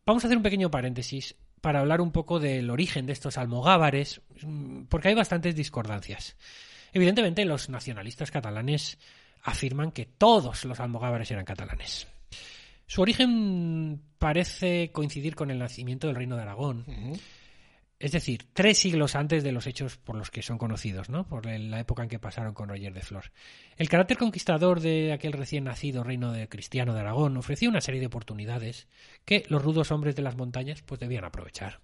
Vamos 0.07 0.25
a 0.25 0.29
hacer 0.29 0.37
un 0.37 0.45
pequeño 0.45 0.71
paréntesis 0.71 1.35
para 1.61 1.81
hablar 1.81 2.01
un 2.01 2.13
poco 2.13 2.39
del 2.39 2.71
origen 2.71 3.07
de 3.07 3.13
estos 3.13 3.37
almogávares, 3.37 4.23
mm, 4.43 4.85
porque 4.85 5.09
hay 5.09 5.15
bastantes 5.15 5.57
discordancias. 5.57 6.37
Evidentemente, 6.97 7.45
los 7.45 7.69
nacionalistas 7.69 8.31
catalanes 8.31 8.97
afirman 9.43 9.93
que 9.93 10.07
todos 10.07 10.65
los 10.65 10.81
almogávares 10.81 11.31
eran 11.31 11.45
catalanes. 11.45 12.09
Su 12.87 13.03
origen 13.03 14.01
parece 14.17 14.93
coincidir 14.93 15.35
con 15.35 15.51
el 15.51 15.59
nacimiento 15.59 16.07
del 16.07 16.17
reino 16.17 16.37
de 16.37 16.43
Aragón. 16.43 16.87
Es 17.99 18.13
decir, 18.13 18.47
tres 18.55 18.79
siglos 18.79 19.15
antes 19.15 19.45
de 19.45 19.53
los 19.53 19.67
hechos 19.67 19.99
por 19.99 20.17
los 20.17 20.31
que 20.31 20.41
son 20.41 20.57
conocidos, 20.57 21.11
¿no? 21.11 21.29
Por 21.29 21.45
la 21.45 21.81
época 21.81 22.03
en 22.03 22.09
que 22.09 22.19
pasaron 22.19 22.55
con 22.55 22.71
Roger 22.71 22.95
de 22.95 23.03
Flor. 23.03 23.25
El 23.77 23.91
carácter 23.91 24.17
conquistador 24.17 24.81
de 24.81 25.13
aquel 25.13 25.35
recién 25.35 25.65
nacido 25.65 26.03
reino 26.03 26.33
de 26.33 26.49
cristiano 26.49 26.95
de 26.95 27.01
Aragón 27.01 27.37
ofrecía 27.37 27.69
una 27.69 27.83
serie 27.83 28.01
de 28.01 28.07
oportunidades 28.07 28.89
que 29.27 29.45
los 29.51 29.63
rudos 29.63 29.91
hombres 29.91 30.17
de 30.17 30.23
las 30.23 30.37
montañas 30.37 30.81
pues 30.81 30.99
debían 30.99 31.27
aprovechar. 31.27 31.83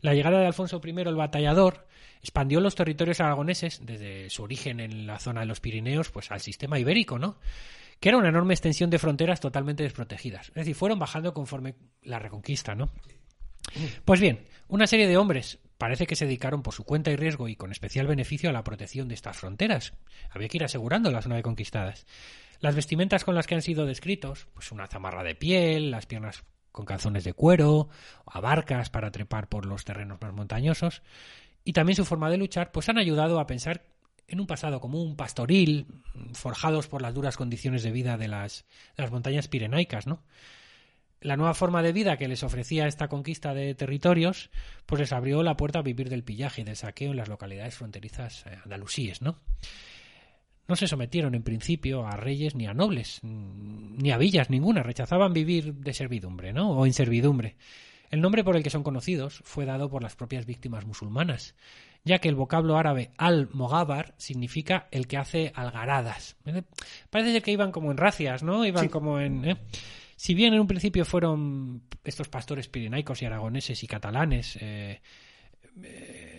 La 0.00 0.14
llegada 0.14 0.40
de 0.40 0.46
Alfonso 0.46 0.80
I 0.84 0.90
el 0.90 1.16
Batallador 1.16 1.86
expandió 2.20 2.60
los 2.60 2.74
territorios 2.74 3.20
aragoneses 3.20 3.80
desde 3.84 4.30
su 4.30 4.42
origen 4.42 4.80
en 4.80 5.06
la 5.06 5.18
zona 5.18 5.40
de 5.40 5.46
los 5.46 5.60
Pirineos 5.60 6.10
pues 6.10 6.30
al 6.30 6.40
sistema 6.40 6.78
ibérico, 6.78 7.18
¿no? 7.18 7.38
Que 8.00 8.10
era 8.10 8.18
una 8.18 8.28
enorme 8.28 8.54
extensión 8.54 8.90
de 8.90 8.98
fronteras 8.98 9.40
totalmente 9.40 9.82
desprotegidas. 9.82 10.48
Es 10.48 10.54
decir, 10.54 10.74
fueron 10.74 10.98
bajando 10.98 11.34
conforme 11.34 11.74
la 12.02 12.18
reconquista, 12.18 12.74
¿no? 12.74 12.90
Pues 14.04 14.20
bien, 14.20 14.46
una 14.68 14.86
serie 14.86 15.08
de 15.08 15.16
hombres 15.16 15.58
parece 15.78 16.06
que 16.06 16.16
se 16.16 16.26
dedicaron 16.26 16.62
por 16.62 16.74
su 16.74 16.84
cuenta 16.84 17.10
y 17.10 17.16
riesgo 17.16 17.48
y 17.48 17.56
con 17.56 17.72
especial 17.72 18.06
beneficio 18.06 18.50
a 18.50 18.52
la 18.52 18.64
protección 18.64 19.08
de 19.08 19.14
estas 19.14 19.36
fronteras. 19.36 19.94
Había 20.30 20.48
que 20.48 20.58
ir 20.58 20.64
asegurándolas 20.64 21.26
una 21.26 21.36
vez 21.36 21.44
conquistadas. 21.44 22.06
Las 22.60 22.74
vestimentas 22.74 23.24
con 23.24 23.34
las 23.34 23.46
que 23.46 23.54
han 23.54 23.62
sido 23.62 23.86
descritos, 23.86 24.48
pues 24.54 24.72
una 24.72 24.86
zamarra 24.86 25.22
de 25.22 25.34
piel, 25.34 25.90
las 25.90 26.06
piernas 26.06 26.44
con 26.72 26.84
calzones 26.84 27.24
de 27.24 27.32
cuero, 27.32 27.88
abarcas 28.26 28.90
para 28.90 29.10
trepar 29.10 29.48
por 29.48 29.66
los 29.66 29.84
terrenos 29.84 30.20
más 30.20 30.32
montañosos, 30.32 31.02
y 31.64 31.72
también 31.72 31.96
su 31.96 32.04
forma 32.04 32.30
de 32.30 32.38
luchar, 32.38 32.72
pues 32.72 32.88
han 32.88 32.98
ayudado 32.98 33.40
a 33.40 33.46
pensar 33.46 33.84
en 34.26 34.40
un 34.40 34.46
pasado 34.46 34.80
común, 34.80 35.16
pastoril, 35.16 35.86
forjados 36.34 36.86
por 36.86 37.02
las 37.02 37.14
duras 37.14 37.36
condiciones 37.36 37.82
de 37.82 37.90
vida 37.90 38.16
de 38.16 38.28
las, 38.28 38.66
de 38.96 39.02
las 39.02 39.10
montañas 39.10 39.48
pirenaicas, 39.48 40.06
¿no? 40.06 40.22
la 41.20 41.36
nueva 41.36 41.54
forma 41.54 41.82
de 41.82 41.92
vida 41.92 42.16
que 42.16 42.28
les 42.28 42.42
ofrecía 42.42 42.86
esta 42.86 43.08
conquista 43.08 43.54
de 43.54 43.74
territorios, 43.74 44.50
pues 44.86 45.00
les 45.00 45.12
abrió 45.12 45.42
la 45.42 45.56
puerta 45.56 45.80
a 45.80 45.82
vivir 45.82 46.08
del 46.08 46.22
pillaje 46.22 46.60
y 46.60 46.64
del 46.64 46.76
saqueo 46.76 47.10
en 47.10 47.16
las 47.16 47.28
localidades 47.28 47.74
fronterizas 47.74 48.46
eh, 48.46 48.58
andalusíes, 48.64 49.20
¿no? 49.22 49.36
No 50.68 50.76
se 50.76 50.86
sometieron 50.86 51.34
en 51.34 51.42
principio 51.42 52.06
a 52.06 52.16
reyes 52.16 52.54
ni 52.54 52.66
a 52.66 52.74
nobles, 52.74 53.20
mm, 53.22 53.96
ni 53.96 54.10
a 54.10 54.18
villas 54.18 54.50
ninguna, 54.50 54.82
rechazaban 54.82 55.32
vivir 55.32 55.72
de 55.74 55.94
servidumbre, 55.94 56.52
¿no? 56.52 56.70
O 56.72 56.84
en 56.84 56.92
servidumbre. 56.92 57.56
El 58.10 58.20
nombre 58.20 58.44
por 58.44 58.54
el 58.54 58.62
que 58.62 58.70
son 58.70 58.82
conocidos 58.82 59.40
fue 59.44 59.64
dado 59.64 59.88
por 59.88 60.02
las 60.02 60.14
propias 60.14 60.44
víctimas 60.44 60.84
musulmanas, 60.84 61.54
ya 62.04 62.18
que 62.18 62.28
el 62.28 62.34
vocablo 62.34 62.76
árabe 62.76 63.12
al-mogábar 63.16 64.14
significa 64.18 64.88
el 64.90 65.06
que 65.06 65.16
hace 65.16 65.52
algaradas. 65.54 66.36
¿eh? 66.44 66.62
Parece 67.08 67.32
ser 67.32 67.42
que 67.42 67.52
iban 67.52 67.72
como 67.72 67.90
en 67.90 67.96
racias, 67.96 68.42
¿no? 68.42 68.66
Iban 68.66 68.88
como 68.88 69.20
en... 69.20 69.44
¿eh? 69.46 69.56
Si 70.16 70.34
bien 70.34 70.52
en 70.52 70.60
un 70.60 70.66
principio 70.66 71.04
fueron 71.04 71.82
estos 72.04 72.28
pastores 72.28 72.68
pirenaicos 72.68 73.22
y 73.22 73.26
aragoneses 73.26 73.82
y 73.82 73.86
catalanes, 73.86 74.58
eh, 74.60 75.00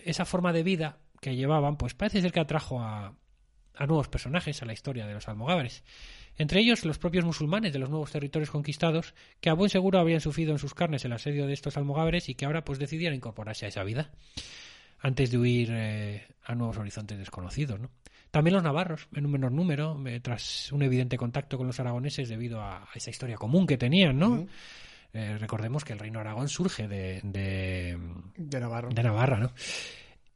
esa 0.04 0.24
forma 0.24 0.52
de 0.52 0.62
vida 0.62 0.98
que 1.20 1.34
llevaban, 1.34 1.76
pues 1.76 1.94
parece 1.94 2.20
ser 2.20 2.32
que 2.32 2.40
atrajo 2.40 2.80
a, 2.80 3.14
a 3.80 3.86
nuevos 3.86 4.08
personajes 4.08 4.62
a 4.62 4.66
la 4.66 4.74
historia 4.74 5.06
de 5.06 5.14
los 5.14 5.26
almogávares. 5.26 5.82
Entre 6.36 6.60
ellos 6.60 6.84
los 6.84 6.98
propios 6.98 7.24
musulmanes 7.24 7.72
de 7.72 7.78
los 7.78 7.90
nuevos 7.90 8.12
territorios 8.12 8.50
conquistados, 8.50 9.14
que 9.40 9.50
a 9.50 9.54
buen 9.54 9.70
seguro 9.70 9.98
habían 9.98 10.20
sufrido 10.20 10.52
en 10.52 10.58
sus 10.58 10.74
carnes 10.74 11.04
el 11.04 11.12
asedio 11.12 11.46
de 11.46 11.54
estos 11.54 11.76
almogávares 11.76 12.28
y 12.28 12.34
que 12.34 12.44
ahora 12.44 12.62
pues 12.62 12.78
decidieron 12.78 13.16
incorporarse 13.16 13.64
a 13.64 13.68
esa 13.68 13.82
vida 13.82 14.10
antes 15.00 15.30
de 15.30 15.38
huir 15.38 15.70
eh, 15.72 16.28
a 16.44 16.54
nuevos 16.54 16.76
horizontes 16.76 17.18
desconocidos. 17.18 17.80
¿no? 17.80 17.90
También 18.30 18.54
los 18.54 18.62
navarros, 18.62 19.08
en 19.14 19.24
un 19.24 19.32
menor 19.32 19.52
número, 19.52 19.98
eh, 20.06 20.20
tras 20.20 20.70
un 20.72 20.82
evidente 20.82 21.16
contacto 21.16 21.56
con 21.56 21.66
los 21.66 21.80
aragoneses 21.80 22.28
debido 22.28 22.60
a, 22.60 22.82
a 22.84 22.90
esa 22.94 23.08
historia 23.08 23.36
común 23.36 23.66
que 23.66 23.78
tenían, 23.78 24.18
¿no? 24.18 24.46
Eh, 25.12 25.38
recordemos 25.38 25.84
que 25.84 25.94
el 25.94 25.98
reino 25.98 26.20
Aragón 26.20 26.48
surge 26.48 26.86
de, 26.86 27.20
de, 27.24 27.98
De 28.36 28.60
Navarro. 28.60 28.90
de 28.90 29.02
Navarra, 29.02 29.38
¿no? 29.38 29.52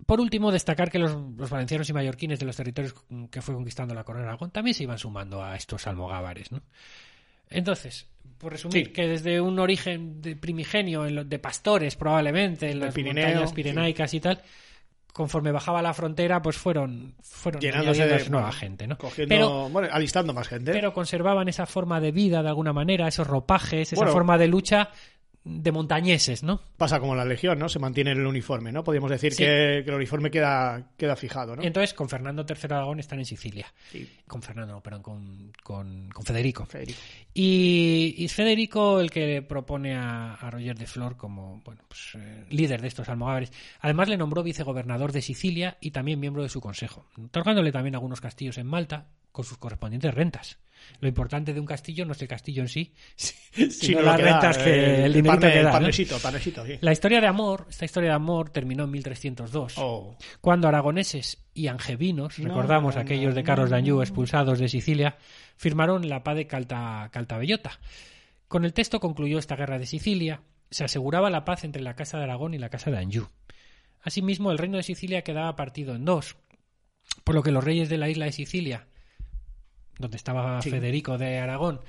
Por 0.07 0.20
último, 0.20 0.51
destacar 0.53 0.90
que 0.90 0.99
los, 0.99 1.12
los 1.36 1.49
valencianos 1.51 1.88
y 1.88 1.92
mallorquines 1.92 2.38
de 2.38 2.47
los 2.47 2.57
territorios 2.57 2.95
que 3.30 3.40
fue 3.40 3.55
conquistando 3.55 3.95
la 3.95 4.05
corona 4.05 4.24
de 4.24 4.28
Aragón 4.30 4.51
también 4.51 4.74
se 4.74 4.82
iban 4.82 4.99
sumando 4.99 5.42
a 5.42 5.57
estos 5.57 5.86
almogávares, 5.86 6.51
¿no? 6.53 6.61
Entonces, 7.49 8.09
por 8.38 8.53
resumir, 8.53 8.86
Sí. 8.86 8.92
que 8.92 9.07
desde 9.07 9.40
un 9.40 9.59
origen 9.59 10.20
de 10.20 10.36
primigenio, 10.36 11.07
en 11.07 11.14
lo- 11.14 11.24
de 11.24 11.38
pastores 11.38 11.95
probablemente, 11.97 12.70
en 12.70 12.80
las 12.80 12.95
Pirineo, 12.95 13.24
montañas 13.26 13.51
sí. 13.51 13.55
pirenaicas 13.55 14.14
y 14.14 14.20
tal, 14.20 14.42
conforme 15.12 15.53
bajaba 15.53 15.80
la 15.80 15.95
frontera, 15.95 16.42
pues 16.42 16.57
fueron, 16.57 17.14
fueron 17.22 17.61
Llenándose 17.61 18.07
de 18.07 18.28
nueva 18.30 18.51
gente, 18.51 18.86
¿no? 18.88 18.99
Cogiendo, 18.99 19.32
Pero 19.34 19.68
bueno, 19.70 19.88
alistando 19.92 20.34
más 20.34 20.49
gente. 20.49 20.72
pero 20.72 20.92
conservaban 20.92 21.49
esa 21.49 21.66
forma 21.66 22.01
de 22.01 22.11
vida 22.11 22.42
de 22.42 22.49
alguna 22.49 22.72
manera, 22.72 23.07
esos 23.07 23.26
ropajes, 23.26 23.92
esa 23.92 24.01
Bueno. 24.01 24.12
forma 24.12 24.36
de 24.38 24.49
lucha 24.49 24.90
de 25.45 25.72
montañeses, 25.72 26.42
¿no? 26.42 26.61
Pasa 26.78 26.99
como 27.01 27.12
en 27.12 27.18
la 27.18 27.24
Legión, 27.26 27.59
¿no? 27.59 27.68
Se 27.68 27.78
mantiene 27.78 28.12
el 28.12 28.26
uniforme, 28.26 28.72
¿no? 28.72 28.82
Podríamos 28.82 29.11
decir 29.11 29.32
Sí. 29.34 29.42
que, 29.45 29.82
que 29.84 29.90
el 29.90 29.95
uniforme 29.95 30.30
queda, 30.30 30.92
queda 30.97 31.16
fijado, 31.16 31.55
¿no? 31.55 31.62
Entonces, 31.62 31.92
con 31.92 32.09
Fernando 32.09 32.47
III 32.49 32.68
de 32.68 32.74
Aragón 32.74 32.99
están 32.99 33.18
en 33.18 33.26
Sicilia. 33.26 33.66
Sí. 33.92 34.09
Con 34.26 34.40
Fernando, 34.40 34.72
no, 34.74 34.82
perdón, 34.82 35.03
con, 35.03 35.53
con, 35.62 36.09
con 36.11 36.24
Federico. 36.24 36.64
Federico. 36.64 36.99
Y, 37.34 38.14
y 38.16 38.28
Federico 38.28 39.01
el 39.01 39.11
que 39.11 39.42
propone 39.42 39.95
a, 39.95 40.34
a 40.34 40.51
Roger 40.51 40.78
de 40.78 40.86
Flor 40.86 41.16
como 41.16 41.61
bueno, 41.64 41.82
pues, 41.88 42.12
eh, 42.16 42.47
líder 42.49 42.80
de 42.80 42.88
estos 42.88 43.09
almogávares. 43.11 43.53
Además, 43.80 44.09
le 44.09 44.16
nombró 44.16 44.42
vicegobernador 44.42 45.12
de 45.12 45.20
Sicilia 45.20 45.76
y 45.80 45.90
también 45.90 46.20
miembro 46.20 46.42
de 46.42 46.49
su 46.49 46.61
consejo, 46.62 47.07
otorgándole 47.22 47.70
también 47.70 47.95
algunos 47.97 48.20
castillos 48.22 48.57
en 48.57 48.66
Malta 48.66 49.09
con 49.30 49.45
sus 49.45 49.59
correspondientes 49.59 50.14
rentas. 50.14 50.59
Lo 51.01 51.09
importante 51.09 51.53
de 51.53 51.61
un 51.61 51.66
castillo 51.66 52.05
no 52.05 52.12
es 52.12 52.22
el 52.22 52.28
castillo 52.28 52.62
en 52.62 52.68
sí, 52.68 52.93
sino 53.16 54.01
las 54.03 54.12
lo 54.18 54.24
que 54.24 54.30
da, 54.30 54.41
rentas 54.41 54.59
que 54.59 54.70
eh, 54.70 55.05
el 55.05 55.12
dinerito 55.12 55.41
parne- 55.47 55.53
que 55.53 55.62
da. 55.62 55.72
La 56.80 56.93
historia 56.93 57.20
de 57.20 57.26
amor, 57.26 57.66
esta 57.68 57.85
historia 57.85 58.11
de 58.11 58.14
amor 58.16 58.51
terminó 58.51 58.85
en 58.85 58.91
1302 58.93 59.74
Oh. 59.78 60.16
cuando 60.41 60.68
aragoneses 60.68 61.45
y 61.55 61.66
angevinos, 61.68 62.39
No, 62.39 62.49
recordamos 62.49 62.95
no, 62.97 63.01
aquellos 63.03 63.35
de 63.35 63.43
Carlos 63.45 63.70
no. 63.70 64.03
expulsados 64.03 64.59
de 64.59 64.68
Sicilia, 64.68 65.16
firmaron 65.57 66.09
la 66.09 66.22
paz 66.24 66.37
de 66.37 66.47
Calta, 66.47 67.09
Caltabellota. 67.12 67.78
Con 68.49 68.64
el 68.64 68.72
texto 68.72 69.01
concluyó 69.01 69.39
esta 69.39 69.57
guerra 69.57 69.78
de 69.78 69.87
Sicilia, 69.87 70.43
se 70.70 70.85
aseguraba 70.85 71.30
la 71.30 71.45
paz 71.45 71.64
entre 71.64 71.82
la 71.82 71.95
Casa 71.95 72.18
de 72.18 72.24
Aragón 72.24 72.55
y 72.55 72.59
la 72.59 72.68
Casa 72.70 72.91
de 72.91 72.99
Anjou. 72.99 73.28
Asimismo, 74.03 74.51
el 74.51 74.59
reino 74.59 74.76
de 74.76 74.82
Sicilia 74.82 75.22
quedaba 75.22 75.57
partido 75.57 75.95
en 75.95 76.05
dos, 76.05 76.37
por 77.24 77.35
lo 77.35 77.43
que 77.43 77.53
los 77.53 77.64
reyes 77.64 77.89
de 77.89 77.99
la 77.99 78.09
isla 78.09 78.26
de 78.26 78.32
Sicilia, 78.32 78.87
donde 79.99 80.16
estaba 80.16 80.61
Sí. 80.62 80.70
Federico 80.70 81.18
de 81.18 81.38
Aragón, 81.38 81.80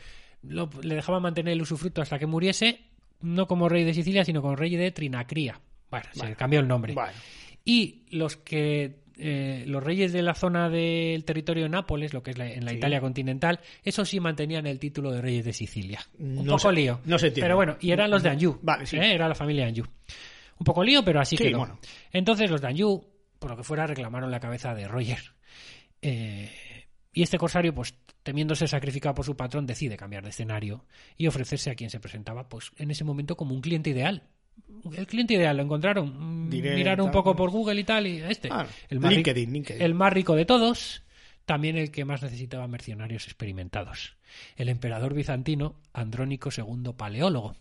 lo- 0.43 0.69
le 0.81 0.95
dejaban 0.95 1.21
mantener 1.21 1.53
el 1.53 1.61
usufructo 1.61 2.01
hasta 2.01 2.19
que 2.19 2.25
muriese, 2.25 2.79
no 3.21 3.47
como 3.47 3.67
rey 3.69 3.83
de 3.83 3.93
Sicilia, 3.93 4.23
sino 4.25 4.41
como 4.41 4.55
rey 4.55 4.75
de 4.75 4.91
Trinacría. 4.91 5.59
Bueno, 5.89 6.05
se 6.13 6.35
cambió 6.35 6.59
el 6.59 6.67
nombre. 6.67 6.93
Bueno, 6.93 7.13
Y 7.63 8.03
los 8.11 8.35
que 8.37 9.03
eh, 9.17 9.63
los 9.65 9.81
reyes 9.81 10.11
de 10.11 10.21
la 10.21 10.33
zona 10.35 10.69
del 10.69 11.23
territorio 11.23 11.63
de 11.63 11.69
Nápoles, 11.69 12.13
lo 12.13 12.21
que 12.21 12.31
es 12.31 12.37
la- 12.37 12.51
en 12.51 12.65
la 12.65 12.71
Sí. 12.71 12.77
Italia 12.77 12.99
continental, 12.99 13.61
esos 13.81 14.09
sí 14.09 14.19
mantenían 14.19 14.67
el 14.67 14.77
título 14.77 15.09
de 15.11 15.21
reyes 15.21 15.45
de 15.45 15.53
Sicilia. 15.53 16.01
Un 16.19 16.35
No 16.35 16.57
poco 16.57 16.59
se- 16.69 16.73
lío. 16.73 16.99
no 17.05 17.17
se 17.17 17.27
entiende. 17.27 17.45
Pero 17.45 17.55
bueno, 17.55 17.77
y 17.79 17.91
eran 17.91 18.11
los 18.11 18.21
de 18.21 18.29
Anjou. 18.29 18.59
Vale, 18.61 18.85
sí. 18.85 18.97
¿eh? 18.97 19.13
Era 19.15 19.29
la 19.29 19.33
familia 19.35 19.67
Anjou. 19.67 19.85
Un 20.59 20.63
poco 20.65 20.83
lío, 20.83 21.01
pero 21.05 21.21
así 21.21 21.37
Sí, 21.37 21.45
quedó. 21.45 21.59
bueno. 21.59 21.79
Entonces 22.11 22.51
los 22.51 22.59
de 22.59 22.67
Anjou, 22.67 23.05
por 23.39 23.51
lo 23.51 23.55
que 23.57 23.63
fuera, 23.63 23.87
reclamaron 23.87 24.29
la 24.29 24.41
cabeza 24.41 24.75
de 24.75 24.85
Roger. 24.87 25.19
Eh, 26.01 26.51
y 27.15 27.23
este 27.23 27.37
corsario, 27.39 27.73
pues 27.73 27.95
temiéndose 28.23 28.67
sacrificado 28.67 29.15
por 29.15 29.25
su 29.25 29.35
patrón, 29.37 29.65
decide 29.65 29.95
cambiar 29.95 30.23
de 30.23 30.29
escenario 30.29 30.85
y 31.17 31.27
ofrecerse 31.27 31.71
a 31.71 31.75
quien 31.75 31.89
se 31.89 32.01
presentaba, 32.01 32.49
pues 32.49 32.71
en 32.77 32.91
ese 32.91 33.05
momento 33.05 33.37
como 33.37 33.55
un 33.55 33.61
cliente 33.61 33.89
ideal. 33.89 34.23
El 34.95 35.07
cliente 35.07 35.33
ideal 35.33 35.55
lo 35.55 35.63
encontraron, 35.63 36.45
mm, 36.45 36.49
Diré, 36.49 36.75
miraron 36.75 37.05
un 37.07 37.11
poco 37.13 37.33
por 37.33 37.49
Google 37.51 37.79
y 37.79 37.83
tal, 37.85 38.05
y 38.05 38.17
este, 38.17 38.49
Ah, 38.51 38.67
el, 38.89 38.99
más 38.99 39.09
rico, 39.15 39.29
LinkedIn, 39.29 39.53
LinkedIn. 39.53 39.81
el 39.81 39.93
más 39.93 40.11
rico 40.11 40.35
de 40.35 40.45
todos, 40.45 41.03
también 41.45 41.77
el 41.77 41.89
que 41.89 42.03
más 42.03 42.21
necesitaba 42.21 42.67
mercenarios 42.67 43.25
experimentados. 43.25 44.17
El 44.57 44.67
emperador 44.67 45.13
bizantino 45.13 45.75
Andrónico 45.93 46.49
II 46.55 46.91
Paleólogo. 46.97 47.55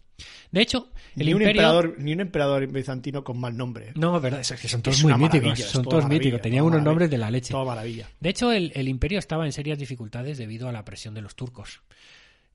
De 0.50 0.62
hecho, 0.62 0.90
el 1.16 1.26
ni, 1.26 1.34
un 1.34 1.42
imperio... 1.42 1.62
emperador, 1.62 1.94
ni 1.98 2.12
un 2.12 2.20
emperador 2.20 2.66
bizantino 2.68 3.24
con 3.24 3.38
mal 3.38 3.56
nombre. 3.56 3.92
No, 3.96 4.20
verdad, 4.20 4.40
es 4.40 4.52
que 4.52 4.68
son 4.68 4.82
todos 4.82 4.98
Es 4.98 5.04
muy 5.04 5.14
míticos. 5.14 5.58
es 5.58 5.66
Son 5.66 5.84
todos 5.84 6.08
míticos. 6.08 6.40
Tenían 6.40 6.62
toda 6.62 6.72
unos 6.76 6.84
nombres 6.84 7.10
de 7.10 7.18
la 7.18 7.30
leche. 7.30 7.52
Toda 7.52 7.64
maravilla. 7.64 8.08
De 8.20 8.30
hecho, 8.30 8.52
el, 8.52 8.72
el 8.74 8.88
imperio 8.88 9.18
estaba 9.18 9.44
en 9.46 9.52
serias 9.52 9.78
dificultades 9.78 10.38
debido 10.38 10.68
a 10.68 10.72
la 10.72 10.84
presión 10.84 11.14
de 11.14 11.22
los 11.22 11.34
turcos, 11.34 11.82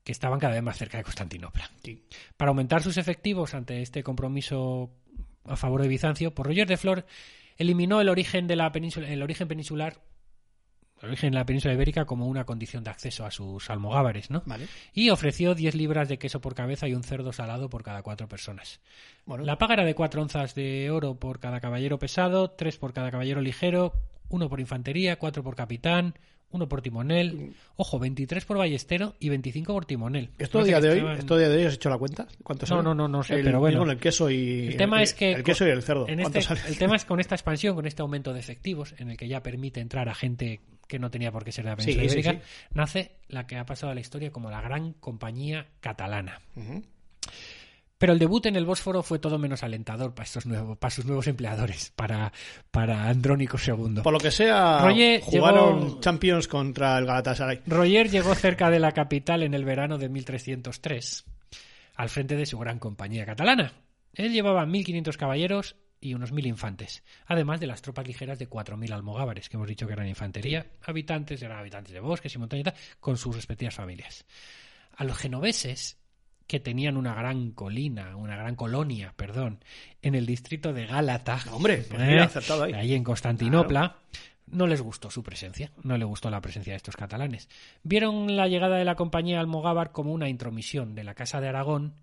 que 0.04 0.12
estaban 0.12 0.38
cada 0.38 0.54
vez 0.54 0.62
más 0.62 0.78
cerca 0.78 0.98
de 0.98 1.04
Constantinopla. 1.04 1.70
Sí. 1.84 2.02
Para 2.36 2.50
aumentar 2.50 2.82
sus 2.82 2.96
efectivos 2.96 3.54
ante 3.54 3.82
este 3.82 4.02
compromiso 4.02 4.90
a 5.44 5.56
favor 5.56 5.82
de 5.82 5.88
Bizancio, 5.88 6.34
por 6.34 6.46
Roger 6.46 6.66
de 6.66 6.76
Flor 6.76 7.06
eliminó 7.58 8.00
el 8.00 8.08
origen 8.08 8.46
de 8.46 8.56
la 8.56 8.72
península, 8.72 9.08
el 9.08 9.22
origen 9.22 9.46
peninsular, 9.46 10.00
origen 11.02 11.30
de 11.32 11.38
la 11.38 11.46
península 11.46 11.74
ibérica 11.74 12.04
como 12.04 12.26
una 12.26 12.44
condición 12.44 12.84
de 12.84 12.90
acceso 12.90 13.24
a 13.24 13.30
sus 13.30 13.70
almogávares, 13.70 14.30
¿no? 14.30 14.42
Vale. 14.46 14.66
Y 14.92 15.10
ofreció 15.10 15.54
10 15.54 15.74
libras 15.74 16.08
de 16.08 16.18
queso 16.18 16.40
por 16.40 16.54
cabeza 16.54 16.88
y 16.88 16.94
un 16.94 17.02
cerdo 17.02 17.32
salado 17.32 17.70
por 17.70 17.82
cada 17.82 18.02
cuatro 18.02 18.28
personas. 18.28 18.80
Bueno, 19.24 19.44
La 19.44 19.58
paga 19.58 19.74
era 19.74 19.84
de 19.84 19.94
4 19.94 20.20
onzas 20.22 20.54
de 20.54 20.90
oro 20.90 21.14
por 21.14 21.40
cada 21.40 21.60
caballero 21.60 21.98
pesado, 21.98 22.50
3 22.50 22.76
por 22.76 22.92
cada 22.92 23.10
caballero 23.10 23.40
ligero, 23.40 23.92
uno 24.28 24.48
por 24.48 24.60
infantería, 24.60 25.16
cuatro 25.18 25.42
por 25.42 25.56
capitán, 25.56 26.14
uno 26.52 26.68
por 26.68 26.82
timonel, 26.82 27.52
ojo, 27.76 27.98
23 28.00 28.44
por 28.44 28.58
ballestero 28.58 29.14
y 29.20 29.28
25 29.28 29.72
por 29.72 29.84
timonel. 29.86 30.30
¿Esto 30.38 30.64
día 30.64 30.80
de 30.80 30.88
hoy, 30.90 30.96
estaban- 30.98 31.18
esto 31.18 31.38
día 31.38 31.48
de 31.48 31.56
hoy 31.58 31.64
has 31.64 31.74
hecho 31.74 31.88
la 31.90 31.96
cuenta? 31.98 32.26
¿Cuántos 32.42 32.68
No, 32.70 32.82
no, 32.82 32.92
no, 32.92 33.06
no 33.06 33.22
sé, 33.22 33.36
El- 33.36 33.44
pero 33.44 33.60
bueno. 33.60 33.88
el 33.88 33.98
queso 33.98 34.28
y 34.30 34.66
El 34.68 34.76
tema 34.76 35.00
es 35.00 35.14
que 35.14 35.30
el 35.32 35.44
queso 35.44 35.64
y 35.66 35.70
el 35.70 35.82
cerdo. 35.82 36.08
en 36.08 36.20
¿Cuántos 36.20 36.50
este- 36.50 36.68
el 36.68 36.76
tema 36.76 36.96
es 36.96 37.04
con 37.06 37.20
esta 37.20 37.36
expansión, 37.36 37.76
con 37.76 37.86
este 37.86 38.02
aumento 38.02 38.32
de 38.32 38.40
efectivos, 38.40 38.94
en 38.98 39.10
el 39.10 39.16
que 39.16 39.28
ya 39.28 39.42
permite 39.44 39.80
entrar 39.80 40.08
a 40.08 40.14
gente 40.14 40.60
que 40.90 40.98
no 40.98 41.10
tenía 41.10 41.32
por 41.32 41.44
qué 41.44 41.52
ser 41.52 41.64
de 41.64 41.70
la 41.70 41.76
península 41.76 42.02
Sí, 42.02 42.08
sí, 42.10 42.18
ibérica, 42.20 42.44
sí. 42.44 42.68
nace 42.74 43.12
la 43.28 43.46
que 43.46 43.56
ha 43.56 43.64
pasado 43.64 43.92
a 43.92 43.94
la 43.94 44.00
historia 44.00 44.30
como 44.30 44.50
la 44.50 44.60
gran 44.60 44.92
compañía 44.94 45.66
catalana. 45.80 46.40
Pero 47.98 48.14
el 48.14 48.18
debut 48.18 48.46
en 48.46 48.56
el 48.56 48.64
Bósforo 48.64 49.02
fue 49.02 49.18
todo 49.18 49.38
menos 49.38 49.62
alentador 49.62 50.14
para 50.14 50.24
estos 50.24 50.46
nuevos, 50.46 50.78
para 50.78 50.90
sus 50.90 51.04
nuevos 51.04 51.26
empleadores, 51.26 51.92
para, 51.94 52.32
para 52.70 53.08
Andrónico 53.08 53.58
II. 53.64 54.00
Por 54.02 54.12
lo 54.14 54.18
que 54.18 54.30
sea, 54.30 54.80
Roger 54.80 55.20
jugaron 55.20 55.80
llegó- 55.88 56.00
Champions 56.00 56.48
contra 56.48 56.96
el 56.96 57.04
Galatasaray. 57.04 57.60
Roger 57.66 58.08
llegó 58.10 58.34
cerca 58.34 58.70
de 58.70 58.78
la 58.80 58.92
capital 58.92 59.42
en 59.42 59.52
el 59.52 59.66
verano 59.66 59.98
de 59.98 60.08
1303, 60.08 61.24
al 61.96 62.08
frente 62.08 62.36
de 62.36 62.46
su 62.46 62.58
gran 62.58 62.78
compañía 62.78 63.26
catalana. 63.26 63.74
Él 64.14 64.32
llevaba 64.32 64.64
1.500 64.64 65.16
caballeros 65.18 65.76
y 66.00 66.14
unos 66.14 66.32
1.000 66.32 66.46
infantes, 66.46 67.02
además 67.26 67.60
de 67.60 67.66
las 67.66 67.82
tropas 67.82 68.06
ligeras 68.06 68.38
de 68.38 68.48
4.000 68.48 68.92
almogávares, 68.92 69.48
que 69.48 69.56
hemos 69.56 69.68
dicho 69.68 69.86
que 69.86 69.92
eran 69.92 70.08
infantería, 70.08 70.66
habitantes, 70.82 71.42
eran 71.42 71.58
habitantes 71.58 71.92
de 71.92 72.00
bosques 72.00 72.34
y 72.34 72.38
montañas, 72.38 72.74
con 73.00 73.16
sus 73.16 73.36
respectivas 73.36 73.74
familias. 73.74 74.24
A 74.96 75.04
los 75.04 75.18
genoveses, 75.18 75.98
que 76.46 76.58
tenían 76.58 76.96
una 76.96 77.14
gran 77.14 77.52
colina, 77.52 78.16
una 78.16 78.36
gran 78.36 78.56
colonia, 78.56 79.12
perdón, 79.16 79.62
en 80.02 80.14
el 80.14 80.26
distrito 80.26 80.72
de 80.72 80.86
Gálata, 80.86 81.38
Hombre, 81.52 81.78
pues 81.88 82.00
¿eh? 82.00 82.18
acertado 82.18 82.64
ahí. 82.64 82.72
ahí 82.72 82.94
en 82.94 83.04
Constantinopla, 83.04 83.98
no 84.48 84.66
les 84.66 84.80
gustó 84.80 85.10
su 85.10 85.22
presencia, 85.22 85.70
no 85.84 85.96
le 85.96 86.04
gustó 86.04 86.28
la 86.30 86.40
presencia 86.40 86.72
de 86.72 86.78
estos 86.78 86.96
catalanes. 86.96 87.48
Vieron 87.82 88.36
la 88.36 88.48
llegada 88.48 88.78
de 88.78 88.84
la 88.84 88.96
compañía 88.96 89.38
almogávar 89.38 89.92
como 89.92 90.12
una 90.12 90.28
intromisión 90.28 90.94
de 90.94 91.04
la 91.04 91.14
Casa 91.14 91.40
de 91.40 91.48
Aragón, 91.48 91.94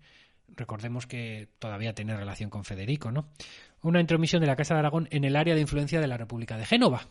recordemos 0.56 1.06
que 1.06 1.48
todavía 1.58 1.94
tiene 1.94 2.16
relación 2.16 2.50
con 2.50 2.64
Federico, 2.64 3.10
¿no? 3.10 3.28
Una 3.82 4.00
intromisión 4.00 4.40
de 4.40 4.46
la 4.46 4.56
Casa 4.56 4.74
de 4.74 4.80
Aragón 4.80 5.08
en 5.10 5.24
el 5.24 5.36
área 5.36 5.54
de 5.54 5.60
influencia 5.60 6.00
de 6.00 6.06
la 6.08 6.16
República 6.16 6.56
de 6.56 6.66
Génova, 6.66 7.08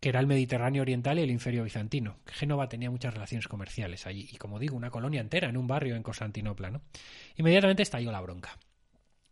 que 0.00 0.08
era 0.08 0.20
el 0.20 0.26
Mediterráneo 0.26 0.82
Oriental 0.82 1.18
y 1.18 1.22
el 1.22 1.30
Imperio 1.30 1.62
Bizantino. 1.62 2.18
Génova 2.26 2.68
tenía 2.68 2.90
muchas 2.90 3.14
relaciones 3.14 3.46
comerciales 3.46 4.06
allí, 4.06 4.28
y 4.32 4.36
como 4.36 4.58
digo, 4.58 4.76
una 4.76 4.90
colonia 4.90 5.20
entera 5.20 5.48
en 5.48 5.56
un 5.56 5.68
barrio 5.68 5.94
en 5.94 6.02
Constantinopla, 6.02 6.70
¿no? 6.70 6.82
Inmediatamente 7.36 7.84
estalló 7.84 8.10
la 8.10 8.20
bronca. 8.20 8.58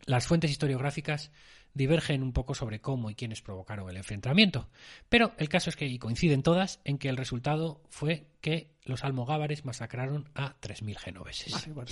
Las 0.06 0.26
fuentes 0.26 0.50
historiográficas 0.50 1.32
divergen 1.74 2.22
un 2.22 2.32
poco 2.32 2.54
sobre 2.54 2.80
cómo 2.80 3.10
y 3.10 3.14
quiénes 3.14 3.42
provocaron 3.42 3.90
el 3.90 3.96
enfrentamiento, 3.96 4.68
pero 5.08 5.32
el 5.38 5.48
caso 5.48 5.70
es 5.70 5.76
que, 5.76 5.86
y 5.86 5.98
coinciden 5.98 6.42
todas, 6.42 6.80
en 6.84 6.98
que 6.98 7.08
el 7.08 7.16
resultado 7.16 7.82
fue 7.88 8.28
que 8.40 8.70
los 8.84 9.04
almogávares 9.04 9.64
masacraron 9.64 10.28
a 10.34 10.54
3.000 10.60 10.98
genoveses. 10.98 11.74
Vale. 11.74 11.90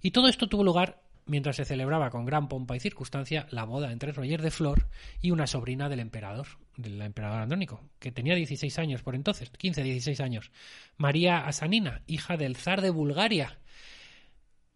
Y 0.00 0.12
todo 0.12 0.28
esto 0.28 0.48
tuvo 0.48 0.64
lugar 0.64 1.02
mientras 1.26 1.56
se 1.56 1.64
celebraba 1.64 2.10
con 2.10 2.24
gran 2.24 2.48
pompa 2.48 2.76
y 2.76 2.80
circunstancia 2.80 3.46
la 3.50 3.64
boda 3.64 3.92
entre 3.92 4.12
Roger 4.12 4.42
de 4.42 4.50
Flor 4.50 4.88
y 5.20 5.30
una 5.30 5.46
sobrina 5.46 5.88
del 5.88 6.00
emperador, 6.00 6.46
del 6.76 7.00
emperador 7.02 7.40
Andrónico, 7.42 7.80
que 7.98 8.12
tenía 8.12 8.34
16 8.34 8.78
años 8.78 9.02
por 9.02 9.14
entonces, 9.14 9.50
15, 9.50 9.82
16 9.82 10.20
años, 10.20 10.50
María 10.96 11.46
Asanina, 11.46 12.02
hija 12.06 12.36
del 12.36 12.56
zar 12.56 12.80
de 12.80 12.90
Bulgaria. 12.90 13.58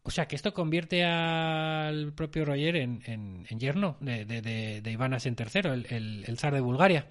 O 0.02 0.10
sea, 0.12 0.28
que 0.28 0.36
esto 0.36 0.54
convierte 0.54 1.04
al 1.04 2.12
propio 2.12 2.44
Roger 2.44 2.76
en, 2.76 3.02
en- 3.06 3.44
en 3.50 3.58
yerno 3.58 3.96
de, 4.00 4.24
de, 4.24 4.40
de, 4.40 4.80
de 4.80 4.90
Iván 4.92 5.12
III, 5.14 5.60
el, 5.64 5.86
el- 5.90 6.24
el 6.28 6.38
zar 6.38 6.54
de 6.54 6.60
Bulgaria. 6.60 7.08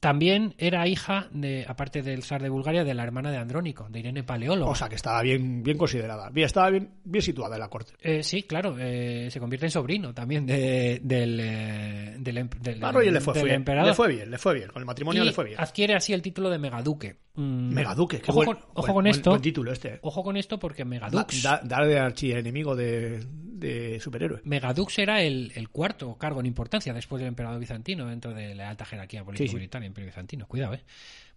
También 0.00 0.54
era 0.56 0.88
hija, 0.88 1.28
de, 1.30 1.66
aparte 1.68 2.00
del 2.00 2.22
zar 2.22 2.42
de 2.42 2.48
Bulgaria, 2.48 2.84
de 2.84 2.94
la 2.94 3.02
hermana 3.02 3.30
de 3.30 3.36
Andrónico, 3.36 3.86
de 3.90 3.98
Irene 3.98 4.22
Paleóloga. 4.22 4.70
O 4.70 4.74
sea, 4.74 4.88
que 4.88 4.94
estaba 4.94 5.20
bien, 5.20 5.62
bien 5.62 5.76
considerada. 5.76 6.30
Bien, 6.30 6.46
estaba 6.46 6.70
bien, 6.70 6.90
bien 7.04 7.20
situada 7.22 7.56
en 7.56 7.60
la 7.60 7.68
corte. 7.68 7.92
Eh, 8.00 8.22
sí, 8.22 8.44
claro, 8.44 8.76
eh, 8.78 9.28
se 9.30 9.38
convierte 9.38 9.66
en 9.66 9.70
sobrino 9.70 10.14
también 10.14 10.46
de- 10.46 11.00
del, 11.04 11.38
eh, 11.38 12.16
del, 12.18 12.38
em- 12.38 12.48
del- 12.62 12.82
A 12.82 12.92
Roger 12.92 13.12
le 13.12 13.20
fue, 13.20 13.34
del 13.34 13.42
fue- 13.42 13.54
emperador. 13.54 13.88
le 13.90 13.94
fue 13.94 14.08
bien, 14.08 14.30
le 14.30 14.38
fue 14.38 14.54
bien. 14.54 14.70
Con 14.70 14.80
el 14.80 14.86
matrimonio 14.86 15.22
Y 15.22 15.26
le 15.26 15.32
fue 15.32 15.44
bien. 15.44 15.60
adquiere 15.60 15.94
así 15.94 16.14
el 16.14 16.22
título 16.22 16.48
de 16.48 16.58
megaduque. 16.58 17.16
Mm, 17.34 17.74
Megaduque, 17.74 18.20
qué 18.22 18.30
ojo, 18.30 18.36
buen, 18.36 18.46
con, 18.46 18.56
ojo 18.56 18.72
buen- 18.74 18.86
con 18.86 18.94
buen- 18.94 19.06
esto. 19.08 19.30
buen 19.30 19.42
título 19.42 19.70
este. 19.70 19.98
Ojo 20.00 20.22
con 20.24 20.36
esto 20.38 20.58
porque 20.58 20.82
Da, 20.82 20.88
Megadux, 20.88 21.42
da- 21.42 21.60
dar 21.62 21.86
de 21.86 21.98
archienemigo 21.98 22.74
de, 22.74 23.20
de 23.60 24.00
superhéroe. 24.00 24.40
Megadux 24.44 24.98
era 24.98 25.22
el, 25.22 25.52
el 25.54 25.68
cuarto 25.68 26.16
cargo 26.16 26.40
en 26.40 26.46
importancia 26.46 26.92
después 26.92 27.20
del 27.20 27.28
emperador 27.28 27.60
bizantino 27.60 28.06
dentro 28.06 28.34
de 28.34 28.54
la 28.54 28.70
alta 28.70 28.84
jerarquía 28.84 29.22
político-militar 29.22 29.80
del 29.80 29.88
imperio 29.88 30.08
bizantino. 30.08 30.46
Cuidado, 30.46 30.74
¿eh? 30.74 30.84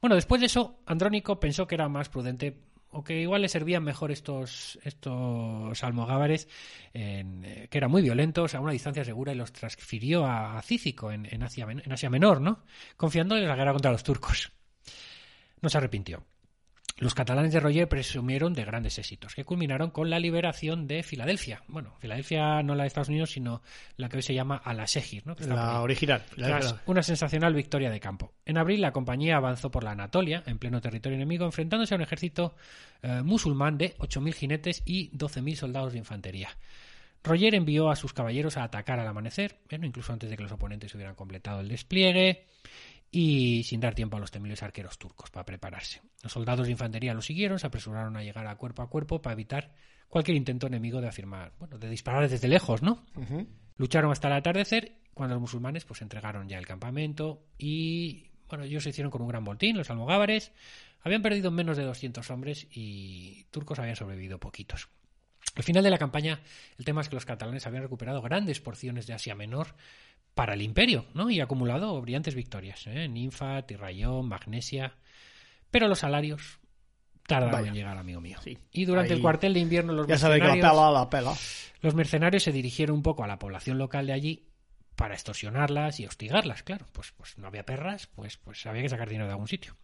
Bueno, 0.02 0.16
después 0.16 0.42
de 0.42 0.48
eso, 0.48 0.80
Andrónico 0.86 1.40
pensó 1.40 1.68
que 1.68 1.76
era 1.76 1.88
más 1.88 2.10
prudente 2.10 2.58
o 2.96 3.04
que 3.04 3.22
igual 3.22 3.42
le 3.42 3.50
servían 3.50 3.84
mejor 3.84 4.12
estos, 4.12 4.78
estos 4.84 5.84
almogávares, 5.84 6.48
en, 6.94 7.44
eh, 7.44 7.68
que 7.70 7.80
eran 7.80 7.90
muy 7.90 8.04
violentos, 8.04 8.54
a 8.54 8.60
una 8.60 8.72
distancia 8.72 9.04
segura, 9.04 9.34
y 9.34 9.36
los 9.36 9.52
transfirió 9.52 10.26
a, 10.26 10.60
a 10.60 10.62
Cícico, 10.62 11.12
en, 11.12 11.28
en 11.32 11.42
Asia, 11.42 11.66
en 11.70 11.92
Asia 11.92 12.10
Menor, 12.12 12.40
¿no? 12.40 12.64
Confiando 12.96 13.36
en 13.36 13.48
la 13.48 13.56
guerra 13.56 13.74
contra 13.74 13.92
los 13.92 14.04
turcos. 14.04 14.52
No 15.62 15.70
se 15.70 15.78
arrepintió. 15.78 16.24
Los 16.98 17.16
catalanes 17.16 17.52
de 17.52 17.60
Roger 17.60 17.90
presumieron 17.90 18.54
de 18.54 18.64
grandes 18.66 19.00
éxitos, 19.00 19.34
que 19.34 19.44
culminaron 19.44 19.90
con 19.90 20.10
la 20.12 20.20
liberación 20.20 20.88
de 20.88 21.02
Filadelfia. 21.02 21.64
Bueno, 21.68 21.96
Filadelfia 22.00 22.62
no 22.62 22.76
la 22.76 22.84
de 22.84 22.88
Estados 22.88 23.10
Unidos, 23.10 23.32
sino 23.32 23.62
la 23.98 24.10
que 24.10 24.18
hoy 24.18 24.22
se 24.22 24.36
llama 24.36 24.58
Alasegir, 24.64 25.26
¿no? 25.26 25.36
Que 25.36 25.44
está 25.44 25.56
por 25.56 25.64
La 25.64 25.82
original. 25.82 26.24
la- 26.36 26.48
Tras 26.48 26.72
la- 26.74 26.82
una 26.86 27.02
sensacional 27.02 27.56
victoria 27.56 27.90
de 27.90 28.00
campo. 28.00 28.34
En 28.46 28.58
abril, 28.60 28.80
la 28.80 28.92
compañía 28.94 29.38
avanzó 29.38 29.72
por 29.72 29.84
la 29.84 29.92
Anatolia, 29.92 30.44
en 30.46 30.60
pleno 30.60 30.82
territorio 30.82 31.16
enemigo, 31.16 31.46
enfrentándose 31.46 31.96
a 31.96 31.98
un 31.98 32.04
ejército 32.04 32.56
eh, 33.02 33.22
musulmán 33.24 33.78
de 33.78 33.96
8.000 33.98 34.34
jinetes 34.34 34.82
y 34.86 35.10
12.000 35.18 35.56
soldados 35.58 35.94
de 35.94 36.00
infantería. 36.00 36.50
Roger 37.24 37.56
envió 37.56 37.90
a 37.90 37.96
sus 37.96 38.14
caballeros 38.14 38.56
a 38.58 38.64
atacar 38.64 39.00
al 39.00 39.08
amanecer, 39.08 39.58
bueno, 39.70 39.86
incluso 39.86 40.14
antes 40.14 40.30
de 40.30 40.38
que 40.38 40.44
los 40.44 40.52
oponentes 40.52 40.94
hubieran 40.94 41.16
completado 41.16 41.62
el 41.62 41.70
despliegue, 41.70 42.46
y 43.16 43.62
sin 43.64 43.80
dar 43.80 43.94
tiempo 43.94 44.18
a 44.18 44.20
los 44.20 44.32
temibles 44.32 44.64
arqueros 44.64 44.98
turcos 44.98 45.30
para 45.30 45.46
prepararse. 45.46 46.02
Los 46.24 46.34
soldados 46.34 46.66
de 46.66 46.72
infantería 46.72 47.14
lo 47.14 47.22
siguieron, 47.22 47.60
se 47.60 47.68
apresuraron 47.68 48.18
a 48.18 48.24
llegar 48.24 48.48
a 48.48 48.56
cuerpo 48.56 48.82
a 48.82 48.90
cuerpo 48.90 49.22
para 49.22 49.34
evitar 49.34 49.72
cualquier 50.10 50.36
intento 50.36 50.66
enemigo 50.66 51.00
de 51.00 51.10
afirmar, 51.10 51.54
bueno, 51.60 51.78
de 51.78 51.90
disparar 51.92 52.28
desde 52.28 52.48
lejos, 52.48 52.82
¿no? 52.82 53.06
Lucharon 53.78 54.12
hasta 54.12 54.30
el 54.30 54.34
atardecer, 54.34 54.98
cuando 55.14 55.36
los 55.36 55.42
musulmanes 55.42 55.86
pues 55.86 56.02
entregaron 56.02 56.50
ya 56.50 56.58
el 56.58 56.66
campamento 56.66 57.46
y 57.56 58.32
bueno, 58.50 58.64
ellos 58.64 58.82
se 58.82 58.90
hicieron 58.90 59.12
con 59.12 59.22
un 59.22 59.28
gran 59.28 59.46
botín, 59.46 59.78
los 59.78 59.92
almogávares 59.92 60.52
habían 61.02 61.22
perdido 61.22 61.52
menos 61.52 61.78
de 61.78 61.84
200 61.84 62.28
hombres 62.32 62.66
y 62.72 63.46
turcos 63.52 63.78
habían 63.78 63.96
sobrevivido 63.96 64.40
poquitos. 64.40 64.90
Al 65.56 65.64
final 65.64 65.84
de 65.84 65.92
la 65.92 66.00
campaña, 66.00 66.40
el 66.80 66.86
tema 66.86 67.02
es 67.02 67.10
que 67.10 67.16
los 67.16 67.26
catalanes 67.26 67.68
habían 67.68 67.84
recuperado 67.84 68.24
grandes 68.24 68.60
porciones 68.60 69.06
de 69.06 69.14
Asia 69.14 69.36
Menor 69.36 69.76
para 70.34 70.54
el 70.54 70.62
imperio, 70.62 71.06
¿no? 71.14 71.30
Y 71.30 71.40
acumulado 71.42 72.00
brillantes 72.02 72.36
victorias, 72.36 72.86
¿eh? 72.88 73.08
Ninfa, 73.08 73.62
Tirrayón, 73.64 74.28
Magnesia. 74.28 74.96
Pero 75.72 75.88
los 75.88 76.00
salarios 76.00 76.60
tardaron 77.28 77.54
Vaya. 77.54 77.68
en 77.70 77.74
llegar, 77.76 77.98
amigo 77.98 78.20
mío. 78.22 78.38
Sí. 78.44 78.58
Y 78.72 78.86
durante 78.86 79.14
Ahí- 79.14 79.18
el 79.18 79.22
cuartel 79.22 79.54
de 79.54 79.60
invierno 79.60 79.94
los 79.94 80.08
Ya 80.08 80.18
sabe 80.18 80.36
que 80.40 80.48
la 80.48 80.56
mercenarios- 80.56 80.72
pela, 80.72 80.92
la 80.92 81.10
pela. 81.10 81.34
los 81.82 81.96
mercenarios 81.96 82.44
se 82.44 82.52
dirigieron 82.52 82.98
un 82.98 83.04
poco 83.04 83.24
a 83.24 83.28
la 83.28 83.40
población 83.40 83.78
local 83.78 84.08
de 84.08 84.14
allí 84.14 84.48
para 84.96 85.16
extorsionarlas 85.16 86.00
y 86.00 86.06
hostigarlas, 86.06 86.62
claro. 86.64 86.86
Pues, 86.94 87.12
pues 87.14 87.38
no 87.38 87.48
había 87.48 87.66
perras, 87.66 88.08
pues, 88.08 88.38
pues 88.38 88.66
había 88.68 88.84
que 88.84 88.90
sacar 88.90 89.08
dinero 89.10 89.26
de 89.26 89.32
algún 89.32 89.48
sitio. 89.48 89.76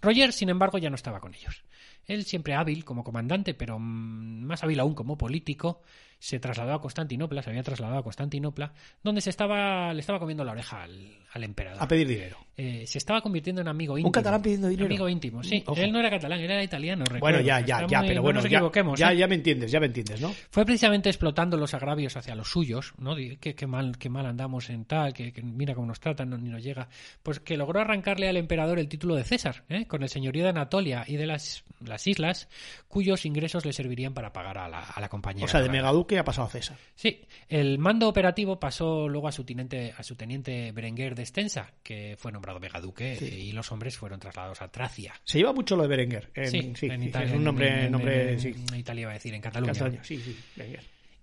Roger, 0.00 0.32
sin 0.32 0.48
embargo, 0.48 0.78
ya 0.78 0.90
no 0.90 0.96
estaba 0.96 1.20
con 1.20 1.34
ellos. 1.34 1.64
Él, 2.06 2.24
siempre 2.24 2.54
hábil 2.54 2.84
como 2.84 3.02
comandante, 3.04 3.54
pero 3.54 3.78
mm, 3.78 4.44
más 4.44 4.62
hábil 4.62 4.80
aún 4.80 4.94
como 4.94 5.16
político, 5.18 5.80
se 6.18 6.38
trasladó 6.40 6.72
a 6.72 6.80
Constantinopla, 6.80 7.42
se 7.42 7.50
había 7.50 7.62
trasladado 7.62 7.98
a 7.98 8.02
Constantinopla, 8.02 8.72
donde 9.02 9.20
se 9.20 9.28
estaba, 9.30 9.92
le 9.92 10.00
estaba 10.00 10.18
comiendo 10.18 10.42
la 10.44 10.52
oreja 10.52 10.82
al, 10.84 11.18
al 11.32 11.44
emperador. 11.44 11.82
A 11.82 11.88
pedir 11.88 12.08
dinero. 12.08 12.38
Eh, 12.56 12.84
se 12.86 12.98
estaba 12.98 13.20
convirtiendo 13.20 13.60
en 13.60 13.68
amigo 13.68 13.98
íntimo. 13.98 14.12
catalán 14.12 14.40
pidiendo 14.40 14.68
dinero. 14.68 14.86
Amigo 14.86 15.08
íntimo, 15.08 15.42
sí. 15.42 15.62
Ojo. 15.66 15.78
Él 15.80 15.92
no 15.92 15.98
era 15.98 16.08
catalán, 16.08 16.38
era 16.40 16.62
italiano. 16.62 17.02
Bueno, 17.04 17.14
recuerdo. 17.14 17.40
ya, 17.40 17.60
ya, 17.60 17.86
ya, 17.86 17.98
muy- 17.98 18.08
pero 18.08 18.18
no 18.20 18.22
bueno, 18.22 18.40
nos 18.40 18.50
ya, 18.50 18.58
equivoquemos, 18.58 18.98
ya, 18.98 19.12
¿eh? 19.12 19.16
ya 19.18 19.26
me 19.26 19.34
entiendes, 19.34 19.70
ya 19.72 19.80
me 19.80 19.86
entiendes, 19.86 20.20
¿no? 20.20 20.32
Fue 20.50 20.64
precisamente 20.64 21.10
explotando 21.10 21.56
los 21.58 21.74
agravios 21.74 22.16
hacia 22.16 22.34
los 22.36 22.48
suyos, 22.48 22.94
¿no? 22.96 23.16
Qué, 23.16 23.54
qué 23.54 23.66
mal, 23.66 23.98
qué 23.98 24.08
mal 24.08 24.24
andamos 24.24 24.70
en 24.70 24.84
tal, 24.86 25.12
que, 25.12 25.32
que 25.32 25.42
mira 25.42 25.74
cómo 25.74 25.88
nos 25.88 26.00
tratan, 26.00 26.30
no- 26.30 26.38
ni 26.38 26.48
nos 26.48 26.62
llega. 26.62 26.88
Pues 27.22 27.40
que 27.40 27.56
logró 27.58 27.80
arrancarle 27.80 28.28
al 28.28 28.36
emperador 28.38 28.78
el 28.78 28.88
título 28.88 29.14
de 29.16 29.24
César, 29.24 29.64
¿eh? 29.68 29.86
con 29.86 30.02
el 30.04 30.08
señorío 30.08 30.44
de 30.44 30.50
Anatolia 30.50 31.04
y 31.06 31.16
de 31.16 31.26
las, 31.26 31.64
las 31.84 31.93
islas, 32.06 32.48
cuyos 32.88 33.24
ingresos 33.26 33.64
le 33.64 33.72
servirían 33.72 34.14
para 34.14 34.32
pagar 34.32 34.58
a 34.58 34.68
la, 34.68 34.80
a 34.80 35.00
la 35.00 35.08
compañía. 35.08 35.44
O 35.44 35.48
sea, 35.48 35.60
de. 35.60 35.68
Megaduque 35.68 36.18
ha 36.18 36.24
pasado 36.24 36.48
a 36.48 36.50
César. 36.50 36.76
Sí, 36.94 37.22
el 37.48 37.78
mando 37.78 38.08
operativo 38.08 38.58
pasó 38.60 39.08
luego 39.08 39.28
a 39.28 39.32
su 39.32 39.44
teniente, 39.44 39.94
a 39.96 40.02
su 40.02 40.16
teniente 40.16 40.72
Berenguer 40.72 41.14
de 41.14 41.22
Estensa, 41.22 41.72
que 41.82 42.16
fue 42.18 42.32
nombrado 42.32 42.60
megaduque, 42.60 43.16
Sí. 43.16 43.24
y 43.26 43.52
los 43.52 43.70
hombres 43.72 43.96
fueron 43.96 44.20
trasladados 44.20 44.60
a 44.62 44.68
Tracia. 44.70 45.14
Se 45.24 45.38
lleva 45.38 45.52
mucho 45.52 45.76
lo 45.76 45.82
de 45.82 45.88
Berenguer. 45.88 46.30
En, 46.34 46.48
sí, 46.50 46.72
sí, 46.76 46.86
en 46.86 47.02
Italia, 47.02 47.28
es 47.28 47.34
un 47.34 47.44
nombre, 47.44 47.84
en- 47.86 47.92
nombre 47.92 48.32
en- 48.32 48.40
sí. 48.40 48.54
Italia 48.76 49.02
iba 49.02 49.10
a 49.10 49.14
decir, 49.14 49.32
en 49.34 49.40
Cataluña. 49.40 49.72
Cataluña, 49.72 50.04
sí, 50.04 50.18
sí, 50.18 50.36
Berenguer. 50.56 50.82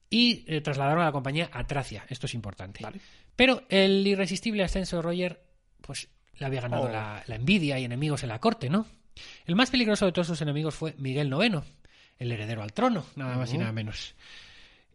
y 0.10 0.43
eh, 0.48 0.61
trasladaron 0.61 1.02
a 1.02 1.06
la 1.06 1.11
compañía 1.11 1.49
a 1.53 1.65
Tracia. 1.65 2.06
Esto 2.10 2.26
es 2.26 2.34
importante. 2.34 2.81
Vale. 2.84 2.99
Pero 3.35 3.64
el 3.69 4.06
irresistible 4.06 4.64
ascenso 4.64 4.98
de 4.98 5.02
Roger, 5.02 5.41
pues 5.81 6.10
Le 6.38 6.45
había 6.48 6.61
ganado 6.61 6.84
Oh. 6.85 6.89
la, 6.89 7.23
la 7.27 7.35
envidia 7.35 7.77
y 7.77 7.84
enemigos 7.84 8.23
en 8.23 8.30
la 8.30 8.39
corte, 8.39 8.68
¿no? 8.69 8.88
El 9.46 9.56
más 9.56 9.70
peligroso 9.70 10.06
de 10.06 10.12
todos 10.12 10.28
sus 10.28 10.42
enemigos 10.42 10.76
fue 10.76 10.96
Miguel 10.98 11.28
IX, 11.34 11.60
el 12.20 12.32
heredero 12.32 12.64
al 12.64 12.74
trono, 12.74 13.06
nada 13.16 13.38
más 13.38 13.54
y 13.54 13.58
nada 13.58 13.72
menos. 13.72 14.16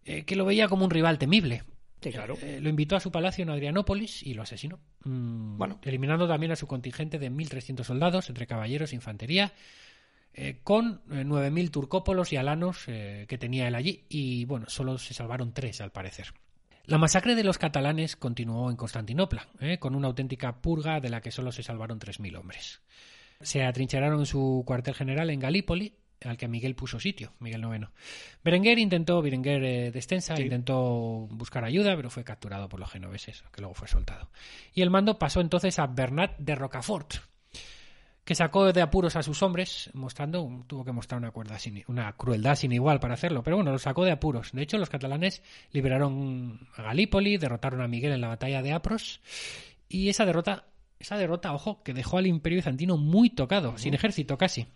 Eh, 0.04 0.24
que 0.24 0.36
lo 0.36 0.44
veía 0.44 0.68
como 0.68 0.84
un 0.84 0.90
rival 0.90 1.18
temible. 1.18 1.64
Sí, 2.00 2.12
claro. 2.12 2.36
Eh, 2.40 2.60
lo 2.60 2.68
invitó 2.68 2.94
a 2.94 3.00
su 3.00 3.10
palacio 3.10 3.42
en 3.42 3.50
Adrianópolis 3.50 4.22
y 4.22 4.34
lo 4.34 4.42
asesinó. 4.42 4.78
Mm, 5.04 5.56
Bueno. 5.58 5.80
Eliminando 5.82 6.28
también 6.28 6.52
a 6.52 6.56
su 6.56 6.66
contingente 6.66 7.18
de 7.18 7.30
1.300 7.30 7.82
soldados, 7.84 8.28
entre 8.28 8.46
caballeros 8.46 8.92
e 8.92 8.96
infantería, 8.96 9.52
eh, 10.34 10.60
con 10.62 11.00
eh, 11.10 11.24
9.000 11.24 11.70
turcópolos 11.70 12.32
y 12.32 12.36
alanos 12.36 12.84
eh, 12.86 13.24
que 13.28 13.38
tenía 13.38 13.66
él 13.66 13.74
allí. 13.74 14.04
Y 14.08 14.44
bueno, 14.44 14.66
solo 14.68 14.98
se 14.98 15.14
salvaron 15.14 15.52
tres, 15.52 15.80
al 15.80 15.90
parecer. 15.90 16.26
La 16.84 16.98
masacre 16.98 17.34
de 17.34 17.42
los 17.42 17.58
catalanes 17.58 18.14
continuó 18.14 18.70
en 18.70 18.76
Constantinopla, 18.76 19.48
eh, 19.58 19.78
con 19.78 19.96
una 19.96 20.06
auténtica 20.06 20.60
purga 20.60 21.00
de 21.00 21.08
la 21.08 21.20
que 21.20 21.32
solo 21.32 21.50
se 21.50 21.64
salvaron 21.64 21.98
3.000 21.98 22.36
hombres. 22.38 22.80
Se 23.40 23.62
atrincheraron 23.64 24.20
en 24.20 24.26
su 24.26 24.62
cuartel 24.66 24.94
general 24.94 25.30
en 25.30 25.40
Galípoli, 25.40 25.94
al 26.24 26.36
que 26.38 26.48
Miguel 26.48 26.74
puso 26.74 26.98
sitio, 26.98 27.34
Miguel 27.40 27.62
IX. 27.62 27.88
Berenguer 28.42 28.78
intentó, 28.78 29.20
Berenguer 29.20 29.62
eh, 29.64 29.90
de 29.90 29.98
Estensa, 29.98 30.34
Sí. 30.36 30.44
intentó 30.44 31.26
buscar 31.30 31.64
ayuda, 31.64 31.94
pero 31.94 32.08
fue 32.10 32.24
capturado 32.24 32.68
por 32.68 32.80
los 32.80 32.90
genoveses, 32.90 33.44
que 33.52 33.60
luego 33.60 33.74
fue 33.74 33.86
soltado. 33.86 34.30
Y 34.72 34.80
el 34.82 34.90
mando 34.90 35.18
pasó 35.18 35.40
entonces 35.40 35.78
a 35.78 35.86
Bernat 35.86 36.36
de 36.38 36.54
Rocafort, 36.54 37.14
que 38.24 38.34
sacó 38.34 38.72
de 38.72 38.80
apuros 38.82 39.14
a 39.14 39.22
sus 39.22 39.42
hombres, 39.42 39.90
mostrando, 39.92 40.64
tuvo 40.66 40.84
que 40.84 40.90
mostrar 40.90 41.20
una, 41.20 41.30
cuerda 41.30 41.58
sin- 41.60 41.84
una 41.86 42.12
crueldad 42.14 42.56
sin 42.56 42.72
igual 42.72 42.98
para 42.98 43.14
hacerlo, 43.14 43.42
pero 43.44 43.56
bueno, 43.56 43.70
lo 43.70 43.78
sacó 43.78 44.04
de 44.04 44.10
apuros. 44.10 44.50
De 44.52 44.62
hecho, 44.62 44.78
los 44.78 44.88
catalanes 44.90 45.42
liberaron 45.70 46.66
a 46.76 46.82
Galípoli, 46.82 47.36
derrotaron 47.36 47.82
a 47.82 47.88
Miguel 47.88 48.12
en 48.12 48.22
la 48.22 48.28
batalla 48.28 48.62
de 48.62 48.72
Apros, 48.72 49.20
y 49.88 50.08
esa 50.08 50.24
derrota, 50.26 50.64
esa 50.98 51.16
derrota, 51.16 51.52
ojo, 51.52 51.82
que 51.82 51.92
dejó 51.94 52.18
al 52.18 52.26
imperio 52.26 52.56
bizantino 52.58 52.96
muy 52.96 53.30
tocado, 53.30 53.76
sin 53.78 53.94
ejército 53.94 54.38
casi, 54.38 54.66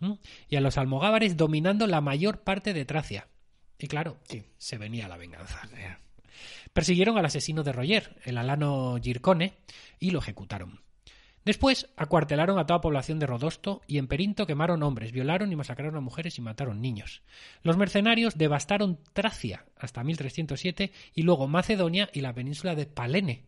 y 0.49 0.57
a 0.57 0.61
los 0.61 0.77
almogávares 0.79 1.37
dominando 1.37 1.87
la 1.87 2.01
mayor 2.01 2.43
parte 2.43 2.73
de 2.75 2.85
Tracia. 2.85 3.29
Y 3.79 3.87
claro, 3.87 4.19
Sí. 4.29 4.43
se 4.59 4.77
venía 4.79 5.09
la 5.09 5.17
venganza. 5.17 5.61
Persiguieron 6.73 7.19
al 7.19 7.25
asesino 7.25 7.63
de 7.63 7.73
Roger, 7.73 8.17
el 8.25 8.39
alano 8.39 8.99
Gircone, 9.03 9.55
y 9.99 10.11
lo 10.11 10.19
ejecutaron. 10.21 10.81
Después 11.45 11.89
acuartelaron 11.97 12.59
a 12.59 12.67
toda 12.67 12.83
población 12.83 13.19
de 13.19 13.27
Rodosto 13.27 13.81
y 13.87 13.97
en 13.97 14.09
Perinto 14.09 14.47
quemaron 14.47 14.83
hombres, 14.83 15.11
violaron 15.11 15.51
y 15.51 15.57
masacraron 15.57 15.97
a 15.97 16.01
mujeres 16.01 16.37
y 16.37 16.43
mataron 16.43 16.83
niños. 16.83 17.23
Los 17.63 17.79
mercenarios 17.79 18.37
devastaron 18.37 19.01
Tracia 19.15 19.65
hasta 19.79 20.05
1307 20.05 20.93
y 21.15 21.23
luego 21.23 21.49
Macedonia 21.49 22.11
y 22.13 22.21
la 22.21 22.35
península 22.35 22.75
de 22.75 22.85
Palene. 22.85 23.47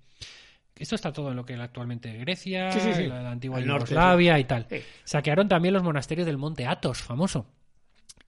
Esto 0.76 0.94
está 0.94 1.12
todo 1.12 1.30
en 1.30 1.36
lo 1.36 1.44
que 1.44 1.54
es 1.54 1.60
actualmente 1.60 2.12
Grecia, 2.18 2.72
Sí, 2.72 2.80
sí, 2.80 2.94
sí. 2.94 3.06
la, 3.06 3.22
la 3.22 3.30
antigua 3.30 3.58
El 3.58 3.66
Yugoslavia 3.66 4.38
y 4.38 4.44
tal. 4.44 4.66
Saquearon 5.04 5.48
también 5.48 5.74
los 5.74 5.82
monasterios 5.82 6.26
del 6.26 6.38
monte 6.38 6.66
Athos, 6.66 6.98
famoso. 7.02 7.46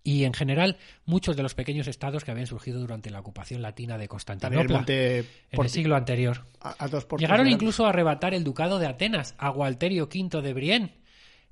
Y 0.06 0.24
en 0.24 0.34
general, 0.34 0.76
muchos 1.06 1.34
de 1.34 1.42
los 1.42 1.54
pequeños 1.54 1.88
estados 1.88 2.24
que 2.24 2.30
habían 2.30 2.46
surgido 2.46 2.78
durante 2.78 3.10
la 3.10 3.20
ocupación 3.20 3.62
latina 3.62 3.96
de 3.96 4.04
el 4.04 4.08
Constantinopla 4.10 4.76
monte 4.76 5.20
en 5.50 5.60
el 5.62 5.68
siglo 5.70 5.96
anterior. 5.96 6.44
a, 6.60 6.76
a 6.84 6.88
dos 6.88 7.06
portos 7.06 7.22
Llegaron 7.22 7.48
incluso 7.48 7.86
a 7.86 7.88
arrebatar 7.88 8.34
el 8.34 8.44
ducado 8.44 8.78
de 8.78 8.86
Atenas 8.86 9.34
a 9.38 9.48
Gualterio 9.48 10.04
V 10.04 10.42
de 10.42 10.52
Brienne, 10.52 10.98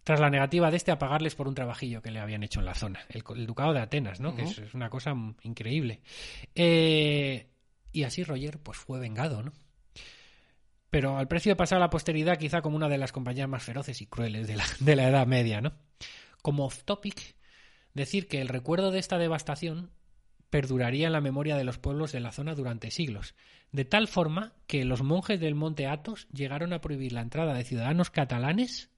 tras 0.04 0.20
la 0.20 0.28
negativa 0.28 0.70
de 0.70 0.76
este 0.76 0.90
a 0.90 0.98
pagarles 0.98 1.34
por 1.34 1.48
un 1.48 1.54
trabajillo 1.54 2.02
que 2.02 2.10
le 2.10 2.20
habían 2.20 2.42
hecho 2.42 2.60
en 2.60 2.66
la 2.66 2.74
zona. 2.74 3.00
El, 3.08 3.24
el 3.36 3.46
ducado 3.46 3.72
de 3.72 3.80
Atenas, 3.80 4.20
¿no? 4.20 4.34
Que 4.34 4.42
es, 4.42 4.58
es 4.58 4.74
una 4.74 4.90
cosa 4.90 5.14
increíble. 5.42 6.02
Eh, 6.54 7.46
y 7.92 8.02
así 8.02 8.22
Roger 8.22 8.58
pues 8.58 8.76
fue 8.76 9.00
vengado, 9.00 9.42
¿no? 9.42 9.52
Pero 10.92 11.16
al 11.16 11.26
precio 11.26 11.50
de 11.52 11.56
pasar 11.56 11.78
a 11.78 11.80
la 11.80 11.88
posteridad 11.88 12.36
quizá 12.36 12.60
como 12.60 12.76
una 12.76 12.90
de 12.90 12.98
las 12.98 13.12
compañías 13.12 13.48
más 13.48 13.62
feroces 13.62 14.02
y 14.02 14.06
crueles 14.06 14.46
de 14.46 14.56
la, 14.56 14.64
de 14.78 14.94
la 14.94 15.08
Edad 15.08 15.26
Media, 15.26 15.62
¿no? 15.62 15.72
Como 16.42 16.66
off 16.66 16.84
topic, 16.84 17.34
decir 17.94 18.28
que 18.28 18.42
el 18.42 18.48
recuerdo 18.48 18.90
de 18.90 18.98
esta 18.98 19.16
devastación 19.16 19.90
perduraría 20.50 21.06
en 21.06 21.14
la 21.14 21.22
memoria 21.22 21.56
de 21.56 21.64
los 21.64 21.78
pueblos 21.78 22.12
de 22.12 22.20
la 22.20 22.30
zona 22.30 22.54
durante 22.54 22.90
siglos, 22.90 23.34
de 23.70 23.86
tal 23.86 24.06
forma 24.06 24.52
que 24.66 24.84
los 24.84 25.02
monjes 25.02 25.40
del 25.40 25.54
monte 25.54 25.86
Athos 25.86 26.28
llegaron 26.30 26.74
a 26.74 26.82
prohibir 26.82 27.14
la 27.14 27.22
entrada 27.22 27.54
de 27.54 27.64
ciudadanos 27.64 28.10
catalanes 28.10 28.90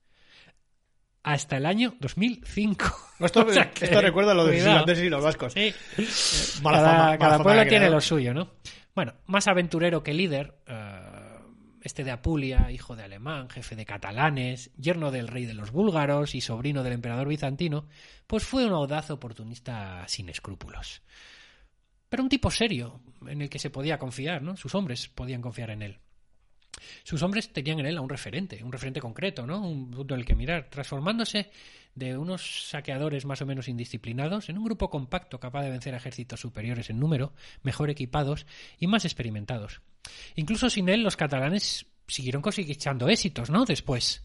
hasta 1.23 1.57
el 1.59 1.67
año 1.67 1.95
2005. 2.01 2.85
Esto, 3.21 3.41
O 3.47 3.53
sea 3.53 3.71
que- 3.71 3.85
esto 3.85 4.01
recuerda 4.01 4.33
a 4.33 4.35
lo 4.35 4.47
de 4.47 4.53
los 4.55 4.61
islandeses 4.63 5.05
y 5.05 5.09
los 5.11 5.23
vascos. 5.23 5.53
Sí. 5.53 5.73
Mala 6.61 6.79
cada, 6.79 6.89
fama, 6.91 6.99
mala 7.05 7.19
cada 7.19 7.31
fama 7.35 7.45
pueblo 7.45 7.67
tiene 7.69 7.89
lo 7.89 8.01
suyo, 8.01 8.35
¿no? 8.35 8.51
Bueno, 8.97 9.15
más 9.27 9.47
aventurero 9.47 10.03
que 10.03 10.13
líder, 10.13 10.57
eh, 10.67 11.14
este 11.85 12.03
de 12.03 12.11
Apulia, 12.11 12.71
hijo 12.73 12.97
de 12.97 13.05
alemán, 13.05 13.51
jefe 13.51 13.77
de 13.77 13.85
catalanes, 13.85 14.71
yerno 14.77 15.11
del 15.11 15.29
rey 15.29 15.45
de 15.45 15.53
los 15.53 15.71
búlgaros 15.71 16.35
y 16.35 16.41
sobrino 16.41 16.83
del 16.83 16.95
emperador 16.95 17.29
bizantino, 17.29 17.87
pues 18.27 18.45
fue 18.45 18.67
un 18.67 18.73
audaz 18.73 19.11
oportunista 19.11 20.03
sin 20.09 20.31
escrúpulos. 20.31 21.03
Pero 22.09 22.23
un 22.23 22.31
tipo 22.31 22.51
serio, 22.51 23.03
en 23.27 23.43
el 23.43 23.51
que 23.51 23.59
se 23.59 23.71
podía 23.71 23.99
confiar, 23.99 24.41
¿no? 24.41 24.57
Sus 24.57 24.75
hombres 24.75 25.09
podían 25.09 25.43
confiar 25.43 25.71
en 25.71 25.83
él. 25.83 26.01
Sus 27.03 27.23
hombres 27.23 27.53
tenían 27.53 27.81
en 27.81 27.87
él 27.87 27.97
a 27.97 28.01
un 28.01 28.09
referente, 28.09 28.63
un 28.63 28.73
referente 28.73 29.01
concreto, 29.01 29.47
¿no? 29.47 29.67
Un 29.67 29.91
punto 29.91 30.15
en 30.15 30.21
el 30.21 30.27
que 30.27 30.35
mirar, 30.35 30.69
transformándose 30.71 31.51
de 31.95 32.17
unos 32.17 32.69
saqueadores 32.69 33.25
más 33.25 33.41
o 33.43 33.47
menos 33.47 33.69
indisciplinados 33.69 34.49
en 34.49 34.59
un 34.59 34.65
grupo 34.65 34.91
compacto 34.91 35.39
capaz 35.39 35.63
de 35.63 35.71
vencer 35.71 35.95
ejércitos 35.95 36.41
superiores 36.41 36.91
en 36.91 36.99
número, 36.99 37.33
mejor 37.63 37.91
equipados 37.91 38.47
y 38.79 38.87
más 38.87 39.05
experimentados. 39.05 39.81
Incluso 40.35 40.71
sin 40.71 40.89
él, 40.89 41.03
los 41.03 41.17
catalanes 41.17 41.87
siguieron 42.07 42.43
cosechando 42.43 43.09
éxitos, 43.09 43.51
¿no? 43.51 43.65
Después. 43.65 44.25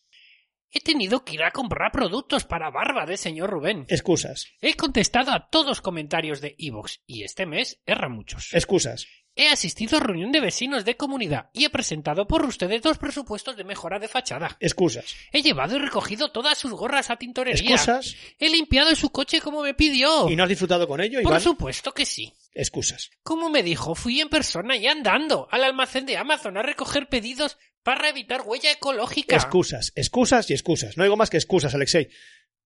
He 0.73 0.79
tenido 0.79 1.25
que 1.25 1.33
ir 1.33 1.43
a 1.43 1.51
comprar 1.51 1.91
productos 1.91 2.45
para 2.45 2.71
barba 2.71 3.05
de 3.05 3.17
señor 3.17 3.49
Rubén. 3.49 3.85
Excusas. 3.89 4.47
He 4.61 4.75
contestado 4.75 5.31
a 5.31 5.49
todos 5.49 5.67
los 5.67 5.81
comentarios 5.81 6.39
de 6.39 6.55
Evox 6.57 7.01
y 7.05 7.23
este 7.23 7.45
mes 7.45 7.81
erra 7.85 8.07
muchos. 8.07 8.53
Excusas. 8.53 9.05
He 9.41 9.47
asistido 9.49 9.97
a 9.97 9.99
reunión 9.99 10.31
de 10.31 10.39
vecinos 10.39 10.85
de 10.85 10.95
comunidad 10.95 11.49
y 11.51 11.65
he 11.65 11.71
presentado 11.71 12.27
por 12.27 12.45
ustedes 12.45 12.79
dos 12.83 12.99
presupuestos 12.99 13.57
de 13.57 13.63
mejora 13.63 13.97
de 13.97 14.07
fachada. 14.07 14.55
Excusas. 14.59 15.15
He 15.31 15.41
llevado 15.41 15.77
y 15.77 15.79
recogido 15.79 16.31
todas 16.31 16.59
sus 16.59 16.73
gorras 16.73 17.09
a 17.09 17.15
tintorería. 17.15 17.71
Excusas. 17.73 18.15
He 18.37 18.51
limpiado 18.51 18.93
su 18.95 19.09
coche 19.09 19.41
como 19.41 19.63
me 19.63 19.73
pidió. 19.73 20.29
¿Y 20.29 20.35
no 20.35 20.43
has 20.43 20.49
disfrutado 20.49 20.87
con 20.87 21.01
ello, 21.01 21.19
Por 21.23 21.31
Iván? 21.31 21.41
supuesto 21.41 21.91
que 21.91 22.05
sí. 22.05 22.31
Excusas. 22.53 23.09
Como 23.23 23.49
me 23.49 23.63
dijo, 23.63 23.95
fui 23.95 24.21
en 24.21 24.29
persona 24.29 24.77
y 24.77 24.85
andando 24.85 25.47
al 25.49 25.63
almacén 25.63 26.05
de 26.05 26.17
Amazon 26.17 26.57
a 26.57 26.61
recoger 26.61 27.09
pedidos 27.09 27.57
para 27.81 28.09
evitar 28.09 28.43
huella 28.45 28.71
ecológica. 28.71 29.37
Excusas. 29.37 29.91
Excusas 29.95 30.51
y 30.51 30.53
excusas. 30.53 30.97
No 30.97 31.03
digo 31.03 31.17
más 31.17 31.31
que 31.31 31.37
excusas, 31.37 31.73
Alexei. 31.73 32.09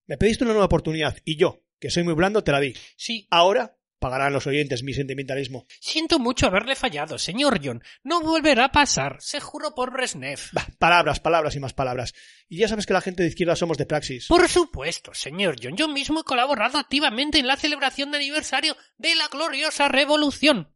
Me 0.04 0.18
pediste 0.18 0.44
una 0.44 0.52
nueva 0.52 0.66
oportunidad 0.66 1.16
y 1.24 1.36
yo, 1.38 1.62
que 1.80 1.88
soy 1.88 2.02
muy 2.02 2.12
blando, 2.12 2.44
te 2.44 2.52
la 2.52 2.60
di. 2.60 2.74
Sí, 2.98 3.26
Ahora 3.30 3.78
pagarán 4.06 4.32
los 4.32 4.46
oyentes 4.46 4.84
mi 4.84 4.94
sentimentalismo. 4.94 5.66
siento 5.80 6.20
mucho 6.20 6.46
haberle 6.46 6.76
fallado, 6.76 7.18
señor 7.18 7.58
John. 7.60 7.82
No 8.04 8.20
volverá 8.20 8.66
a 8.66 8.72
pasar, 8.72 9.16
se 9.18 9.40
juro 9.40 9.74
por 9.74 9.92
Brezhnev. 9.92 10.38
Bah, 10.52 10.64
palabras, 10.78 11.18
palabras 11.18 11.56
y 11.56 11.60
más 11.60 11.72
palabras. 11.72 12.14
Y 12.48 12.58
ya 12.58 12.68
sabes 12.68 12.86
que 12.86 12.92
la 12.92 13.00
gente 13.00 13.24
de 13.24 13.30
izquierda 13.30 13.56
somos 13.56 13.78
de 13.78 13.86
praxis. 13.86 14.28
Por 14.28 14.48
supuesto, 14.48 15.12
señor 15.12 15.56
John. 15.60 15.76
Yo 15.76 15.88
mismo 15.88 16.20
he 16.20 16.24
colaborado 16.24 16.78
activamente 16.78 17.40
en 17.40 17.48
la 17.48 17.56
celebración 17.56 18.12
de 18.12 18.18
aniversario 18.18 18.76
de 18.96 19.16
la 19.16 19.26
gloriosa 19.26 19.88
revolución. 19.88 20.72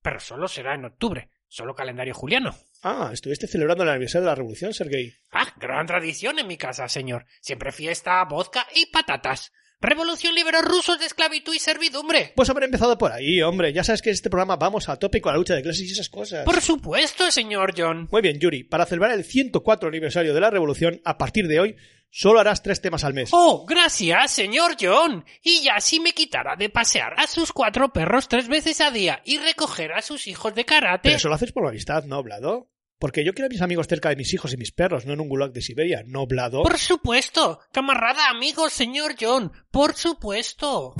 Pero 0.00 0.18
solo 0.20 0.48
será 0.48 0.74
en 0.74 0.86
octubre. 0.86 1.28
Solo 1.48 1.74
calendario 1.74 2.14
juliano. 2.14 2.56
Ah, 2.82 3.10
estuviste 3.12 3.46
celebrando 3.46 3.82
el 3.82 3.90
aniversario 3.90 4.22
de 4.22 4.30
la 4.30 4.36
revolución, 4.36 4.72
Sergei. 4.72 5.12
Ah, 5.32 5.52
gran 5.58 5.86
tradición 5.86 6.38
en 6.38 6.46
mi 6.46 6.56
casa, 6.56 6.88
señor. 6.88 7.26
Siempre 7.42 7.72
fiesta, 7.72 8.24
vodka 8.24 8.66
y 8.74 8.86
patatas. 8.86 9.52
Revolución 9.82 10.34
liberó 10.34 10.60
rusos 10.60 10.98
de 10.98 11.06
esclavitud 11.06 11.54
y 11.54 11.58
servidumbre. 11.58 12.34
Pues 12.36 12.50
haber 12.50 12.64
empezado 12.64 12.98
por 12.98 13.12
ahí, 13.12 13.40
hombre. 13.40 13.72
Ya 13.72 13.82
sabes 13.82 14.02
que 14.02 14.10
en 14.10 14.14
este 14.14 14.28
programa 14.28 14.56
vamos 14.56 14.90
a 14.90 14.96
tope 14.96 15.22
con 15.22 15.32
la 15.32 15.38
lucha 15.38 15.54
de 15.54 15.62
clases 15.62 15.88
y 15.88 15.92
esas 15.92 16.10
cosas. 16.10 16.44
Por 16.44 16.60
supuesto, 16.60 17.30
señor 17.30 17.72
John. 17.74 18.06
Muy 18.12 18.20
bien, 18.20 18.38
Yuri. 18.38 18.62
Para 18.62 18.84
celebrar 18.84 19.12
el 19.12 19.24
104 19.24 19.88
aniversario 19.88 20.34
de 20.34 20.40
la 20.40 20.50
revolución, 20.50 21.00
a 21.06 21.16
partir 21.16 21.48
de 21.48 21.60
hoy, 21.60 21.76
solo 22.10 22.40
harás 22.40 22.62
tres 22.62 22.82
temas 22.82 23.04
al 23.04 23.14
mes. 23.14 23.30
Oh, 23.32 23.64
gracias, 23.66 24.32
señor 24.32 24.76
John. 24.78 25.24
Y 25.42 25.62
ya 25.62 25.80
si 25.80 25.98
me 25.98 26.12
quitara 26.12 26.56
de 26.56 26.68
pasear 26.68 27.14
a 27.16 27.26
sus 27.26 27.50
cuatro 27.50 27.90
perros 27.90 28.28
tres 28.28 28.48
veces 28.48 28.82
a 28.82 28.90
día 28.90 29.22
y 29.24 29.38
recoger 29.38 29.92
a 29.92 30.02
sus 30.02 30.26
hijos 30.26 30.54
de 30.54 30.66
karate. 30.66 31.04
Pero 31.04 31.16
eso 31.16 31.28
lo 31.30 31.36
haces 31.36 31.52
por 31.52 31.66
amistad, 31.66 32.04
¿no, 32.04 32.22
Blado? 32.22 32.68
Porque 33.00 33.24
yo 33.24 33.32
quiero 33.32 33.46
a 33.46 33.48
mis 33.48 33.62
amigos 33.62 33.88
cerca 33.88 34.10
de 34.10 34.16
mis 34.16 34.34
hijos 34.34 34.52
y 34.52 34.58
mis 34.58 34.72
perros, 34.72 35.06
no 35.06 35.14
en 35.14 35.20
un 35.20 35.28
gulag 35.28 35.52
de 35.52 35.62
Siberia, 35.62 36.04
¿no, 36.06 36.26
Blado? 36.26 36.62
Por 36.62 36.78
supuesto, 36.78 37.60
camarada 37.72 38.28
amigo, 38.28 38.68
señor 38.68 39.14
John. 39.18 39.50
Por 39.70 39.94
supuesto. 39.94 40.94